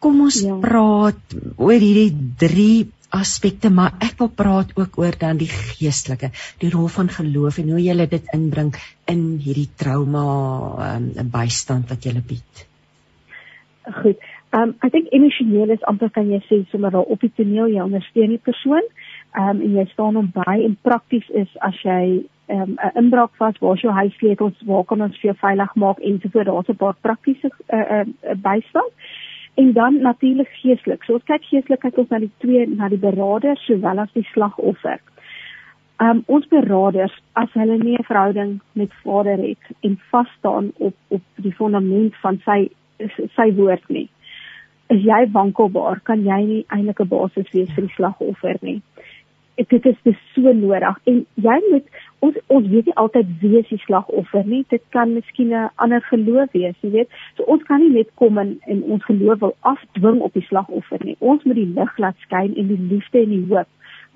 Kom 0.02 0.24
ons 0.26 0.42
ja. 0.42 0.56
praat 0.64 1.38
oor 1.58 1.78
hierdie 1.78 2.10
drie 2.40 2.90
aspekte, 3.12 3.70
maar 3.70 3.98
ek 4.00 4.16
wil 4.22 4.32
praat 4.32 4.72
ook 4.80 4.98
oor 5.02 5.16
dan 5.20 5.40
die 5.42 5.50
geestelike, 5.52 6.32
die 6.64 6.72
rol 6.72 6.88
van 6.92 7.12
geloof 7.12 7.60
en 7.60 7.74
hoe 7.76 7.82
jy 7.84 8.08
dit 8.08 8.34
inbring 8.34 8.72
in 9.12 9.24
hierdie 9.44 9.70
trauma 9.78 10.24
um, 10.96 11.10
bystand 11.34 11.92
wat 11.92 12.08
jy 12.08 12.16
bied. 12.24 12.68
Goed. 14.02 14.22
Um 14.52 14.74
ek 14.84 14.92
dink 14.92 15.12
emosioneel 15.16 15.72
is 15.72 15.84
amper 15.88 16.12
kan 16.12 16.28
jy 16.28 16.42
sê 16.48 16.62
sommer 16.72 16.92
daar 16.92 17.08
op 17.08 17.22
die 17.24 17.32
toneel 17.36 17.72
jy 17.72 17.84
ondersteun 17.84 18.34
die 18.36 18.44
persoon. 18.44 18.88
Um 19.32 19.62
en 19.64 19.78
jy 19.80 19.86
staan 19.94 20.20
hom 20.20 20.32
by 20.36 20.58
en 20.60 20.76
prakties 20.84 21.28
is 21.44 21.52
as 21.64 21.78
jy 21.84 22.24
um 22.52 22.76
'n 22.78 22.98
inbraak 23.02 23.36
vas, 23.36 23.58
waar 23.60 23.76
is 23.76 23.82
jou 23.82 23.94
huissleutels, 23.94 24.62
waar 24.66 24.84
kan 24.84 25.02
ons 25.02 25.20
vir 25.20 25.32
jou 25.32 25.38
veilig 25.38 25.76
maak 25.76 26.00
en 26.00 26.20
so 26.22 26.30
voort. 26.30 26.46
Daar's 26.46 26.70
'n 26.70 26.76
paar 26.76 26.96
praktiese 27.02 27.50
uh, 27.70 27.80
uh, 27.80 28.06
bystand 28.36 28.92
en 29.54 29.74
dan 29.74 30.02
natuurlik 30.02 30.50
geestelik. 30.62 31.04
So 31.04 31.14
ons 31.14 31.24
kyk 31.24 31.44
geestelik 31.44 31.80
kyk 31.80 31.98
ons 31.98 32.10
na 32.10 32.20
die 32.20 32.32
twee 32.38 32.68
na 32.68 32.88
die 32.90 32.98
beraader 32.98 33.58
sowel 33.58 34.00
as 34.00 34.14
die 34.14 34.28
slagoffer. 34.34 35.00
Um 35.98 36.24
ons 36.26 36.48
beraders 36.48 37.22
as 37.34 37.50
hulle 37.54 37.78
nie 37.78 37.98
'n 37.98 38.04
verhouding 38.04 38.60
met 38.72 38.94
Vader 39.04 39.38
het 39.38 39.66
en 39.80 40.00
vas 40.12 40.30
staan 40.38 40.72
op 40.78 40.96
op 41.08 41.22
die 41.36 41.54
fondament 41.54 42.16
van 42.16 42.42
sy 42.46 42.70
sy 43.36 43.54
woord 43.56 43.90
nie. 43.90 44.10
Is 44.90 45.02
jy 45.04 45.32
wankelbaar, 45.32 46.00
kan 46.04 46.24
jy 46.24 46.46
nie 46.46 46.66
eintlik 46.68 47.00
'n 47.00 47.08
basis 47.08 47.52
wees 47.52 47.74
vir 47.74 47.84
die 47.84 47.96
slagoffer 47.96 48.58
nie 48.62 48.82
dit 49.70 49.86
is 49.86 49.98
dis 50.04 50.18
so 50.34 50.54
nodig 50.54 50.98
en 51.10 51.22
jy 51.36 51.58
moet 51.70 51.88
ons 52.26 52.38
ons 52.48 52.68
weet 52.70 52.86
nie 52.90 52.96
altyd 53.04 53.30
wie 53.42 53.58
is 53.60 53.70
die 53.74 53.82
slagoffer 53.86 54.46
nie. 54.46 54.64
Dit 54.70 54.84
kan 54.96 55.14
miskien 55.14 55.54
'n 55.54 55.70
ander 55.76 56.02
geloof 56.12 56.52
wees 56.54 56.78
jy 56.82 56.92
weet. 56.92 57.10
So 57.36 57.44
ons 57.44 57.64
kan 57.64 57.80
nie 57.80 57.94
net 57.98 58.10
kom 58.16 58.38
en, 58.38 58.60
en 58.66 58.84
ons 58.84 59.04
geloof 59.06 59.40
wil 59.40 59.56
afdwing 59.74 60.22
op 60.22 60.34
die 60.34 60.48
slagoffer 60.50 61.00
nie. 61.04 61.16
Ons 61.20 61.44
moet 61.44 61.56
die 61.56 61.74
lig 61.78 61.98
laat 61.98 62.18
skyn 62.26 62.56
en 62.56 62.68
die 62.68 62.84
liefde 62.92 63.24
en 63.24 63.30
die 63.30 63.46
hoop 63.50 63.68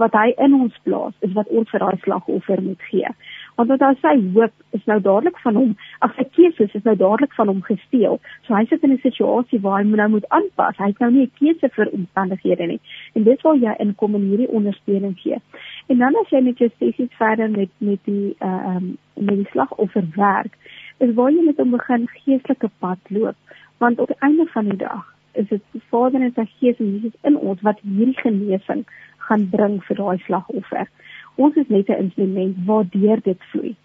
wat 0.01 0.15
hy 0.17 0.33
in 0.43 0.53
ons 0.53 0.75
plaas 0.83 1.13
is 1.25 1.33
wat 1.35 1.47
ons 1.47 1.69
vir 1.71 1.79
daai 1.79 1.97
slagoffer 2.03 2.61
moet 2.61 2.81
gee. 2.89 3.11
Want 3.55 3.69
wat 3.71 3.83
hy 3.85 3.93
sê 4.01 4.11
hoop 4.35 4.53
is 4.77 4.83
nou 4.91 4.99
dadelik 4.99 5.37
van 5.43 5.55
hom. 5.55 5.71
Ag 6.03 6.15
sy 6.17 6.25
keuses 6.35 6.75
is 6.75 6.83
nou 6.83 6.95
dadelik 6.99 7.33
van 7.37 7.47
hom 7.47 7.61
gesteel. 7.63 8.19
So 8.47 8.55
hy 8.57 8.65
sit 8.69 8.83
in 8.83 8.91
'n 8.91 8.99
situasie 9.03 9.61
waar 9.61 9.79
hy 9.81 9.87
nou 9.87 10.09
moet 10.09 10.29
aanpas. 10.29 10.77
Hy 10.77 10.91
het 10.91 10.99
nou 10.99 11.11
nie 11.11 11.23
'n 11.23 11.31
keuse 11.39 11.69
vir 11.75 11.93
omstandighede 11.93 12.67
nie. 12.67 12.79
En 13.15 13.23
dit 13.23 13.41
wil 13.41 13.55
jy 13.55 13.75
inkom 13.79 14.15
en 14.15 14.27
hierdie 14.29 14.51
ondersteuning 14.51 15.15
gee 15.19 15.39
en 15.87 15.97
dan 15.97 16.15
as 16.21 16.29
jy 16.29 16.41
met 16.41 16.57
jou 16.57 16.69
sessies 16.77 17.17
verder 17.17 17.49
met 17.49 17.71
met 17.77 17.99
die 18.03 18.35
uh 18.39 18.75
um 18.75 18.97
met 19.13 19.35
die 19.41 19.49
slagoffer 19.51 20.07
werk 20.15 20.53
is 20.97 21.13
waar 21.15 21.31
jy 21.31 21.43
met 21.45 21.57
hom 21.57 21.71
begin 21.71 22.07
geestelike 22.07 22.69
pad 22.79 22.99
loop 23.09 23.35
want 23.77 23.99
op 23.99 24.07
die 24.07 24.21
einde 24.29 24.45
van 24.53 24.69
die 24.69 24.77
dag 24.77 25.13
is 25.33 25.47
dit 25.47 25.61
die 25.71 25.83
Vader 25.89 26.21
en 26.21 26.33
sy 26.35 26.45
Gees 26.59 26.79
en 26.79 26.91
Jesus 26.91 27.19
in 27.21 27.37
ons 27.37 27.61
wat 27.61 27.79
hierdie 27.83 28.19
genesing 28.21 28.85
gaan 29.27 29.49
bring 29.49 29.81
vir 29.87 29.97
daai 30.01 30.17
slagoffer 30.27 30.87
ons 31.35 31.55
is 31.55 31.67
net 31.67 31.89
'n 31.89 32.01
instrument 32.03 32.55
waardeur 32.65 33.19
dit 33.21 33.41
vloei. 33.51 33.75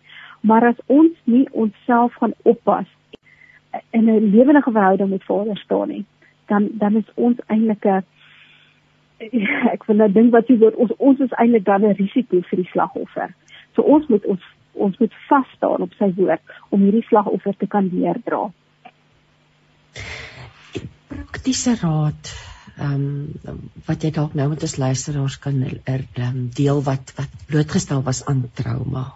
Maar 0.41 0.65
as 0.65 0.81
ons 0.87 1.13
nie 1.25 1.49
onsself 1.53 2.15
gaan 2.15 2.35
oppas 2.43 2.87
in 3.91 4.05
'n 4.09 4.31
lewendige 4.31 4.71
verhouding 4.71 5.11
met 5.11 5.25
Vader 5.25 5.57
staan 5.57 5.89
nie, 5.89 6.05
dan 6.47 6.69
dan 6.73 6.97
is 6.97 7.15
ons 7.15 7.39
eintlik 7.47 7.85
'n 7.85 8.05
ek 9.75 9.85
wil 9.87 10.01
nou 10.01 10.09
dink 10.13 10.33
wat 10.33 10.49
jy 10.49 10.57
word 10.63 10.79
ons 10.81 10.93
ons 10.99 11.21
is 11.21 11.35
eintlik 11.37 11.67
dan 11.67 11.85
'n 11.85 11.97
risiko 11.99 12.41
vir 12.41 12.63
die 12.63 12.71
slagoffer. 12.73 13.35
So 13.77 13.83
ons 13.83 14.09
moet 14.09 14.25
ons 14.25 14.41
ons 14.73 14.99
moet 14.99 15.15
vas 15.29 15.49
staan 15.57 15.83
op 15.85 15.93
sy 15.99 16.09
woord 16.17 16.41
om 16.71 16.81
hierdie 16.81 17.05
slagoffer 17.09 17.57
te 17.59 17.67
kan 17.67 17.89
deurdra. 17.93 18.51
Praktiese 21.11 21.77
raad 21.83 22.33
ehm 22.81 23.29
um, 23.45 23.61
wat 23.87 24.03
jy 24.03 24.11
dalk 24.11 24.35
nou 24.35 24.49
met 24.49 24.63
ons 24.63 24.77
luisteraars 24.77 25.39
kan 25.39 25.59
er, 25.85 26.05
um, 26.17 26.49
deel 26.55 26.81
wat 26.83 27.13
wat 27.17 27.33
blootgestel 27.47 28.03
was 28.03 28.25
aan 28.25 28.47
trauma. 28.55 29.13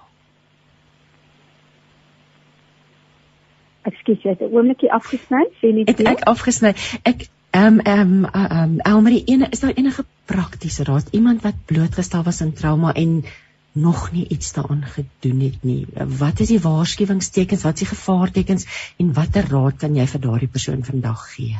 Ekskuus, 3.84 4.20
jy 4.22 4.30
het 4.30 4.40
'n 4.40 4.52
oombliekie 4.52 4.92
afgesny, 4.92 5.48
sê 5.60 5.72
nie 5.72 5.84
ek 5.86 6.00
ek 6.00 6.28
afgesny. 6.28 6.74
Ek 7.04 7.28
ehm 7.54 7.78
ehm 7.78 8.24
ehm 8.24 8.78
Elmarie, 8.90 9.22
ene 9.24 9.46
is 9.50 9.60
daar 9.60 9.74
enige 9.74 10.04
praktiese? 10.24 10.84
Raad 10.84 11.08
iemand 11.10 11.42
wat 11.42 11.64
blootgestel 11.64 12.22
was 12.22 12.40
aan 12.42 12.52
trauma 12.52 12.92
en 12.92 13.24
nog 13.72 14.12
nie 14.12 14.28
iets 14.28 14.52
daaraan 14.52 14.82
gedoen 14.82 15.40
het 15.40 15.62
nie. 15.62 15.86
Wat 16.18 16.40
is 16.40 16.48
die 16.48 16.60
waarskuwingstekens, 16.60 17.62
wat 17.62 17.72
is 17.72 17.88
die 17.88 17.96
gevaartekens? 17.96 18.94
En 18.98 19.12
watter 19.12 19.46
raad 19.50 19.76
kan 19.76 19.94
jy 19.94 20.06
vir 20.06 20.20
daardie 20.20 20.50
persoon 20.56 20.84
vandag 20.84 21.30
gee? 21.34 21.56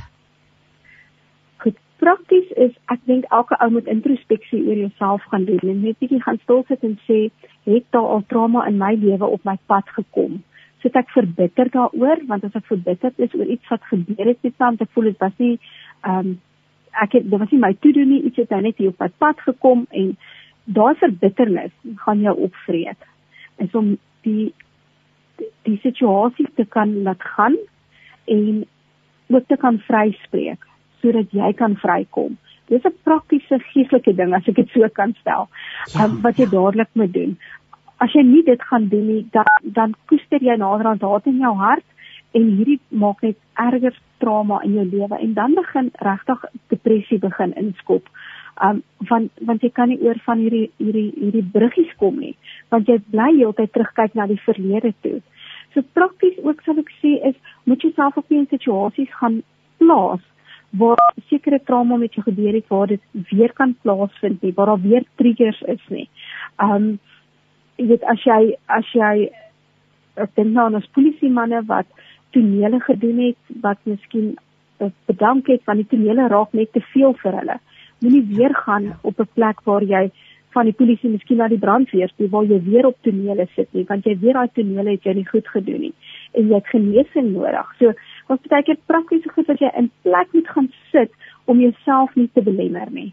prakties 2.04 2.50
is 2.60 2.72
ek 2.92 3.00
dink 3.08 3.28
elke 3.32 3.56
ou 3.64 3.70
moet 3.72 3.86
introspeksie 3.88 4.60
oor 4.60 4.76
jouself 4.76 5.22
gaan 5.30 5.46
doen 5.48 5.62
en 5.72 5.78
net 5.86 6.00
bietjie 6.02 6.20
gaan 6.24 6.40
stil 6.42 6.64
sit 6.68 6.82
en 6.84 6.98
sê 7.08 7.20
het 7.68 7.86
daar 7.96 8.10
al 8.16 8.26
trauma 8.28 8.66
in 8.68 8.76
my 8.80 8.92
lewe 9.00 9.30
op 9.36 9.46
my 9.48 9.56
pad 9.72 9.88
gekom? 9.96 10.42
Sit 10.84 10.98
ek 11.00 11.08
verbitter 11.14 11.70
daaroor? 11.72 12.20
Want 12.28 12.44
as 12.44 12.58
ek 12.60 12.68
verbitterd 12.68 13.22
is 13.26 13.32
oor 13.38 13.48
iets 13.48 13.72
wat 13.72 13.88
gebeur 13.88 14.32
het 14.34 14.44
my 14.60 14.84
ek 14.84 14.92
voel 14.92 15.08
dit 15.12 15.24
was 15.24 15.38
nie 15.40 15.54
ehm 16.04 16.18
um, 16.18 16.40
ek 17.02 17.12
het 17.12 17.30
dit 17.30 17.40
was 17.40 17.50
nie 17.50 17.58
my 17.58 17.72
toe 17.82 17.92
doen 17.92 18.08
nie 18.08 18.22
iets 18.22 18.36
het 18.36 18.50
nou 18.54 18.60
net 18.62 18.78
hier 18.78 18.92
op 18.92 19.00
my 19.02 19.10
pad 19.18 19.40
gekom 19.46 19.86
en 19.90 20.16
daai 20.64 20.94
verbitternis 21.00 21.72
gaan 22.04 22.20
jou 22.20 22.34
opvreet 22.46 23.08
en 23.58 23.68
so 23.72 23.82
die 24.26 24.52
die, 25.38 25.50
die 25.68 25.78
situasie 25.82 26.46
te 26.54 26.66
kan 26.76 27.02
laat 27.02 27.22
gaan 27.34 27.56
en 28.30 28.64
ook 29.26 29.48
te 29.48 29.56
kan 29.56 29.80
vryspreek 29.88 30.62
sodat 31.02 31.32
jy 31.36 31.50
kan 31.52 31.74
vrykom. 31.76 32.38
Dis 32.72 32.84
'n 32.84 32.96
praktiese 33.04 33.58
geestelike 33.72 34.14
ding 34.16 34.34
as 34.34 34.48
ek 34.48 34.56
dit 34.56 34.68
so 34.72 34.88
kan 34.88 35.14
stel. 35.20 35.48
Ja, 35.92 36.04
um, 36.04 36.20
wat 36.22 36.36
jy 36.36 36.46
dadelik 36.48 36.88
moet 36.92 37.12
doen. 37.12 37.36
As 37.98 38.12
jy 38.12 38.22
nie 38.22 38.42
dit 38.42 38.62
gaan 38.62 38.88
doen 38.88 39.06
nie, 39.06 39.26
dan 39.32 39.44
dan 39.62 39.94
koester 40.06 40.40
jy 40.40 40.56
naderhand 40.56 41.02
haat 41.02 41.26
in 41.26 41.38
jou 41.38 41.54
hart 41.54 41.84
en 42.32 42.56
hierdie 42.56 42.80
maak 42.88 43.22
net 43.22 43.36
erger 43.54 43.94
trauma 44.24 44.60
in 44.64 44.78
jou 44.78 44.86
lewe 44.88 45.20
en 45.20 45.34
dan 45.36 45.54
begin 45.60 45.90
regtig 46.08 46.48
depressie 46.72 47.20
begin 47.22 47.54
inskop. 47.60 48.08
Um 48.64 48.82
want 49.10 49.30
want 49.50 49.62
jy 49.62 49.70
kan 49.74 49.90
nie 49.90 50.00
oor 50.06 50.18
van 50.26 50.42
hierdie 50.42 50.68
hierdie 50.78 51.10
hierdie 51.18 51.46
bruggies 51.56 51.94
kom 52.02 52.20
nie, 52.22 52.36
want 52.70 52.88
jy 52.88 53.00
bly 53.14 53.30
heeltyd 53.36 53.72
terugkyk 53.74 54.14
na 54.14 54.28
die 54.30 54.40
verlede 54.46 54.94
toe. 55.06 55.18
So 55.74 55.82
prakties 55.98 56.38
ook 56.42 56.62
sal 56.62 56.78
ek 56.82 56.92
sê 57.00 57.16
is 57.30 57.34
moet 57.66 57.82
jy 57.82 57.90
self 57.96 58.16
op 58.20 58.30
'n 58.30 58.46
situasies 58.50 59.10
gaan 59.20 59.42
plaas 59.82 60.22
waar 60.78 61.14
sekere 61.30 61.60
trauma 61.64 61.96
met 61.96 62.14
jou 62.14 62.22
gebeur 62.22 62.54
het 62.54 62.68
waar 62.68 62.86
dit 62.86 63.02
weer 63.30 63.52
kan 63.52 63.76
plaasvind 63.82 64.42
nie, 64.42 64.52
waar 64.54 64.66
daar 64.66 64.82
weer 64.82 65.04
triggers 65.16 65.60
is 65.66 65.82
nie. 65.88 66.08
Um 66.58 66.98
jy 67.76 67.86
weet 67.86 68.04
as 68.04 68.22
jy 68.24 68.56
as 68.66 68.86
jy 68.94 69.30
ek 70.14 70.34
dink 70.34 70.54
nou 70.54 70.66
aan 70.66 70.78
ons 70.78 70.90
polisie 70.94 71.30
manne 71.30 71.62
wat 71.66 71.86
tonele 72.34 72.80
gedoen 72.80 73.22
het 73.28 73.56
wat 73.64 73.80
miskien 73.90 74.34
eh, 74.78 74.90
bedank 75.10 75.48
het 75.52 75.64
van 75.64 75.80
die 75.80 75.88
tonele 75.90 76.28
raak 76.28 76.52
net 76.52 76.72
te 76.72 76.82
veel 76.92 77.16
vir 77.22 77.40
hulle. 77.40 77.58
Moenie 78.04 78.24
weer 78.36 78.54
gaan 78.66 78.92
op 79.02 79.20
'n 79.20 79.28
plek 79.34 79.64
waar 79.64 79.82
jy 79.82 80.10
van 80.54 80.68
die 80.68 80.76
polisie 80.78 81.10
miskien 81.10 81.40
na 81.42 81.48
die 81.50 81.58
brandweer 81.58 82.12
toe 82.16 82.28
waar 82.28 82.44
jy 82.44 82.60
weer 82.62 82.86
op 82.86 82.96
tonele 83.02 83.46
sit 83.54 83.72
nie, 83.72 83.84
want 83.88 84.04
jy 84.04 84.14
weet 84.18 84.38
daai 84.38 84.50
tonele 84.54 84.90
het 84.90 85.08
jy 85.08 85.14
nie 85.18 85.26
goed 85.26 85.48
gedoen 85.56 85.80
nie 85.80 85.94
en 86.32 86.48
jy 86.48 86.54
het 86.54 86.70
genesing 86.72 87.32
nodig. 87.32 87.74
So 87.78 87.92
wat 88.30 88.48
baie 88.52 88.62
keer 88.62 88.78
praktiese 88.90 89.34
goed 89.34 89.50
wat 89.50 89.60
jy 89.62 89.70
in 89.78 89.90
plek 90.06 90.32
moet 90.32 90.48
gaan 90.48 90.70
sit 90.92 91.12
om 91.44 91.60
jouself 91.60 92.14
nie 92.14 92.30
te 92.34 92.42
belemmer 92.42 92.90
nie. 92.90 93.12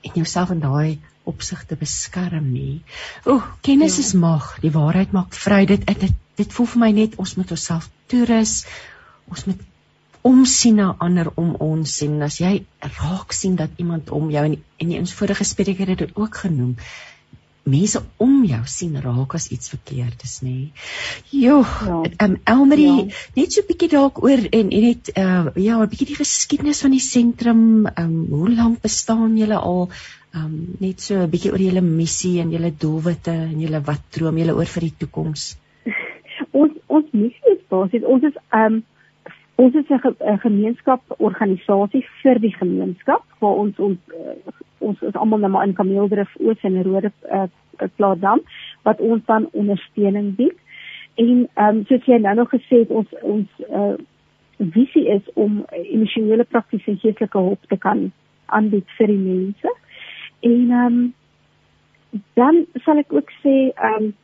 En 0.00 0.14
jouself 0.14 0.50
in 0.54 0.60
daai 0.60 0.98
opsig 1.26 1.64
te 1.66 1.76
beskerm 1.76 2.52
nie. 2.52 2.82
O, 3.24 3.40
kennis 3.66 3.96
ja. 3.98 4.04
is 4.04 4.12
mag, 4.14 4.52
die 4.62 4.70
waarheid 4.74 5.12
maak 5.12 5.34
vry. 5.34 5.64
Dit 5.66 5.86
dit 5.86 6.12
dit 6.36 6.52
voel 6.52 6.68
vir 6.74 6.82
my 6.84 6.90
net 6.92 7.16
ons 7.22 7.34
moet 7.38 7.50
onsself 7.50 7.88
toerus. 8.12 8.60
Ons 9.32 9.46
moet 9.48 9.64
omsien 10.26 10.74
na 10.74 10.94
ander 10.98 11.30
om 11.38 11.54
ons 11.62 11.92
en 12.06 12.22
as 12.26 12.40
jy 12.42 12.52
raak 12.98 13.34
sien 13.36 13.54
dat 13.58 13.70
iemand 13.82 14.10
om 14.10 14.30
jou 14.34 14.44
en 14.48 14.56
en 14.56 14.88
die 14.90 14.98
ons 14.98 15.14
vorige 15.18 15.46
spreker 15.46 15.92
het 15.92 16.02
dit 16.02 16.16
ook 16.18 16.40
genoem 16.44 16.74
mense 17.66 18.00
om 18.22 18.44
jou 18.46 18.60
sien 18.70 18.94
raak 19.02 19.34
as 19.34 19.48
iets 19.54 19.72
verkeerd 19.72 20.22
is 20.22 20.36
nê. 20.46 20.70
Jo, 21.34 21.60
ja. 21.62 21.98
um, 22.26 22.36
Elmarie, 22.46 23.08
ja. 23.08 23.24
net 23.38 23.52
so 23.52 23.62
'n 23.62 23.68
bietjie 23.70 23.90
dalk 23.90 24.22
oor 24.22 24.44
en 24.52 24.70
en 24.70 24.84
net 24.88 25.10
uh 25.16 25.50
ja, 25.54 25.78
'n 25.82 25.90
bietjie 25.90 26.12
die 26.12 26.20
geskiedenis 26.20 26.82
van 26.86 26.94
die 26.94 27.02
sentrum, 27.02 27.86
um 27.98 28.14
hoe 28.30 28.54
lank 28.54 28.82
bestaan 28.82 29.36
julle 29.36 29.58
al? 29.58 29.88
Um 30.34 30.76
net 30.80 31.00
so 31.00 31.18
'n 31.18 31.30
bietjie 31.30 31.52
oor 31.52 31.62
julle 31.68 31.82
missie 31.82 32.40
en 32.40 32.52
julle 32.54 32.70
doelwitte 32.70 33.34
en 33.34 33.60
julle 33.60 33.80
wat 33.80 34.02
droom 34.10 34.38
julle 34.38 34.54
oor 34.54 34.70
vir 34.76 34.88
die 34.88 34.96
toekoms? 34.98 35.56
ons 36.60 36.72
ons 36.86 37.08
missie 37.12 37.56
is 37.56 37.64
basies 37.68 38.04
ons 38.04 38.22
is 38.22 38.36
um 38.52 38.84
ons 39.56 39.74
is 39.74 39.88
'n 39.88 40.38
gemeenskap 40.38 41.00
organisasie 41.18 42.04
vir 42.22 42.38
die 42.38 42.54
gemeenskap 42.56 43.22
waar 43.38 43.56
ons 43.64 43.78
ons 43.78 43.98
uh, 44.08 44.52
ons 44.78 45.02
is 45.02 45.14
almal 45.14 45.38
nou 45.38 45.50
maar 45.50 45.66
in 45.66 45.74
Kameeldrif 45.74 46.36
Oos 46.40 46.60
en 46.62 46.82
Rode 46.82 47.12
uh, 47.32 47.48
Plaasdam 47.96 48.42
wat 48.82 49.00
ons 49.00 49.24
dan 49.24 49.48
ondersteuning 49.52 50.34
bied. 50.36 50.58
En 51.14 51.48
ehm 51.54 51.76
um, 51.76 51.84
soos 51.88 52.04
jy 52.04 52.18
nou 52.18 52.34
nog 52.34 52.52
gesê 52.52 52.82
het 52.84 52.90
ons 52.90 53.08
ons 53.22 53.48
uh, 53.70 53.94
visie 54.58 55.06
is 55.08 55.32
om 55.34 55.64
emosionele 55.70 56.44
praktiese 56.44 56.96
geestelike 56.96 57.38
hulp 57.38 57.62
te 57.68 57.76
kan 57.76 58.12
aanbied 58.46 58.90
vir 58.98 59.06
die 59.06 59.22
mense. 59.22 59.74
En 60.40 60.70
ehm 60.70 60.86
um, 60.86 61.14
dan 62.34 62.64
sal 62.84 62.98
ek 62.98 63.12
ook 63.12 63.32
sê 63.42 63.56
ehm 63.72 64.04
um, 64.04 64.14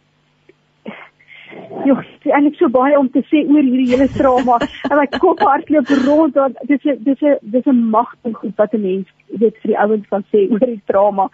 Joh, 1.86 1.98
is 1.98 2.30
eintlik 2.30 2.58
so 2.58 2.68
baie 2.72 2.98
om 2.98 3.08
te 3.10 3.22
sê 3.30 3.42
oor 3.48 3.64
hierdie 3.64 3.90
hele 3.90 4.08
trauma. 4.14 4.58
en 4.90 4.96
my 5.00 5.06
kop 5.18 5.40
hardloop 5.42 5.90
rond 6.06 6.38
want 6.40 6.60
dit 6.70 6.86
is 6.92 7.00
dit 7.08 7.24
is 7.30 7.40
dis 7.54 7.66
'n 7.66 7.82
magtig 7.96 8.36
goed 8.42 8.54
wat 8.56 8.74
'n 8.74 8.82
mens 8.82 9.08
weet 9.40 9.56
vir 9.62 9.72
die 9.72 9.80
ouens 9.84 10.06
kan 10.08 10.24
sê 10.32 10.46
oor 10.50 10.66
die 10.66 10.82
trauma. 10.86 11.28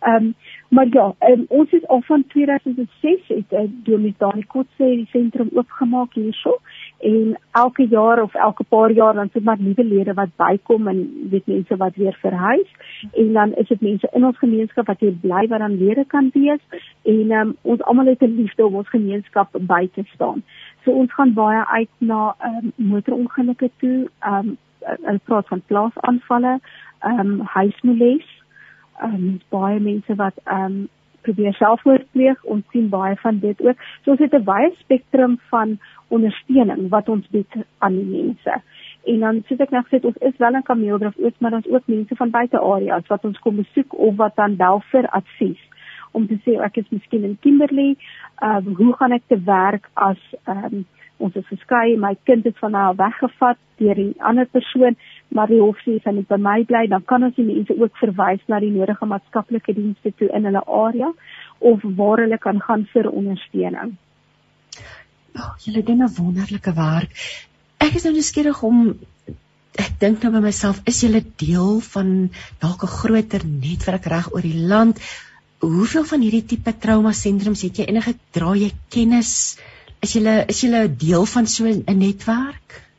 Ehm 0.00 0.16
um, 0.16 0.34
maar 0.70 0.86
ja, 0.90 1.06
um, 1.28 1.44
ons 1.48 1.70
is 1.72 1.86
al 1.86 2.02
van 2.06 2.24
2006 2.26 3.28
het 3.28 3.52
uh, 3.52 3.66
Dominee 3.84 4.14
Dani 4.18 4.44
Kotse 4.46 4.84
die 4.84 5.08
sentrum 5.10 5.48
oopgemaak 5.52 6.14
hierso 6.14 6.60
en 7.00 7.38
elke 7.52 7.86
jaar 7.88 8.22
of 8.22 8.34
elke 8.34 8.64
paar 8.64 8.90
jaar 8.90 9.14
dan 9.14 9.28
sit 9.32 9.44
maar 9.44 9.60
nuwe 9.60 9.84
lede 9.84 10.14
wat 10.14 10.36
bykom 10.36 10.88
en 10.88 11.28
weet 11.30 11.46
mense 11.46 11.76
wat 11.76 11.96
weer 11.96 12.16
verhuis 12.20 12.68
en 13.12 13.32
dan 13.32 13.54
is 13.54 13.68
dit 13.68 13.80
mense 13.80 14.08
in 14.12 14.24
ons 14.24 14.38
gemeenskap 14.38 14.86
wat 14.86 15.00
hier 15.00 15.16
bly 15.20 15.46
wat 15.48 15.58
dan 15.58 15.78
lede 15.84 16.04
kan 16.04 16.30
wees 16.34 16.60
en 17.02 17.32
um, 17.32 17.56
ons 17.62 17.82
almal 17.82 18.06
het 18.06 18.22
'n 18.22 18.36
liefde 18.36 18.66
om 18.66 18.74
ons 18.74 18.88
gemeenskap 18.88 19.48
by 19.60 19.88
te 19.94 20.02
staan. 20.14 20.42
So 20.84 20.92
ons 20.92 21.12
gaan 21.12 21.32
baie 21.32 21.64
uit 21.66 21.92
na 21.98 22.34
um, 22.44 22.72
motorongelukke 22.76 23.70
toe. 23.82 24.08
Um 24.26 24.56
hulle 24.80 25.20
praat 25.24 25.48
van 25.48 25.62
plaasaanvalle, 25.66 26.58
um 27.04 27.40
huismoles. 27.40 28.28
Um 29.04 29.40
baie 29.48 29.80
mense 29.80 30.14
wat 30.14 30.40
um 30.44 30.88
probeer 31.20 31.54
selfmoord 31.54 32.06
pleeg. 32.12 32.44
Ons 32.44 32.64
sien 32.72 32.88
baie 32.88 33.16
van 33.16 33.38
dit 33.38 33.60
ook. 33.60 33.76
So 34.02 34.10
ons 34.10 34.24
het 34.24 34.34
'n 34.34 34.44
baie 34.44 34.72
spektrum 34.78 35.38
van 35.50 35.78
ondersteuning 36.10 36.88
wat 36.92 37.08
ons 37.08 37.26
bied 37.30 37.58
aan 37.78 37.96
die 37.96 38.10
mense. 38.10 38.60
En 39.10 39.24
dan 39.24 39.42
soos 39.48 39.62
ek 39.64 39.72
nou 39.74 39.82
gesê 39.86 39.98
het, 39.98 40.08
ons 40.10 40.22
is 40.28 40.36
wel 40.42 40.58
in 40.58 40.66
Kameeldraf 40.66 41.18
oos, 41.18 41.36
maar 41.38 41.56
ons 41.58 41.68
ook 41.70 41.86
mense 41.88 42.16
van 42.16 42.30
buite 42.30 42.60
areas 42.60 43.06
wat 43.08 43.24
ons 43.24 43.38
kom 43.38 43.56
besoek 43.62 43.96
of 43.96 44.16
wat 44.20 44.36
dan 44.36 44.56
bel 44.60 44.82
vir 44.92 45.08
advies 45.16 45.62
om 46.12 46.26
te 46.26 46.38
sê 46.44 46.56
ek 46.64 46.80
is 46.82 46.88
miskien 46.94 47.26
in 47.28 47.36
Kimberley, 47.44 47.94
uh 48.42 48.58
hoe 48.64 48.92
gaan 48.98 49.14
ek 49.16 49.26
te 49.28 49.38
werk 49.46 49.90
as 49.94 50.20
um 50.46 50.84
ons 51.20 51.34
is 51.36 51.48
geskei, 51.52 51.98
my 52.00 52.14
kind 52.24 52.46
is 52.48 52.56
van 52.62 52.74
haar 52.74 52.94
weggevat 52.96 53.58
deur 53.80 53.98
'n 54.00 54.14
ander 54.30 54.46
persoon, 54.46 54.96
maar 55.28 55.48
die 55.52 55.60
hof 55.60 55.78
sê 55.84 56.00
sy 56.02 56.12
moet 56.16 56.28
by 56.28 56.36
my 56.36 56.64
bly, 56.64 56.86
dan 56.86 57.04
kan 57.04 57.24
ons 57.24 57.36
die 57.36 57.44
mense 57.44 57.76
ook 57.76 57.96
verwys 58.02 58.42
na 58.48 58.60
die 58.60 58.72
nodige 58.72 59.06
maatskaplike 59.06 59.74
dienste 59.74 60.12
toe 60.16 60.28
in 60.28 60.44
hulle 60.44 60.64
area 60.66 61.12
of 61.58 61.80
waar 61.82 62.18
hulle 62.24 62.38
kan 62.38 62.60
gaan 62.60 62.86
vir 62.92 63.10
ondersteuning. 63.10 63.96
Oh, 65.38 65.54
julle 65.64 65.82
doen 65.82 66.02
'n 66.02 66.14
wonderlike 66.16 66.72
werk. 66.74 67.10
Ek 67.78 67.94
is 67.94 68.04
nou 68.04 68.12
nuuskierig 68.12 68.62
om 68.62 68.98
ek 69.78 69.98
dink 70.00 70.22
nou 70.22 70.32
by 70.32 70.40
myself, 70.44 70.80
is 70.84 71.02
julle 71.04 71.22
deel 71.36 71.80
van 71.80 72.30
dalk 72.60 72.82
'n 72.82 72.96
groter 73.00 73.46
netwerk 73.46 74.06
reg 74.06 74.32
oor 74.32 74.42
die 74.42 74.66
land? 74.72 75.00
Hoeveel 75.60 76.04
van 76.04 76.20
hierdie 76.20 76.46
tipe 76.46 76.72
trauma 76.78 77.12
sentrums 77.12 77.62
het 77.62 77.76
jy 77.76 77.84
enige 77.84 78.14
dra 78.32 78.54
jy 78.54 78.72
kennis 78.88 79.58
is 80.02 80.14
julle 80.16 80.44
is 80.48 80.60
julle 80.64 80.88
'n 80.88 80.96
deel 80.96 81.26
van 81.26 81.46
so 81.46 81.64
'n 81.66 81.98
netwerk? 81.98 82.90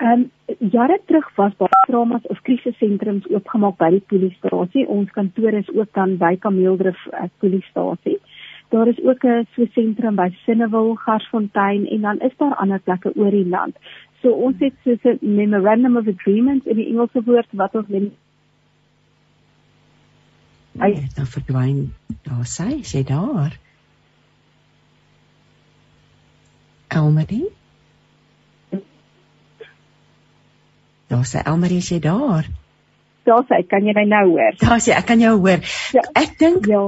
Ehm 0.00 0.12
um, 0.12 0.30
jare 0.72 0.98
terug 1.06 1.26
was 1.36 1.52
baie 1.56 1.80
traumas 1.86 2.26
of 2.32 2.38
krisissentrums 2.42 3.26
oopgemaak 3.28 3.76
by 3.76 3.90
die 3.90 4.04
polisiestasie. 4.12 4.86
Ons 4.88 5.10
kantoor 5.10 5.52
is 5.52 5.68
ook 5.74 5.92
dan 5.92 6.16
by 6.16 6.36
Kameeldrif 6.36 6.96
uh, 7.12 7.28
polisiestasie. 7.38 8.20
Daar 8.70 8.88
is 8.88 9.02
ook 9.02 9.24
'n 9.24 9.46
so 9.54 9.66
sentrum 9.74 10.14
by 10.16 10.28
Sinnewil, 10.44 10.94
Garsfontein 10.94 11.86
en 11.86 12.00
dan 12.00 12.20
is 12.20 12.36
daar 12.36 12.54
ander 12.54 12.80
plekke 12.80 13.12
oor 13.14 13.30
die 13.30 13.48
land. 13.48 13.76
So 14.22 14.30
ons 14.30 14.58
het 14.58 14.74
so 14.84 14.96
'n 15.04 15.18
memorandum 15.34 15.96
of 15.96 16.06
agreement 16.06 16.66
in 16.66 16.76
die 16.76 16.86
Engelse 16.86 17.22
woord 17.24 17.48
wat 17.52 17.74
ons 17.74 17.88
neem 17.88 18.12
Hy 20.78 20.92
het 20.94 21.16
nou 21.16 21.26
verdwyn. 21.26 21.80
Daar 22.22 22.46
sê 22.46 22.82
sy 22.86 23.02
daar. 23.04 23.58
Elmarie? 26.88 27.48
Daar 31.10 31.26
sê 31.26 31.42
Elmarie 31.42 31.82
jy 31.82 31.98
daar? 31.98 32.46
Daar 33.28 33.44
sê, 33.48 33.60
kan 33.68 33.84
jy 33.86 33.94
my 33.96 34.04
nou 34.08 34.24
hoor? 34.32 34.54
Daar 34.60 34.80
sê 34.80 34.94
ek 34.96 35.06
kan 35.10 35.20
jou 35.20 35.34
hoor. 35.38 35.60
Ja, 35.96 36.04
ek 36.16 36.38
dink 36.40 36.68
ja. 36.70 36.86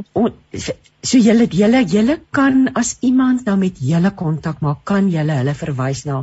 so 1.03 1.19
julle 1.19 1.49
julle 1.51 1.83
julle 1.95 2.17
kan 2.33 2.71
as 2.79 2.95
iemand 3.03 3.45
nou 3.47 3.57
met 3.61 3.81
julle 3.81 4.15
kontak 4.17 4.63
maak, 4.65 4.85
kan 4.89 5.11
julle 5.13 5.37
hulle 5.41 5.55
verwys 5.55 6.07
na 6.07 6.23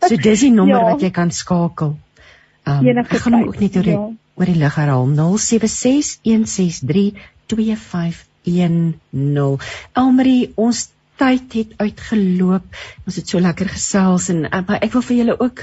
So 0.00 0.16
dis 0.16 0.40
die 0.40 0.52
nommer 0.52 0.78
ja. 0.78 0.84
wat 0.88 1.02
jy 1.04 1.10
kan 1.12 1.30
skakel. 1.30 1.98
Um, 2.64 2.86
ek 2.86 3.12
gaan 3.24 3.36
hom 3.36 3.48
ook 3.48 3.60
net 3.60 3.76
oor 3.76 3.86
die, 3.86 3.92
ja. 3.92 4.06
oor 4.40 4.48
die 4.48 4.56
lig 4.56 4.78
herhaal 4.80 5.06
0761632510. 8.46 9.60
Elmarie, 9.92 10.52
ons 10.56 10.88
tyd 11.20 11.52
het 11.52 11.70
uitgeloop. 11.76 12.76
Ons 13.06 13.16
het 13.20 13.28
so 13.28 13.40
lekker 13.40 13.68
gesels 13.68 14.28
en 14.32 14.46
uh, 14.48 14.60
maar 14.66 14.80
ek 14.80 14.92
wil 14.96 15.04
vir 15.08 15.16
julle 15.22 15.36
ook 15.40 15.58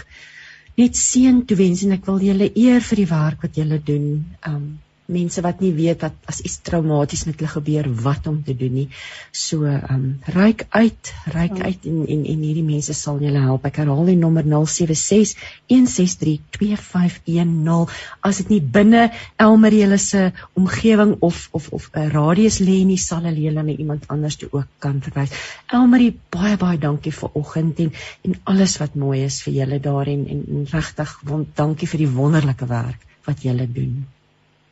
net 0.78 0.98
seën 0.98 1.46
toewens 1.50 1.82
en 1.88 1.96
ek 1.98 2.06
wil 2.06 2.20
julle 2.22 2.52
eer 2.54 2.82
vir 2.86 2.98
die 3.02 3.10
werk 3.10 3.42
wat 3.48 3.58
julle 3.58 3.80
doen. 3.84 4.12
Um 4.46 4.68
mense 5.08 5.40
wat 5.44 5.62
nie 5.64 5.72
weet 5.76 6.02
wat 6.04 6.14
as 6.28 6.42
iets 6.44 6.60
traumaties 6.68 7.26
met 7.28 7.36
hulle 7.40 7.50
gebeur 7.52 7.88
wat 8.04 8.28
om 8.28 8.44
te 8.44 8.56
doen 8.58 8.74
nie. 8.82 8.90
So 9.32 9.66
ehm 9.66 9.94
um, 9.96 10.20
ryk 10.36 10.66
uit, 10.70 11.14
ryk 11.34 11.58
ja. 11.58 11.64
uit 11.72 11.86
en 11.88 12.08
en 12.08 12.26
en 12.34 12.42
hierdie 12.44 12.64
mense 12.68 12.94
sal 12.94 13.20
julle 13.24 13.40
help. 13.44 13.66
Ek 13.70 13.78
herhaal 13.82 14.06
die 14.12 14.18
nommer 14.20 14.44
076 14.44 15.36
1632510. 15.72 17.88
As 18.22 18.38
dit 18.44 18.50
nie 18.56 18.64
binne 18.78 19.04
Elmarie 19.48 19.84
hulle 19.86 20.02
se 20.02 20.22
omgewing 20.60 21.14
of 21.30 21.38
of 21.52 21.64
of 21.80 21.84
'n 21.94 22.10
radius 22.12 22.58
lê 22.60 22.84
nie, 22.86 22.98
sal 22.98 23.24
hulle 23.24 23.42
julle 23.48 23.64
na 23.64 23.72
iemand 23.72 24.08
anders 24.08 24.36
toe 24.36 24.50
ook 24.52 24.68
kan 24.80 25.02
verwys. 25.02 25.32
Elmarie, 25.72 26.20
baie 26.30 26.58
baie 26.58 26.78
dankie 26.78 27.12
vir 27.22 27.30
oggend 27.34 27.80
en 27.80 27.92
en 28.24 28.36
alles 28.44 28.78
wat 28.84 28.96
mooi 28.96 29.24
is 29.24 29.42
vir 29.46 29.54
julle 29.62 29.80
daar 29.80 30.08
en 30.08 30.28
en, 30.28 30.44
en 30.48 30.66
regtig 30.72 31.22
dankie 31.56 31.88
vir 31.88 32.00
die 32.06 32.14
wonderlike 32.20 32.68
werk 32.68 33.02
wat 33.28 33.44
julle 33.44 33.68
doen. 33.80 34.06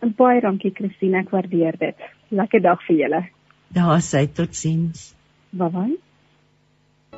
En 0.06 0.12
baie 0.14 0.42
dankie 0.42 0.70
Christine, 0.78 1.24
ek 1.24 1.32
waardeer 1.34 1.78
dit. 1.82 2.04
Lekker 2.30 2.62
dag 2.62 2.82
vir 2.86 2.98
julle. 3.00 3.22
Daar 3.74 4.04
sê 4.06 4.28
totsiens. 4.40 5.08
Bye 5.50 5.72
bye. 5.74 5.96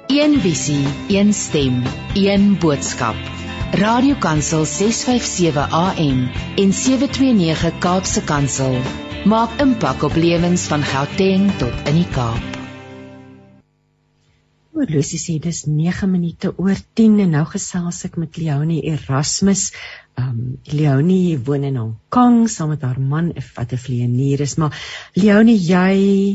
Een 0.08 0.38
visie, 0.40 0.86
een 1.12 1.34
stem, 1.36 1.82
een 2.16 2.54
boodskap. 2.64 3.20
Radiokansel 3.76 4.64
657 4.64 5.68
AM 5.82 6.22
en 6.64 6.72
729 6.72 7.80
Kaapse 7.84 8.24
Kansel 8.24 8.80
maak 9.28 9.60
impak 9.60 10.08
op 10.08 10.16
lewens 10.16 10.70
van 10.72 10.88
Gauteng 10.94 11.52
tot 11.60 11.92
in 11.92 12.00
die 12.00 12.12
Kaap. 12.16 12.57
Lucy 14.86 15.18
sê 15.18 15.40
dis 15.42 15.64
9 15.66 16.06
minute 16.12 16.52
oor 16.62 16.78
10 17.00 17.22
en 17.24 17.32
nou 17.34 17.44
gesels 17.50 18.04
ek 18.06 18.18
met 18.22 18.38
Leonie 18.38 18.84
Erasmus. 18.92 19.72
Um 20.22 20.58
Leonie 20.70 21.38
woon 21.48 21.64
in 21.66 21.80
Hong 21.82 21.96
Kong 22.14 22.46
saam 22.52 22.70
met 22.74 22.84
haar 22.86 23.00
man 23.00 23.32
wat 23.56 23.74
'n 23.74 23.82
vleienier 23.86 24.42
is. 24.46 24.56
Maar 24.58 24.78
Leonie 25.16 25.58
jy 25.58 25.94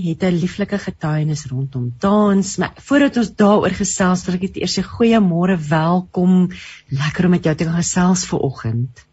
het 0.08 0.24
'n 0.24 0.40
lieflike 0.42 0.78
getuienis 0.78 1.46
rondom 1.50 1.92
dans. 2.00 2.56
Maar 2.58 2.72
voordat 2.76 3.16
ons 3.16 3.30
daaroor 3.30 3.74
gesels 3.82 4.24
wil 4.26 4.34
ek 4.34 4.42
net 4.42 4.56
eers 4.56 4.78
sê 4.78 4.82
goeiemôre 4.82 5.56
welkom. 5.68 6.50
Lekker 6.90 7.24
om 7.24 7.30
met 7.30 7.44
jou 7.44 7.54
te 7.54 7.64
gesels 7.64 8.26
vir 8.26 8.38
oggend. 8.38 9.06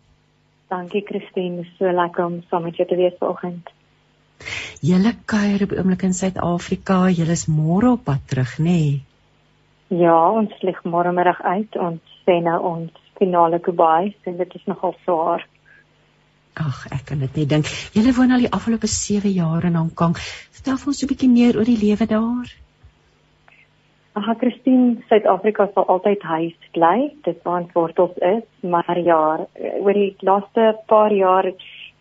Dankie 0.69 1.05
Christine. 1.05 1.65
So 1.77 1.85
lekker 1.85 2.25
om 2.25 2.41
saam 2.49 2.63
met 2.63 2.75
jou 2.75 2.87
te 2.87 2.95
wees 2.95 3.13
vanoggend 3.19 3.69
Julle 4.81 5.13
kuier 5.25 5.63
op 5.63 5.71
oomblik 5.71 6.01
in 6.03 6.13
Suid-Afrika. 6.13 7.09
Julle 7.09 7.31
is 7.31 7.47
môre 7.47 7.91
op 7.91 8.03
pad 8.03 8.21
terug 8.27 8.57
nê? 8.57 8.63
nee? 8.63 9.08
Ja 9.89 10.17
ons 10.29 10.53
lig 10.61 10.77
môre 10.85 11.11
middag 11.11 11.41
uit 11.41 11.75
ons 11.81 12.17
sê 12.25 12.37
nou 12.45 12.57
ons 12.61 13.05
finale 13.17 13.59
Dubai 13.65 14.13
en 14.29 14.37
dit 14.37 14.55
is 14.55 14.65
nogal 14.69 14.93
swaar. 15.03 15.45
Ag, 16.59 16.83
ek 16.93 17.05
kan 17.09 17.21
dit 17.23 17.37
net 17.39 17.49
dink. 17.49 17.69
Julle 17.95 18.13
woon 18.13 18.35
al 18.35 18.43
die 18.45 18.51
afgelope 18.53 18.87
7 18.87 19.31
jaar 19.33 19.65
in 19.65 19.77
Hong 19.79 19.93
Kong. 20.01 20.13
Vertel 20.57 20.77
ons 20.91 21.01
'n 21.03 21.09
bietjie 21.09 21.29
meer 21.29 21.57
oor 21.57 21.65
die 21.65 21.81
lewe 21.85 22.05
daar. 22.05 22.51
Ag, 24.13 24.37
Christine, 24.37 25.01
Suid-Afrika 25.09 25.69
sal 25.73 25.85
altyd 25.87 26.21
huis 26.21 26.69
bly. 26.73 27.11
Dit 27.23 27.41
waar 27.43 27.61
ons 27.61 27.73
wortels 27.73 28.17
is, 28.17 28.45
maar 28.61 28.99
ja, 28.99 29.47
oor 29.81 29.93
die 29.93 30.15
laaste 30.19 30.75
paar 30.85 31.13
jaar 31.13 31.51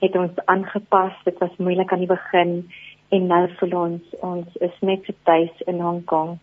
het 0.01 0.17
ons 0.17 0.37
aangepas. 0.45 1.15
Dit 1.25 1.39
was 1.39 1.57
moeilik 1.57 1.93
aan 1.93 2.05
die 2.05 2.15
begin 2.15 2.71
en 3.09 3.27
nou 3.27 3.49
voel 3.59 3.73
ons 3.73 4.03
ons 4.21 4.57
is 4.61 4.81
net 4.81 5.05
so 5.07 5.13
tuis 5.25 5.63
in 5.67 5.81
Hong 5.81 6.05
Kong 6.05 6.39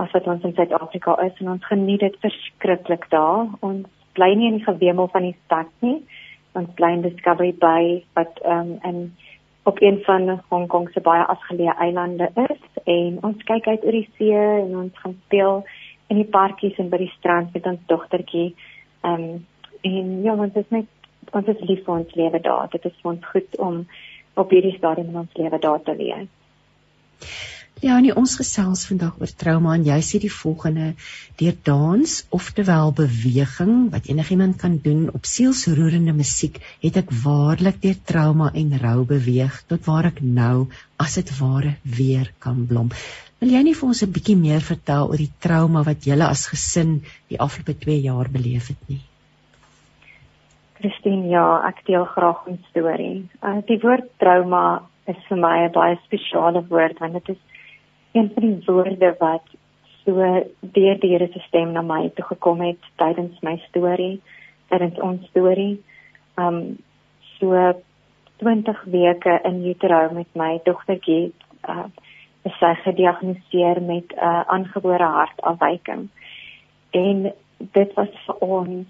as 0.00 0.12
wat 0.16 0.26
ons 0.32 0.44
in 0.48 0.56
Suid-Afrika 0.56 1.18
is 1.26 1.36
en 1.42 1.54
ons 1.56 1.68
geniet 1.68 2.00
dit 2.00 2.16
verskriklik 2.24 3.06
daar. 3.12 3.46
Ons 3.60 3.86
bly 4.18 4.32
nie 4.34 4.48
in 4.50 4.58
die 4.58 4.66
gewemel 4.66 5.08
van 5.12 5.28
die 5.28 5.36
stad 5.44 5.70
nie 5.84 6.00
ons 6.58 6.70
bly 6.78 6.94
in 6.96 7.04
Discovery 7.06 7.52
Bay 7.52 8.00
wat 8.18 8.40
ehm 8.44 8.60
um, 8.60 8.78
in 8.82 9.14
op 9.62 9.80
een 9.80 10.00
van 10.02 10.40
Hong 10.48 10.66
Kong 10.66 10.88
se 10.90 11.00
baie 11.00 11.22
afgeleë 11.22 11.74
eilande 11.78 12.30
is 12.34 12.62
en 12.84 13.18
ons 13.22 13.42
kyk 13.44 13.66
uit 13.66 13.84
oor 13.84 13.96
die 13.98 14.08
see 14.16 14.38
en 14.62 14.76
ons 14.82 15.02
gaan 15.02 15.16
speel 15.26 15.60
in 16.08 16.16
die 16.16 16.30
parkies 16.36 16.78
en 16.78 16.88
by 16.90 16.98
die 17.02 17.12
strand 17.18 17.52
met 17.54 17.66
ons 17.66 17.84
dogtertjie. 17.92 18.54
Ehm 19.04 19.28
um, 19.28 19.46
en 19.80 20.08
ja, 20.22 20.34
ons 20.34 20.56
is 20.60 20.72
net 20.74 20.88
ons 21.32 21.46
is 21.48 21.60
lief 21.68 21.84
vir 21.84 21.94
ons 21.94 22.16
lewe 22.18 22.40
daar. 22.40 22.68
Dit 22.72 22.84
is 22.84 22.96
vir 23.02 23.12
ons 23.12 23.30
goed 23.32 23.56
om 23.68 23.86
op 24.34 24.50
hierdie 24.50 24.76
stadium 24.76 25.12
in 25.12 25.22
ons 25.22 25.38
lewe 25.38 25.58
daar 25.58 25.82
te 25.82 25.94
leef. 25.96 26.28
Ja, 27.80 27.94
nee, 27.96 28.12
ons 28.12 28.34
gesels 28.36 28.82
vandag 28.84 29.14
oor 29.22 29.30
trauma 29.40 29.72
en 29.72 29.86
jy 29.86 29.96
sê 30.04 30.18
die 30.20 30.32
volgende: 30.32 30.90
deur 31.40 31.54
dans, 31.64 32.16
oftewel 32.36 32.92
beweging 32.98 33.86
wat 33.94 34.10
enigiemand 34.12 34.58
kan 34.60 34.74
doen 34.84 35.06
op 35.16 35.24
sielsroerende 35.24 36.12
musiek, 36.12 36.58
het 36.84 36.98
ek 37.00 37.14
waarlik 37.22 37.80
deur 37.80 37.96
trauma 38.10 38.50
en 38.52 38.76
rou 38.82 39.06
beweeg 39.08 39.56
tot 39.72 39.88
waar 39.88 40.10
ek 40.10 40.20
nou 40.20 40.68
as 41.00 41.16
dit 41.16 41.32
ware 41.38 41.72
weer 41.96 42.28
kan 42.44 42.66
blom. 42.68 42.92
Wil 43.40 43.56
jy 43.56 43.64
nie 43.64 43.76
vir 43.78 43.88
ons 43.88 44.04
'n 44.04 44.12
bietjie 44.12 44.36
meer 44.36 44.60
vertel 44.60 45.08
oor 45.08 45.16
die 45.24 45.32
trauma 45.40 45.80
wat 45.82 46.04
julle 46.04 46.28
as 46.28 46.46
gesin 46.52 47.00
die 47.32 47.40
afgelope 47.40 47.80
2 47.80 48.00
jaar 48.04 48.28
beleef 48.28 48.68
het 48.68 48.88
nie? 48.92 49.00
Christine, 50.76 51.28
ja, 51.32 51.64
ek 51.68 51.80
deel 51.86 52.04
graag 52.04 52.44
'n 52.46 52.60
storie. 52.68 53.24
Uh, 53.42 53.64
die 53.64 53.80
woord 53.80 54.12
trauma 54.18 54.82
is 55.06 55.16
vir 55.28 55.38
my 55.38 55.64
'n 55.64 55.72
baie 55.72 55.96
spesiale 56.04 56.60
woord 56.68 57.00
want 57.00 57.14
dit 57.14 57.36
is 57.36 57.49
een 58.12 58.30
van 58.34 58.42
die 58.42 58.62
woorde 58.66 59.14
wat 59.18 59.46
so 60.04 60.14
deur 60.60 61.00
die 61.00 61.10
Here 61.12 61.28
se 61.32 61.40
stem 61.46 61.72
na 61.72 61.82
my 61.82 62.10
toe 62.14 62.24
gekom 62.24 62.60
het 62.60 62.90
tydens 62.96 63.40
my 63.46 63.56
storie, 63.68 64.20
tydens 64.68 64.98
ons 64.98 65.26
storie. 65.30 65.82
Um 66.36 66.78
so 67.38 67.74
20 68.42 68.84
weke 68.84 69.40
in 69.44 69.64
utero 69.64 70.08
met 70.12 70.30
my 70.34 70.60
dogtertjie 70.64 71.32
uh 71.68 71.86
is 72.48 72.54
sy 72.56 72.72
gediagnoseer 72.84 73.82
met 73.84 74.12
'n 74.12 74.16
uh, 74.16 74.40
aangebore 74.46 75.04
hartafwyking. 75.04 76.08
En 76.90 77.32
dit 77.58 77.94
was 77.94 78.08
vir 78.26 78.36
ons 78.38 78.86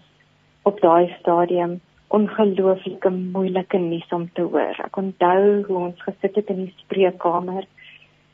op 0.62 0.80
daai 0.80 1.16
stadium 1.18 1.80
ongelooflike 2.08 3.10
moeilike 3.10 3.78
nuus 3.78 4.08
om 4.10 4.30
te 4.32 4.42
hoor. 4.42 4.76
Ek 4.84 4.96
onthou 4.96 5.62
hoe 5.66 5.76
ons 5.76 6.02
gesit 6.02 6.34
het 6.34 6.48
in 6.48 6.64
die 6.64 6.74
spreekkamer 6.76 7.66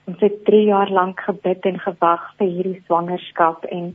ons 0.07 0.20
het 0.22 0.44
3 0.44 0.64
jaar 0.68 0.90
lank 0.90 1.20
gebid 1.20 1.66
en 1.66 1.78
gewag 1.82 2.26
vir 2.38 2.46
hierdie 2.46 2.82
swangerskap 2.86 3.64
en 3.74 3.90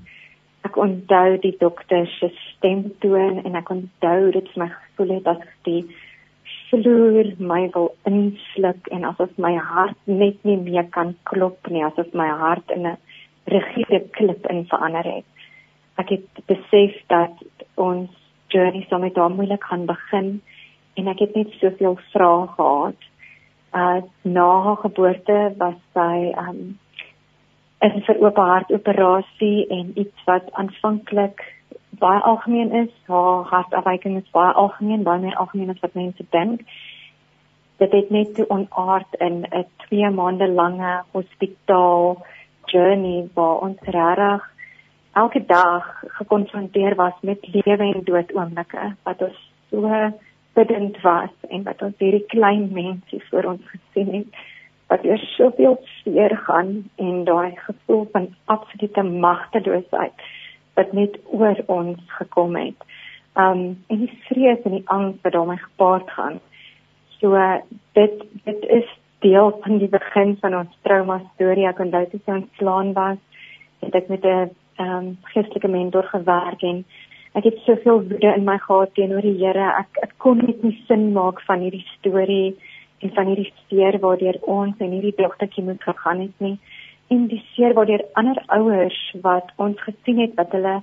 ek 0.67 0.77
onthou 0.77 1.37
die 1.41 1.55
dokter 1.59 2.07
se 2.19 2.29
stemtoon 2.37 3.39
en 3.45 3.55
ek 3.59 3.69
onthou 3.73 4.31
dit 4.35 4.49
vir 4.53 4.63
my 4.63 4.69
gevoel 4.73 5.13
het 5.17 5.29
as 5.33 5.45
die 5.67 5.81
vloer 6.71 7.31
my 7.51 7.61
wil 7.75 7.89
insluk 8.09 8.89
en 8.95 9.07
asof 9.07 9.31
my 9.45 9.53
hart 9.71 9.97
net 10.05 10.43
nie 10.47 10.57
meer 10.59 10.87
kan 10.97 11.15
klop 11.31 11.71
nie 11.71 11.83
asof 11.87 12.11
my 12.13 12.27
hart 12.43 12.75
in 12.75 12.87
'n 12.87 12.97
rigiede 13.55 13.99
klip 14.17 14.45
in 14.53 14.65
verander 14.71 15.07
het. 15.15 15.25
Ek 15.97 16.09
het 16.09 16.45
besef 16.47 16.93
dat 17.07 17.33
ons 17.75 18.09
journey 18.47 18.85
sommer 18.89 19.13
daar 19.13 19.31
moeilik 19.31 19.63
gaan 19.63 19.85
begin 19.85 20.41
en 20.95 21.07
ek 21.07 21.19
het 21.19 21.35
net 21.35 21.51
soveel 21.59 21.97
vrae 22.11 22.47
gehad 22.55 23.10
uh 23.73 24.01
na 24.21 24.47
haar 24.61 24.77
geboorte 24.77 25.53
was 25.57 25.77
sy 25.93 26.33
um 26.37 26.79
in 27.81 28.03
vir 28.05 28.19
oop 28.21 28.37
hart 28.37 28.71
operasie 28.71 29.67
en 29.69 29.91
iets 29.95 30.25
wat 30.25 30.51
aanvanklik 30.51 31.41
baie 32.01 32.21
algemeen 32.21 32.71
is. 32.71 32.93
Haar 33.07 33.43
hartafwyking 33.49 34.17
is 34.17 34.31
baie 34.31 34.53
algemeen, 34.53 35.03
baie 35.03 35.19
meer 35.19 35.35
algemeen 35.35 35.69
as 35.73 35.79
wat 35.81 35.93
mense 35.93 36.25
dink. 36.29 36.61
Dit 37.77 37.91
het 37.91 38.09
net 38.09 38.35
te 38.35 38.45
onaard 38.49 39.15
in 39.19 39.45
'n 39.49 39.65
2 39.87 40.09
maande 40.09 40.47
lange 40.47 41.03
hospitaal 41.11 42.25
journey 42.65 43.29
waar 43.33 43.57
ons 43.67 43.79
regtig 43.81 44.49
elke 45.13 45.45
dag 45.45 46.03
gekonfronteer 46.17 46.95
was 46.95 47.13
met 47.21 47.47
lewe 47.53 47.93
en 47.93 48.03
dood 48.03 48.33
oomblikke 48.33 48.95
wat 49.03 49.21
ons 49.21 49.39
so 49.69 49.81
bidend 50.53 51.01
was 51.01 51.33
en 51.49 51.63
wat 51.63 51.81
ons 51.81 51.97
hierdie 51.97 52.25
klein 52.33 52.69
mensie 52.75 53.21
voor 53.29 53.53
ons 53.53 53.61
gesien 53.73 54.13
het 54.13 54.41
wat 54.91 55.05
oor 55.07 55.21
soveel 55.37 55.77
seer 56.01 56.35
gaan 56.45 56.71
en 56.95 57.23
daai 57.23 57.55
gevoel 57.55 58.07
van 58.11 58.27
absolute 58.45 59.03
magteloosheid 59.03 60.25
wat 60.75 60.91
net 60.93 61.17
oor 61.31 61.59
ons 61.67 61.99
gekom 62.17 62.55
het. 62.55 62.87
Um 63.39 63.61
en 63.87 64.01
die 64.03 64.11
vrees 64.27 64.63
en 64.67 64.75
die 64.75 64.87
angs 64.95 65.19
wat 65.23 65.33
daarmee 65.33 65.63
gepaard 65.63 66.11
gaan. 66.11 66.39
So 67.19 67.39
dit 67.93 68.23
dit 68.43 68.67
is 68.79 68.89
deel 69.23 69.51
van 69.63 69.77
die 69.77 69.89
begin 69.89 70.35
van 70.41 70.55
ons 70.55 70.77
trauma 70.81 71.21
storie. 71.33 71.67
Ek 71.69 71.79
onthou 71.79 72.05
toe 72.09 72.21
ons 72.25 72.49
slaan 72.57 72.93
was, 72.97 73.19
het 73.79 73.95
ek 73.95 74.09
met 74.09 74.25
'n 74.25 74.51
um 74.79 75.17
geestelike 75.33 75.67
mentor 75.67 76.03
gewerk 76.03 76.61
en 76.61 76.85
ek 77.39 77.45
het 77.47 77.59
soveel 77.65 78.01
woede 78.09 78.33
in 78.35 78.43
my 78.43 78.57
gehad 78.59 78.93
teenoor 78.97 79.23
die 79.23 79.37
Here. 79.39 79.67
Ek 79.79 80.03
ek 80.03 80.13
kon 80.23 80.41
net 80.43 80.63
nie 80.63 80.75
sin 80.87 81.11
maak 81.15 81.39
van 81.47 81.63
hierdie 81.63 81.85
storie 81.97 82.55
en 83.01 83.13
van 83.15 83.31
hierdie 83.31 83.51
seer 83.69 83.97
waardeur 84.03 84.39
ons 84.55 84.83
en 84.83 84.91
hierdie 84.95 85.15
dogtertjie 85.17 85.63
moet 85.63 85.83
gegaan 85.83 86.25
het 86.25 86.43
nie. 86.45 86.57
En 87.13 87.27
die 87.31 87.41
seer 87.53 87.75
waardeur 87.77 88.03
ander 88.19 88.41
ouers 88.57 88.99
wat 89.23 89.53
ons 89.57 89.79
gesien 89.87 90.19
het 90.25 90.35
dat 90.35 90.51
hulle 90.57 90.81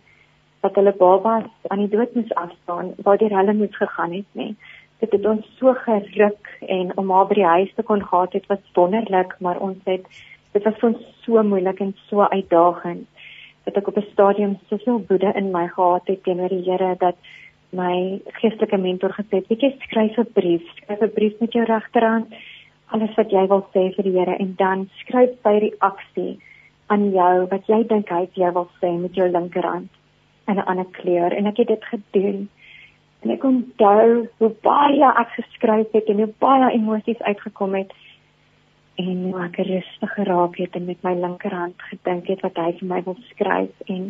dat 0.65 0.75
hulle 0.75 0.93
babas 0.99 1.47
aan 1.71 1.85
die 1.85 1.93
dood 1.93 2.17
moes 2.17 2.33
afstaan, 2.35 2.95
waardeur 3.07 3.37
hulle 3.37 3.55
moes 3.55 3.77
gegaan 3.77 4.17
het 4.17 4.27
nie. 4.33 4.57
Dit 4.99 5.13
het 5.15 5.27
ons 5.31 5.47
so 5.61 5.75
geruk 5.85 6.49
en 6.67 6.91
om 6.99 7.13
haar 7.15 7.29
by 7.31 7.39
die 7.39 7.47
huis 7.47 7.77
te 7.77 7.85
kon 7.87 8.03
gehad 8.03 8.33
het 8.35 8.49
was 8.51 8.65
wonderlik, 8.75 9.37
maar 9.39 9.61
ons 9.61 9.79
het 9.85 10.09
dit 10.57 10.65
was 10.65 10.81
vir 10.81 10.89
ons 10.95 11.07
so 11.23 11.45
moeilik 11.45 11.85
en 11.85 11.95
so 12.09 12.25
uitdagend 12.25 13.07
het 13.69 13.77
ek 13.77 13.89
op 13.89 13.97
'n 13.97 14.11
stadium 14.13 14.59
soveel 14.69 15.05
woede 15.09 15.33
in 15.37 15.51
my 15.51 15.67
gehad 15.69 16.07
het 16.07 16.23
teenoor 16.23 16.49
die 16.49 16.65
Here 16.65 16.97
dat 16.99 17.17
my 17.71 18.21
geestelike 18.41 18.77
mentor 18.77 19.11
gesê 19.11 19.37
het, 19.41 19.49
"Weet 19.49 19.61
jy, 19.61 19.75
skryf 19.79 20.17
'n 20.17 20.33
brief, 20.33 20.65
skryf 20.77 21.01
'n 21.01 21.13
brief 21.13 21.41
met 21.41 21.53
jou 21.53 21.65
regterhand, 21.65 22.27
alles 22.87 23.15
wat 23.15 23.31
jy 23.31 23.47
wil 23.47 23.67
sê 23.75 23.95
vir 23.95 24.05
die 24.05 24.19
Here 24.19 24.37
en 24.37 24.55
dan 24.57 24.89
skryf 25.01 25.31
sy 25.43 25.59
reaksie 25.59 26.39
aan 26.87 27.11
jou 27.11 27.47
wat 27.47 27.67
jy 27.67 27.87
dink 27.87 28.09
hy 28.09 28.29
jy 28.33 28.53
wil 28.53 28.69
sê 28.81 28.99
met 29.01 29.15
jou 29.15 29.29
linkerhand 29.29 29.91
in 30.47 30.57
'n 30.57 30.67
ander 30.67 30.87
kleur." 30.93 31.33
En 31.33 31.47
ek 31.47 31.57
het 31.57 31.67
dit 31.67 31.85
gedoen. 31.85 32.49
En 33.21 33.31
ek 33.31 33.45
onthou 33.45 34.29
hoe 34.39 34.55
baie 34.63 35.05
ek 35.05 35.29
geskryf 35.29 35.87
het 35.93 36.05
en 36.05 36.17
hoe 36.17 36.33
baie 36.39 36.73
emosies 36.73 37.19
uitgekom 37.19 37.75
het 37.75 37.93
en 39.03 39.25
hoe 39.25 39.43
ek 39.47 39.61
rustig 39.71 40.15
geraak 40.19 40.57
het 40.63 40.79
en 40.79 40.89
met 40.91 41.03
my 41.07 41.15
linkerhand 41.19 41.83
gedink 41.91 42.31
het 42.33 42.47
wat 42.47 42.63
hy 42.63 42.71
vir 42.81 42.89
my 42.93 43.03
wil 43.07 43.19
skryf 43.33 43.91
en 43.97 44.09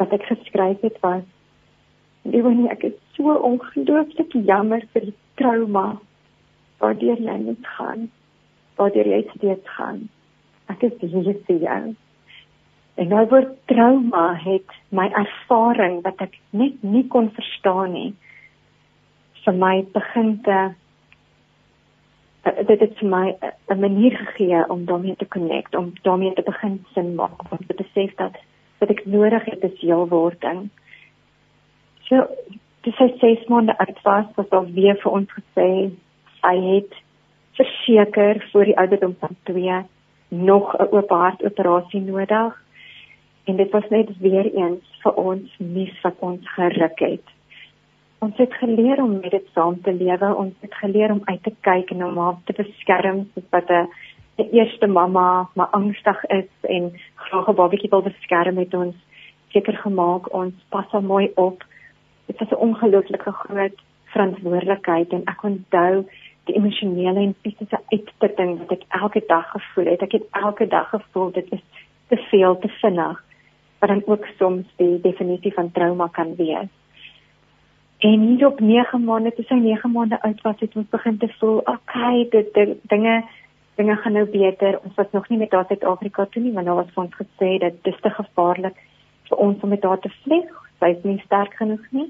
wat 0.00 0.14
ek 0.18 0.28
geskryf 0.30 0.86
het 0.86 1.02
was 1.06 1.26
Liewe 2.28 2.50
ek 2.72 2.82
is 2.84 2.96
so 3.16 3.32
ongelooflik 3.50 4.34
jammer 4.44 4.82
vir 4.92 5.10
die 5.10 5.18
trauma 5.40 5.86
waardeur 6.82 7.20
jy 7.24 7.36
moet 7.44 7.68
gaan 7.78 8.08
waardeur 8.78 9.10
jy 9.10 9.22
steeds 9.34 9.74
gaan. 9.76 10.06
Ek 10.70 10.84
is 10.86 10.94
hier 11.02 11.34
vir 11.48 11.62
jou. 11.64 11.82
En 12.98 13.12
nou 13.12 13.24
word 13.30 13.54
trauma 13.70 14.32
het 14.42 14.74
my 14.94 15.08
ervaring 15.20 16.00
wat 16.06 16.22
ek 16.26 16.38
net 16.50 16.82
nie 16.82 17.04
kon 17.12 17.30
verstaan 17.34 17.94
nie 17.94 18.10
vir 19.44 19.56
my 19.58 19.74
begin 19.94 20.34
te 20.46 20.58
dit 22.66 22.80
het 22.80 22.98
vir 22.98 23.08
my 23.08 23.36
'n 23.68 23.80
manier 23.80 24.16
gegee 24.16 24.68
om 24.68 24.84
daarmee 24.84 25.16
te 25.16 25.28
connect, 25.28 25.76
om 25.76 25.92
daarmee 26.02 26.32
te 26.32 26.42
begin 26.42 26.84
sin 26.94 27.14
maak, 27.14 27.50
om 27.50 27.58
te 27.66 27.74
besef 27.74 28.14
dat 28.14 28.36
wat 28.78 28.90
ek 28.90 29.06
nodig 29.06 29.44
het 29.44 29.62
is 29.62 29.80
heelwording. 29.80 30.68
So 32.08 32.26
dis 32.80 32.96
sy 32.96 33.08
ses 33.18 33.46
maande 33.48 33.78
oud 33.78 34.02
was, 34.02 34.26
was 34.36 34.50
al 34.50 34.66
weer 34.72 34.96
vir 35.02 35.12
ons 35.12 35.30
gesê 35.32 35.90
sy 36.40 36.56
het 36.62 36.92
verseker 37.58 38.44
vir 38.52 38.64
die 38.64 38.78
ouderdom 38.78 39.16
van 39.20 39.36
2 39.50 39.82
nog 40.28 40.74
'n 40.78 40.88
oop 40.90 41.10
hart 41.10 41.44
operasie 41.44 42.00
nodig. 42.00 42.62
En 43.44 43.56
dit 43.56 43.70
was 43.70 43.88
net 43.88 44.18
weer 44.18 44.54
eens 44.54 44.84
vir 45.02 45.12
ons 45.12 45.54
nuus 45.58 46.00
wat 46.02 46.14
ons 46.18 46.52
geruk 46.52 46.98
het. 46.98 47.37
Ons 48.18 48.36
het 48.36 48.54
geleer 48.54 49.02
om 49.02 49.20
met 49.20 49.30
dit 49.30 49.46
saam 49.54 49.80
te 49.82 49.92
lewe. 49.92 50.34
Ons 50.34 50.54
het 50.60 50.74
geleer 50.74 51.12
om 51.12 51.22
uit 51.24 51.42
te 51.42 51.54
kyk 51.60 51.90
en 51.90 52.04
om 52.04 52.18
haar 52.18 52.38
te 52.44 52.54
beskerm 52.56 53.26
soos 53.34 53.50
wat 53.50 53.70
'n 53.70 53.88
die 54.38 54.50
eerste 54.50 54.86
mamma 54.86 55.48
maar 55.54 55.66
angstig 55.66 56.24
is 56.24 56.50
en 56.62 56.92
graag 57.14 57.48
'n 57.48 57.54
babatjie 57.54 57.90
wil 57.90 58.02
beskerm 58.02 58.54
met 58.54 58.74
ons 58.74 58.94
seker 59.48 59.76
gemaak 59.76 60.32
ons 60.34 60.54
pas 60.68 60.90
hom 60.90 61.04
mooi 61.04 61.30
op. 61.34 61.64
Dit 62.26 62.38
was 62.38 62.50
'n 62.50 62.62
ongelooflike 62.66 63.32
groot 63.32 63.78
verantwoordelikheid 64.04 65.12
en 65.12 65.22
ek 65.24 65.42
onthou 65.42 66.06
die 66.44 66.56
emosionele 66.56 67.20
en 67.20 67.34
fisiese 67.42 67.80
uitputting 67.88 68.58
wat 68.58 68.70
ek 68.70 68.84
elke 68.88 69.22
dag 69.26 69.50
gevoel 69.50 69.84
het. 69.84 70.02
Ek 70.02 70.12
het 70.12 70.26
elke 70.30 70.66
dag 70.66 70.88
gevoel 70.88 71.32
dit 71.32 71.52
is 71.52 71.64
te 72.08 72.16
veel 72.16 72.58
te 72.58 72.68
vinnig 72.68 73.24
wat 73.78 73.88
dan 73.88 74.02
ook 74.06 74.26
soms 74.38 74.66
die 74.76 75.00
definisie 75.00 75.52
van 75.52 75.70
trauma 75.70 76.08
kan 76.12 76.34
wees. 76.36 76.68
En 77.98 78.20
hier 78.20 78.46
op 78.46 78.60
9 78.60 79.04
maande, 79.04 79.32
toe 79.34 79.44
sy 79.44 79.54
9 79.54 79.90
maande 79.90 80.20
oud 80.22 80.40
was, 80.42 80.60
het 80.60 80.76
ons 80.76 80.88
begin 80.90 81.18
te 81.18 81.28
voel, 81.38 81.58
okay, 81.58 82.28
dit, 82.30 82.54
dit 82.54 82.76
dinge 82.92 83.22
dinge 83.78 83.96
gaan 83.96 84.12
nou 84.12 84.24
beter. 84.26 84.78
Ons 84.84 84.94
was 84.94 85.10
nog 85.10 85.28
nie 85.28 85.38
met 85.38 85.52
haar 85.54 85.66
Suid-Afrika 85.66 86.26
toe 86.30 86.42
nie, 86.42 86.52
want 86.52 86.66
daar 86.66 86.80
was 86.80 86.94
ons 86.94 87.14
gesê 87.14 87.50
dat 87.62 87.76
dit 87.86 88.02
te 88.02 88.10
gevaarlik 88.10 88.78
vir 89.28 89.42
ons 89.44 89.62
om 89.62 89.70
met 89.70 89.84
haar 89.86 90.00
te 90.02 90.10
vlieg. 90.22 90.48
Sy 90.78 90.90
is 90.96 91.04
nie 91.06 91.18
sterk 91.24 91.54
genoeg 91.60 91.84
nie. 91.94 92.08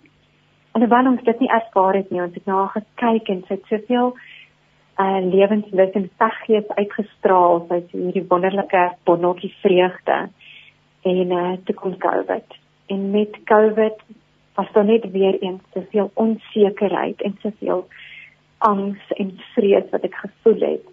Terwyl 0.73 1.11
ons 1.11 1.25
dit 1.27 1.41
nie 1.45 1.51
ervaar 1.53 1.99
het 1.99 2.11
nie, 2.11 2.23
ons 2.25 2.37
het 2.37 2.47
na 2.49 2.61
haar 2.63 2.73
gekyk 2.77 3.29
en 3.35 3.43
sy 3.49 3.57
het 3.59 3.73
soveel 3.73 4.15
uh 4.99 5.19
lewenslus 5.25 5.93
en 6.01 6.09
saggees 6.21 6.71
uitgestraal. 6.81 7.61
Sy 7.69 7.81
het 7.83 7.93
hierdie 7.97 8.25
wonderlike 8.31 8.85
bonnetjie 9.09 9.53
vreugde. 9.61 10.19
En 11.13 11.37
uh 11.41 11.53
toe 11.69 11.77
kom 11.83 11.99
COVID. 12.01 12.57
En 12.89 13.11
met 13.11 13.37
COVID 13.45 14.01
was 14.59 14.73
daar 14.73 14.85
net 14.85 15.11
weer 15.11 15.39
eens 15.39 15.63
soveel 15.73 16.11
onsekerheid 16.15 17.23
en 17.23 17.37
soveel 17.43 17.87
angs 18.59 19.13
en 19.15 19.39
vrees 19.55 19.91
wat 19.91 20.03
ek 20.03 20.15
gevoel 20.15 20.65
het. 20.67 20.89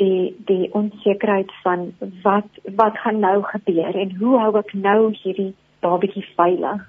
Die 0.00 0.34
die 0.44 0.68
onsekerheid 0.76 1.52
van 1.62 1.86
wat 2.22 2.60
wat 2.76 2.98
gaan 3.00 3.18
nou 3.24 3.38
gebeur 3.54 3.96
en 4.04 4.16
hoe 4.20 4.34
hou 4.38 4.52
ek 4.60 4.74
nou 4.76 4.98
hierdie 5.22 5.54
babatjie 5.80 6.26
veilig? 6.36 6.84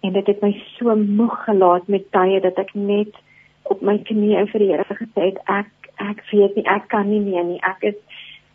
En 0.00 0.16
dit 0.16 0.32
het 0.32 0.40
my 0.40 0.54
so 0.78 0.96
moeg 0.96 1.36
gelaat 1.44 1.92
met 1.92 2.08
tye 2.16 2.40
dat 2.40 2.56
ek 2.64 2.72
net 2.72 3.20
op 3.68 3.84
my 3.84 3.98
knieë 4.08 4.48
vir 4.48 4.64
die 4.64 4.72
Here 4.72 5.00
gesê 5.04 5.30
het 5.30 5.44
ek 5.60 5.72
ek 6.08 6.24
weet 6.32 6.56
nie 6.56 6.68
ek 6.72 6.88
kan 6.88 7.10
nie 7.12 7.20
meer 7.20 7.44
nie. 7.44 7.60
Ek 7.68 7.84
is 7.92 8.00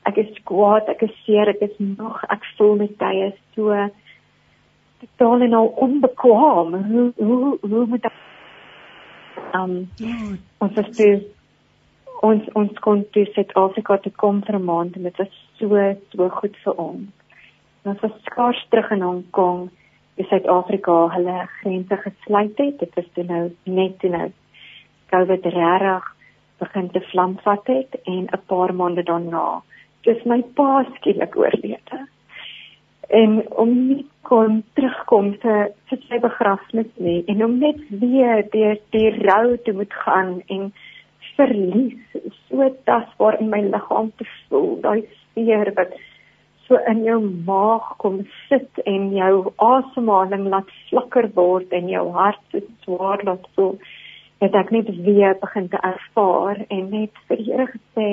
ek 0.10 0.18
is 0.26 0.38
kwaad, 0.50 0.90
ek 0.90 1.06
is 1.06 1.14
seer, 1.22 1.54
ek 1.54 1.62
is 1.70 1.78
moeg. 1.78 2.18
Ek 2.34 2.42
voel 2.58 2.80
met 2.82 2.98
tye 2.98 3.30
so 3.54 3.78
totaal 5.04 5.42
en 5.42 5.54
al 5.54 5.68
onbekwaam. 5.86 6.74
Hoe 6.74 7.12
hoe 7.16 7.58
hoe 7.62 7.86
moet 7.86 8.06
ek 8.06 8.20
um 9.60 9.74
ons 10.58 10.78
is 10.82 10.92
toe 10.98 11.14
ons 12.22 12.50
ons 12.60 12.80
kon 12.86 13.04
toe 13.12 13.26
Suid-Afrika 13.34 13.98
toe 13.98 14.12
kom 14.24 14.42
vir 14.48 14.60
'n 14.60 14.66
maand 14.66 14.96
en 14.96 15.04
dit 15.04 15.18
was 15.18 15.34
so 15.60 15.96
so 16.12 16.30
goed 16.30 16.58
vir 16.64 16.74
ons. 16.88 17.10
Ons 17.84 18.02
was 18.02 18.16
skaars 18.26 18.66
terug 18.70 18.92
in 18.92 19.02
Hong 19.02 19.26
Kong. 19.32 19.70
Die 20.16 20.26
Suid-Afrika 20.30 21.08
hulle 21.16 21.48
grense 21.60 21.98
gesluit 21.98 22.58
het. 22.58 22.80
Dit 22.80 22.96
was 22.96 23.06
toe 23.14 23.24
nou 23.24 23.52
net 23.64 24.00
toe 24.00 24.10
nou 24.10 24.32
COVID 25.12 25.46
regtig 25.46 26.16
begin 26.60 26.90
te 26.92 27.02
vlam 27.12 27.38
vat 27.44 27.68
het 27.68 28.02
en 28.06 28.28
'n 28.32 28.42
paar 28.48 28.74
maande 28.74 29.04
daarna 29.04 29.62
dis 30.04 30.24
my 30.26 30.42
pa 30.58 30.84
skielik 30.96 31.36
oorlede 31.40 32.00
en 33.10 33.42
om 33.50 33.74
nie 33.88 34.06
kon 34.22 34.62
terugkom 34.78 35.34
te 35.44 35.56
vir 35.90 36.02
sy 36.08 36.20
begrafnis 36.24 36.90
nie 36.98 37.24
en 37.32 37.44
om 37.44 37.58
net 37.60 37.80
weer 38.04 38.44
deur 38.56 38.80
die 38.96 39.10
rou 39.20 39.58
te 39.66 39.74
moet 39.80 39.94
gaan 40.06 40.40
en 40.56 40.72
verlies 41.36 42.18
so 42.48 42.70
tasbaar 42.88 43.40
in 43.42 43.50
my 43.52 43.62
liggaam 43.68 44.12
te 44.18 44.28
voel 44.48 44.76
daai 44.86 45.04
seer 45.34 45.74
wat 45.80 45.96
so 46.68 46.80
in 46.92 47.04
jou 47.04 47.20
maag 47.50 47.90
kom 48.04 48.22
sit 48.50 48.80
en 48.86 49.10
jou 49.18 49.52
asemhaling 49.68 50.48
laat 50.54 50.72
flikker 50.90 51.28
word 51.36 51.74
en 51.80 51.90
jou 51.92 52.06
hart 52.18 52.42
so 52.52 52.64
swaar 52.86 53.26
laat 53.28 53.50
voel 53.58 53.76
het 54.44 54.56
ek 54.60 54.72
net 54.76 54.90
weer 55.08 55.36
begin 55.42 55.68
te 55.74 55.80
ervaar 55.90 56.64
en 56.70 56.90
net 56.96 57.20
vir 57.28 57.42
die 57.42 57.52
Here 57.52 57.68
gesê 57.74 58.08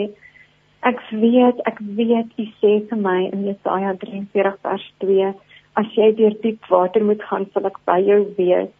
Ek 0.80 1.00
weet, 1.12 1.58
ek 1.68 1.76
weet 1.96 2.30
u 2.40 2.44
sê 2.56 2.70
vir 2.88 3.00
my 3.04 3.18
in 3.28 3.42
Jesaja 3.44 3.92
43 4.00 4.54
vers 4.64 4.84
2, 5.04 5.32
as 5.76 5.90
jy 5.96 6.06
deur 6.16 6.36
diep 6.40 6.68
water 6.72 7.04
moet 7.04 7.20
gaan, 7.28 7.44
sal 7.52 7.68
ek 7.68 7.76
by 7.88 7.98
jou 8.00 8.20
wees. 8.38 8.70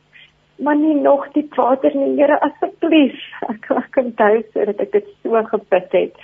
Maar 0.65 0.79
nie 0.81 0.95
nog 0.97 1.27
diep 1.35 1.53
water 1.61 1.93
nie, 1.97 2.15
Here, 2.17 2.39
asseblief. 2.47 3.21
Ek 3.53 3.69
ek 3.73 4.01
onthou 4.01 4.33
sodat 4.53 4.81
ek 4.85 4.93
dit 4.97 5.13
so 5.21 5.45
gebid 5.53 5.97
het. 5.97 6.19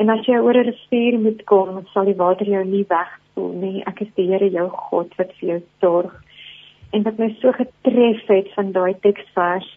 En 0.00 0.12
as 0.12 0.24
jy 0.28 0.38
oor 0.40 0.56
'n 0.60 0.68
rivier 0.68 1.18
moet 1.20 1.44
kom, 1.48 1.80
sal 1.92 2.08
die 2.08 2.20
water 2.20 2.48
jou 2.48 2.64
nie 2.64 2.84
wegspoel 2.92 3.52
nie. 3.64 3.82
Ek 3.86 4.00
is 4.04 4.12
die 4.16 4.28
Here 4.28 4.48
jou 4.50 4.68
God 4.88 5.12
wat 5.18 5.32
vir 5.40 5.48
jou 5.48 5.60
sorg. 5.80 6.14
En 6.92 7.02
wat 7.02 7.18
my 7.18 7.30
so 7.40 7.52
getref 7.52 8.26
het 8.28 8.52
van 8.56 8.72
daai 8.72 8.94
teksvers 9.00 9.68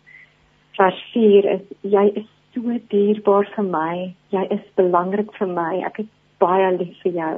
vers 0.77 1.03
4 1.13 1.51
is 1.55 1.63
jy 1.81 2.05
is 2.15 2.31
so 2.57 2.77
dierbaar 2.89 3.47
vir 3.55 3.65
my. 3.69 3.95
Jy 4.33 4.43
is 4.55 4.65
belangrik 4.79 5.33
vir 5.37 5.49
my. 5.53 5.73
Ek 5.85 5.99
is 6.03 6.09
baie 6.41 6.69
lief 6.77 6.95
vir 7.03 7.17
jou 7.21 7.33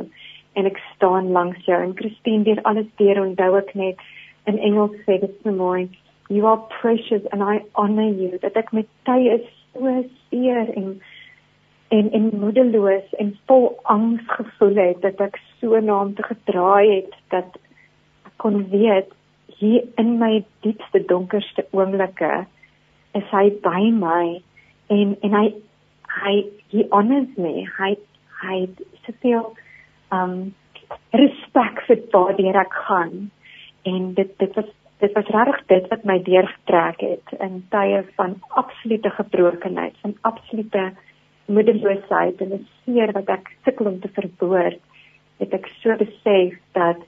en 0.57 0.67
ek 0.67 0.79
staan 0.95 1.31
langs 1.35 1.59
jou. 1.67 1.77
En 1.77 1.95
Christine, 1.95 2.43
deur 2.43 2.61
alles 2.67 2.87
deur 3.01 3.21
onthou 3.21 3.53
ek 3.59 3.75
net 3.75 4.01
in 4.49 4.59
Engels 4.59 4.95
sê 5.05 5.19
dit 5.21 5.35
so 5.43 5.53
mooi. 5.55 5.87
You 6.29 6.47
are 6.47 6.61
precious 6.81 7.25
and 7.31 7.43
I 7.43 7.61
honor 7.75 8.09
you. 8.09 8.39
Dat 8.41 8.57
ek 8.59 8.73
met 8.75 8.89
tye 9.07 9.37
is 9.39 9.47
so 9.73 9.93
seer 10.29 10.71
en 10.75 10.99
en 11.89 12.11
en 12.13 12.27
moedeloos 12.37 13.15
en 13.21 13.31
vol 13.49 13.71
angs 13.89 14.25
gevoel 14.35 14.75
het 14.77 15.01
dat 15.01 15.21
ek 15.25 15.39
so 15.59 15.79
na 15.81 15.95
hom 16.03 16.11
te 16.17 16.25
gedraai 16.27 16.85
het 16.91 17.15
dat 17.33 17.57
ek 18.29 18.35
kon 18.43 18.61
weet 18.69 19.09
hier 19.59 19.87
in 19.97 20.19
my 20.21 20.43
diepste 20.65 21.01
donkerste 21.09 21.65
oomblikke 21.73 22.29
is 23.17 23.25
hy 23.33 23.49
by 23.65 23.89
my 23.95 24.37
en 24.89 25.15
en 25.21 25.35
hy 25.39 25.47
hy 26.19 26.35
he 26.73 26.85
honors 26.91 27.35
me. 27.37 27.65
Hy 27.77 27.95
hy 28.43 28.57
soveel 29.05 29.53
um 30.15 30.35
respek 31.13 31.83
vir 31.87 32.03
wat 32.13 32.41
hier 32.41 32.57
ek 32.57 32.73
gaan. 32.87 33.29
En 33.89 34.13
dit 34.13 34.31
dit 34.41 34.55
was 34.55 34.71
dit 34.99 35.13
was 35.15 35.31
regtig 35.35 35.61
dit 35.67 35.85
wat 35.93 36.03
my 36.03 36.17
deurgetrek 36.23 36.99
het 37.01 37.35
in 37.39 37.61
tye 37.71 38.01
van 38.17 38.35
absolute 38.61 39.09
gebrokenheid 39.15 39.95
van 40.03 40.15
absolute 40.27 40.89
moedeloosheid 41.47 42.41
en 42.41 42.51
'n 42.53 42.67
seer 42.83 43.13
wat 43.15 43.29
ek 43.29 43.47
sukkel 43.63 43.85
om 43.85 43.99
te 43.99 44.11
verwoord 44.17 44.81
het 45.39 45.53
ek 45.53 45.69
so 45.81 45.95
besef 45.95 46.57
dat 46.75 46.99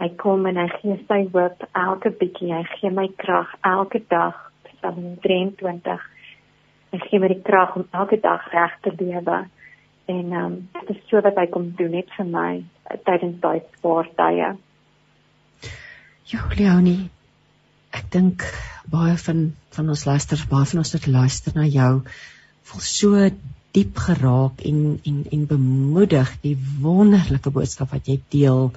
hy 0.00 0.08
kom 0.22 0.46
en 0.46 0.56
hy 0.56 0.68
gee 0.80 0.96
sy 1.08 1.28
hoop 1.32 1.66
elke 1.76 2.10
bietjie. 2.10 2.54
Hy 2.54 2.64
gee 2.78 2.90
my 2.90 3.08
krag 3.16 3.52
elke 3.68 4.00
dag 4.08 4.36
Psalm 4.64 5.18
23 5.20 6.09
en 6.90 7.02
gee 7.06 7.20
my 7.22 7.30
die 7.30 7.42
krag 7.46 7.76
om 7.78 7.86
elke 7.90 8.18
dag 8.20 8.46
reg 8.52 8.76
te 8.84 8.92
lewe. 8.98 9.38
En 10.10 10.32
ehm 10.32 10.44
um, 10.44 10.56
dit 10.80 10.96
is 10.96 11.02
so 11.10 11.22
wat 11.26 11.38
hy 11.38 11.46
kom 11.52 11.70
doen 11.78 11.94
net 11.94 12.10
vir 12.16 12.26
my 12.26 12.50
uh, 12.58 12.98
tydens 13.06 13.38
daai 13.44 13.62
swaar 13.78 14.10
tye. 14.18 14.50
Ja, 16.30 16.46
Leonie. 16.58 17.10
Ek 17.90 18.10
dink 18.14 18.44
baie 18.90 19.16
van 19.18 19.46
van 19.74 19.88
ons 19.94 20.04
luisters, 20.06 20.46
baie 20.50 20.66
van 20.72 20.82
ons 20.82 20.92
wat 20.96 21.06
luister 21.06 21.54
na 21.54 21.66
jou, 21.66 21.92
voel 22.70 22.84
so 22.86 23.30
diep 23.74 23.98
geraak 24.06 24.62
en 24.66 24.98
en 25.06 25.24
en 25.30 25.46
bemoedig 25.46 26.30
die 26.42 26.56
wonderlike 26.82 27.50
boodskap 27.54 27.94
wat 27.94 28.10
jy 28.10 28.18
deel 28.34 28.70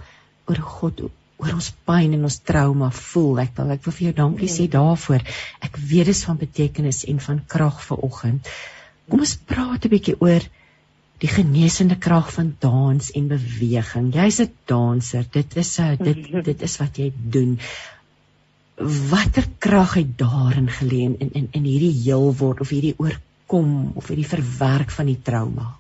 oor 0.50 0.62
God 0.78 1.06
oor 1.42 1.54
ons 1.54 1.70
pyn 1.88 2.14
en 2.16 2.28
ons 2.30 2.40
trauma 2.50 2.90
voel. 2.90 3.40
Ek 3.46 3.56
wil 3.58 3.72
ek 3.76 3.86
wil 3.86 3.96
vir 3.98 4.06
jou 4.08 4.16
dankie 4.20 4.50
sê 4.52 4.68
daarvoor. 4.72 5.24
Ek 5.66 5.78
weet 5.78 6.10
dit 6.10 6.16
is 6.16 6.26
van 6.28 6.40
betekenis 6.40 7.04
en 7.12 7.20
van 7.28 7.42
krag 7.56 7.82
vir 7.88 8.04
oggend. 8.08 8.52
Kom 9.10 9.24
ons 9.26 9.36
praat 9.50 9.86
'n 9.86 9.94
bietjie 9.96 10.20
oor 10.20 10.46
die 11.24 11.32
genesende 11.32 11.96
krag 11.96 12.32
van 12.36 12.54
dans 12.60 13.12
en 13.16 13.28
beweging. 13.28 14.14
Jy's 14.14 14.40
'n 14.42 14.52
danser. 14.68 15.26
Dit 15.32 15.58
is 15.58 15.80
'n 15.80 15.98
dit 16.04 16.44
dit 16.44 16.62
is 16.62 16.78
wat 16.80 16.98
jy 16.98 17.12
doen. 17.16 17.60
Watter 19.12 19.46
krag 19.60 19.94
het 19.94 20.18
daarin 20.18 20.70
gelê 20.70 21.04
in 21.06 21.16
in 21.20 21.48
in 21.52 21.64
hierdie 21.64 22.04
heel 22.04 22.34
word 22.34 22.62
of 22.62 22.70
hierdie 22.70 22.96
oorkom 22.98 23.92
of 23.96 24.08
hierdie 24.08 24.28
verwerk 24.28 24.92
van 24.92 25.06
die 25.06 25.22
trauma? 25.22 25.78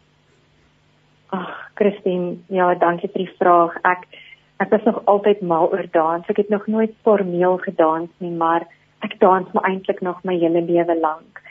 Ag, 1.30 1.72
Christine, 1.76 2.38
ja, 2.47 2.76
dankie 2.76 3.10
vir 3.10 3.26
die 3.26 3.36
vraag. 3.39 3.76
Ek 3.84 4.08
Ek 4.58 4.70
was 4.70 4.84
nog 4.84 5.01
altyd 5.06 5.41
mal 5.41 5.72
oor 5.72 5.86
dans. 5.91 6.28
Ek 6.28 6.38
het 6.38 6.49
nog 6.49 6.68
nooit 6.68 6.93
formeel 7.01 7.58
gedans 7.58 8.10
nie, 8.18 8.32
maar 8.32 8.68
ek 8.99 9.20
dans 9.20 9.51
maar 9.51 9.70
eintlik 9.70 10.01
nog 10.01 10.24
my 10.24 10.38
hele 10.38 10.62
lewe 10.62 10.99
lank. 10.99 11.41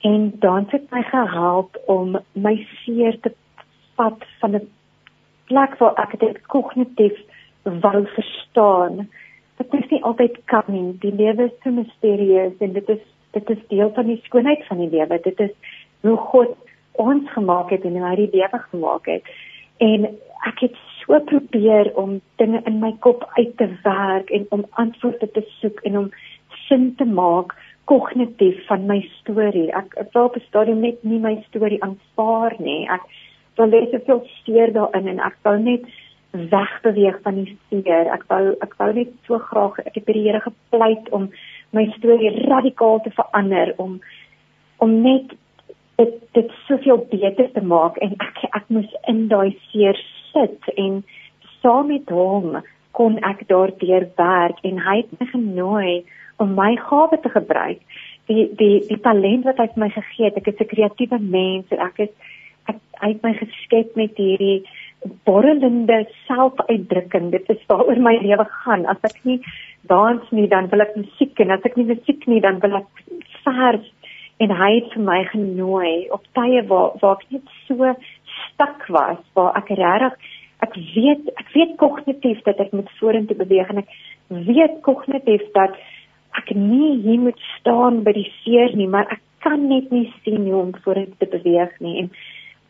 En 0.00 0.32
dans 0.40 0.70
het 0.70 0.90
my 0.90 1.02
gehelp 1.02 1.76
om 1.86 2.18
my 2.32 2.56
seer 2.82 3.20
te 3.20 3.32
vat 3.96 4.24
van 4.40 4.54
'n 4.56 4.68
plek 5.46 5.78
waar 5.78 5.94
ek 5.96 6.18
dit 6.20 6.46
kognitief 6.46 7.16
wou 7.62 8.06
verstaan 8.06 9.08
dit 9.60 9.82
is 9.82 9.88
nie 9.90 10.02
altyd 10.04 10.38
kan 10.44 10.64
nie. 10.72 10.94
Die 11.02 11.12
lewe 11.12 11.48
is 11.50 11.56
so 11.62 11.72
misterieus 11.74 12.56
en 12.64 12.72
dit 12.76 12.88
is 12.88 13.02
dit 13.36 13.50
is 13.54 13.60
deel 13.70 13.92
van 13.94 14.08
die 14.10 14.18
skoonheid 14.24 14.64
van 14.66 14.80
die 14.82 14.90
lewe. 14.90 15.20
Dit 15.22 15.40
is 15.40 15.52
hoe 16.06 16.16
God 16.32 16.56
ons 16.98 17.28
gemaak 17.30 17.70
het 17.70 17.84
en 17.86 17.98
hoe 17.98 18.06
hy 18.08 18.16
die 18.24 18.30
lewe 18.32 18.60
gemaak 18.70 19.06
het. 19.06 19.28
En 19.78 20.08
ek 20.48 20.64
het 20.66 20.78
so 21.00 21.18
probeer 21.30 21.90
om 21.94 22.20
dinge 22.36 22.60
in 22.66 22.78
my 22.80 22.92
kop 23.06 23.24
uit 23.38 23.56
te 23.56 23.68
werk 23.84 24.30
en 24.30 24.46
om 24.50 24.64
antwoorde 24.82 25.30
te 25.30 25.42
soek 25.60 25.80
en 25.88 25.98
om 25.98 26.10
sin 26.68 26.94
te 26.96 27.04
maak 27.04 27.54
kognitief 27.90 28.66
van 28.66 28.86
my 28.86 29.00
storie. 29.20 29.68
Ek 29.74 29.96
ek 29.98 30.12
wil 30.14 30.28
op 30.30 30.36
'n 30.36 30.46
stadium 30.48 30.80
net 30.80 31.02
nie 31.04 31.18
my 31.18 31.34
storie 31.48 31.82
aanvaar 31.82 32.54
nie. 32.58 32.88
Ek 32.88 33.02
wil 33.56 33.66
net 33.66 33.90
soveel 33.90 34.22
seer 34.44 34.72
daarin 34.72 35.08
en 35.08 35.20
ek 35.20 35.36
wou 35.42 35.58
net 35.58 35.82
wegbeweeg 36.30 37.18
van 37.22 37.34
die 37.34 37.58
seer. 37.68 38.06
Ek 38.12 38.24
wou 38.28 38.54
ek 38.60 38.74
wou 38.78 38.92
net 38.92 39.10
so 39.26 39.38
graag 39.38 39.78
ek 39.78 39.94
het 39.94 40.04
by 40.04 40.12
die 40.12 40.26
Here 40.28 40.40
gepleit 40.40 41.08
om 41.10 41.30
my 41.72 41.86
storie 41.98 42.46
radikaal 42.46 43.00
te 43.00 43.10
verander 43.10 43.74
om 43.76 44.00
om 44.78 45.02
net 45.02 45.34
dit 45.96 46.14
dit 46.32 46.50
soveel 46.66 47.06
beter 47.10 47.52
te 47.52 47.60
maak 47.60 47.96
en 47.96 48.14
ek 48.18 48.44
ek 48.54 48.64
moes 48.68 48.94
in 49.08 49.28
daai 49.28 49.56
seer 49.70 49.98
sit 50.32 50.70
en 50.76 51.02
saam 51.60 51.90
met 51.92 52.08
hom 52.08 52.60
kon 52.96 53.18
ek 53.26 53.46
daardeur 53.48 54.08
werk 54.16 54.58
en 54.66 54.80
hy 54.86 54.96
het 55.02 55.12
my 55.20 55.26
genooi 55.30 55.92
om 56.42 56.54
my 56.56 56.74
gawe 56.88 57.16
te 57.22 57.30
gebruik. 57.32 57.80
Die 58.30 58.48
die 58.58 58.80
die 58.88 59.00
talent 59.04 59.46
wat 59.48 59.60
hy 59.60 59.68
vir 59.72 59.82
my 59.84 59.90
gegee 59.94 60.28
het 60.28 60.38
ek 60.40 60.52
is 60.52 60.60
'n 60.60 60.72
kreatiewe 60.74 61.18
mens 61.18 61.66
en 61.70 61.80
ek 61.86 61.98
is 62.06 62.12
ek 62.68 62.78
hy 63.02 63.08
het 63.12 63.22
my 63.22 63.34
geskep 63.34 63.96
met 63.96 64.16
hierdie 64.16 64.62
borrelende 65.24 66.06
selfuitdrukking. 66.26 67.30
Dit 67.30 67.48
is 67.48 67.62
waaroor 67.68 68.00
my 68.00 68.16
lewe 68.20 68.46
gaan. 68.62 68.86
As 68.86 69.00
ek 69.02 69.24
nie 69.24 69.40
dans 69.88 70.22
nie 70.30 70.48
dan 70.48 70.68
wil 70.72 70.84
ek 70.84 70.96
musiek 70.96 71.40
en 71.40 71.50
as 71.50 71.64
ek 71.64 71.76
nie 71.76 71.88
musiek 71.94 72.26
nie 72.26 72.40
dan 72.40 72.60
wil 72.60 72.76
ek 72.82 73.04
vers. 73.44 73.86
En 74.40 74.52
hy 74.56 74.70
het 74.74 74.92
vir 74.94 75.04
my 75.04 75.24
genooi 75.32 76.08
op 76.16 76.24
tye 76.36 76.62
waar 76.68 76.96
waar 77.00 77.18
ek 77.20 77.26
net 77.30 77.56
so 77.66 77.94
stak 78.48 78.86
was 78.88 79.22
waar 79.38 79.56
ek 79.62 79.72
regtig 79.80 80.18
ek 80.66 80.76
weet 80.94 81.32
ek 81.40 81.48
weet 81.54 81.78
kognitief 81.80 82.44
dat 82.44 82.60
ek 82.60 82.72
moet 82.76 82.90
vorentoe 83.00 83.36
beweeg 83.36 83.72
en 83.72 83.82
ek 83.84 83.96
weet 84.28 84.80
kognitief 84.86 85.46
dat 85.56 85.74
ek 86.38 86.54
nie 86.54 87.00
hier 87.02 87.20
moet 87.26 87.40
staan 87.56 88.04
by 88.06 88.14
die 88.16 88.28
seer 88.42 88.76
nie 88.76 88.88
maar 88.88 89.08
ek 89.10 89.22
kan 89.44 89.68
net 89.68 89.90
nie 89.90 90.06
sien 90.24 90.44
hoe 90.46 90.60
om 90.60 90.72
vorentoe 90.84 91.16
te 91.18 91.28
beweeg 91.32 91.72
nie. 91.80 91.96
En 92.04 92.10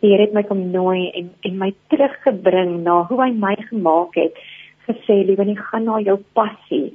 die 0.00 0.12
Here 0.14 0.24
het 0.24 0.34
my 0.34 0.42
kom 0.48 0.62
nooi 0.72 1.10
en 1.18 1.30
en 1.44 1.58
my 1.60 1.70
teruggebring 1.92 2.80
na 2.86 3.02
hoe 3.10 3.18
hy 3.20 3.30
my 3.36 3.56
gemaak 3.68 4.16
het. 4.16 4.38
Gesê 4.86 5.20
liewe 5.26 5.44
nie 5.44 5.58
gaan 5.58 5.84
na 5.88 5.98
jou 6.00 6.16
passie 6.38 6.94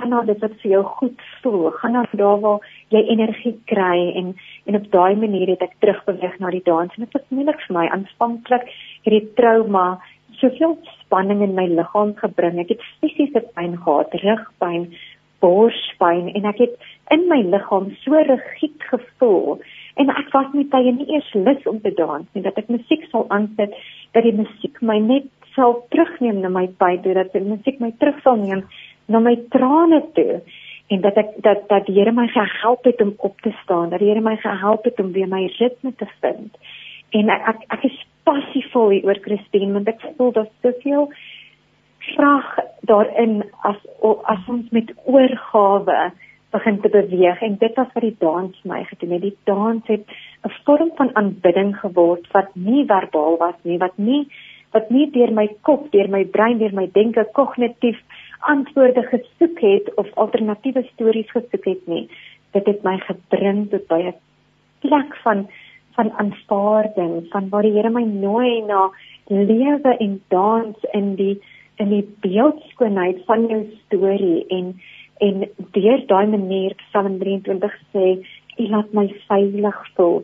gaan 0.00 0.10
na 0.10 0.22
dit 0.24 0.38
wat 0.40 0.54
vir 0.62 0.70
jou 0.70 0.82
goed 0.84 1.20
voel. 1.42 1.70
Gaan 1.80 1.92
na 1.92 2.04
daar 2.12 2.40
waar 2.40 2.60
jy 2.88 3.02
energie 3.12 3.56
kry 3.66 4.12
en 4.16 4.34
en 4.66 4.76
op 4.76 4.90
daai 4.92 5.16
manier 5.16 5.48
het 5.48 5.62
ek 5.62 5.76
terugbeweeg 5.78 6.38
na 6.38 6.50
die 6.50 6.64
dans. 6.64 6.92
En 6.94 7.04
dit 7.04 7.12
was 7.12 7.28
moeilik 7.28 7.60
vir 7.66 7.76
my. 7.76 7.86
Aanvanklik 7.88 8.68
hierdie 9.04 9.32
trauma 9.36 10.00
soveel 10.40 10.78
spanning 11.00 11.42
in 11.42 11.54
my 11.54 11.66
liggaam 11.68 12.14
gebring. 12.16 12.60
Ek 12.62 12.72
het 12.74 12.86
fisiese 13.00 13.44
pyn 13.56 13.76
gehad 13.84 14.14
rugpyn 14.24 14.90
borspyn 15.40 16.28
en 16.36 16.48
ek 16.48 16.58
het 16.60 16.74
in 17.14 17.26
my 17.28 17.40
liggaam 17.42 17.90
so 18.04 18.16
rigied 18.28 18.88
gevoel. 18.92 19.60
En 20.00 20.12
ek 20.12 20.32
was 20.32 20.48
nie 20.54 20.66
baie 20.72 20.92
nie 20.92 21.08
eers 21.12 21.28
lus 21.34 21.66
om 21.68 21.80
te 21.80 21.92
dans 21.96 22.26
nie 22.34 22.44
dat 22.44 22.58
ek 22.60 22.72
musiek 22.72 23.04
sal 23.10 23.26
aansit 23.28 23.76
dat 24.14 24.24
die 24.24 24.36
musiek 24.36 24.80
my 24.80 24.98
net 25.00 25.28
sal 25.56 25.80
terugneem 25.90 26.40
na 26.40 26.52
my 26.52 26.66
pyn 26.80 27.00
toe 27.04 27.16
dat 27.16 27.32
die 27.34 27.44
musiek 27.44 27.80
my 27.82 27.90
terug 27.98 28.20
sal 28.24 28.38
neem 28.40 28.62
na 29.10 29.20
my 29.22 29.34
trane 29.54 30.02
toe 30.14 30.40
en 30.90 31.02
dat 31.04 31.18
ek 31.22 31.34
dat 31.44 31.66
dat 31.70 31.86
die 31.86 31.98
Here 31.98 32.12
my 32.12 32.26
gehelp 32.30 32.84
het 32.84 33.00
om 33.02 33.14
op 33.18 33.40
te 33.40 33.52
staan, 33.62 33.90
dat 33.90 34.02
die 34.02 34.08
Here 34.10 34.22
my 34.22 34.36
gehelp 34.36 34.84
het 34.84 35.00
om 35.00 35.12
weer 35.12 35.28
my 35.30 35.44
ritme 35.58 35.92
te 35.96 36.06
vind. 36.20 36.56
En 37.10 37.30
ek 37.30 37.46
ek, 37.54 37.60
ek 37.76 37.84
is 37.90 38.00
passievol 38.26 38.90
hier 38.94 39.06
oor 39.10 39.20
Christine 39.22 39.72
want 39.76 39.90
ek 39.90 40.02
voel 40.16 40.34
daar's 40.36 40.56
soveel 40.64 41.10
krag 42.10 42.48
daarin 42.90 43.42
as 43.68 43.78
as 44.02 44.48
ons 44.48 44.70
met 44.74 44.90
oorgawe 45.04 46.10
begin 46.50 46.80
te 46.82 46.90
beweeg 46.90 47.42
en 47.46 47.58
dit 47.58 47.76
was 47.78 47.90
wat 47.94 48.04
die 48.06 48.16
dans 48.18 48.62
my 48.66 48.80
gedoen 48.88 49.12
het. 49.16 49.22
Die 49.22 49.36
dans 49.46 49.86
het 49.86 50.06
'n 50.46 50.54
vorm 50.64 50.90
van 50.96 51.14
aanbidding 51.14 51.76
geword 51.78 52.26
wat 52.32 52.50
nie 52.54 52.84
verbaal 52.86 53.36
was 53.38 53.58
nie, 53.62 53.78
wat 53.78 53.96
nie 53.98 54.26
wat 54.72 54.90
nie 54.90 55.10
deur 55.10 55.32
my 55.34 55.48
kop, 55.66 55.90
deur 55.92 56.08
my 56.08 56.24
brein, 56.24 56.58
deur 56.58 56.74
my 56.74 56.86
denke 56.92 57.26
kognitief 57.32 57.98
antwoorde 58.40 59.02
gesoek 59.02 59.60
het 59.60 59.94
of 59.94 60.14
alternatiewe 60.14 60.82
stories 60.92 61.30
gesoek 61.30 61.64
het 61.64 61.86
nie. 61.86 62.08
Dit 62.50 62.66
het 62.66 62.82
my 62.82 62.98
gebring 62.98 63.68
tot 63.70 63.86
by 63.86 64.00
'n 64.02 64.14
plek 64.80 65.16
van 65.22 65.48
van 65.94 66.12
aanvaarding, 66.12 67.26
van 67.30 67.48
waar 67.48 67.62
die 67.62 67.72
Here 67.72 67.90
my 67.90 68.02
nooi 68.02 68.62
na 68.62 68.90
lewe 69.26 69.96
en 69.98 70.22
dans 70.28 70.76
in 70.92 71.14
die 71.14 71.40
in 71.76 71.88
die 71.88 72.04
beeldskoonheid 72.20 73.22
van 73.26 73.46
jou 73.46 73.60
storie 73.84 74.46
en 74.48 74.80
en 75.18 75.48
deur 75.76 76.06
daai 76.06 76.26
manier 76.26 76.74
Psalm 76.74 77.18
23 77.18 77.74
sê, 77.92 78.24
"U 78.56 78.68
laat 78.68 78.92
my 78.92 79.14
veilig 79.28 79.88
voel." 79.94 80.22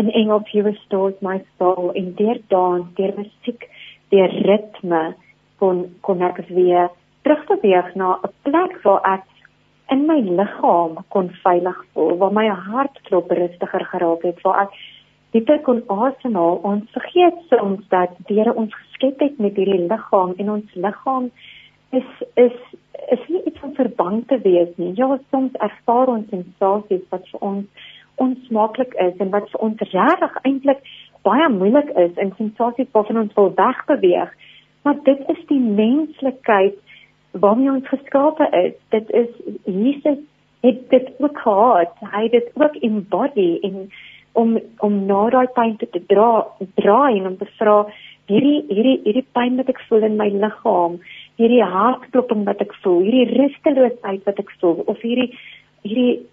In 0.00 0.10
Engels, 0.10 0.50
"You 0.50 0.64
restore 0.64 1.14
my 1.20 1.44
soul." 1.58 1.92
En 1.92 2.14
deur 2.14 2.38
dans, 2.48 2.86
deur 2.94 3.12
musiek, 3.16 3.68
deur 4.08 4.28
ritme 4.28 5.14
kon 5.58 5.96
kon 6.00 6.22
ek 6.22 6.36
weer 6.48 6.90
terugbeweeg 7.26 7.94
na 7.94 8.18
'n 8.22 8.32
plek 8.46 8.78
waar 8.82 9.02
ek 9.14 9.24
in 9.94 10.06
my 10.06 10.20
liggaam 10.20 10.98
kon 11.14 11.30
veilig 11.42 11.78
voel, 11.92 12.16
waar 12.20 12.32
my 12.32 12.46
hartklop 12.48 13.30
rustiger 13.30 13.84
geraak 13.92 14.22
het, 14.22 14.40
waar 14.42 14.62
ek 14.62 14.72
dieper 15.34 15.60
kon 15.66 15.82
asemhaal. 15.86 16.60
Ons 16.62 16.90
vergeet 16.94 17.38
soms 17.50 17.82
dat 17.88 18.14
Here 18.30 18.54
ons 18.54 18.74
geskep 18.74 19.20
het 19.20 19.38
met 19.38 19.58
hierdie 19.58 19.86
liggaam 19.90 20.34
en 20.38 20.50
ons 20.50 20.74
liggaam 20.74 21.30
is 21.90 22.08
is 22.34 22.56
is 23.14 23.28
nie 23.28 23.42
iets 23.46 23.62
om 23.62 23.74
verbang 23.74 24.22
te 24.26 24.38
wees 24.42 24.72
nie. 24.76 24.92
Ja, 24.94 25.18
soms 25.30 25.52
ervaar 25.68 26.08
ons 26.14 26.30
sensasies 26.30 27.04
wat 27.10 27.28
vir 27.32 27.40
ons 27.40 27.92
onsmaaklik 28.16 28.94
is 28.94 29.20
en 29.20 29.30
wat 29.30 29.50
vir 29.52 29.60
ons 29.60 29.84
regtig 29.92 30.38
eintlik 30.42 30.82
baie 31.26 31.48
moeilik 31.52 31.90
is 32.06 32.16
en 32.22 32.32
sensasies 32.38 32.90
waarvan 32.92 33.22
ons 33.26 33.34
wil 33.38 33.52
wegbeweeg. 33.54 34.32
Maar 34.82 34.98
dit 35.04 35.22
is 35.34 35.46
die 35.50 35.60
menslikheid 35.60 36.78
waarmee 37.40 37.70
ons 37.70 37.88
geskape 37.88 38.48
is. 38.64 38.74
Dit 38.94 39.10
is 39.10 39.30
Jesus 39.64 40.18
het 40.60 40.90
dit 40.90 41.08
ook 41.18 41.38
gehad. 41.38 41.92
Hy 42.00 42.22
het 42.22 42.32
dit 42.32 42.50
ook 42.54 42.76
embody 42.88 43.58
en 43.62 43.90
om 44.32 44.58
om 44.84 44.96
na 45.06 45.22
daai 45.32 45.46
pyn 45.56 45.76
te, 45.76 45.88
te 45.90 46.02
dra 46.06 46.46
draai 46.74 47.18
en 47.18 47.26
om 47.26 47.36
te 47.40 47.48
vra 47.58 47.76
hierdie 48.30 48.64
hierdie 48.68 48.98
hierdie 49.04 49.26
pyn 49.38 49.56
wat 49.60 49.70
ek 49.72 49.80
voel 49.88 50.04
in 50.08 50.18
my 50.20 50.28
liggaam, 50.32 50.98
hierdie 51.40 51.62
hartkloping 51.74 52.44
wat 52.48 52.60
ek 52.64 52.74
voel, 52.82 53.00
hierdie 53.06 53.38
rusteloosheid 53.38 54.26
wat 54.28 54.42
ek 54.42 54.52
voel 54.60 54.82
of 54.92 55.00
hierdie 55.06 55.30
hierdie 55.86 56.26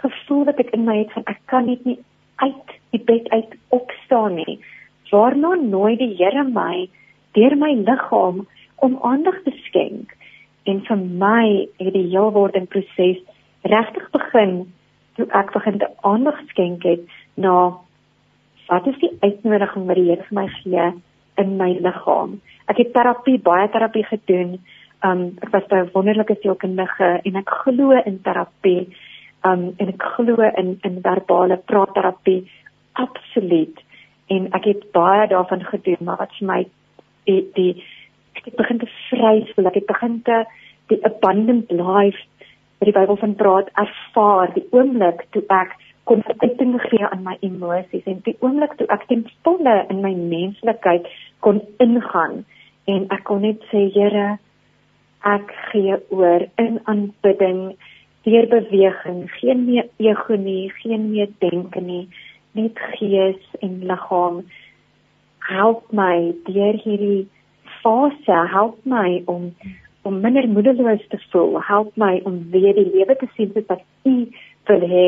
gevoel 0.00 0.46
wat 0.48 0.62
ek 0.64 0.72
in 0.76 0.86
my 0.88 1.02
het 1.02 1.12
van 1.16 1.28
ek 1.34 1.42
kan 1.52 1.68
net 1.68 1.84
nie 1.88 1.98
uit 2.44 2.76
die 2.94 3.02
bed 3.10 3.28
uit 3.34 3.56
opstaan 3.76 4.38
nie. 4.40 4.58
Waarna 5.12 5.52
nooi 5.60 5.96
die 6.00 6.14
Here 6.16 6.44
my 6.48 6.88
deur 7.36 7.56
my 7.60 7.74
liggaam 7.84 8.46
om 8.84 8.98
aandag 9.04 9.42
te 9.44 9.52
skenk 9.66 10.16
en 10.64 10.82
vir 10.86 10.96
my 10.96 11.68
het 11.78 11.92
die 11.94 12.08
heelwording 12.10 12.68
proses 12.68 13.18
regtig 13.62 14.10
begin 14.14 14.52
toe 15.16 15.26
ek 15.38 15.52
begin 15.52 15.78
te 15.78 15.88
aandag 16.08 16.38
skenk 16.50 16.84
het 16.88 17.02
na 17.34 17.72
wat 18.68 18.86
is 18.86 18.98
die 19.02 19.12
uitnodiging 19.20 19.86
wat 19.88 19.98
die 19.98 20.08
Here 20.10 20.24
vir 20.28 20.38
my 20.38 20.46
gee 20.60 20.86
in 21.40 21.56
my 21.56 21.70
liggaam. 21.84 22.38
Ek 22.70 22.78
het 22.80 22.92
terapie, 22.94 23.38
baie 23.42 23.68
terapie 23.72 24.04
gedoen. 24.08 24.58
Um 25.04 25.22
ek 25.42 25.52
was 25.52 25.66
by 25.70 25.82
'n 25.82 25.90
wonderlike 25.94 26.36
sielkundige 26.40 27.20
en 27.24 27.36
ek 27.36 27.50
glo 27.64 27.90
in 28.06 28.20
terapie. 28.22 28.88
Um 29.44 29.74
en 29.78 29.88
ek 29.88 30.02
glo 30.16 30.42
in 30.42 30.78
in 30.82 31.00
verbale 31.02 31.56
praatterapie 31.56 32.50
absoluut. 32.92 33.76
En 34.28 34.48
ek 34.52 34.64
het 34.64 34.92
baie 34.92 35.28
daarvan 35.28 35.64
gedoen, 35.64 36.00
maar 36.00 36.16
wat 36.16 36.32
vir 36.38 36.46
my 36.46 36.66
die 37.24 37.50
die 37.54 37.84
ek 38.36 38.44
het 38.44 38.56
begin 38.56 38.78
te 38.82 38.90
vrees, 39.08 39.54
wil 39.56 39.70
ek 39.70 39.80
het 39.80 39.86
begin 39.86 40.20
te 40.26 40.42
die 40.92 41.00
abundant 41.08 41.70
life 41.70 42.20
wat 42.78 42.88
die 42.90 42.96
Bybel 42.96 43.16
van 43.16 43.34
praat 43.38 43.68
ervaar, 43.78 44.52
die 44.54 44.66
oomblik 44.74 45.26
toe 45.30 45.44
ek 45.54 45.76
kon 46.10 46.24
uiting 46.42 46.74
gee 46.88 47.06
aan 47.06 47.22
my 47.22 47.36
emosies 47.46 48.06
en 48.10 48.18
die 48.26 48.34
oomblik 48.42 48.74
toe 48.78 48.88
ek 48.90 49.06
ten 49.10 49.22
volle 49.46 49.76
in 49.92 50.02
my 50.02 50.14
menslikheid 50.18 51.06
kon 51.46 51.62
ingaan 51.82 52.42
en 52.90 53.06
ek 53.14 53.22
kon 53.28 53.44
net 53.46 53.62
sê 53.70 53.86
Here 53.94 54.38
ek 55.22 55.54
gee 55.70 56.00
oor 56.10 56.48
in 56.58 56.80
aanbidding 56.90 57.62
deur 58.26 58.46
beweging 58.50 59.22
geen 59.38 59.64
meer 59.68 59.86
ego 60.02 60.34
nie 60.34 60.72
geen 60.82 61.10
meer 61.12 61.30
denke 61.44 61.80
nie 61.80 62.08
net 62.52 62.78
gees 62.96 63.40
en 63.60 63.78
liggaam. 63.88 64.42
Help 65.48 65.86
my 65.92 66.34
deur 66.46 66.76
hierdie 66.84 67.28
fase 67.82 68.38
help 68.54 68.78
my 68.84 69.22
om 69.26 69.52
om 70.02 70.18
minder 70.20 70.48
moedeloos 70.48 71.04
te 71.08 71.18
voel. 71.30 71.60
Help 71.62 71.96
my 71.96 72.20
om 72.26 72.40
weer 72.50 72.74
die 72.74 72.90
lewe 72.90 73.14
te 73.16 73.28
sien 73.36 73.52
soos 73.54 73.68
wat 73.68 73.84
U 74.02 74.16
wil 74.70 74.88
hê 74.94 75.06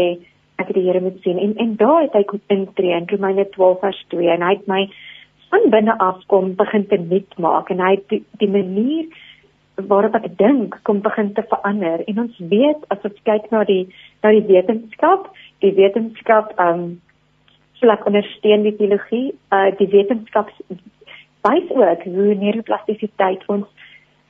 ek 0.62 0.70
die 0.76 0.84
Here 0.86 1.00
moet 1.02 1.18
sien. 1.22 1.38
En 1.38 1.56
en 1.58 1.76
daar 1.76 2.04
het 2.04 2.14
hy 2.14 2.22
kom 2.30 2.40
intree 2.46 2.94
in 2.94 3.08
Romeine 3.10 3.48
12 3.56 3.80
vers 3.80 4.04
2 4.14 4.30
en 4.36 4.46
hy 4.46 4.52
het 4.54 4.66
my 4.70 4.82
van 5.50 5.70
binne 5.70 5.98
af 5.98 6.22
kom 6.30 6.54
begin 6.58 6.86
te 6.90 6.98
nuut 6.98 7.38
maak 7.38 7.70
en 7.70 7.82
hy 7.82 7.94
het 7.96 8.08
die, 8.12 8.22
die 8.42 8.50
manier 8.50 9.10
waarop 9.90 10.14
ek 10.14 10.36
dink 10.38 10.76
kom 10.86 11.00
begin 11.02 11.32
te 11.34 11.42
verander. 11.50 12.04
En 12.06 12.20
ons 12.26 12.38
weet 12.50 12.86
as 12.94 13.02
ons 13.08 13.24
kyk 13.26 13.50
na 13.50 13.64
die 13.66 13.82
na 14.22 14.30
die 14.34 14.46
wetenskap, 14.46 15.26
die 15.66 15.74
wetenskap 15.74 16.54
um, 16.62 17.00
vlak 17.82 18.06
ondersteun 18.06 18.62
die 18.66 18.76
biologie, 18.78 19.32
uh 19.50 19.70
die 19.80 19.90
wetenskap 19.90 20.52
wys 21.44 21.70
ook 21.70 22.04
hoe 22.04 22.34
neuroplastisiteit 22.34 23.46
ons 23.46 23.66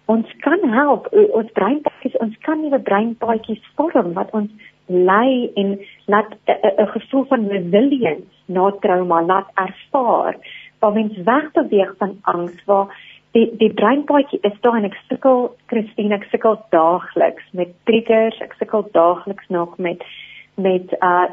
ons 0.07 0.33
kan 0.45 0.61
help. 0.69 1.07
Ons 1.33 1.53
breinpaadjies 1.57 2.17
ons 2.21 2.37
kan 2.45 2.61
nuwe 2.61 2.81
breinpaadjies 2.85 3.63
vorm 3.79 4.13
wat 4.19 4.33
ons 4.37 4.51
lei 4.87 5.51
en 5.57 5.79
laat 6.13 6.35
'n 6.45 6.87
gevoel 6.97 7.25
van 7.25 7.49
resilience 7.49 8.35
na 8.47 8.71
trauma 8.81 9.23
laat 9.23 9.49
ervaar. 9.55 10.37
Waar 10.79 10.93
mens 10.93 11.17
wegbeweeg 11.25 11.95
van 11.99 12.19
angs 12.23 12.65
waar 12.65 12.93
die 13.33 13.57
die 13.57 13.73
breinpaadjie 13.73 14.39
is 14.43 14.61
daar 14.61 14.77
en 14.77 14.85
ek 14.85 14.99
sukkel 15.09 15.57
Christine 15.67 16.15
ek 16.15 16.27
sukkel 16.31 16.61
daagliks 16.71 17.45
met 17.53 17.69
triggers 17.85 18.41
ek 18.41 18.55
sukkel 18.59 18.89
daagliks 18.93 19.49
nog 19.49 19.79
met 19.79 20.05
met 20.55 20.97
uh 21.01 21.27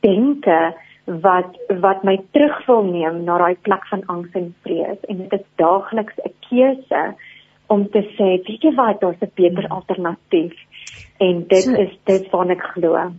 denke 0.00 0.74
wat 1.06 1.54
wat 1.80 2.02
my 2.04 2.16
terug 2.34 2.58
wil 2.66 2.82
neem 2.82 3.22
na 3.24 3.38
daai 3.38 3.56
plek 3.62 3.86
van 3.90 4.02
angs 4.10 4.32
en 4.34 4.54
vrees. 4.62 4.98
En 5.08 5.18
dit 5.22 5.32
is 5.38 5.46
daagliks 5.62 6.18
'n 6.24 6.34
keuse 6.48 7.02
om 7.66 7.88
te 7.90 8.02
sê 8.16 8.28
weet 8.46 8.62
jy 8.62 8.74
wat? 8.74 9.00
Daar's 9.00 9.22
'n 9.22 9.30
beter 9.34 9.68
alternatief. 9.68 10.54
En 11.18 11.46
dit 11.48 11.62
so, 11.62 11.72
is 11.72 11.94
dit 12.04 12.30
wat 12.30 12.50
ek 12.50 12.62
glo. 12.74 13.12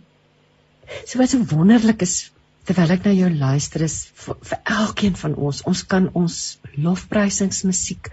So 1.06 1.20
wat 1.20 1.30
so 1.30 1.40
wonderlik 1.56 2.02
is 2.02 2.32
terwyl 2.66 2.92
ek 2.92 3.06
na 3.06 3.12
jou 3.12 3.30
luister 3.32 3.82
is 3.82 4.12
vir, 4.14 4.36
vir 4.42 4.60
elkeen 4.64 5.16
van 5.16 5.36
ons 5.36 5.64
ons 5.64 5.86
kan 5.88 6.10
ons 6.14 6.60
lofprysingsmusiek 6.76 8.12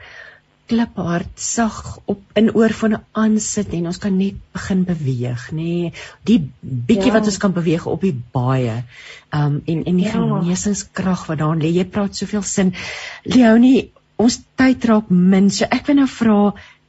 kliphard 0.70 1.40
sag 1.40 1.98
op 2.10 2.20
in 2.40 2.50
oorfone 2.56 3.00
aansit 3.12 3.72
en 3.76 3.90
ons 3.90 4.00
kan 4.00 4.14
net 4.16 4.38
begin 4.56 4.84
beweeg 4.88 5.50
nê 5.52 5.64
nee. 5.64 5.92
die 6.28 6.38
bietjie 6.62 7.10
ja. 7.10 7.18
wat 7.18 7.28
ons 7.32 7.40
kan 7.42 7.52
beweeg 7.56 7.84
op 7.90 8.06
die 8.06 8.14
baie 8.36 8.78
um 9.34 9.60
en 9.60 9.82
en 9.84 10.00
die 10.00 10.06
ja. 10.06 10.14
genesingskrag 10.16 11.26
wat 11.28 11.42
daarin 11.42 11.64
lê 11.64 11.74
jy 11.74 11.84
praat 11.96 12.16
soveel 12.16 12.46
sin 12.48 12.72
Leonie 13.28 13.90
ons 14.16 14.40
tyd 14.56 14.84
raak 14.88 15.10
min 15.10 15.50
so 15.50 15.68
ek 15.68 15.90
wil 15.90 16.00
nou 16.00 16.08
vra 16.16 16.38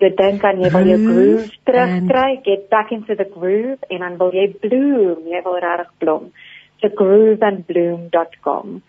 So 0.00 0.08
dan 0.16 0.40
kan 0.40 0.56
jy 0.64 0.70
wel 0.72 0.86
jou 0.94 1.00
groove 1.04 1.52
terugkry, 1.68 2.40
get 2.44 2.68
back 2.72 2.88
into 2.96 3.12
the 3.16 3.28
groove 3.28 3.84
en 3.92 4.00
dan 4.00 4.16
wil 4.16 4.32
jy 4.32 4.48
bloom, 4.62 5.28
jy 5.28 5.40
wil 5.44 5.58
regtig 5.60 5.90
blom. 6.00 6.32
So 6.80 6.88
grooveandbloom.com. 6.96 8.80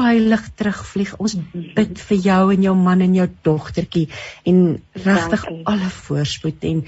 veilig 0.00 0.44
terugvlieg. 0.58 1.14
Ons 1.22 1.38
bid 1.76 2.04
vir 2.08 2.20
jou 2.26 2.42
en 2.54 2.68
jou 2.68 2.76
man 2.76 3.04
en 3.04 3.16
jou 3.16 3.26
dogtertjie 3.46 4.06
en 4.48 4.60
regtig 5.06 5.46
alle 5.64 5.90
voorspoed 6.02 6.68
en 6.70 6.84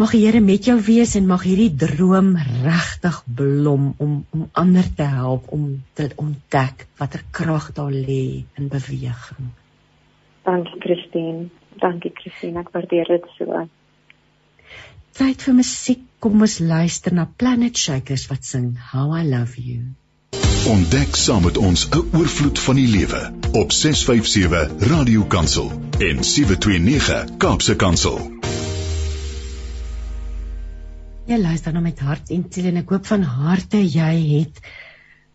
mag 0.00 0.14
die 0.16 0.22
Here 0.24 0.40
met 0.40 0.66
jou 0.66 0.78
wees 0.82 1.14
en 1.18 1.28
mag 1.28 1.44
hierdie 1.44 1.72
droom 1.78 2.32
regtig 2.64 3.18
blom 3.40 3.92
om 4.02 4.14
om 4.32 4.46
ander 4.58 4.86
te 4.96 5.06
help 5.06 5.50
om 5.52 5.66
te 5.98 6.08
ontdek 6.16 6.86
watter 7.00 7.24
krag 7.30 7.72
daar 7.76 7.92
lê 7.92 8.44
in 8.58 8.70
beweging. 8.72 9.52
Dankie 10.44 10.80
Christine. 10.80 11.50
Dankie 11.80 12.12
Christine, 12.14 12.60
ek 12.60 12.72
waardeer 12.74 13.08
dit 13.08 13.28
so. 13.36 13.66
Tyd 15.16 15.44
vir 15.44 15.54
musiek. 15.60 16.08
Kom 16.22 16.38
ons 16.46 16.60
luister 16.62 17.10
na 17.10 17.24
Planet 17.26 17.74
Shakers 17.74 18.28
wat 18.30 18.44
sing 18.46 18.66
How 18.92 19.08
I 19.18 19.24
Love 19.26 19.58
You. 19.58 19.80
Ontdek 20.70 21.16
saam 21.18 21.42
met 21.42 21.58
ons 21.58 21.88
'n 21.88 22.04
oorvloed 22.14 22.60
van 22.66 22.78
die 22.78 22.86
lewe 22.86 23.22
op 23.62 23.72
657 23.72 24.86
Radio 24.92 25.24
Kansel 25.24 25.72
en 26.10 26.22
729 26.28 27.36
Kaapse 27.42 27.76
Kansel. 27.76 28.20
Jy 31.26 31.40
luister 31.42 31.72
nou 31.72 31.82
met 31.82 31.98
hart 31.98 32.30
en 32.30 32.46
siel 32.48 32.70
en 32.70 32.82
ek 32.84 32.94
hoop 32.94 33.06
van 33.06 33.22
harte 33.22 33.82
jy 33.82 34.14
het 34.38 34.62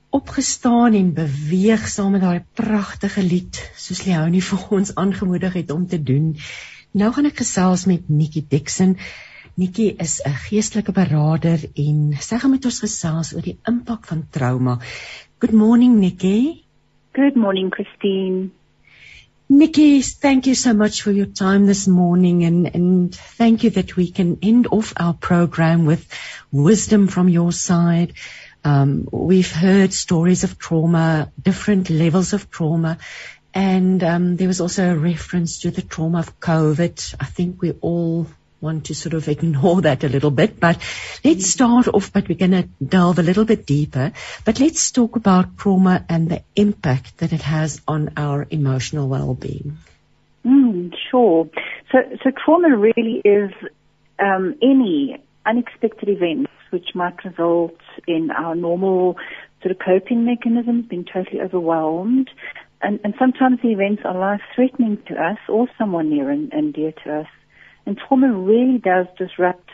opgestaan 0.09 0.93
en 0.93 1.13
beweeg 1.13 1.87
saam 1.87 2.15
met 2.15 2.21
daai 2.21 2.43
pragtige 2.53 3.27
lied 3.27 3.59
soos 3.75 4.05
Leonie 4.07 4.43
vir 4.55 4.67
ons 4.69 4.95
aangemoedig 4.95 5.53
het 5.53 5.71
om 5.71 5.87
te 5.87 5.99
doen. 5.99 6.37
Nou 6.91 7.11
gaan 7.11 7.25
ek 7.25 7.43
gesels 7.43 7.85
met 7.85 8.07
Nikki 8.07 8.47
Dixon. 8.47 8.95
Nikki 9.57 9.87
is 9.89 10.21
'n 10.21 10.35
geestelike 10.37 10.93
beraader 10.93 11.63
en 11.83 12.13
sy 12.21 12.37
gaan 12.37 12.51
met 12.53 12.65
ons 12.69 12.79
gesels 12.83 13.33
oor 13.33 13.41
die 13.41 13.55
impak 13.71 14.05
van 14.05 14.19
trauma. 14.29 14.75
Good 15.41 15.55
morning 15.61 15.95
Nikki. 15.99 16.63
Good 17.13 17.35
morning 17.35 17.71
Christine. 17.73 18.51
Nikki, 19.49 20.03
thank 20.03 20.45
you 20.45 20.53
so 20.53 20.73
much 20.73 21.01
for 21.01 21.11
your 21.11 21.25
time 21.25 21.65
this 21.65 21.87
morning 21.87 22.45
and 22.45 22.69
and 22.75 23.15
thank 23.39 23.63
you 23.63 23.71
that 23.71 23.95
we 23.95 24.11
can 24.11 24.37
end 24.43 24.67
off 24.67 24.93
our 24.95 25.15
program 25.15 25.87
with 25.87 26.05
wisdom 26.51 27.07
from 27.07 27.27
your 27.27 27.51
side. 27.51 28.13
Um, 28.63 29.07
we've 29.11 29.51
heard 29.51 29.91
stories 29.91 30.43
of 30.43 30.59
trauma, 30.59 31.31
different 31.41 31.89
levels 31.89 32.33
of 32.33 32.51
trauma, 32.51 32.97
and 33.55 34.03
um, 34.03 34.35
there 34.35 34.47
was 34.47 34.61
also 34.61 34.91
a 34.91 34.95
reference 34.95 35.61
to 35.61 35.71
the 35.71 35.81
trauma 35.81 36.19
of 36.19 36.39
COVID. 36.39 37.15
I 37.19 37.25
think 37.25 37.59
we 37.59 37.71
all 37.71 38.27
want 38.61 38.85
to 38.85 38.95
sort 38.95 39.13
of 39.13 39.27
ignore 39.27 39.81
that 39.81 40.03
a 40.03 40.09
little 40.09 40.31
bit, 40.31 40.59
but 40.59 40.81
let's 41.23 41.47
start 41.47 41.87
off, 41.87 42.11
but 42.11 42.27
we're 42.27 42.37
going 42.37 42.51
to 42.51 42.67
delve 42.83 43.19
a 43.19 43.23
little 43.23 43.45
bit 43.45 43.65
deeper. 43.65 44.11
But 44.45 44.59
let's 44.59 44.91
talk 44.91 45.15
about 45.15 45.57
trauma 45.57 46.05
and 46.09 46.29
the 46.29 46.43
impact 46.55 47.17
that 47.19 47.33
it 47.33 47.41
has 47.41 47.81
on 47.87 48.13
our 48.17 48.47
emotional 48.49 49.07
well-being. 49.07 49.77
Mm, 50.45 50.93
sure. 51.11 51.49
So, 51.91 51.99
so 52.23 52.31
trauma 52.31 52.75
really 52.75 53.21
is 53.23 53.51
um, 54.19 54.55
any 54.61 55.21
unexpected 55.45 56.09
events 56.09 56.51
which 56.69 56.95
might 56.95 57.23
result 57.23 57.79
in 58.07 58.31
our 58.31 58.55
normal 58.55 59.17
sort 59.61 59.71
of 59.71 59.79
coping 59.79 60.25
mechanisms 60.25 60.85
being 60.85 61.05
totally 61.05 61.41
overwhelmed. 61.41 62.29
And, 62.81 62.99
and 63.03 63.13
sometimes 63.17 63.59
the 63.61 63.69
events 63.69 64.03
are 64.05 64.17
life-threatening 64.17 65.03
to 65.07 65.15
us 65.15 65.37
or 65.47 65.67
someone 65.77 66.09
near 66.09 66.29
and, 66.29 66.51
and 66.53 66.73
dear 66.73 66.91
to 67.03 67.19
us. 67.21 67.27
And 67.87 67.97
trauma 67.97 68.31
really 68.33 68.79
does 68.79 69.07
disrupt, 69.17 69.69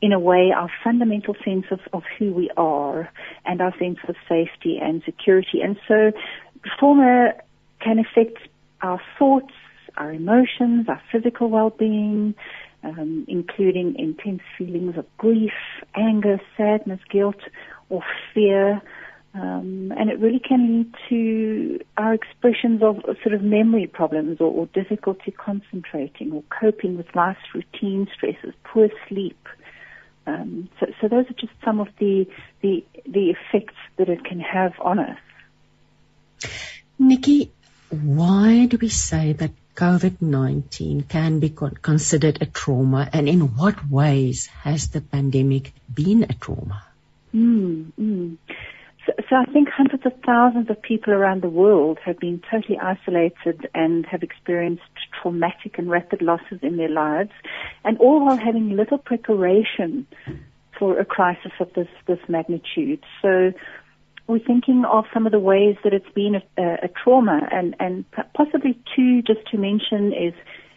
in 0.00 0.12
a 0.12 0.18
way, 0.18 0.50
our 0.50 0.70
fundamental 0.82 1.36
sense 1.44 1.66
of, 1.70 1.80
of 1.92 2.02
who 2.18 2.32
we 2.32 2.50
are 2.56 3.10
and 3.44 3.60
our 3.60 3.72
sense 3.78 3.98
of 4.08 4.16
safety 4.26 4.80
and 4.82 5.02
security. 5.04 5.60
And 5.62 5.76
so 5.86 6.10
trauma 6.78 7.34
can 7.80 7.98
affect 7.98 8.38
our 8.80 8.98
thoughts, 9.18 9.52
our 9.98 10.10
emotions, 10.10 10.88
our 10.88 11.02
physical 11.12 11.50
well-being, 11.50 12.34
um, 12.82 13.26
including 13.28 13.94
intense 13.98 14.40
feelings 14.56 14.96
of 14.96 15.04
grief, 15.18 15.52
anger, 15.94 16.40
sadness, 16.56 17.00
guilt, 17.10 17.40
or 17.90 18.02
fear. 18.32 18.80
Um, 19.32 19.92
and 19.96 20.10
it 20.10 20.18
really 20.18 20.40
can 20.40 20.78
lead 20.78 20.94
to 21.08 21.84
our 21.96 22.14
expressions 22.14 22.82
of 22.82 22.96
sort 23.22 23.32
of 23.32 23.42
memory 23.42 23.86
problems 23.86 24.40
or, 24.40 24.50
or 24.50 24.66
difficulty 24.66 25.30
concentrating 25.30 26.32
or 26.32 26.42
coping 26.50 26.96
with 26.96 27.14
life's 27.14 27.54
routine 27.54 28.08
stresses, 28.12 28.54
poor 28.64 28.88
sleep. 29.08 29.38
Um, 30.26 30.68
so, 30.80 30.86
so 31.00 31.08
those 31.08 31.26
are 31.30 31.34
just 31.34 31.52
some 31.64 31.80
of 31.80 31.88
the, 31.98 32.26
the 32.60 32.84
the 33.06 33.30
effects 33.30 33.76
that 33.96 34.08
it 34.08 34.24
can 34.24 34.40
have 34.40 34.72
on 34.80 34.98
us. 34.98 35.18
Nikki, 36.98 37.52
why 37.88 38.66
do 38.66 38.78
we 38.78 38.88
say 38.88 39.32
that 39.32 39.52
COVID-19 39.74 41.08
can 41.08 41.40
be 41.40 41.50
considered 41.50 42.42
a 42.42 42.46
trauma 42.46 43.08
and 43.12 43.28
in 43.28 43.56
what 43.56 43.88
ways 43.88 44.46
has 44.62 44.88
the 44.88 45.00
pandemic 45.00 45.72
been 45.92 46.24
a 46.24 46.34
trauma? 46.34 46.84
Mm, 47.34 47.92
mm. 47.98 48.36
So, 49.28 49.36
I 49.36 49.44
think 49.52 49.68
hundreds 49.68 50.04
of 50.04 50.12
thousands 50.24 50.68
of 50.70 50.80
people 50.80 51.12
around 51.12 51.42
the 51.42 51.48
world 51.48 51.98
have 52.04 52.18
been 52.18 52.42
totally 52.50 52.78
isolated 52.78 53.68
and 53.74 54.04
have 54.06 54.22
experienced 54.22 54.82
traumatic 55.22 55.78
and 55.78 55.90
rapid 55.90 56.22
losses 56.22 56.58
in 56.62 56.76
their 56.76 56.88
lives, 56.88 57.30
and 57.84 57.98
all 57.98 58.24
while 58.24 58.36
having 58.36 58.76
little 58.76 58.98
preparation 58.98 60.06
for 60.78 60.98
a 60.98 61.04
crisis 61.04 61.52
of 61.60 61.72
this, 61.74 61.88
this 62.06 62.18
magnitude. 62.28 63.04
So 63.22 63.52
we're 64.26 64.38
thinking 64.38 64.84
of 64.90 65.04
some 65.12 65.26
of 65.26 65.32
the 65.32 65.40
ways 65.40 65.76
that 65.84 65.92
it's 65.92 66.08
been 66.14 66.36
a, 66.36 66.62
a, 66.62 66.74
a 66.84 66.88
trauma, 66.88 67.40
and, 67.50 67.76
and 67.78 68.04
possibly 68.34 68.78
two, 68.96 69.22
just 69.22 69.46
to 69.50 69.58
mention, 69.58 70.12
is, 70.12 70.34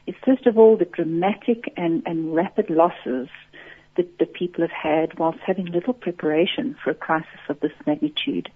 is 0.07 0.15
first 0.25 0.45
of 0.47 0.57
all 0.57 0.75
the 0.75 0.85
dramatic 0.85 1.71
and, 1.77 2.03
and 2.05 2.35
rapid 2.35 2.69
losses 2.69 3.29
that, 3.97 4.17
that 4.19 4.33
people 4.33 4.61
have 4.63 4.71
had 4.71 5.17
whilst 5.19 5.39
having 5.45 5.65
little 5.65 5.93
preparation 5.93 6.75
for 6.83 6.91
a 6.91 6.95
crisis 6.95 7.39
of 7.49 7.59
this 7.59 7.71
magnitude. 7.85 8.49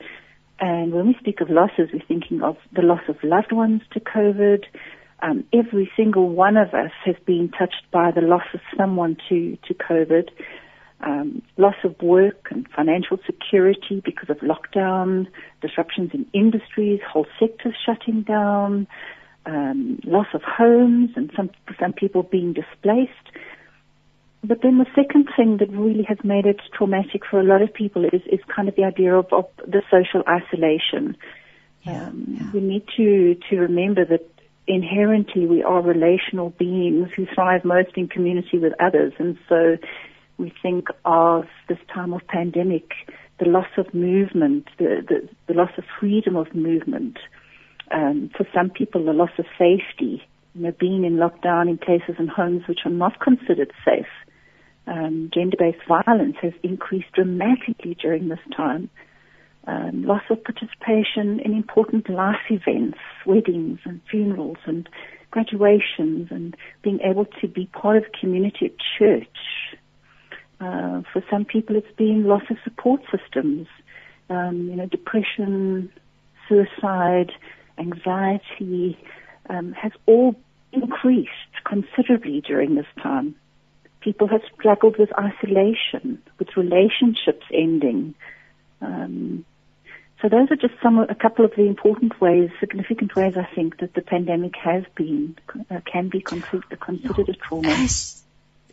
And 0.60 0.92
when 0.92 1.08
we 1.08 1.16
speak 1.20 1.42
of 1.42 1.50
losses, 1.50 1.90
we're 1.94 2.02
thinking 2.08 2.42
of 2.42 2.58
the 2.76 2.82
loss 2.82 3.02
of 3.08 3.18
loved 3.24 3.52
ones 3.52 3.82
to 3.94 4.00
COVID. 4.00 4.64
Um, 5.22 5.46
every 5.54 5.92
single 5.96 6.30
one 6.30 6.58
of 6.58 6.74
us 6.74 6.92
has 7.06 7.16
been 7.26 7.52
touched 7.58 7.84
by 7.92 8.12
the 8.12 8.22
loss 8.22 8.46
of 8.54 8.60
someone 8.76 9.18
to, 9.30 9.58
to 9.68 9.74
COVID 9.74 10.30
um, 11.02 11.42
loss 11.58 11.76
of 11.84 11.96
work 12.02 12.48
and 12.50 12.68
financial 12.76 13.18
security 13.26 14.02
because 14.04 14.30
of 14.30 14.38
lockdown, 14.38 15.28
disruptions 15.62 16.12
in 16.14 16.26
industries, 16.34 17.00
whole 17.08 17.28
sectors 17.40 17.76
shutting 17.86 18.24
down, 18.24 18.88
um, 19.46 20.00
loss 20.04 20.28
of 20.34 20.42
homes, 20.42 21.12
and 21.16 21.32
some 21.36 21.50
some 21.80 21.94
people 21.94 22.24
being 22.24 22.54
displaced. 22.54 23.12
But 24.44 24.62
then 24.62 24.78
the 24.78 24.86
second 24.96 25.30
thing 25.36 25.58
that 25.58 25.70
really 25.72 26.04
has 26.04 26.18
made 26.24 26.46
it 26.46 26.62
traumatic 26.74 27.24
for 27.30 27.40
a 27.40 27.44
lot 27.44 27.62
of 27.62 27.74
people 27.74 28.06
is 28.06 28.22
is 28.28 28.40
kind 28.54 28.70
of 28.70 28.76
the 28.76 28.84
idea 28.84 29.16
of, 29.16 29.32
of 29.32 29.46
the 29.66 29.82
social 29.90 30.24
isolation. 30.28 31.18
Yeah, 31.84 32.08
um, 32.08 32.26
yeah. 32.28 32.52
We 32.54 32.62
need 32.62 32.86
to 32.98 33.36
to 33.50 33.58
remember 33.58 34.06
that 34.06 34.30
inherently 34.68 35.46
we 35.46 35.64
are 35.64 35.82
relational 35.82 36.52
beings 36.52 37.10
who 37.16 37.26
thrive 37.34 37.66
most 37.66 37.92
in 37.96 38.08
community 38.08 38.60
with 38.60 38.74
others, 38.80 39.14
and 39.18 39.38
so 39.50 39.78
we 40.38 40.54
think 40.62 40.88
of 41.04 41.46
this 41.68 41.80
time 41.94 42.14
of 42.14 42.26
pandemic, 42.28 42.92
the 43.40 43.46
loss 43.46 43.68
of 43.78 43.94
movement, 43.94 44.68
the, 44.78 45.04
the, 45.08 45.30
the 45.48 45.54
loss 45.54 45.72
of 45.78 45.84
freedom 46.00 46.36
of 46.36 46.54
movement. 46.54 47.18
Um, 47.90 48.30
for 48.36 48.46
some 48.54 48.70
people, 48.70 49.04
the 49.06 49.14
loss 49.14 49.32
of 49.40 49.46
safety, 49.58 50.22
you 50.54 50.64
know, 50.64 50.74
being 50.80 51.04
in 51.04 51.18
lockdown 51.18 51.70
in 51.70 51.78
places 51.78 52.16
and 52.18 52.30
homes 52.30 52.64
which 52.68 52.80
are 52.86 52.92
not 52.92 53.20
considered 53.20 53.72
safe. 53.86 54.08
Um, 54.88 55.30
gender-based 55.34 55.86
violence 55.88 56.38
has 56.42 56.54
increased 56.64 57.12
dramatically 57.14 57.98
during 58.02 58.30
this 58.30 58.40
time. 58.56 58.90
Um, 59.66 60.04
loss 60.04 60.24
of 60.30 60.42
participation 60.44 61.42
in 61.42 61.54
important 61.54 62.10
life 62.10 62.50
events, 62.50 62.98
weddings 63.26 63.80
and 63.84 64.00
funerals 64.10 64.58
and 64.66 64.88
graduations 65.30 66.30
and 66.32 66.56
being 66.84 67.00
able 67.04 67.26
to 67.42 67.48
be 67.50 67.66
part 67.74 67.98
of 67.98 68.06
community 68.18 68.68
at 68.68 68.72
church 68.98 69.28
uh, 70.60 71.02
for 71.14 71.24
some 71.30 71.46
people, 71.46 71.76
it's 71.76 71.96
been 71.98 72.24
loss 72.24 72.42
of 72.50 72.58
support 72.64 73.02
systems, 73.12 73.68
um, 74.30 74.68
you 74.70 74.76
know, 74.76 74.88
depression, 74.88 75.92
suicide, 76.50 77.32
anxiety, 77.78 78.98
um, 79.50 79.74
has 79.74 79.92
all 80.06 80.36
increased 80.72 81.32
considerably 81.66 82.42
during 82.42 82.76
this 82.76 82.86
time. 83.02 83.36
People 84.02 84.28
have 84.28 84.42
struggled 84.54 84.98
with 84.98 85.10
isolation, 85.18 86.22
with 86.40 86.56
relationships 86.56 87.46
ending. 87.54 88.16
Um, 88.82 89.46
so 90.22 90.30
those 90.30 90.50
are 90.52 90.56
just 90.56 90.74
some, 90.82 90.98
a 90.98 91.16
couple 91.16 91.46
of 91.46 91.52
the 91.56 91.64
important 91.64 92.20
ways, 92.20 92.50
significant 92.60 93.16
ways, 93.16 93.36
I 93.38 93.48
think, 93.54 93.80
that 93.80 93.94
the 93.94 94.02
pandemic 94.02 94.56
has 94.56 94.84
been, 94.96 95.38
uh, 95.70 95.82
can 95.92 96.10
be 96.10 96.22
considered 96.22 97.30
a 97.30 97.34
trauma. 97.34 97.70
As, 97.70 98.24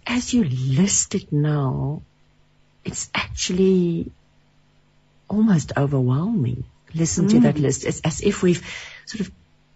as 0.07 0.33
you 0.33 0.45
list 0.45 1.15
it 1.15 1.33
now, 1.33 2.03
it's 2.85 3.11
actually 3.15 4.11
almost 5.29 5.73
overwhelming. 5.77 6.65
Listen 6.95 7.27
mm. 7.27 7.31
to 7.31 7.41
that 7.41 7.57
mm. 7.57 7.63
list. 7.63 7.85
It's 7.85 8.01
as 8.01 8.21
if 8.21 8.43
we've 8.43 8.63
sort 9.07 9.21
of 9.21 9.31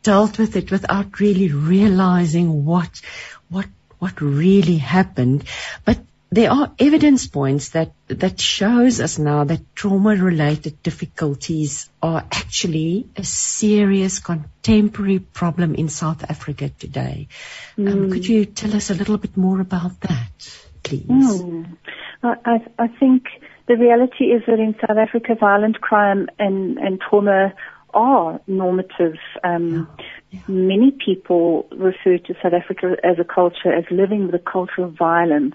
dealt 0.09 0.39
with 0.39 0.57
it 0.57 0.71
without 0.71 1.21
really 1.21 1.53
realizing 1.53 2.65
what, 2.65 3.03
what, 3.51 3.67
what 3.99 4.23
really 4.23 4.79
happened. 4.79 5.45
But 5.85 5.99
there 6.31 6.51
are 6.51 6.73
evidence 6.79 7.27
points 7.27 7.71
that 7.71 7.93
that 8.09 8.41
shows 8.41 9.01
us 9.01 9.19
now 9.19 9.45
that 9.45 9.75
trauma 9.75 10.17
related 10.17 10.83
difficulties 10.83 11.91
are 12.03 12.25
actually 12.33 13.07
a 13.17 13.25
serious 13.25 14.19
contemporary 14.19 15.19
problem 15.19 15.75
in 15.75 15.91
South 15.91 16.25
Africa 16.29 16.71
today. 16.71 17.29
Mm. 17.77 17.93
Um, 17.93 18.11
could 18.11 18.27
you 18.27 18.47
tell 18.47 18.75
us 18.75 18.91
a 18.91 18.95
little 18.95 19.19
bit 19.19 19.37
more 19.37 19.61
about 19.61 20.01
that, 20.01 20.59
please? 20.83 21.07
Mm. 21.07 21.77
I, 22.23 22.61
I 22.79 22.89
think 22.89 23.25
the 23.67 23.77
reality 23.77 24.25
is 24.25 24.43
that 24.47 24.59
in 24.59 24.75
South 24.87 24.97
Africa, 24.97 25.35
violent 25.35 25.81
crime 25.81 26.29
and, 26.39 26.79
and 26.79 26.99
trauma 26.99 27.53
are 27.95 28.41
normative. 28.47 29.17
Um, 29.43 29.89
yeah. 29.99 30.07
Yeah. 30.31 30.41
Many 30.49 30.91
people 31.05 31.67
refer 31.73 32.19
to 32.19 32.35
South 32.43 32.53
Africa 32.53 32.97
as 33.03 33.19
a 33.19 33.25
culture 33.25 33.73
as 33.73 33.85
living 33.91 34.27
with 34.27 34.35
a 34.35 34.51
culture 34.51 34.83
of 34.83 34.93
violence 34.93 35.55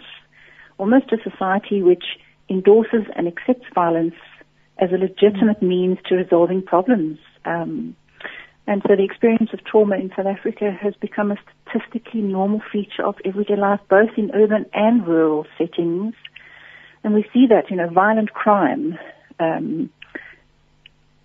almost 0.78 1.12
a 1.12 1.30
society 1.30 1.82
which 1.82 2.04
endorses 2.50 3.06
and 3.16 3.28
accepts 3.28 3.66
violence 3.74 4.16
as 4.80 4.90
a 4.92 4.98
legitimate 4.98 5.62
mm. 5.62 5.68
means 5.68 5.98
to 6.06 6.16
resolving 6.16 6.62
problems. 6.62 7.20
Um, 7.46 7.96
and 8.66 8.82
so 8.88 8.96
the 8.96 9.04
experience 9.04 9.50
of 9.54 9.64
trauma 9.66 9.96
in 9.96 10.10
South 10.16 10.26
Africa 10.26 10.72
has 10.82 10.94
become 10.96 11.32
a 11.32 11.38
statistically 11.68 12.22
normal 12.22 12.62
feature 12.72 13.06
of 13.06 13.16
everyday 13.26 13.58
life, 13.58 13.82
both 13.90 14.12
in 14.18 14.32
urban 14.34 14.66
and 14.74 15.06
rural 15.06 15.46
settings. 15.58 16.16
And 17.04 17.14
we 17.14 17.26
see 17.34 17.48
that, 17.50 17.70
you 17.70 17.76
know, 17.76 17.90
violent 17.90 18.34
crime, 18.34 18.98
um, 19.40 19.90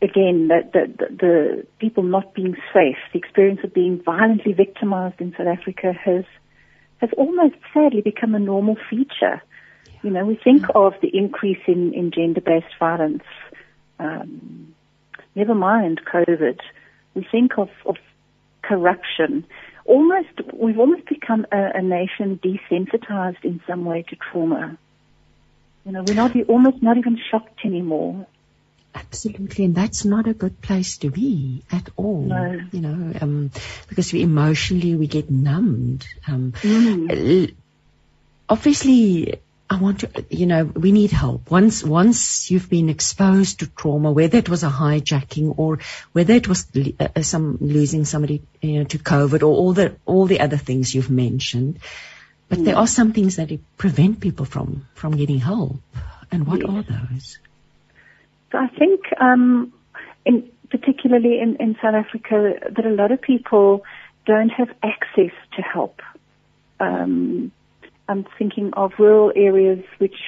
again, 0.01 0.49
that, 0.49 0.73
that, 0.73 0.99
that 0.99 1.19
the 1.19 1.67
people 1.79 2.03
not 2.03 2.35
being 2.35 2.57
safe, 2.73 2.97
the 3.13 3.19
experience 3.19 3.61
of 3.65 3.75
being 3.75 4.01
violently 4.03 4.53
victimized 4.53 5.21
in 5.21 5.35
South 5.37 5.47
Africa 5.47 5.93
has 5.93 6.25
has 7.01 7.11
almost 7.17 7.55
sadly 7.73 8.01
become 8.01 8.35
a 8.35 8.41
normal 8.41 8.77
feature. 8.91 9.41
You 10.03 10.11
know, 10.11 10.25
we 10.25 10.35
think 10.35 10.67
of 10.75 10.95
the 11.01 11.09
increase 11.17 11.61
in, 11.67 11.95
in 11.95 12.11
gender-based 12.11 12.75
violence. 12.79 13.23
Um, 14.01 14.75
never 15.37 15.55
mind 15.55 16.01
COVID. 16.13 16.59
We 17.15 17.27
think 17.31 17.57
of, 17.57 17.69
of 17.87 17.97
corruption. 18.63 19.45
Almost, 19.85 20.29
we've 20.53 20.79
almost 20.79 21.07
become 21.07 21.47
a, 21.53 21.71
a 21.77 21.83
nation 21.83 22.41
desensitized 22.43 23.45
in 23.45 23.61
some 23.67 23.85
way 23.85 24.03
to 24.03 24.17
trauma. 24.17 24.77
You 25.85 25.93
know, 25.93 26.05
we're 26.07 26.15
not 26.15 26.37
almost 26.49 26.83
not 26.83 26.99
even 26.99 27.19
shocked 27.31 27.61
anymore. 27.65 28.27
Absolutely, 28.99 29.65
and 29.65 29.75
that's 29.75 30.05
not 30.05 30.27
a 30.27 30.35
good 30.35 30.61
place 30.61 30.99
to 30.99 31.11
be 31.11 31.63
at 31.71 31.89
all. 31.97 32.23
No. 32.23 32.61
You 32.73 32.81
know, 32.81 33.15
um, 33.21 33.51
because 33.89 34.13
we 34.13 34.23
emotionally 34.23 34.97
we 34.97 35.07
get 35.07 35.31
numbed. 35.31 36.07
Um, 36.27 36.53
mm. 36.53 37.55
Obviously, 38.49 39.39
I 39.71 39.79
want 39.79 40.01
to, 40.01 40.25
you 40.31 40.47
know, 40.47 40.65
we 40.65 40.93
need 40.93 41.11
help. 41.11 41.51
Once, 41.51 41.85
once 41.85 42.51
you've 42.51 42.71
been 42.71 42.89
exposed 42.89 43.61
to 43.61 43.67
trauma, 43.67 44.11
whether 44.11 44.39
it 44.39 44.49
was 44.49 44.63
a 44.63 44.71
hijacking 44.71 45.55
or 45.59 45.79
whether 46.13 46.33
it 46.33 46.49
was 46.49 46.67
uh, 46.99 47.23
some 47.23 47.59
losing 47.61 48.05
somebody, 48.05 48.43
you 48.63 48.79
know, 48.79 48.85
to 48.85 48.99
COVID 48.99 49.43
or 49.43 49.53
all 49.53 49.75
the 49.75 49.97
all 50.07 50.27
the 50.27 50.41
other 50.41 50.57
things 50.57 50.95
you've 50.95 51.11
mentioned, 51.11 51.79
but 52.49 52.59
mm. 52.59 52.65
there 52.65 52.77
are 52.77 52.87
some 52.87 53.13
things 53.13 53.37
that 53.37 53.51
prevent 53.77 54.21
people 54.21 54.47
from 54.47 54.87
from 54.95 55.17
getting 55.17 55.39
help. 55.39 55.81
And 56.31 56.47
what 56.47 56.65
are 56.65 56.83
those? 56.83 57.39
So 58.51 58.59
I 58.59 58.69
think, 58.69 59.01
um, 59.21 59.73
in, 60.25 60.49
particularly 60.71 61.41
in, 61.41 61.57
in 61.57 61.77
South 61.83 61.95
Africa, 61.95 62.55
that 62.71 62.87
a 62.87 62.91
lot 62.91 63.13
of 63.13 63.21
people 63.21 63.83
don't 64.27 64.51
have 64.51 64.69
access 64.83 65.33
to 65.57 65.63
help. 65.63 66.01
Um, 66.81 67.53
I'm 68.09 68.27
thinking 68.39 68.71
of 68.75 68.93
rural 68.99 69.33
areas 69.35 69.85
which 69.99 70.21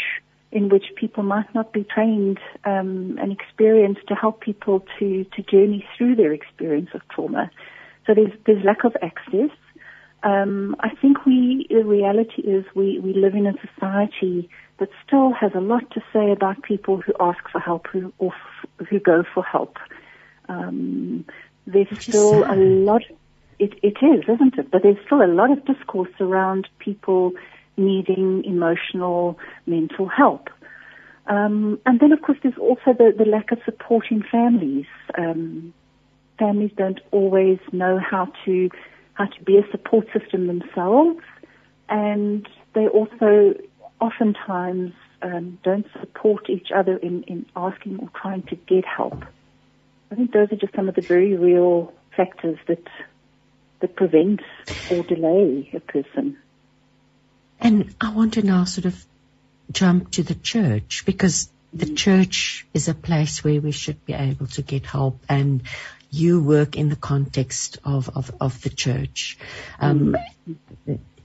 in 0.53 0.69
which 0.69 0.87
people 0.97 1.23
might 1.23 1.55
not 1.55 1.73
be 1.73 1.85
trained 1.85 2.39
um, 2.65 3.17
and 3.21 3.31
experienced 3.31 4.01
to 4.09 4.15
help 4.15 4.41
people 4.41 4.85
to, 4.99 5.25
to 5.25 5.43
journey 5.43 5.87
through 5.97 6.17
their 6.17 6.33
experience 6.33 6.91
of 6.93 7.01
trauma. 7.09 7.51
So 8.07 8.15
there's, 8.15 8.33
there's 8.47 8.65
lack 8.65 8.85
of 8.85 8.97
access. 9.01 9.51
Um, 10.23 10.77
I 10.81 10.91
think 10.97 11.25
we, 11.25 11.67
the 11.71 11.85
reality 11.85 12.43
is 12.43 12.65
we, 12.75 12.99
we 12.99 13.15
live 13.15 13.35
in 13.35 13.47
a 13.47 13.55
society 13.75 14.51
that 14.79 14.91
still 15.07 15.33
has 15.33 15.53
a 15.55 15.61
lot 15.61 15.91
to 15.93 16.03
say 16.13 16.31
about 16.31 16.63
people 16.63 17.01
who 17.01 17.13
ask 17.19 17.39
for 17.51 17.61
help 17.61 17.87
who, 17.89 18.13
or 18.19 18.33
f- 18.33 18.89
who 18.89 18.99
go 18.99 19.25
for 19.35 19.43
help. 19.43 19.79
Um, 20.49 21.25
there's 21.67 21.89
still 22.01 22.45
a 22.45 22.57
lot, 22.57 23.03
it, 23.59 23.75
it 23.83 23.97
is, 24.03 24.25
isn't 24.29 24.59
it? 24.59 24.71
But 24.71 24.83
there's 24.83 24.99
still 25.07 25.23
a 25.23 25.27
lot 25.27 25.51
of 25.51 25.65
discourse 25.65 26.13
around 26.21 26.69
people 26.79 27.33
needing 27.77 28.45
emotional, 28.45 29.39
mental 29.67 30.07
help. 30.07 30.51
Um, 31.27 31.79
and 31.87 32.01
then, 32.01 32.13
of 32.13 32.23
course, 32.23 32.39
there's 32.43 32.59
also 32.59 32.93
the, 32.93 33.15
the 33.17 33.25
lack 33.25 33.53
of 33.53 33.59
support 33.65 34.07
in 34.11 34.23
families. 34.23 34.87
Um, 35.17 35.73
families 36.39 36.73
don't 36.77 37.01
always 37.13 37.59
know 37.73 37.99
how 37.99 38.33
to 38.45 38.71
how 39.21 39.27
to 39.27 39.45
be 39.45 39.59
a 39.59 39.71
support 39.71 40.07
system 40.19 40.47
themselves, 40.47 41.21
and 41.91 42.49
they 42.75 42.87
also 42.89 43.55
oftentimes 44.01 44.93
um, 45.21 45.59
don't 45.63 45.87
support 46.01 46.49
each 46.49 46.69
other 46.75 46.97
in, 46.97 47.25
in 47.25 47.45
asking 47.55 47.99
or 48.01 48.09
trying 48.19 48.43
to 48.45 48.57
get 48.57 48.87
help. 48.87 49.23
I 50.11 50.15
think 50.15 50.33
those 50.33 50.51
are 50.53 50.57
just 50.57 50.75
some 50.75 50.89
of 50.89 50.95
the 50.95 51.03
very 51.03 51.37
real 51.37 51.93
factors 52.17 52.59
that 52.67 52.87
that 53.81 53.95
prevent 53.95 54.41
or 54.91 55.03
delay 55.03 55.71
a 55.75 55.81
person. 55.81 56.39
And 57.61 57.95
I 58.01 58.13
want 58.13 58.35
to 58.35 58.43
now 58.43 58.65
sort 58.65 58.87
of 58.87 59.05
jump 59.71 60.13
to 60.13 60.23
the 60.23 60.35
church 60.35 61.05
because 61.05 61.51
the 61.73 61.95
church 61.95 62.67
is 62.75 62.89
a 62.89 62.95
place 62.95 63.45
where 63.45 63.61
we 63.61 63.73
should 63.73 64.05
be 64.05 64.15
able 64.15 64.47
to 64.49 64.63
get 64.63 64.87
help 64.87 65.19
and 65.29 65.63
you 66.11 66.43
work 66.43 66.77
in 66.77 66.89
the 66.89 66.97
context 66.97 67.79
of, 67.85 68.09
of, 68.15 68.31
of 68.41 68.61
the 68.63 68.71
church. 68.71 69.39
Um. 69.81 70.17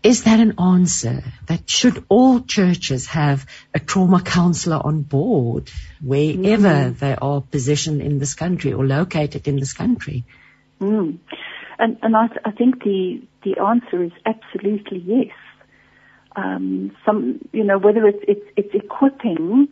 Is 0.04 0.26
that 0.26 0.40
an 0.40 0.60
answer 0.60 1.24
that 1.48 1.68
should 1.68 2.06
all 2.10 2.42
churches 2.42 3.08
have 3.08 3.48
a 3.74 3.80
trauma 3.80 4.22
counselor 4.22 4.78
on 4.78 5.02
board 5.02 5.72
wherever 6.00 6.92
mm. 6.92 7.00
they 7.00 7.16
are 7.16 7.42
positioned 7.42 8.04
in 8.04 8.20
this 8.20 8.36
country 8.36 8.72
or 8.72 8.86
located 8.86 9.48
in 9.48 9.56
this 9.56 9.74
country? 9.74 10.24
Mm. 10.80 11.18
And, 11.80 11.98
and 12.04 12.16
I, 12.16 12.28
I 12.46 12.52
think 12.52 12.84
the, 12.84 13.24
the 13.44 13.60
answer 13.60 14.04
is 14.04 14.12
absolutely 14.28 15.00
yes 15.00 15.34
um, 16.36 16.96
some, 17.06 17.40
you 17.52 17.64
know, 17.64 17.78
whether 17.78 18.06
it's 18.06 18.24
it's, 18.28 18.46
it's 18.58 18.74
equipping 18.74 19.70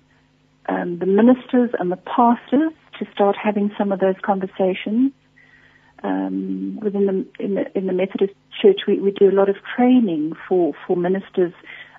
um, 0.67 0.99
the 0.99 1.05
ministers 1.05 1.71
and 1.77 1.91
the 1.91 1.97
pastors 1.97 2.73
to 3.03 3.11
start 3.11 3.35
having 3.41 3.71
some 3.77 3.91
of 3.91 3.99
those 3.99 4.15
conversations. 4.21 5.11
Um, 6.03 6.79
within 6.81 7.05
the 7.05 7.43
in, 7.43 7.55
the 7.55 7.77
in 7.77 7.87
the 7.87 7.93
Methodist 7.93 8.33
Church, 8.61 8.81
we, 8.87 8.99
we 8.99 9.11
do 9.11 9.29
a 9.29 9.35
lot 9.35 9.49
of 9.49 9.55
training 9.75 10.33
for 10.47 10.73
for 10.85 10.97
ministers 10.97 11.53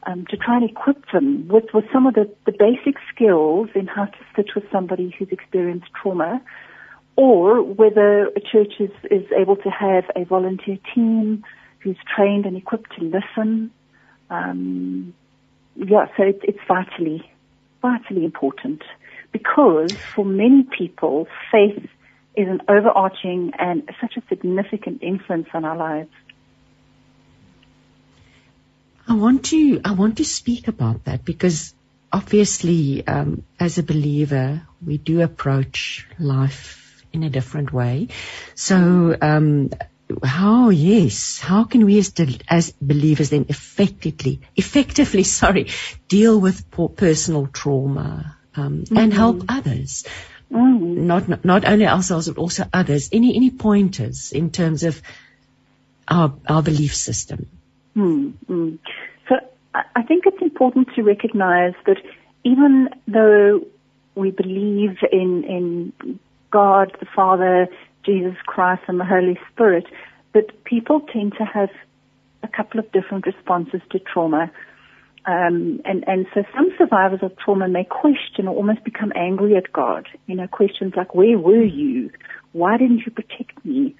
um, 0.07 0.27
to 0.29 0.37
try 0.37 0.57
and 0.57 0.69
equip 0.69 1.11
them 1.11 1.49
with 1.49 1.65
with 1.73 1.87
some 1.93 2.07
of 2.07 2.15
the, 2.15 2.31
the 2.45 2.53
basic 2.53 2.97
skills 3.15 3.71
in 3.75 3.87
how 3.87 4.05
to 4.05 4.19
sit 4.37 4.55
with 4.55 4.65
somebody 4.71 5.15
who's 5.19 5.29
experienced 5.31 5.87
trauma, 6.01 6.43
or 7.17 7.63
whether 7.63 8.27
a 8.27 8.41
church 8.41 8.75
is 8.79 8.91
is 9.11 9.25
able 9.37 9.57
to 9.57 9.71
have 9.71 10.05
a 10.15 10.25
volunteer 10.25 10.77
team 10.95 11.43
who's 11.79 11.97
trained 12.15 12.45
and 12.45 12.57
equipped 12.57 12.91
to 12.99 13.05
listen 13.05 13.71
um, 14.31 15.15
yeah, 15.77 16.07
so 16.17 16.23
it, 16.23 16.41
it's 16.43 16.59
vitally, 16.67 17.31
vitally 17.83 18.25
important 18.25 18.83
because 19.35 19.93
for 20.15 20.25
many 20.25 20.63
people, 20.63 21.27
faith 21.51 21.91
is 22.37 22.49
an 22.49 22.61
overarching 22.69 23.51
and 23.59 23.83
such 24.01 24.17
a 24.17 24.23
significant 24.29 25.03
influence 25.03 25.49
on 25.53 25.65
our 25.65 25.77
lives. 25.77 26.11
I 29.09 29.15
want 29.15 29.47
to 29.47 29.81
I 29.85 29.93
want 29.93 30.19
to 30.19 30.25
speak 30.25 30.69
about 30.69 31.05
that 31.05 31.25
because 31.25 31.75
obviously, 32.13 33.05
um, 33.07 33.43
as 33.59 33.77
a 33.79 33.83
believer, 33.83 34.63
we 34.87 34.99
do 34.99 35.21
approach 35.21 36.07
life 36.19 37.05
in 37.13 37.25
a 37.25 37.29
different 37.29 37.73
way. 37.73 38.09
So 38.55 39.17
um, 39.21 39.71
how 40.23 40.69
yes 40.69 41.41
how 41.41 41.65
can 41.65 41.85
we 41.85 41.99
as, 41.99 42.13
as 42.47 42.73
believers 42.81 43.31
then 43.31 43.47
effectively 43.49 44.43
effectively 44.55 45.23
sorry 45.41 45.71
deal 46.09 46.39
with 46.39 46.71
personal 46.95 47.47
trauma 47.47 48.37
um, 48.57 48.83
mm-hmm. 48.83 48.97
and 48.97 49.13
help 49.13 49.43
others 49.49 50.05
mm-hmm. 50.51 51.07
not 51.07 51.45
not 51.45 51.65
only 51.65 51.87
ourselves 51.87 52.29
but 52.29 52.39
also 52.39 52.65
others 52.73 53.09
any 53.13 53.35
any 53.37 53.51
pointers 53.51 54.33
in 54.33 54.51
terms 54.51 54.83
of 54.83 55.01
our 56.09 56.35
our 56.49 56.63
belief 56.63 56.95
system 56.95 57.47
mm-hmm. 57.97 58.77
so 59.29 59.35
I 59.75 60.03
think 60.03 60.25
it's 60.27 60.43
important 60.43 60.89
to 60.95 61.03
recognize 61.03 61.75
that 61.87 61.99
even 62.45 62.91
though 63.09 63.67
we 64.15 64.31
believe 64.31 64.99
in 65.11 65.45
in 65.45 66.21
God 66.51 66.97
the 67.01 67.07
Father 67.07 67.69
Jesus 68.05 68.37
Christ 68.47 68.83
and 68.87 69.01
the 69.01 69.05
Holy 69.05 69.39
Spirit, 69.51 69.87
but 70.33 70.65
people 70.65 71.01
tend 71.01 71.35
to 71.39 71.45
have 71.45 71.71
a 72.43 72.49
couple 72.49 72.79
of 72.79 72.91
different 72.93 73.27
responses 73.27 73.81
to 73.91 73.99
trauma. 73.99 74.51
Um, 75.27 75.81
and, 75.87 76.05
and 76.07 76.27
so 76.35 76.43
some 76.55 76.69
survivors 76.77 77.21
of 77.23 77.33
trauma 77.39 77.69
may 77.69 77.85
question 77.85 78.47
or 78.47 78.55
almost 78.55 78.85
become 78.85 79.13
angry 79.17 79.57
at 79.57 79.73
God. 79.73 80.07
You 80.27 80.37
know, 80.37 80.47
questions 80.47 80.93
like, 80.97 81.15
where 81.15 81.39
were 81.39 81.65
you? 81.65 82.11
Why 82.53 82.77
didn't 82.77 83.03
you 83.07 83.13
protect 83.13 83.65
me? 83.65 83.95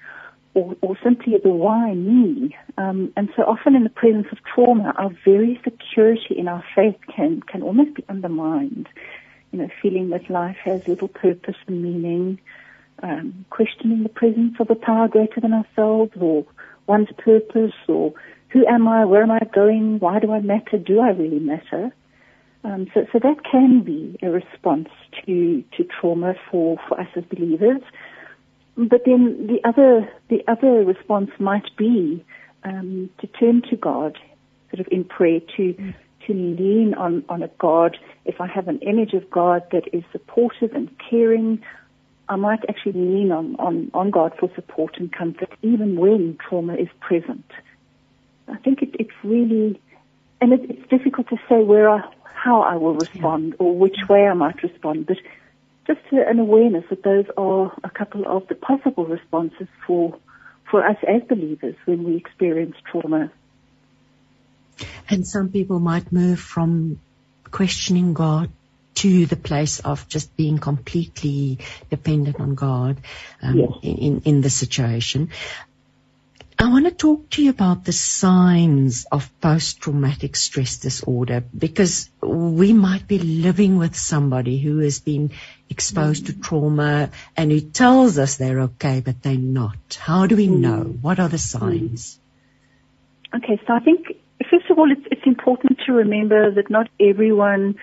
Or, 0.53 0.75
or 0.81 0.97
simply 1.03 1.33
the 1.43 1.49
why 1.49 1.93
me? 1.93 2.55
Um, 2.77 3.11
and 3.17 3.29
so 3.35 3.41
often 3.43 3.75
in 3.75 3.83
the 3.83 3.89
presence 3.89 4.27
of 4.31 4.37
trauma, 4.53 4.93
our 4.97 5.11
very 5.25 5.59
security 5.63 6.35
in 6.37 6.47
our 6.47 6.63
faith 6.75 6.95
can, 7.13 7.41
can 7.41 7.61
almost 7.61 7.95
be 7.95 8.05
undermined. 8.07 8.87
You 9.51 9.59
know, 9.59 9.69
feeling 9.81 10.09
that 10.11 10.29
life 10.29 10.57
has 10.63 10.87
little 10.87 11.07
purpose 11.07 11.55
and 11.67 11.81
meaning, 11.81 12.39
um, 13.01 13.45
questioning 13.49 14.03
the 14.03 14.09
presence 14.09 14.55
of 14.59 14.69
a 14.69 14.75
power 14.75 15.07
greater 15.07 15.41
than 15.41 15.53
ourselves 15.53 16.11
or 16.19 16.45
one's 16.87 17.09
purpose 17.17 17.73
or 17.87 18.13
who 18.49 18.65
am 18.67 18.87
I, 18.87 19.05
where 19.05 19.23
am 19.23 19.31
I 19.31 19.39
going, 19.53 19.99
why 19.99 20.19
do 20.19 20.31
I 20.31 20.39
matter, 20.39 20.77
do 20.77 20.99
I 20.99 21.09
really 21.09 21.39
matter? 21.39 21.91
Um, 22.63 22.87
so, 22.93 23.05
so 23.13 23.19
that 23.19 23.43
can 23.49 23.81
be 23.83 24.17
a 24.23 24.29
response 24.29 24.89
to, 25.25 25.63
to 25.77 25.83
trauma 25.83 26.33
for, 26.49 26.77
for 26.87 26.99
us 26.99 27.07
as 27.15 27.23
believers. 27.25 27.81
But 28.75 29.01
then 29.05 29.47
the 29.47 29.59
other, 29.67 30.09
the 30.29 30.43
other 30.47 30.83
response 30.83 31.29
might 31.39 31.75
be 31.77 32.25
um, 32.63 33.09
to 33.19 33.27
turn 33.27 33.61
to 33.69 33.75
God, 33.75 34.17
sort 34.71 34.79
of 34.79 34.87
in 34.91 35.03
prayer, 35.03 35.39
to, 35.57 35.73
to 36.27 36.33
lean 36.33 36.93
on, 36.97 37.23
on 37.29 37.43
a 37.43 37.49
God. 37.59 37.97
If 38.25 38.41
I 38.41 38.47
have 38.47 38.67
an 38.67 38.79
image 38.79 39.13
of 39.13 39.29
God 39.29 39.63
that 39.71 39.83
is 39.93 40.03
supportive 40.11 40.73
and 40.73 40.89
caring, 41.09 41.61
I 42.27 42.35
might 42.35 42.61
actually 42.67 42.93
lean 42.93 43.31
on, 43.31 43.55
on, 43.57 43.91
on 43.93 44.09
God 44.09 44.33
for 44.39 44.49
support 44.55 44.97
and 44.97 45.11
comfort 45.11 45.51
even 45.61 45.97
when 45.97 46.37
trauma 46.49 46.73
is 46.73 46.89
present. 46.99 47.45
I 48.47 48.57
think 48.57 48.81
it, 48.81 48.95
it's 48.99 49.13
really, 49.23 49.79
and 50.41 50.53
it, 50.53 50.69
it's 50.69 50.89
difficult 50.89 51.29
to 51.29 51.37
say 51.49 51.63
where 51.63 51.89
I, 51.89 52.01
how 52.23 52.61
I 52.61 52.75
will 52.75 52.95
respond 52.95 53.55
or 53.59 53.75
which 53.75 53.97
way 54.07 54.27
I 54.27 54.33
might 54.33 54.61
respond, 54.61 55.07
but 55.07 55.17
just 55.87 55.99
an 56.11 56.39
awareness 56.39 56.85
that 56.89 57.03
those 57.03 57.25
are 57.37 57.75
a 57.83 57.89
couple 57.89 58.25
of 58.25 58.47
the 58.47 58.55
possible 58.55 59.05
responses 59.05 59.67
for, 59.85 60.17
for 60.69 60.85
us 60.85 60.97
as 61.07 61.21
believers 61.27 61.75
when 61.85 62.03
we 62.03 62.15
experience 62.15 62.75
trauma. 62.91 63.31
And 65.09 65.25
some 65.25 65.49
people 65.49 65.79
might 65.79 66.11
move 66.11 66.39
from 66.39 66.99
questioning 67.51 68.13
God 68.13 68.49
to 68.95 69.25
the 69.25 69.35
place 69.35 69.79
of 69.79 70.07
just 70.07 70.35
being 70.35 70.57
completely 70.57 71.59
dependent 71.89 72.39
on 72.39 72.55
God 72.55 72.97
um, 73.41 73.57
yes. 73.57 73.69
in, 73.83 74.21
in 74.21 74.41
the 74.41 74.49
situation. 74.49 75.29
I 76.57 76.69
want 76.69 76.85
to 76.85 76.91
talk 76.91 77.29
to 77.31 77.43
you 77.43 77.49
about 77.49 77.83
the 77.83 77.91
signs 77.91 79.05
of 79.11 79.29
post-traumatic 79.41 80.35
stress 80.37 80.77
disorder 80.77 81.43
because 81.57 82.09
we 82.21 82.71
might 82.71 83.07
be 83.07 83.19
living 83.19 83.77
with 83.77 83.95
somebody 83.95 84.57
who 84.59 84.79
has 84.79 84.99
been 84.99 85.31
exposed 85.69 86.25
mm-hmm. 86.25 86.41
to 86.41 86.47
trauma 86.47 87.09
and 87.35 87.51
who 87.51 87.59
tells 87.59 88.17
us 88.17 88.37
they're 88.37 88.61
okay, 88.61 89.01
but 89.01 89.21
they're 89.21 89.35
not. 89.35 89.99
How 89.99 90.27
do 90.27 90.37
we 90.37 90.47
mm-hmm. 90.47 90.61
know? 90.61 90.83
What 91.01 91.19
are 91.19 91.27
the 91.27 91.37
signs? 91.37 92.17
Okay, 93.33 93.59
so 93.67 93.73
I 93.73 93.79
think 93.79 94.07
first 94.49 94.69
of 94.69 94.79
all, 94.79 94.89
it's, 94.91 95.05
it's 95.11 95.25
important 95.25 95.79
to 95.85 95.93
remember 95.93 96.51
that 96.51 96.69
not 96.69 96.87
everyone 96.99 97.75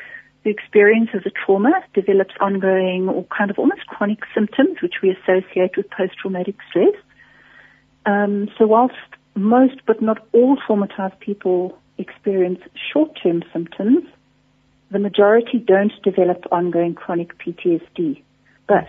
who 0.44 0.51
experiences 0.51 1.23
a 1.27 1.31
trauma 1.44 1.73
develops 1.94 2.35
ongoing 2.40 3.09
or 3.09 3.24
kind 3.24 3.51
of 3.51 3.59
almost 3.59 3.86
chronic 3.86 4.20
symptoms, 4.35 4.81
which 4.82 4.94
we 5.03 5.11
associate 5.11 5.77
with 5.77 5.90
post-traumatic 5.90 6.57
stress. 6.70 6.94
Um, 8.07 8.49
so 8.59 8.66
whilst 8.66 8.95
most 9.35 9.81
but 9.87 10.03
not 10.03 10.27
all 10.33 10.57
traumatized 10.57 11.19
people 11.20 11.79
experience 11.99 12.61
short-term 12.93 13.43
symptoms, 13.53 14.05
the 14.91 14.99
majority 14.99 15.59
don't 15.59 15.93
develop 16.03 16.45
ongoing 16.53 16.95
chronic 16.95 17.39
PTSD. 17.39 18.23
But 18.66 18.89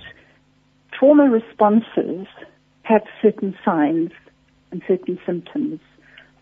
trauma 0.91 1.30
responses 1.30 2.27
have 2.84 3.03
certain 3.22 3.56
signs 3.64 4.11
and 4.72 4.81
certain 4.88 5.19
symptoms, 5.26 5.80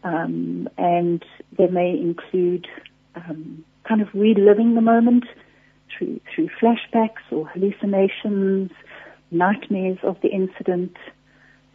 um, 0.03 0.67
and 0.77 1.23
they 1.57 1.67
may 1.67 1.91
include 1.91 2.67
um, 3.15 3.63
kind 3.87 4.01
of 4.01 4.07
reliving 4.13 4.73
the 4.73 4.81
moment 4.81 5.25
through 5.95 6.19
through 6.33 6.49
flashbacks 6.61 7.21
or 7.31 7.47
hallucinations, 7.47 8.71
nightmares 9.29 9.99
of 10.03 10.17
the 10.21 10.29
incident. 10.29 10.95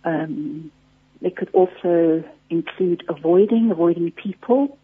Um, 0.04 0.72
they 1.20 1.30
could 1.30 1.50
also 1.52 2.24
include 2.50 3.04
avoiding 3.08 3.70
avoiding 3.70 4.10
people, 4.12 4.78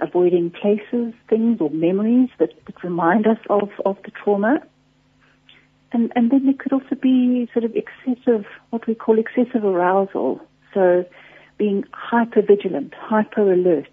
avoiding 0.00 0.50
places, 0.50 1.14
things, 1.28 1.60
or 1.60 1.70
memories 1.70 2.28
that, 2.38 2.50
that 2.66 2.82
remind 2.82 3.26
us 3.26 3.38
of 3.48 3.70
of 3.84 3.96
the 4.04 4.10
trauma. 4.10 4.60
And, 5.92 6.12
and 6.16 6.30
then 6.30 6.44
there 6.44 6.54
could 6.54 6.72
also 6.72 6.94
be 7.00 7.48
sort 7.52 7.64
of 7.64 7.72
excessive, 7.74 8.44
what 8.70 8.86
we 8.86 8.94
call 8.94 9.18
excessive 9.18 9.64
arousal. 9.64 10.40
So 10.74 11.04
being 11.58 11.84
hyper 11.92 12.42
vigilant, 12.42 12.92
hyper 12.94 13.52
alert, 13.52 13.88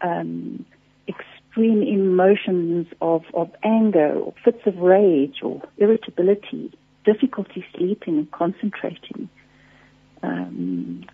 um, 0.00 0.64
extreme 1.06 1.82
emotions 1.82 2.86
of, 3.00 3.22
of 3.34 3.50
anger 3.62 4.12
or 4.14 4.34
fits 4.44 4.62
of 4.66 4.78
rage 4.78 5.40
or 5.42 5.62
irritability, 5.78 6.72
difficulty 7.04 7.64
sleeping 7.76 8.18
and 8.18 8.30
concentrating. 8.32 9.28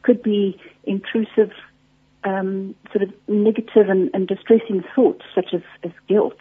Could 0.03 0.23
be 0.23 0.61
intrusive, 0.85 1.53
um, 2.25 2.75
sort 2.93 3.03
of 3.03 3.11
negative 3.29 3.89
and, 3.89 4.11
and 4.15 4.27
distressing 4.27 4.85
thoughts 4.95 5.25
such 5.35 5.55
as, 5.55 5.63
as 5.83 5.93
guilt. 6.09 6.39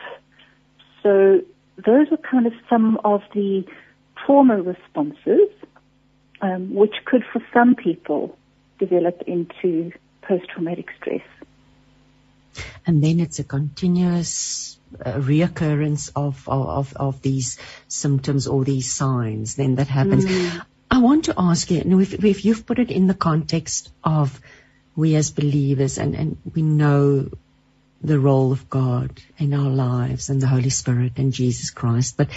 So 1.03 1.41
those 1.77 2.07
are 2.11 2.17
kind 2.17 2.47
of 2.47 2.53
some 2.69 2.97
of 3.03 3.21
the 3.33 3.65
trauma 4.25 4.61
responses, 4.61 5.49
um, 6.41 6.73
which 6.73 6.95
could 7.05 7.23
for 7.31 7.41
some 7.53 7.75
people 7.75 8.37
develop 8.79 9.21
into 9.27 9.91
post-traumatic 10.21 10.87
stress. 10.99 11.21
And 12.87 13.03
then 13.03 13.19
it's 13.19 13.39
a 13.39 13.43
continuous 13.43 14.77
uh, 15.03 15.13
reoccurrence 15.13 16.11
of, 16.15 16.47
of, 16.47 16.95
of 16.95 17.21
these 17.21 17.57
symptoms 17.87 18.47
or 18.47 18.63
these 18.63 18.91
signs 18.91 19.55
then 19.55 19.75
that 19.75 19.87
happens. 19.87 20.25
Mm. 20.25 20.65
Want 21.05 21.25
to 21.25 21.35
ask 21.37 21.71
you, 21.71 21.99
if, 21.99 22.13
if 22.23 22.45
you've 22.45 22.65
put 22.65 22.79
it 22.79 22.89
in 22.89 23.07
the 23.07 23.13
context 23.13 23.91
of 24.03 24.41
we 24.95 25.15
as 25.15 25.29
believers 25.29 25.97
and, 25.99 26.15
and 26.15 26.37
we 26.55 26.61
know 26.61 27.29
the 28.01 28.19
role 28.19 28.51
of 28.51 28.69
God 28.69 29.21
in 29.37 29.53
our 29.53 29.69
lives 29.69 30.29
and 30.29 30.41
the 30.41 30.47
Holy 30.47 30.71
Spirit 30.71 31.13
and 31.17 31.31
Jesus 31.33 31.69
Christ. 31.69 32.17
But 32.17 32.29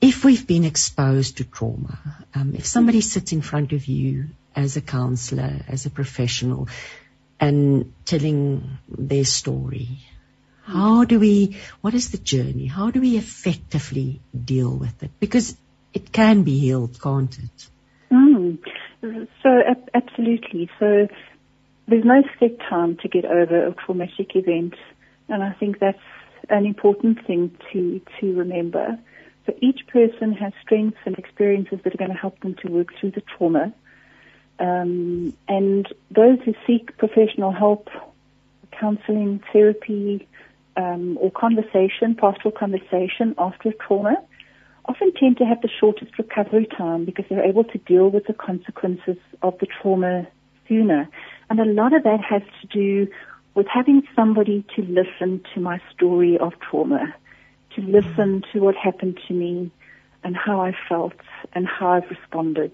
if 0.00 0.24
we've 0.24 0.46
been 0.46 0.64
exposed 0.64 1.38
to 1.38 1.44
trauma, 1.44 1.98
um, 2.34 2.54
if 2.54 2.66
somebody 2.66 3.00
sits 3.00 3.32
in 3.32 3.40
front 3.40 3.72
of 3.72 3.86
you 3.86 4.28
as 4.54 4.76
a 4.76 4.82
counselor, 4.82 5.60
as 5.68 5.86
a 5.86 5.90
professional, 5.90 6.68
and 7.38 7.92
telling 8.04 8.78
their 8.88 9.24
story, 9.24 9.88
how 10.64 11.04
do 11.04 11.18
we, 11.18 11.56
what 11.80 11.94
is 11.94 12.10
the 12.10 12.18
journey? 12.18 12.66
How 12.66 12.90
do 12.90 13.00
we 13.00 13.16
effectively 13.16 14.20
deal 14.52 14.76
with 14.76 15.02
it? 15.02 15.12
Because 15.18 15.56
it 15.92 16.12
can 16.12 16.42
be 16.42 16.58
healed, 16.58 17.00
can't 17.00 17.38
it? 17.38 17.68
Mm. 18.10 18.58
So, 19.42 19.62
absolutely. 19.94 20.70
So, 20.78 21.08
there's 21.88 22.04
no 22.04 22.22
set 22.38 22.58
time 22.60 22.96
to 22.98 23.08
get 23.08 23.24
over 23.24 23.66
a 23.66 23.74
traumatic 23.74 24.36
event, 24.36 24.74
and 25.28 25.42
I 25.42 25.52
think 25.52 25.78
that's 25.78 25.98
an 26.48 26.66
important 26.66 27.26
thing 27.26 27.56
to 27.72 28.00
to 28.20 28.34
remember. 28.34 28.98
So 29.46 29.54
each 29.60 29.86
person 29.88 30.32
has 30.34 30.52
strengths 30.62 30.98
and 31.04 31.18
experiences 31.18 31.80
that 31.82 31.94
are 31.94 31.98
going 31.98 32.10
to 32.12 32.16
help 32.16 32.38
them 32.40 32.54
to 32.62 32.68
work 32.68 32.88
through 32.98 33.12
the 33.12 33.22
trauma. 33.22 33.72
Um, 34.58 35.34
and 35.48 35.88
those 36.10 36.38
who 36.44 36.54
seek 36.66 36.96
professional 36.98 37.50
help, 37.50 37.88
counseling, 38.70 39.42
therapy, 39.52 40.28
um, 40.76 41.16
or 41.20 41.30
conversation, 41.30 42.14
pastoral 42.14 42.52
conversation 42.52 43.34
after 43.38 43.72
trauma, 43.72 44.22
often 44.86 45.12
tend 45.12 45.38
to 45.38 45.44
have 45.44 45.60
the 45.60 45.68
shortest 45.68 46.18
recovery 46.18 46.66
time 46.66 47.04
because 47.04 47.24
they're 47.28 47.44
able 47.44 47.64
to 47.64 47.78
deal 47.78 48.08
with 48.08 48.26
the 48.26 48.32
consequences 48.32 49.16
of 49.42 49.58
the 49.58 49.66
trauma 49.66 50.26
sooner. 50.68 51.08
And 51.48 51.60
a 51.60 51.64
lot 51.64 51.92
of 51.92 52.02
that 52.04 52.20
has 52.20 52.42
to 52.62 52.66
do 52.66 53.10
with 53.54 53.66
having 53.66 54.02
somebody 54.14 54.64
to 54.76 54.82
listen 54.82 55.42
to 55.54 55.60
my 55.60 55.80
story 55.92 56.38
of 56.38 56.52
trauma, 56.60 57.14
to 57.74 57.82
listen 57.82 58.42
to 58.52 58.60
what 58.60 58.76
happened 58.76 59.18
to 59.28 59.34
me 59.34 59.70
and 60.22 60.36
how 60.36 60.60
I 60.60 60.72
felt 60.88 61.14
and 61.52 61.66
how 61.66 61.90
I've 61.90 62.08
responded. 62.10 62.72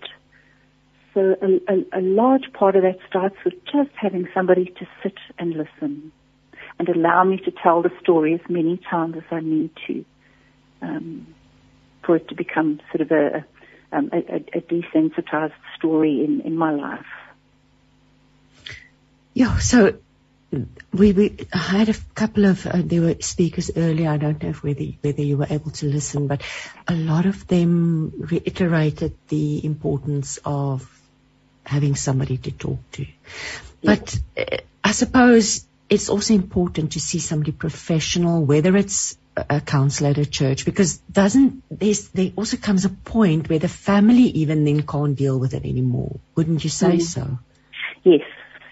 So 1.14 1.34
a, 1.40 1.72
a, 1.72 2.00
a 2.00 2.02
large 2.02 2.52
part 2.52 2.76
of 2.76 2.82
that 2.82 2.98
starts 3.08 3.36
with 3.44 3.54
just 3.64 3.90
having 3.94 4.28
somebody 4.34 4.66
to 4.66 4.86
sit 5.02 5.16
and 5.38 5.54
listen 5.54 6.12
and 6.78 6.88
allow 6.88 7.24
me 7.24 7.38
to 7.38 7.50
tell 7.50 7.80
the 7.82 7.90
story 8.00 8.34
as 8.34 8.40
many 8.50 8.78
times 8.90 9.16
as 9.16 9.22
I 9.30 9.40
need 9.40 9.70
to 9.86 10.04
um, 10.82 11.26
for 12.06 12.16
it 12.16 12.28
to 12.28 12.34
become 12.34 12.80
sort 12.92 13.00
of 13.02 13.10
a, 13.10 13.44
um, 13.92 14.10
a, 14.12 14.36
a 14.56 14.60
desensitized 14.60 15.52
story 15.76 16.24
in, 16.24 16.40
in 16.42 16.56
my 16.56 16.72
life. 16.72 17.06
Yeah, 19.34 19.58
so 19.58 19.98
we, 20.92 21.12
we 21.12 21.36
had 21.52 21.88
a 21.88 21.94
couple 22.14 22.46
of 22.46 22.66
uh, 22.66 22.80
there 22.84 23.02
were 23.02 23.16
speakers 23.20 23.70
earlier. 23.76 24.08
I 24.08 24.16
don't 24.16 24.42
know 24.42 24.50
if 24.50 24.62
whether 24.62 24.84
whether 25.02 25.22
you 25.22 25.36
were 25.36 25.46
able 25.50 25.72
to 25.72 25.86
listen, 25.86 26.26
but 26.26 26.42
a 26.88 26.94
lot 26.94 27.26
of 27.26 27.46
them 27.46 28.12
reiterated 28.16 29.14
the 29.28 29.64
importance 29.64 30.38
of 30.44 30.88
having 31.64 31.96
somebody 31.96 32.38
to 32.38 32.50
talk 32.52 32.78
to. 32.92 33.06
But 33.82 34.18
uh, 34.38 34.58
I 34.82 34.92
suppose 34.92 35.66
it's 35.90 36.08
also 36.08 36.34
important 36.34 36.92
to 36.92 37.00
see 37.00 37.18
somebody 37.18 37.52
professional, 37.52 38.44
whether 38.44 38.76
it's 38.76 39.18
a 39.36 39.60
counselor 39.60 40.10
at 40.10 40.18
a 40.18 40.26
church, 40.26 40.64
because 40.64 40.98
doesn't 40.98 41.62
there's 41.70 42.08
there 42.08 42.30
also 42.36 42.56
comes 42.56 42.84
a 42.84 42.88
point 42.88 43.48
where 43.48 43.58
the 43.58 43.68
family 43.68 44.22
even 44.42 44.64
then 44.64 44.82
can't 44.82 45.16
deal 45.16 45.38
with 45.38 45.54
it 45.54 45.64
anymore. 45.64 46.18
Wouldn't 46.34 46.64
you 46.64 46.70
say 46.70 46.96
mm. 46.96 47.02
so? 47.02 47.38
Yes, 48.02 48.22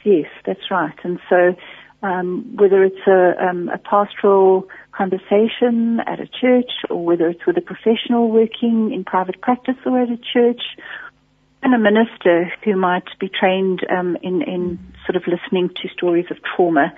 yes, 0.05 0.27
that's 0.47 0.71
right. 0.71 0.95
And 1.03 1.19
so, 1.29 1.57
um, 2.03 2.57
whether 2.57 2.85
it's 2.85 3.07
a, 3.07 3.35
um, 3.45 3.69
a 3.69 3.79
pastoral 3.79 4.69
conversation 4.93 6.01
at 6.07 6.21
a 6.21 6.27
church, 6.27 6.71
or 6.89 7.05
whether 7.05 7.29
it's 7.29 7.45
with 7.47 7.59
a 7.59 7.63
professional 7.63 8.31
working 8.31 8.93
in 8.93 9.05
private 9.05 9.41
practice 9.41 9.77
or 9.85 10.01
at 10.01 10.09
a 10.09 10.19
church, 10.33 10.63
and 11.63 11.75
a 11.75 11.79
minister 11.79 12.53
who 12.65 12.77
might 12.77 13.09
be 13.19 13.29
trained 13.29 13.81
um, 13.91 14.17
in, 14.23 14.43
in 14.43 14.79
sort 15.07 15.17
of 15.17 15.23
listening 15.27 15.71
to 15.83 15.89
stories 15.89 16.27
of 16.31 16.37
trauma, 16.55 16.93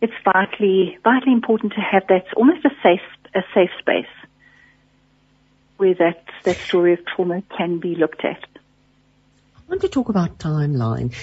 it's 0.00 0.12
vitally 0.24 0.98
vitally 1.04 1.32
important 1.32 1.72
to 1.74 1.80
have 1.80 2.06
that 2.08 2.24
almost 2.36 2.64
a 2.64 2.70
safe 2.82 3.00
a 3.34 3.42
safe 3.54 3.70
space 3.78 4.14
where 5.76 5.94
that 5.94 6.24
that 6.44 6.56
story 6.56 6.92
of 6.92 7.00
trauma 7.06 7.42
can 7.56 7.78
be 7.78 7.94
looked 7.94 8.24
at. 8.24 8.42
I 9.56 9.60
want 9.68 9.82
to 9.82 9.88
talk 9.88 10.08
about 10.08 10.38
timeline 10.38 11.14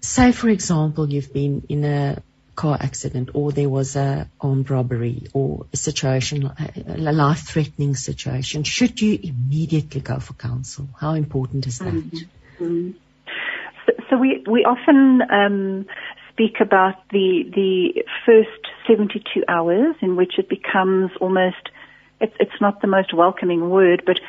say 0.00 0.32
for 0.32 0.48
example 0.48 1.10
you've 1.10 1.32
been 1.32 1.64
in 1.68 1.84
a 1.84 2.22
car 2.56 2.76
accident 2.80 3.30
or 3.34 3.52
there 3.52 3.68
was 3.68 3.94
a 3.94 4.28
armed 4.40 4.70
robbery 4.70 5.28
or 5.34 5.66
a 5.72 5.76
situation, 5.76 6.50
a 6.88 7.12
life 7.12 7.40
threatening 7.40 7.94
situation, 7.94 8.64
should 8.64 9.00
you 9.00 9.18
immediately 9.22 10.00
go 10.00 10.18
for 10.18 10.32
counsel? 10.32 10.88
How 10.98 11.12
important 11.12 11.66
is 11.66 11.78
that? 11.78 11.92
Mm-hmm. 11.92 12.90
So, 13.84 13.92
so, 14.10 14.16
we, 14.16 14.42
we 14.50 14.64
often, 14.64 15.22
um, 15.30 15.86
speak 16.36 16.60
about 16.60 16.96
the, 17.10 17.44
the 17.54 18.04
first 18.26 18.68
72 18.86 19.42
hours 19.48 19.96
in 20.02 20.16
which 20.16 20.38
it 20.38 20.50
becomes 20.50 21.10
almost, 21.18 21.70
it's, 22.20 22.34
it's 22.38 22.60
not 22.60 22.82
the 22.82 22.86
most 22.86 23.14
welcoming 23.14 23.70
word, 23.70 24.02
but 24.04 24.20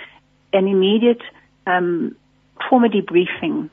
an 0.53 0.67
immediate, 0.67 1.21
um, 1.65 2.15
trauma 2.61 2.87
debriefing 2.87 3.69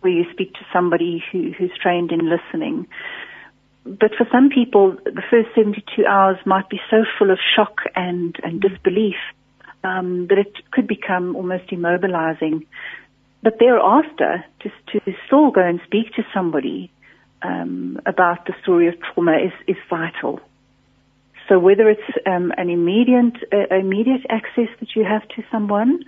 where 0.00 0.12
you 0.12 0.24
speak 0.32 0.52
to 0.54 0.66
somebody 0.72 1.22
who, 1.30 1.52
who's 1.56 1.70
trained 1.80 2.10
in 2.10 2.28
listening. 2.28 2.88
But 3.84 4.14
for 4.18 4.26
some 4.32 4.50
people, 4.50 4.96
the 5.04 5.22
first 5.30 5.48
72 5.54 6.04
hours 6.04 6.38
might 6.44 6.68
be 6.68 6.80
so 6.90 7.04
full 7.18 7.30
of 7.30 7.38
shock 7.54 7.82
and, 7.94 8.34
and 8.42 8.60
disbelief 8.60 9.16
um, 9.84 10.26
that 10.26 10.38
it 10.38 10.52
could 10.72 10.88
become 10.88 11.36
almost 11.36 11.68
immobilizing. 11.68 12.66
But 13.42 13.58
thereafter, 13.60 14.44
just 14.60 14.74
to 14.88 15.00
still 15.26 15.50
go 15.50 15.60
and 15.60 15.80
speak 15.86 16.12
to 16.14 16.22
somebody 16.34 16.90
um, 17.42 18.00
about 18.06 18.46
the 18.46 18.54
story 18.62 18.88
of 18.88 18.94
trauma 19.00 19.36
is, 19.38 19.52
is 19.66 19.76
vital. 19.88 20.40
So 21.48 21.58
whether 21.58 21.88
it's 21.90 22.00
um, 22.26 22.52
an 22.56 22.70
immediate 22.70 23.34
uh, 23.52 23.74
immediate 23.74 24.24
access 24.28 24.68
that 24.78 24.94
you 24.94 25.04
have 25.04 25.26
to 25.30 25.42
someone, 25.50 26.04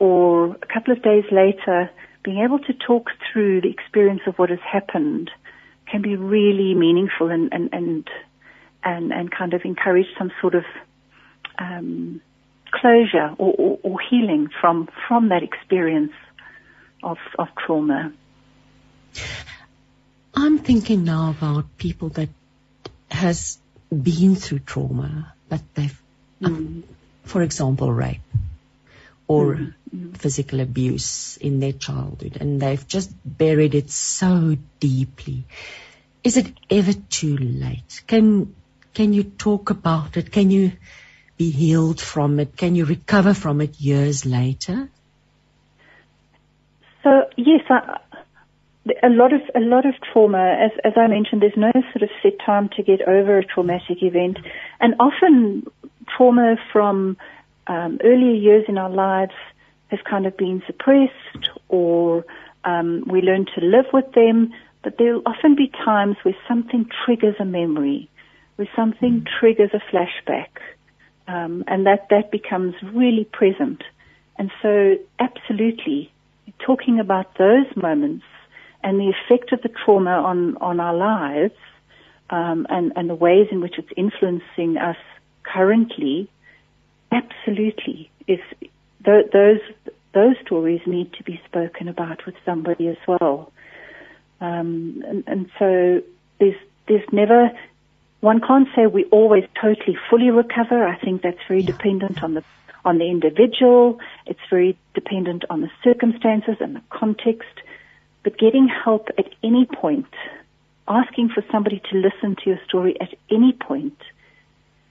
or 0.00 0.56
a 0.60 0.66
couple 0.66 0.92
of 0.92 1.02
days 1.02 1.24
later, 1.30 1.88
being 2.24 2.38
able 2.38 2.58
to 2.58 2.72
talk 2.72 3.10
through 3.32 3.60
the 3.60 3.70
experience 3.70 4.22
of 4.26 4.38
what 4.38 4.50
has 4.50 4.58
happened 4.60 5.30
can 5.88 6.02
be 6.02 6.16
really 6.16 6.74
meaningful 6.74 7.30
and 7.30 7.52
and 7.52 7.68
and 7.72 8.08
and, 8.82 9.12
and 9.12 9.30
kind 9.30 9.54
of 9.54 9.62
encourage 9.64 10.08
some 10.18 10.32
sort 10.40 10.56
of 10.56 10.64
um, 11.58 12.20
closure 12.72 13.36
or, 13.38 13.54
or, 13.56 13.78
or 13.84 14.00
healing 14.00 14.48
from 14.60 14.88
from 15.06 15.28
that 15.28 15.44
experience 15.44 16.12
of 17.04 17.18
of 17.38 17.46
trauma. 17.56 18.12
I'm 20.34 20.58
thinking 20.58 21.04
now 21.04 21.30
about 21.30 21.76
people 21.76 22.08
that 22.10 22.28
has 23.10 23.58
been 23.90 24.36
through 24.36 24.60
trauma, 24.60 25.34
but 25.48 25.60
they've, 25.74 26.02
mm. 26.40 26.82
for 27.24 27.42
example, 27.42 27.92
rape 27.92 28.20
or 29.28 29.54
mm. 29.56 30.16
physical 30.16 30.60
abuse 30.60 31.36
in 31.36 31.60
their 31.60 31.72
childhood, 31.72 32.38
and 32.40 32.60
they've 32.60 32.86
just 32.88 33.12
buried 33.24 33.74
it 33.74 33.90
so 33.90 34.56
deeply. 34.80 35.44
Is 36.24 36.36
it 36.36 36.52
ever 36.70 36.92
too 36.92 37.36
late? 37.36 38.02
Can 38.06 38.54
can 38.94 39.12
you 39.12 39.24
talk 39.24 39.70
about 39.70 40.16
it? 40.16 40.30
Can 40.30 40.50
you 40.50 40.72
be 41.36 41.50
healed 41.50 42.00
from 42.00 42.40
it? 42.40 42.56
Can 42.56 42.74
you 42.74 42.84
recover 42.84 43.34
from 43.34 43.60
it 43.60 43.80
years 43.80 44.24
later? 44.24 44.88
So 47.02 47.28
yes, 47.36 47.62
I, 47.68 47.98
a 49.02 49.08
lot 49.08 49.32
of 49.32 49.40
a 49.54 49.60
lot 49.60 49.86
of 49.86 49.94
trauma, 50.12 50.56
as 50.60 50.72
as 50.84 50.92
I 50.96 51.06
mentioned, 51.06 51.42
there's 51.42 51.56
no 51.56 51.70
sort 51.72 52.02
of 52.02 52.10
set 52.22 52.32
time 52.44 52.68
to 52.76 52.82
get 52.82 53.02
over 53.02 53.38
a 53.38 53.44
traumatic 53.44 54.02
event, 54.02 54.38
and 54.80 54.94
often 54.98 55.66
trauma 56.16 56.56
from 56.72 57.16
um, 57.68 57.98
earlier 58.02 58.34
years 58.34 58.64
in 58.68 58.78
our 58.78 58.90
lives 58.90 59.34
has 59.88 60.00
kind 60.08 60.26
of 60.26 60.36
been 60.36 60.62
suppressed, 60.66 61.50
or 61.68 62.24
um, 62.64 63.04
we 63.06 63.20
learn 63.20 63.46
to 63.54 63.64
live 63.64 63.86
with 63.92 64.10
them. 64.12 64.52
But 64.82 64.98
there'll 64.98 65.22
often 65.26 65.54
be 65.54 65.70
times 65.84 66.16
where 66.24 66.34
something 66.48 66.86
triggers 67.04 67.36
a 67.38 67.44
memory, 67.44 68.10
where 68.56 68.68
something 68.74 69.24
triggers 69.38 69.70
a 69.72 69.94
flashback, 69.94 70.48
um, 71.28 71.62
and 71.68 71.86
that 71.86 72.08
that 72.10 72.32
becomes 72.32 72.74
really 72.82 73.28
present. 73.32 73.84
And 74.38 74.50
so, 74.60 74.96
absolutely, 75.20 76.10
talking 76.66 76.98
about 76.98 77.38
those 77.38 77.66
moments 77.76 78.24
and 78.82 78.98
the 78.98 79.12
effect 79.12 79.52
of 79.52 79.62
the 79.62 79.70
trauma 79.84 80.10
on, 80.10 80.56
on 80.58 80.80
our 80.80 80.94
lives 80.94 81.54
um, 82.30 82.66
and, 82.70 82.92
and 82.96 83.08
the 83.08 83.14
ways 83.14 83.48
in 83.50 83.60
which 83.60 83.74
it's 83.78 83.92
influencing 83.96 84.76
us 84.76 84.96
currently, 85.42 86.28
absolutely, 87.10 88.10
is 88.26 88.40
th- 89.04 89.30
those 89.32 89.60
those 90.14 90.36
stories 90.44 90.80
need 90.86 91.10
to 91.14 91.22
be 91.22 91.40
spoken 91.46 91.88
about 91.88 92.26
with 92.26 92.34
somebody 92.44 92.86
as 92.86 92.98
well. 93.08 93.50
Um, 94.42 95.02
and, 95.06 95.24
and 95.26 95.50
so 95.58 96.02
there's 96.38 96.56
there's 96.88 97.08
never 97.12 97.50
one 98.20 98.40
can't 98.40 98.68
say 98.76 98.86
we 98.86 99.04
always 99.06 99.44
totally 99.60 99.96
fully 100.08 100.30
recover. 100.30 100.86
I 100.86 100.96
think 100.98 101.22
that's 101.22 101.38
very 101.48 101.60
yeah. 101.60 101.72
dependent 101.72 102.22
on 102.22 102.34
the 102.34 102.44
on 102.84 102.98
the 102.98 103.08
individual. 103.10 103.98
It's 104.26 104.40
very 104.50 104.78
dependent 104.94 105.44
on 105.50 105.60
the 105.60 105.70
circumstances 105.84 106.56
and 106.60 106.76
the 106.76 106.82
context. 106.90 107.61
But 108.22 108.38
getting 108.38 108.68
help 108.68 109.08
at 109.18 109.26
any 109.42 109.66
point, 109.66 110.06
asking 110.88 111.30
for 111.30 111.44
somebody 111.50 111.80
to 111.90 111.96
listen 111.96 112.36
to 112.36 112.50
your 112.50 112.60
story 112.66 113.00
at 113.00 113.14
any 113.30 113.52
point 113.52 113.98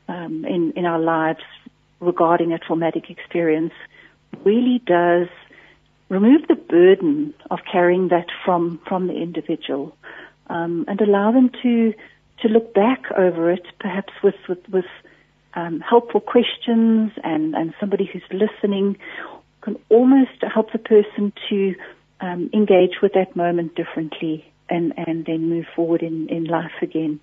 um, 0.08 0.45
in, 0.45 0.74
in 0.76 0.86
our 0.86 0.99
lives 0.99 1.44
regarding 1.99 2.52
a 2.52 2.60
traumatic 2.60 3.10
experience 3.10 3.74
really 4.44 4.82
does 4.86 5.28
remove 6.10 6.48
the 6.48 6.56
burden 6.56 7.34
of 7.49 7.60
carrying 7.72 8.10
that 8.10 8.28
from, 8.44 8.80
from 8.88 9.08
the 9.08 9.14
individual 9.14 9.95
um, 10.48 10.84
and 10.88 10.99
allow 10.99 11.32
them 11.32 11.49
to, 11.62 11.94
to 12.41 12.49
look 12.49 12.74
back 12.74 13.03
over 13.18 13.52
it, 13.52 13.66
perhaps 13.80 14.12
with, 14.22 14.36
with, 14.49 14.68
with 14.70 14.86
um, 15.53 15.80
helpful 15.80 16.20
questions 16.20 17.12
and, 17.24 17.56
and 17.56 17.74
somebody 17.80 18.10
who's 18.12 18.24
listening 18.32 18.98
can 19.62 19.78
almost 19.90 20.44
help 20.53 20.72
the 20.72 20.80
person 20.80 21.32
to 21.49 21.76
um, 22.22 22.49
engage 22.53 23.02
with 23.02 23.14
that 23.14 23.35
moment 23.35 23.76
differently 23.76 24.45
and, 24.69 24.93
and 24.95 25.26
then 25.26 25.49
move 25.49 25.65
forward 25.76 26.03
in, 26.03 26.30
in 26.30 26.45
life 26.45 26.72
again. 26.81 27.19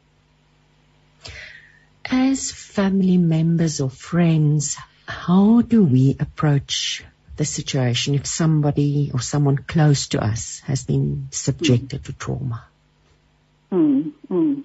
As 2.10 2.52
family 2.52 3.16
members 3.16 3.80
or 3.80 3.90
friends, 3.90 4.76
how 5.06 5.62
do 5.62 5.84
we 5.84 6.16
approach 6.18 7.04
the 7.36 7.44
situation 7.44 8.14
if 8.14 8.26
somebody 8.26 9.10
or 9.14 9.20
someone 9.20 9.56
close 9.56 10.08
to 10.08 10.22
us 10.22 10.60
has 10.60 10.84
been 10.84 11.28
subjected 11.30 12.02
mm. 12.02 12.04
to 12.04 12.12
trauma? 12.12 12.64
Mm, 13.70 14.12
mm. 14.30 14.64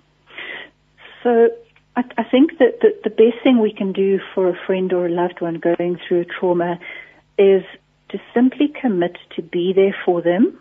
So 1.22 1.50
I, 1.96 2.04
I 2.18 2.24
think 2.24 2.58
that 2.60 2.80
the, 2.82 2.98
the 3.04 3.10
best 3.10 3.44
thing 3.44 3.60
we 3.60 3.74
can 3.74 3.92
do 3.94 4.20
for 4.34 4.50
a 4.50 4.58
friend 4.66 4.92
or 4.94 5.06
a 5.06 5.10
loved 5.10 5.42
one 5.42 5.60
going 5.60 6.00
through 6.08 6.22
a 6.22 6.26
trauma 6.26 6.80
is 7.38 7.64
to 8.14 8.20
simply 8.34 8.72
commit 8.80 9.18
to 9.36 9.42
be 9.42 9.74
there 9.74 9.96
for 10.06 10.22
them 10.22 10.60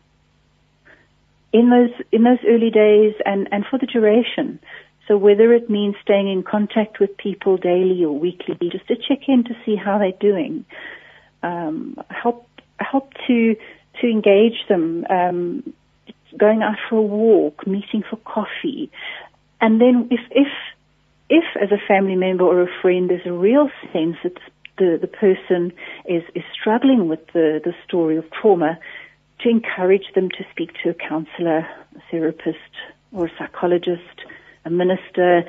in 1.53 1.69
those 1.69 1.91
in 2.11 2.25
those 2.25 2.39
early 2.49 2.71
days 2.71 3.15
and, 3.25 3.49
and 3.53 3.65
for 3.71 3.79
the 3.79 3.87
duration. 3.87 4.59
So 5.07 5.19
whether 5.19 5.53
it 5.53 5.69
means 5.69 5.95
staying 6.03 6.31
in 6.31 6.43
contact 6.43 6.99
with 6.99 7.17
people 7.17 7.59
daily 7.59 8.05
or 8.05 8.19
weekly, 8.19 8.57
just 8.71 8.89
to 8.89 8.97
check 8.97 9.29
in 9.29 9.45
to 9.45 9.55
see 9.67 9.77
how 9.77 9.99
they're 9.99 10.13
doing, 10.19 10.65
um, 11.43 11.99
help 12.09 12.49
help 12.79 13.13
to 13.27 13.57
to 14.01 14.07
engage 14.09 14.67
them, 14.69 15.05
um, 15.11 15.75
going 16.39 16.63
out 16.63 16.79
for 16.89 16.97
a 16.97 17.03
walk, 17.03 17.67
meeting 17.67 18.03
for 18.09 18.17
coffee, 18.17 18.91
and 19.61 19.79
then 19.79 20.09
if 20.11 20.21
if 20.31 20.49
if 21.29 21.45
as 21.61 21.71
a 21.71 21.87
family 21.87 22.17
member 22.17 22.45
or 22.45 22.63
a 22.63 22.81
friend 22.81 23.11
there's 23.11 23.27
a 23.27 23.33
real 23.33 23.71
sense 23.93 24.17
that 24.23 24.39
the, 24.79 24.99
the 25.01 25.07
person 25.07 25.73
is, 26.07 26.23
is 26.35 26.43
struggling 26.59 27.09
with 27.09 27.27
the, 27.33 27.61
the 27.65 27.75
story 27.87 28.17
of 28.17 28.25
trauma, 28.31 28.79
to 29.41 29.49
encourage 29.49 30.07
them 30.15 30.31
to 30.31 30.45
speak 30.51 30.71
to 30.83 30.91
a 30.91 30.95
counselor, 30.95 31.59
a 31.59 32.03
therapist, 32.11 32.59
or 33.13 33.27
a 33.27 33.31
psychologist, 33.39 34.25
a 34.65 34.71
minister 34.71 35.45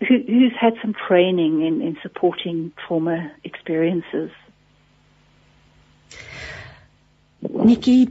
who, 0.00 0.18
who's 0.26 0.54
had 0.58 0.74
some 0.80 0.94
training 0.94 1.62
in, 1.62 1.82
in 1.82 1.96
supporting 2.02 2.72
trauma 2.86 3.32
experiences. 3.44 4.30
Nikki, 7.42 8.08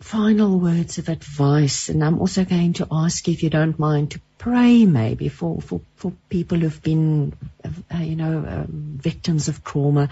final 0.00 0.58
words 0.58 0.98
of 0.98 1.08
advice, 1.08 1.88
and 1.88 2.02
I'm 2.02 2.18
also 2.18 2.44
going 2.44 2.74
to 2.74 2.88
ask 2.90 3.26
you 3.28 3.34
if 3.34 3.42
you 3.42 3.50
don't 3.50 3.78
mind 3.78 4.12
to 4.12 4.20
pray 4.38 4.84
maybe 4.84 5.28
for, 5.28 5.60
for, 5.60 5.80
for 5.96 6.12
people 6.28 6.58
who've 6.58 6.82
been, 6.82 7.34
uh, 7.64 7.98
you 7.98 8.16
know, 8.16 8.38
um, 8.38 8.98
victims 9.00 9.48
of 9.48 9.62
trauma, 9.62 10.08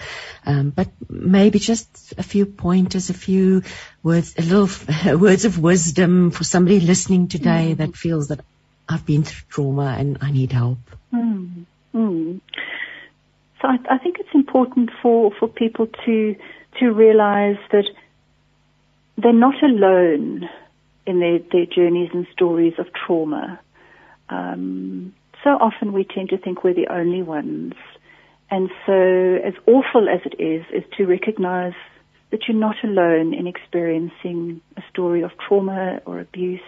um, 0.46 0.70
but 0.70 0.88
maybe 1.08 1.58
just 1.58 2.14
a 2.18 2.22
few 2.22 2.46
pointers, 2.46 3.10
a 3.10 3.14
few 3.14 3.62
words, 4.02 4.34
a 4.38 4.42
little 4.42 5.18
words 5.18 5.44
of 5.44 5.58
wisdom 5.58 6.30
for 6.30 6.44
somebody 6.44 6.80
listening 6.80 7.28
today 7.28 7.74
mm. 7.74 7.78
that 7.78 7.96
feels 7.96 8.28
that 8.28 8.40
I've 8.88 9.04
been 9.04 9.24
through 9.24 9.46
trauma 9.48 9.96
and 9.98 10.18
I 10.20 10.30
need 10.30 10.52
help. 10.52 10.78
Mm. 11.12 11.64
Mm. 11.94 12.40
So 13.60 13.68
I, 13.68 13.78
I 13.90 13.98
think 13.98 14.18
it's 14.20 14.34
important 14.34 14.90
for, 15.02 15.32
for 15.38 15.48
people 15.48 15.88
to 16.04 16.36
to 16.78 16.92
realize 16.92 17.56
that 17.72 17.84
they're 19.20 19.32
not 19.32 19.62
alone 19.62 20.48
in 21.06 21.20
their, 21.20 21.40
their 21.50 21.66
journeys 21.66 22.10
and 22.14 22.26
stories 22.32 22.74
of 22.78 22.86
trauma. 22.94 23.60
Um, 24.28 25.12
so 25.42 25.50
often 25.50 25.92
we 25.92 26.04
tend 26.04 26.28
to 26.30 26.38
think 26.38 26.62
we're 26.62 26.74
the 26.74 26.92
only 26.92 27.22
ones. 27.22 27.74
And 28.50 28.70
so, 28.86 28.92
as 28.92 29.54
awful 29.66 30.08
as 30.08 30.20
it 30.24 30.40
is, 30.40 30.64
is 30.72 30.84
to 30.96 31.04
recognize 31.04 31.74
that 32.30 32.46
you're 32.46 32.56
not 32.56 32.76
alone 32.82 33.34
in 33.34 33.46
experiencing 33.46 34.60
a 34.76 34.82
story 34.90 35.22
of 35.22 35.32
trauma 35.46 36.00
or 36.06 36.20
abuse 36.20 36.60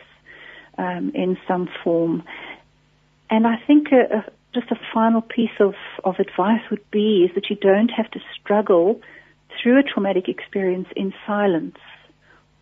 um, 0.77 1.12
in 1.14 1.39
some 1.47 1.68
form. 1.85 2.22
And 3.31 3.47
I 3.47 3.56
think 3.66 3.89
a, 3.93 4.18
a, 4.18 4.24
just 4.52 4.70
a 4.70 4.81
final 4.93 5.22
piece 5.22 5.59
of, 5.60 5.74
of 6.05 6.16
advice 6.18 6.62
would 6.70 6.90
be 6.90 7.24
is 7.28 7.35
that 7.35 7.48
you 7.48 7.56
don't 7.56 7.90
have 7.90 8.10
to 8.10 8.20
struggle 8.40 9.01
through 9.62 9.78
a 9.78 9.82
traumatic 9.82 10.28
experience 10.28 10.89
in 10.97 11.14
silence 11.27 11.77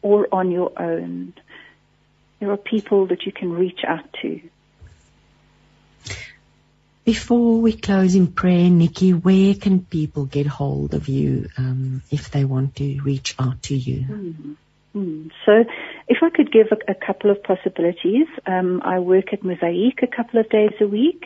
or 0.03 0.29
on 0.33 0.51
your 0.51 0.73
own. 0.81 1.35
There 2.41 2.51
are 2.51 2.57
people 2.57 3.07
that 3.07 3.27
you 3.27 3.33
can 3.33 3.53
reach 3.53 3.81
out 3.87 4.05
to. 4.23 4.41
Before 7.05 7.61
we 7.61 7.73
close 7.73 8.15
in 8.15 8.33
prayer, 8.33 8.69
Nikki, 8.69 9.13
where 9.13 9.55
can 9.55 9.81
people 9.81 10.27
get 10.27 10.47
hold 10.47 10.93
of 10.93 11.09
you 11.09 11.49
um, 11.57 12.03
if 12.11 12.31
they 12.31 12.45
want 12.45 12.77
to 12.77 13.01
reach 13.01 13.35
out 13.39 13.63
to 13.65 13.75
you? 13.75 14.05
Mm. 14.05 14.57
Mm. 14.95 15.31
So, 15.47 15.65
if 16.07 16.19
I 16.23 16.31
could 16.31 16.53
give 16.53 16.67
a, 16.71 16.93
a 16.93 16.95
couple 16.95 17.31
of 17.31 17.43
possibilities, 17.43 18.27
um, 18.47 18.83
I 18.85 18.99
work 18.99 19.33
at 19.33 19.43
Mosaic 19.43 20.03
a 20.03 20.07
couple 20.07 20.39
of 20.41 20.49
days 20.51 20.73
a 20.81 20.87
week, 20.87 21.25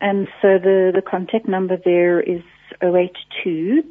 and 0.00 0.26
so 0.40 0.58
the, 0.58 0.92
the 0.94 1.02
contact 1.02 1.46
number 1.46 1.76
there 1.76 2.20
is 2.20 2.42
082 2.82 3.84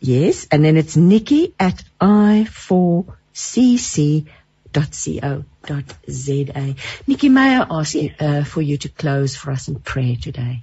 Yes, 0.00 0.46
and 0.50 0.62
then 0.62 0.76
it's 0.76 0.96
Nikki 0.96 1.54
at 1.58 1.82
i4cc.co.za 2.00 4.41
www.ccc.co.za. 4.72 6.74
Nikki, 7.06 7.28
may 7.28 7.56
I 7.56 7.66
ask 7.70 7.94
you, 7.94 8.10
uh, 8.18 8.44
for 8.44 8.62
you 8.62 8.76
to 8.78 8.88
close 8.88 9.36
for 9.36 9.50
us 9.50 9.68
in 9.68 9.80
prayer 9.80 10.16
today? 10.20 10.62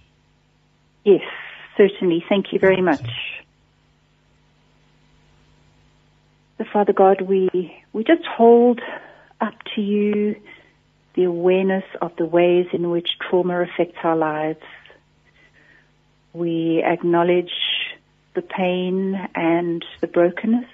Yes, 1.04 1.22
certainly. 1.78 2.24
Thank 2.28 2.52
you 2.52 2.60
very 2.60 2.82
much. 2.82 3.08
So 6.58 6.66
Father 6.74 6.94
God, 6.94 7.22
we, 7.22 7.84
we 7.94 8.04
just 8.04 8.26
hold 8.26 8.82
up 9.40 9.54
to 9.76 9.82
you 9.82 10.36
the 11.16 11.24
awareness 11.24 11.86
of 12.02 12.16
the 12.18 12.26
ways 12.26 12.68
in 12.74 12.90
which 12.90 13.10
trauma 13.20 13.62
affects 13.62 13.98
our 14.04 14.16
lives. 14.16 14.60
We 16.34 16.84
acknowledge 16.86 17.54
the 18.36 18.42
pain 18.42 19.20
and 19.36 19.84
the 20.02 20.08
brokenness 20.08 20.66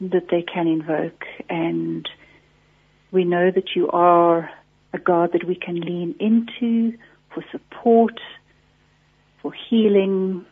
that 0.00 0.28
they 0.28 0.42
can 0.42 0.66
invoke 0.66 1.24
and 1.48 2.08
we 3.12 3.24
know 3.24 3.50
that 3.50 3.74
you 3.74 3.88
are 3.90 4.50
a 4.92 4.98
God 4.98 5.30
that 5.32 5.46
we 5.46 5.54
can 5.54 5.80
lean 5.80 6.14
into 6.18 6.96
for 7.32 7.44
support, 7.50 8.20
for 9.42 9.52
healing, 9.52 10.44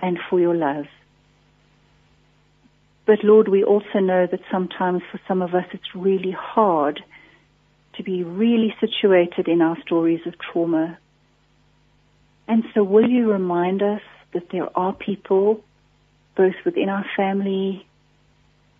and 0.00 0.18
for 0.28 0.40
your 0.40 0.54
love. 0.54 0.86
But 3.06 3.22
Lord, 3.22 3.48
we 3.48 3.62
also 3.62 3.98
know 4.00 4.26
that 4.26 4.40
sometimes 4.50 5.02
for 5.10 5.20
some 5.28 5.42
of 5.42 5.54
us 5.54 5.66
it's 5.72 5.94
really 5.94 6.30
hard 6.30 7.02
to 7.96 8.02
be 8.02 8.24
really 8.24 8.74
situated 8.80 9.46
in 9.46 9.60
our 9.60 9.80
stories 9.82 10.20
of 10.26 10.34
trauma. 10.38 10.98
And 12.48 12.64
so 12.74 12.82
will 12.82 13.08
you 13.08 13.30
remind 13.30 13.82
us 13.82 14.00
that 14.32 14.50
there 14.50 14.76
are 14.76 14.92
people, 14.92 15.62
both 16.36 16.54
within 16.64 16.88
our 16.88 17.06
family, 17.16 17.86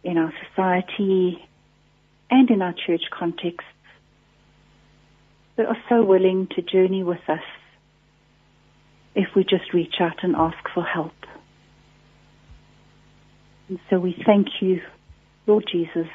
in 0.03 0.19
our 0.19 0.33
society, 0.49 1.47
and 2.31 2.51
in 2.51 2.63
our 2.63 2.75
church 2.87 3.03
contexts 3.11 3.71
that 5.57 5.67
are 5.67 5.77
so 5.89 6.03
willing 6.05 6.49
to 6.55 6.63
journey 6.63 7.03
with 7.03 7.21
us 7.29 7.45
if 9.15 9.29
we 9.37 9.45
just 9.45 9.73
reach 9.73 9.95
out 10.01 10.23
and 10.23 10.35
ask 10.35 10.59
for 10.75 10.83
help. 10.83 11.13
And 13.69 13.79
so 13.89 13.99
we 13.99 14.17
thank 14.27 14.49
you, 14.61 14.81
Lord 15.47 15.65
Jesus, 15.71 16.09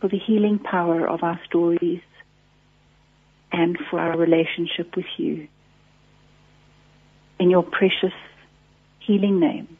for 0.00 0.08
the 0.08 0.18
healing 0.18 0.58
power 0.58 1.08
of 1.08 1.22
our 1.22 1.40
stories 1.44 2.00
and 3.50 3.76
for 3.90 3.98
our 3.98 4.16
relationship 4.16 4.94
with 4.96 5.06
you. 5.16 5.48
In 7.40 7.50
your 7.50 7.62
precious 7.62 8.16
healing 9.00 9.40
name. 9.40 9.76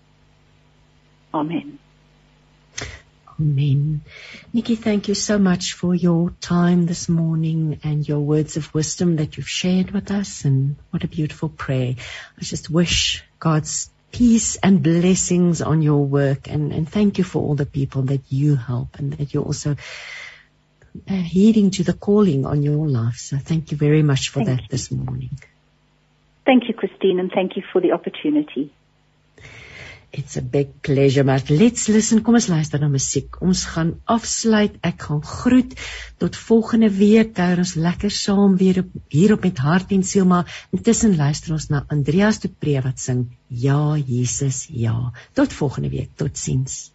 Amen. 1.33 1.79
Amen. 3.41 4.01
Nikki, 4.53 4.75
thank 4.75 5.07
you 5.07 5.15
so 5.15 5.39
much 5.39 5.75
for 5.75 5.95
your 5.95 6.31
time 6.41 6.87
this 6.87 7.09
morning 7.09 7.79
and 7.85 8.07
your 8.07 8.19
words 8.19 8.57
of 8.57 8.75
wisdom 8.75 9.17
that 9.17 9.37
you've 9.37 9.49
shared 9.49 9.93
with 9.93 10.11
us. 10.11 10.45
And 10.45 10.77
what 10.91 11.05
a 11.05 11.09
beautiful 11.09 11.49
prayer. 11.49 11.95
I 12.37 12.43
just 12.43 12.69
wish 12.69 13.23
God's 13.39 13.91
peace 14.11 14.57
and 14.57 14.83
blessings 14.83 15.63
on 15.63 15.83
your 15.83 16.05
work. 16.05 16.49
And, 16.49 16.73
and 16.73 16.89
thank 16.89 17.19
you 17.19 17.25
for 17.25 17.41
all 17.41 17.55
the 17.55 17.67
people 17.67 18.03
that 18.03 18.23
you 18.29 18.57
help 18.57 18.99
and 18.99 19.13
that 19.13 19.33
you're 19.33 19.45
also 19.45 19.77
uh, 21.09 21.15
heeding 21.15 21.71
to 21.73 21.85
the 21.85 21.93
calling 21.93 22.45
on 22.45 22.63
your 22.63 22.89
life. 22.89 23.17
So 23.17 23.37
thank 23.39 23.71
you 23.71 23.77
very 23.77 24.03
much 24.03 24.31
for 24.31 24.45
thank 24.45 24.49
that 24.49 24.63
you. 24.63 24.69
this 24.69 24.91
morning. 24.91 25.31
Thank 26.45 26.67
you, 26.67 26.75
Christine, 26.75 27.21
and 27.21 27.31
thank 27.31 27.57
you 27.57 27.63
for 27.73 27.81
the 27.81 27.93
opportunity. 27.93 28.73
It's 30.11 30.37
a 30.37 30.43
big 30.43 30.81
pleasure, 30.81 31.25
maar 31.25 31.43
let's 31.49 31.87
listen. 31.87 32.23
Kom 32.25 32.39
ons 32.39 32.49
luister 32.49 32.81
na 32.81 32.89
musiek. 32.89 33.37
Ons 33.45 33.67
gaan 33.69 33.91
afsluit. 34.09 34.79
Ek 34.81 35.05
gaan 35.05 35.21
groet 35.21 35.75
tot 36.23 36.37
volgende 36.49 36.89
week. 36.97 37.35
Kuier 37.37 37.61
ons 37.61 37.75
lekker 37.77 38.13
saam 38.15 38.57
weer 38.57 38.81
op, 38.85 38.95
hier 39.13 39.37
op 39.37 39.45
met 39.45 39.61
hart 39.61 39.93
en 39.93 40.03
siel, 40.03 40.25
maar 40.29 40.49
intussen 40.73 41.17
luister 41.21 41.53
ons 41.53 41.69
na 41.69 41.85
Andreas 41.93 42.41
de 42.41 42.49
Pre 42.49 42.81
wat 42.89 43.05
sing 43.05 43.27
Ja 43.49 43.97
Jesus 44.01 44.67
ja. 44.73 45.13
Tot 45.37 45.53
volgende 45.53 45.93
week. 45.93 46.17
Totsiens. 46.17 46.87